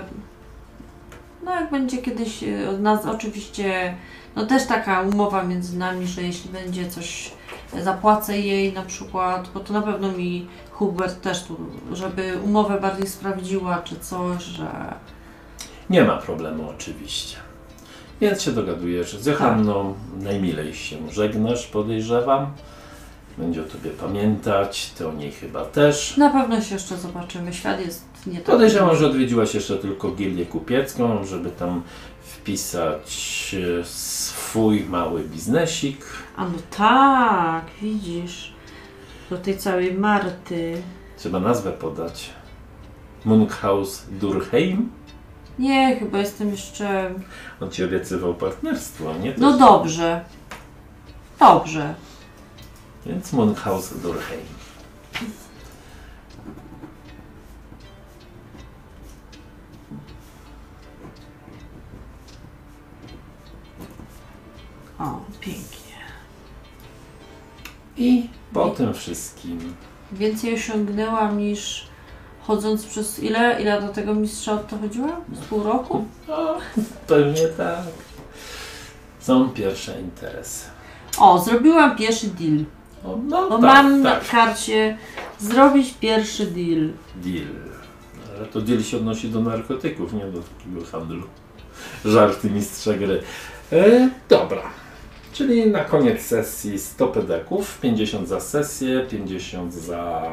no 1.45 1.55
jak 1.55 1.71
będzie 1.71 1.97
kiedyś 1.97 2.43
e, 2.43 2.69
od 2.69 2.81
nas 2.81 3.05
oczywiście 3.05 3.95
no 4.35 4.45
też 4.45 4.65
taka 4.65 5.01
umowa 5.01 5.43
między 5.43 5.77
nami, 5.77 6.07
że 6.07 6.21
jeśli 6.21 6.49
będzie 6.49 6.89
coś 6.89 7.31
zapłacę 7.81 8.39
jej 8.39 8.73
na 8.73 8.81
przykład, 8.81 9.49
bo 9.53 9.59
to 9.59 9.73
na 9.73 9.81
pewno 9.81 10.11
mi 10.11 10.47
Hubert 10.71 11.21
też 11.21 11.43
tu, 11.43 11.57
żeby 11.91 12.39
umowę 12.45 12.81
bardziej 12.81 13.07
sprawdziła 13.07 13.77
czy 13.77 13.99
coś, 13.99 14.43
że 14.43 14.93
nie 15.89 16.03
ma 16.03 16.17
problemu 16.17 16.69
oczywiście. 16.69 17.37
Więc 18.21 18.41
się 18.41 18.51
dogadujesz 18.51 19.17
z 19.17 19.25
Johanną, 19.25 19.93
najmilej 20.19 20.73
się 20.73 20.97
żegnasz, 21.11 21.67
podejrzewam. 21.67 22.47
Będzie 23.37 23.61
o 23.61 23.65
Tobie 23.65 23.89
pamiętać, 23.89 24.91
Ty 24.97 25.07
o 25.07 25.13
niej 25.13 25.31
chyba 25.31 25.65
też. 25.65 26.17
na 26.17 26.29
pewno 26.29 26.61
się 26.61 26.75
jeszcze 26.75 26.97
zobaczymy. 26.97 27.53
Świat 27.53 27.79
jest 27.79 28.05
nie 28.27 28.33
taki. 28.37 28.51
Podejrzewam, 28.51 28.95
że 28.95 29.07
odwiedziłaś 29.07 29.55
jeszcze 29.55 29.77
tylko 29.77 30.11
gildię 30.11 30.45
kupiecką, 30.45 31.25
żeby 31.25 31.49
tam 31.49 31.81
wpisać 32.21 33.55
e, 33.81 33.85
swój 33.85 34.83
mały 34.83 35.23
biznesik. 35.23 36.05
A 36.35 36.43
no 36.45 36.53
tak, 36.77 37.65
widzisz. 37.81 38.53
Do 39.29 39.37
tej 39.37 39.57
całej 39.57 39.93
Marty. 39.93 40.81
Trzeba 41.17 41.39
nazwę 41.39 41.71
podać. 41.71 42.29
Munkhaus 43.25 44.03
Durheim. 44.11 44.89
Nie, 45.59 45.95
chyba 45.99 46.17
jestem 46.17 46.49
jeszcze. 46.51 47.13
On 47.61 47.71
ci 47.71 47.83
obiecywał 47.83 48.33
partnerstwo, 48.35 49.13
nie? 49.17 49.33
To 49.33 49.41
No 49.41 49.47
jest- 49.47 49.59
dobrze. 49.59 50.25
Dobrze. 51.39 51.95
Więc 53.05 53.33
Munkhaus 53.33 53.93
Durheim. 53.97 54.45
O, 64.99 65.19
pięknie. 65.39 65.93
I 67.97 68.29
po 68.53 68.69
tym 68.69 68.93
wszystkim 68.93 69.75
Więcej 70.11 70.53
osiągnęłam 70.53 71.37
niż 71.37 71.87
chodząc 72.47 72.85
przez 72.85 73.19
ile? 73.19 73.61
Ile 73.61 73.81
do 73.81 73.87
tego 73.87 74.13
mistrza 74.15 74.57
to 74.57 74.77
chodziła? 74.77 75.21
Z 75.33 75.45
pół 75.45 75.63
roku? 75.63 76.05
o, 76.29 76.57
pewnie 77.07 77.47
tak. 77.47 77.83
Są 79.19 79.49
pierwsze 79.49 80.01
interesy. 80.01 80.65
O, 81.17 81.39
zrobiłam 81.39 81.95
pierwszy 81.95 82.27
deal. 82.27 82.65
O, 83.05 83.17
no 83.27 83.49
Bo 83.49 83.57
tak, 83.57 83.61
mam 83.61 84.03
tak. 84.03 84.23
na 84.23 84.29
karcie 84.29 84.97
zrobić 85.39 85.93
pierwszy 85.93 86.45
deal. 86.45 86.89
Deal. 87.15 87.47
Ale 88.37 88.45
to 88.45 88.61
deal 88.61 88.83
się 88.83 88.97
odnosi 88.97 89.29
do 89.29 89.41
narkotyków, 89.41 90.13
nie 90.13 90.25
do 90.25 90.39
takiego 90.39 90.85
handlu. 90.91 91.23
Żarty 92.05 92.49
mistrza 92.49 92.93
gry. 92.93 93.23
E, 93.71 94.09
dobra. 94.29 94.61
Czyli 95.33 95.67
na 95.67 95.83
koniec 95.83 96.21
sesji 96.21 96.79
100 96.79 97.07
pedeków, 97.07 97.79
50 97.79 98.27
za 98.27 98.39
sesję, 98.39 99.05
50 99.09 99.73
za 99.73 100.23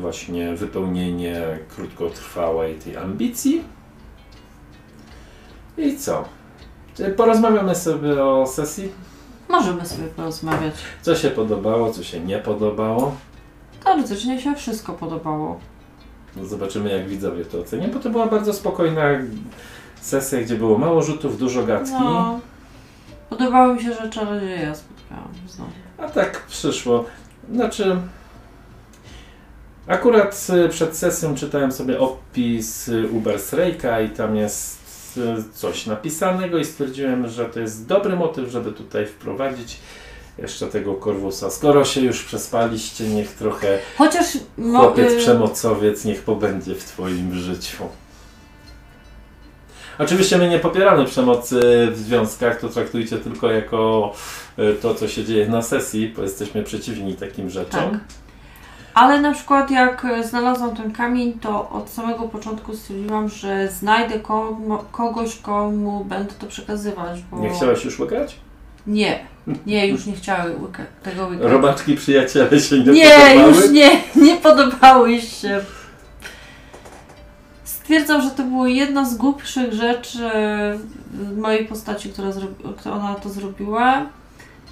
właśnie 0.00 0.54
wypełnienie 0.54 1.58
krótkotrwałej 1.76 2.74
tej 2.74 2.96
ambicji. 2.96 3.64
I 5.78 5.96
co? 5.96 6.24
Czy 6.96 7.10
Porozmawiamy 7.10 7.74
sobie 7.74 8.24
o 8.24 8.46
sesji. 8.46 8.92
Możemy 9.48 9.86
sobie 9.86 10.04
porozmawiać. 10.04 10.74
Co 11.02 11.16
się 11.16 11.30
podobało, 11.30 11.92
co 11.92 12.02
się 12.02 12.20
nie 12.20 12.38
podobało. 12.38 13.14
Teoretycznie 13.84 14.40
się 14.40 14.54
wszystko 14.54 14.92
podobało. 14.92 15.60
No 16.36 16.44
Zobaczymy, 16.44 16.90
jak 16.90 17.08
widzowie 17.08 17.44
to 17.44 17.58
ocenią, 17.58 17.90
bo 17.90 18.00
to 18.00 18.10
była 18.10 18.26
bardzo 18.26 18.52
spokojna 18.52 19.02
sesja, 20.00 20.40
gdzie 20.40 20.54
było 20.54 20.78
mało 20.78 21.02
rzutów, 21.02 21.38
dużo 21.38 21.62
gadki. 21.62 21.92
No. 21.92 22.40
Podobało 23.30 23.74
mi 23.74 23.82
się, 23.82 23.92
że 23.94 24.10
czarodzieja 24.10 24.74
spotkałam 24.74 25.28
znowu. 25.48 25.70
A 25.98 26.08
tak 26.08 26.46
przyszło. 26.46 27.04
Znaczy, 27.52 27.96
akurat 29.86 30.46
y, 30.66 30.68
przed 30.68 30.96
sesją 30.96 31.34
czytałem 31.34 31.72
sobie 31.72 32.00
opis 32.00 32.88
y, 32.88 33.08
Ubersrejka 33.08 34.00
i 34.00 34.10
tam 34.10 34.36
jest 34.36 34.78
y, 35.16 35.52
coś 35.54 35.86
napisanego 35.86 36.58
i 36.58 36.64
stwierdziłem, 36.64 37.28
że 37.28 37.44
to 37.44 37.60
jest 37.60 37.86
dobry 37.86 38.16
motyw, 38.16 38.50
żeby 38.50 38.72
tutaj 38.72 39.06
wprowadzić 39.06 39.76
jeszcze 40.38 40.66
tego 40.66 40.94
korwusa. 40.94 41.50
Skoro 41.50 41.84
się 41.84 42.00
już 42.00 42.24
przespaliście, 42.24 43.08
niech 43.08 43.32
trochę 43.32 43.78
Chociaż 43.98 44.26
Chłopiec 44.72 45.12
y, 45.12 45.16
przemocowiec 45.16 46.04
niech 46.04 46.22
pobędzie 46.22 46.74
w 46.74 46.84
Twoim 46.84 47.34
życiu. 47.34 47.84
Oczywiście 49.98 50.38
my 50.38 50.48
nie 50.48 50.58
popieramy 50.58 51.04
przemocy 51.04 51.88
w 51.92 51.98
związkach, 51.98 52.60
to 52.60 52.68
traktujcie 52.68 53.18
tylko 53.18 53.50
jako 53.50 54.12
to, 54.82 54.94
co 54.94 55.08
się 55.08 55.24
dzieje 55.24 55.48
na 55.48 55.62
sesji, 55.62 56.12
bo 56.16 56.22
jesteśmy 56.22 56.62
przeciwni 56.62 57.14
takim 57.14 57.50
rzeczom. 57.50 57.90
Tak. 57.90 58.25
Ale 58.96 59.20
na 59.20 59.34
przykład 59.34 59.70
jak 59.70 60.04
e, 60.04 60.24
znalazłam 60.24 60.76
ten 60.76 60.92
kamień, 60.92 61.32
to 61.32 61.70
od 61.70 61.90
samego 61.90 62.22
początku 62.28 62.76
stwierdziłam, 62.76 63.28
że 63.28 63.68
znajdę 63.68 64.20
komu, 64.20 64.78
kogoś, 64.92 65.36
komu 65.36 66.04
będę 66.04 66.32
to 66.34 66.46
przekazywać. 66.46 67.22
Bo... 67.30 67.38
Nie 67.38 67.50
chciałaś 67.50 67.84
już 67.84 67.98
łykać? 68.00 68.36
Nie, 68.86 69.18
nie, 69.66 69.86
już 69.88 70.06
nie 70.06 70.12
chciały 70.12 70.50
łyka- 70.50 70.86
tego 71.02 71.26
łykać. 71.26 71.50
Robaczki 71.50 71.96
przyjaciele 71.96 72.60
się 72.60 72.78
nie, 72.78 72.92
Nie, 72.92 73.10
podobały? 73.10 73.52
już 73.54 73.70
nie, 73.70 73.90
nie 74.16 74.36
podobały 74.36 75.20
się. 75.20 75.60
Stwierdzam, 77.64 78.22
że 78.22 78.30
to 78.30 78.42
było 78.42 78.66
jedna 78.66 79.04
z 79.04 79.14
głupszych 79.16 79.72
rzeczy 79.72 80.18
w 81.12 81.38
mojej 81.38 81.66
postaci, 81.66 82.10
która 82.10 82.30
ona 82.92 83.14
to 83.14 83.28
zrobiła. 83.28 84.06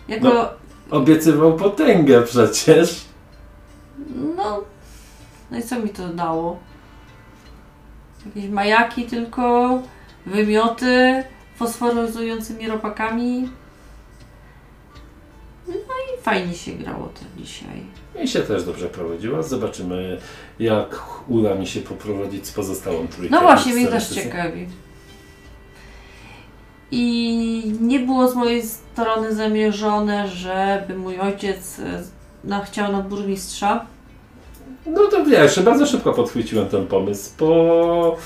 Jako, 0.09 0.29
No. 0.29 0.49
Obiecywał 0.99 1.57
potęgę 1.57 2.23
przecież. 2.23 3.05
No, 4.37 4.61
no 5.51 5.59
i 5.59 5.63
co 5.63 5.81
mi 5.81 5.89
to 5.89 6.09
dało? 6.09 6.59
Jakieś 8.27 8.51
majaki 8.51 9.05
tylko, 9.05 9.83
wymioty 10.27 11.25
fosforyzującymi 11.57 12.69
robakami. 12.69 13.49
No 15.69 15.75
i 15.75 16.23
fajnie 16.23 16.55
się 16.55 16.73
grało 16.73 17.07
to 17.07 17.43
dzisiaj. 17.43 17.83
I 18.23 18.29
się 18.29 18.41
też 18.41 18.65
dobrze 18.65 18.87
prowadziła. 18.89 19.43
Zobaczymy, 19.43 20.19
jak 20.59 21.03
uda 21.29 21.55
mi 21.55 21.67
się 21.67 21.81
poprowadzić 21.81 22.47
z 22.47 22.53
pozostałą 22.53 23.09
trójką. 23.09 23.37
No 23.37 23.43
właśnie, 23.43 23.75
mnie 23.75 23.87
też 23.87 24.09
ciekawi. 24.09 24.69
I 26.91 27.77
nie 27.81 28.01
było 28.01 28.29
z 28.29 28.35
mojej 28.35 28.63
strony 28.63 29.35
zamierzone, 29.35 30.29
żeby 30.29 30.99
mój 30.99 31.21
ojciec 31.21 31.81
e, 32.45 32.49
no, 32.49 32.63
chciał 32.65 32.93
na 32.93 33.01
burmistrza. 33.01 33.87
No 34.87 35.01
to 35.11 35.25
wiesz, 35.25 35.61
bardzo 35.61 35.87
szybko 35.87 36.13
podchwyciłem 36.13 36.69
ten 36.69 36.87
pomysł, 36.87 37.31
bo... 37.39 38.17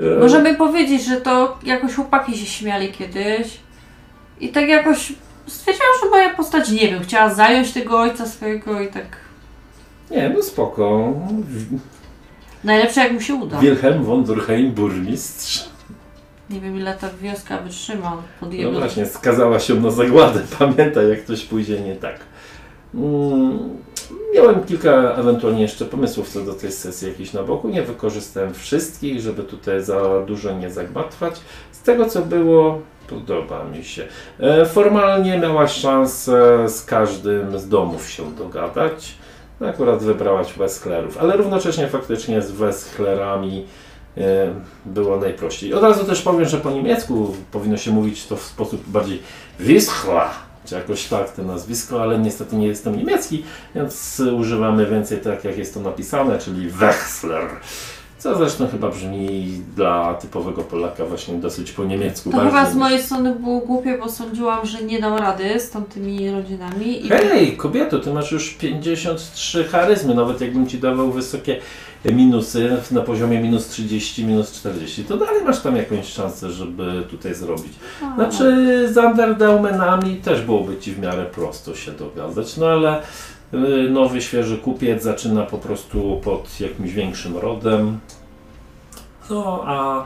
e, 0.00 0.20
Możemy 0.20 0.54
powiedzieć, 0.54 1.04
że 1.04 1.20
to 1.20 1.58
jakoś 1.64 1.94
chłopaki 1.94 2.38
się 2.38 2.46
śmiali 2.46 2.92
kiedyś. 2.92 3.58
I 4.40 4.48
tak 4.48 4.68
jakoś 4.68 5.12
stwierdziłam, 5.46 5.92
że 6.04 6.10
moja 6.10 6.30
postać, 6.34 6.70
nie 6.70 6.88
wiem, 6.90 7.02
chciała 7.02 7.34
zająć 7.34 7.72
tego 7.72 8.00
ojca 8.00 8.26
swojego 8.26 8.80
i 8.80 8.88
tak 8.88 9.04
Nie, 10.10 10.28
no 10.36 10.42
spoko. 10.42 11.12
Najlepsze 12.64 13.00
jak 13.00 13.12
mu 13.12 13.20
się 13.20 13.34
uda. 13.34 13.58
Wilhelm 13.58 14.04
von 14.04 14.24
Durkheim, 14.24 14.72
burmistrz. 14.72 15.64
Nie 16.50 16.60
wiem 16.60 16.76
ile 16.76 16.94
ta 16.94 17.08
wioska 17.22 17.58
wytrzyma 17.58 18.22
pod 18.40 18.48
No 18.48 18.54
jego... 18.54 18.72
właśnie, 18.80 19.06
skazała 19.06 19.58
się 19.60 19.74
na 19.74 19.90
zagładę. 19.90 20.40
Pamiętaj, 20.58 21.08
jak 21.08 21.24
coś 21.24 21.44
pójdzie 21.44 21.80
nie 21.80 21.96
tak. 21.96 22.16
Mm, 22.94 23.82
Miałem 24.34 24.64
kilka 24.64 25.14
ewentualnie 25.14 25.62
jeszcze 25.62 25.84
pomysłów 25.84 26.28
co 26.28 26.40
do 26.40 26.52
tej 26.52 26.72
sesji 26.72 27.08
jakiejś 27.08 27.32
na 27.32 27.42
boku. 27.42 27.68
Nie 27.68 27.82
wykorzystałem 27.82 28.54
wszystkich, 28.54 29.20
żeby 29.20 29.42
tutaj 29.42 29.84
za 29.84 30.02
dużo 30.26 30.52
nie 30.52 30.70
zagmatwać. 30.70 31.40
Z 31.72 31.82
tego 31.82 32.06
co 32.06 32.22
było, 32.22 32.80
podoba 33.08 33.64
mi 33.64 33.84
się. 33.84 34.06
E, 34.40 34.66
Formalnie 34.66 35.38
miałaś 35.38 35.72
szansę 35.72 36.68
z 36.68 36.84
każdym 36.84 37.58
z 37.58 37.68
domów 37.68 38.10
się 38.10 38.34
dogadać. 38.34 39.14
Akurat 39.68 40.02
wybrałaś 40.02 40.52
Wesklerów, 40.52 41.18
ale 41.18 41.36
równocześnie 41.36 41.88
faktycznie 41.88 42.42
z 42.42 42.50
Wesklerami 42.50 43.66
e, 44.16 44.22
było 44.86 45.16
najprościej. 45.16 45.74
Od 45.74 45.82
razu 45.82 46.04
też 46.04 46.22
powiem, 46.22 46.44
że 46.44 46.58
po 46.58 46.70
niemiecku 46.70 47.34
powinno 47.52 47.76
się 47.76 47.90
mówić 47.90 48.26
to 48.26 48.36
w 48.36 48.42
sposób 48.42 48.88
bardziej 48.88 49.22
Wischla, 49.60 50.30
czy 50.64 50.74
jakoś 50.74 51.08
tak 51.08 51.30
te 51.30 51.42
nazwisko, 51.42 52.02
ale 52.02 52.18
niestety 52.18 52.56
nie 52.56 52.66
jestem 52.66 52.96
niemiecki, 52.96 53.44
więc 53.74 54.22
używamy 54.36 54.86
więcej 54.86 55.18
tak 55.18 55.44
jak 55.44 55.58
jest 55.58 55.74
to 55.74 55.80
napisane, 55.80 56.38
czyli 56.38 56.68
Wechsler. 56.70 57.50
Co 58.22 58.36
zresztą 58.36 58.68
chyba 58.68 58.88
brzmi 58.88 59.62
dla 59.76 60.14
typowego 60.14 60.62
Polaka 60.62 61.04
właśnie 61.04 61.34
dosyć 61.34 61.72
po 61.72 61.84
niemiecku. 61.84 62.30
To 62.30 62.40
chyba 62.40 62.70
z 62.70 62.74
mojej 62.74 63.02
strony 63.02 63.34
było 63.34 63.60
głupie, 63.60 63.98
bo 63.98 64.08
sądziłam, 64.08 64.66
że 64.66 64.82
nie 64.82 65.00
dam 65.00 65.18
rady 65.18 65.60
z 65.60 65.70
tamtymi 65.70 66.30
rodzinami. 66.30 67.06
I 67.06 67.08
Hej, 67.08 67.56
kobieto, 67.56 67.98
ty 67.98 68.12
masz 68.12 68.32
już 68.32 68.50
53 68.50 69.64
charyzmy, 69.64 70.14
nawet 70.14 70.40
jakbym 70.40 70.66
ci 70.66 70.78
dawał 70.78 71.12
wysokie 71.12 71.60
minusy 72.04 72.76
na 72.90 73.00
poziomie 73.00 73.40
minus 73.40 73.68
30, 73.68 74.24
minus 74.24 74.52
40, 74.52 75.04
to 75.04 75.16
dalej 75.16 75.44
masz 75.44 75.60
tam 75.60 75.76
jakąś 75.76 76.06
szansę, 76.06 76.50
żeby 76.50 77.02
tutaj 77.10 77.34
zrobić. 77.34 77.72
Znaczy 78.14 78.88
z 78.92 78.96
Underdaumenami 78.96 80.16
też 80.16 80.42
byłoby 80.42 80.78
ci 80.78 80.92
w 80.92 80.98
miarę 80.98 81.24
prosto 81.24 81.74
się 81.74 81.92
dogadać, 81.92 82.56
no 82.56 82.66
ale 82.66 83.02
nowy, 83.90 84.22
świeży 84.22 84.58
kupiec 84.58 85.02
zaczyna 85.02 85.42
po 85.42 85.58
prostu 85.58 86.20
pod 86.24 86.60
jakimś 86.60 86.92
większym 86.92 87.36
rodem. 87.36 87.98
No 89.30 89.62
a 89.66 90.04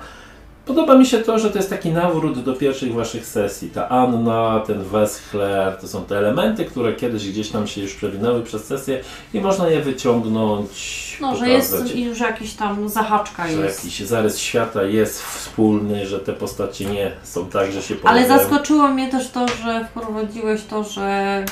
podoba 0.67 0.95
mi 0.99 1.07
się 1.07 1.19
to, 1.19 1.39
że 1.39 1.51
to 1.51 1.59
jest 1.59 1.71
taki 1.71 1.91
nawrót 1.91 2.43
do 2.43 2.53
pierwszych 2.53 2.95
waszych 2.95 3.27
sesji. 3.27 3.71
Ta 3.71 3.89
Anna, 3.89 4.61
ten 4.67 4.83
Weschler, 4.85 5.77
to 5.81 5.89
są 5.89 6.05
te 6.05 6.19
elementy, 6.19 6.65
które 6.65 6.93
kiedyś 6.93 7.29
gdzieś 7.31 7.49
tam 7.49 7.67
się 7.67 7.81
już 7.81 7.95
przewinęły 7.95 8.43
przez 8.43 8.65
sesję 8.65 9.01
i 9.35 9.41
można 9.41 9.69
je 9.69 9.81
wyciągnąć, 9.81 11.19
No, 11.21 11.37
że 11.37 11.47
pokazać. 11.47 11.83
jest 11.83 11.97
już 11.97 12.21
jakiś 12.21 12.55
tam 12.55 12.89
zahaczka 12.89 13.49
Że 13.49 13.53
jest. 13.53 13.85
jakiś 13.85 14.01
zarys 14.01 14.39
świata 14.39 14.83
jest 14.83 15.23
wspólny, 15.23 16.07
że 16.07 16.19
te 16.21 16.33
postacie 16.33 16.85
nie 16.85 17.13
są 17.23 17.47
tak, 17.47 17.73
że 17.73 17.83
się 17.83 17.95
Ale 18.05 18.21
pojawiają. 18.23 18.39
zaskoczyło 18.49 18.89
mnie 18.89 19.09
też 19.11 19.31
to, 19.31 19.49
że 19.49 19.85
wprowadziłeś 19.91 20.65
to, 20.65 20.85
że 20.85 21.45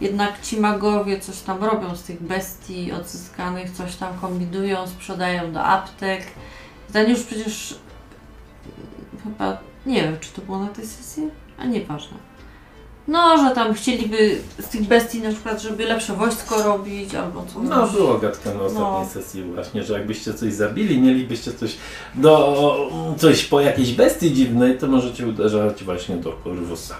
jednak 0.00 0.42
ci 0.42 0.60
magowie 0.60 1.20
coś 1.20 1.40
tam 1.40 1.64
robią 1.64 1.96
z 1.96 2.02
tych 2.02 2.22
bestii 2.22 2.92
odzyskanych, 2.92 3.70
coś 3.70 3.96
tam 3.96 4.18
kombinują, 4.18 4.86
sprzedają 4.86 5.52
do 5.52 5.64
aptek. 5.64 6.22
Ten 6.92 7.10
już 7.10 7.22
przecież 7.22 7.74
chyba, 9.24 9.58
nie 9.86 10.02
wiem, 10.02 10.16
czy 10.20 10.32
to 10.32 10.42
było 10.42 10.58
na 10.58 10.68
tej 10.68 10.86
sesji, 10.86 11.22
a 11.58 11.64
nieważne. 11.66 12.16
No, 13.08 13.38
że 13.48 13.54
tam 13.54 13.74
chcieliby 13.74 14.38
z 14.60 14.68
tych 14.68 14.82
bestii 14.82 15.20
na 15.22 15.30
przykład, 15.32 15.62
żeby 15.62 15.84
lepsze 15.84 16.14
wojsko 16.14 16.62
robić 16.62 17.14
albo 17.14 17.42
coś. 17.42 17.62
No, 17.68 17.86
było 17.88 18.18
gadka 18.18 18.54
na 18.54 18.60
ostatniej 18.60 19.02
No. 19.02 19.06
sesji 19.12 19.42
właśnie, 19.44 19.82
że 19.84 19.92
jakbyście 19.94 20.34
coś 20.34 20.52
zabili, 20.52 21.00
mielibyście 21.00 21.52
coś 21.52 21.76
do, 22.14 22.90
coś 23.18 23.44
po 23.44 23.60
jakiejś 23.60 23.92
bestii 23.92 24.34
dziwnej, 24.34 24.78
to 24.78 24.86
możecie 24.86 25.26
uderzać 25.26 25.84
właśnie 25.84 26.16
do 26.16 26.32
Corvusa. 26.44 26.94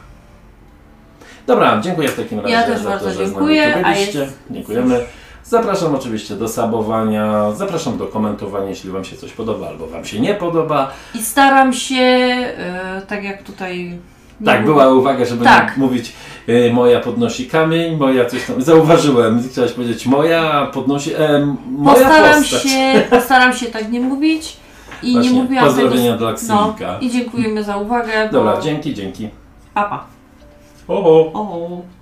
Dobra, 1.49 1.81
dziękuję 1.81 2.09
w 2.09 2.17
takim 2.17 2.41
razie 2.41 2.53
Ja 2.53 2.63
też 2.63 2.81
za 2.81 2.91
bardzo 2.91 3.05
to, 3.07 3.13
że 3.13 3.25
dziękuję, 3.25 3.63
z 3.63 3.71
nami 3.71 3.85
a 3.85 3.89
tu 3.89 3.95
byliście. 3.95 4.19
jest- 4.19 4.39
Dziękujemy. 4.51 5.01
Zapraszam 5.45 5.95
oczywiście 5.95 6.35
do 6.35 6.49
sabowania, 6.49 7.53
zapraszam 7.53 7.99
do 7.99 8.07
komentowania, 8.07 8.69
jeśli 8.69 8.91
Wam 8.91 9.05
się 9.05 9.17
coś 9.17 9.33
podoba 9.33 9.69
albo 9.69 9.87
Wam 9.87 10.05
się 10.05 10.21
nie 10.21 10.35
podoba. 10.35 10.91
I 11.15 11.23
staram 11.23 11.73
się, 11.73 11.95
e, 11.97 13.03
tak 13.09 13.25
jak 13.25 13.43
tutaj... 13.43 13.99
nie 14.41 14.47
Tak, 14.47 14.65
była 14.65 14.89
uwaga, 14.89 15.25
żeby 15.25 15.45
Tak. 15.45 15.77
mówić 15.77 16.13
y, 16.49 16.71
moja 16.73 17.01
podnosi 17.01 17.47
kamień, 17.47 17.97
moja 17.97 18.25
coś 18.25 18.45
tam, 18.47 18.63
zauważyłem, 18.63 19.43
chciałaś 19.51 19.73
powiedzieć 19.73 20.07
moja 20.07 20.67
podnosi, 20.75 21.15
e, 21.15 21.57
moja 21.71 21.95
Postaram 21.99 22.43
postać. 22.43 22.63
się, 22.63 22.93
postaram 23.11 23.53
się 23.53 23.67
tak 23.67 23.91
nie 23.93 24.01
mówić 24.01 24.57
i 25.03 25.13
Właśnie, 25.13 25.33
nie 25.33 25.43
mówiłam 25.43 25.65
pozdrowienia 25.65 26.13
tego. 26.13 26.19
dla 26.19 26.33
Ksylika. 26.33 26.93
No, 26.93 27.01
i 27.01 27.11
dziękujemy 27.11 27.65
za 27.65 27.77
uwagę. 27.77 28.29
Dobra, 28.33 28.57
bo... 28.57 28.63
dzięki, 28.63 28.95
dzięki. 28.95 29.29
Papa. 29.75 29.97
O, 29.97 30.18
o. 30.89 31.31
O. 31.35 31.98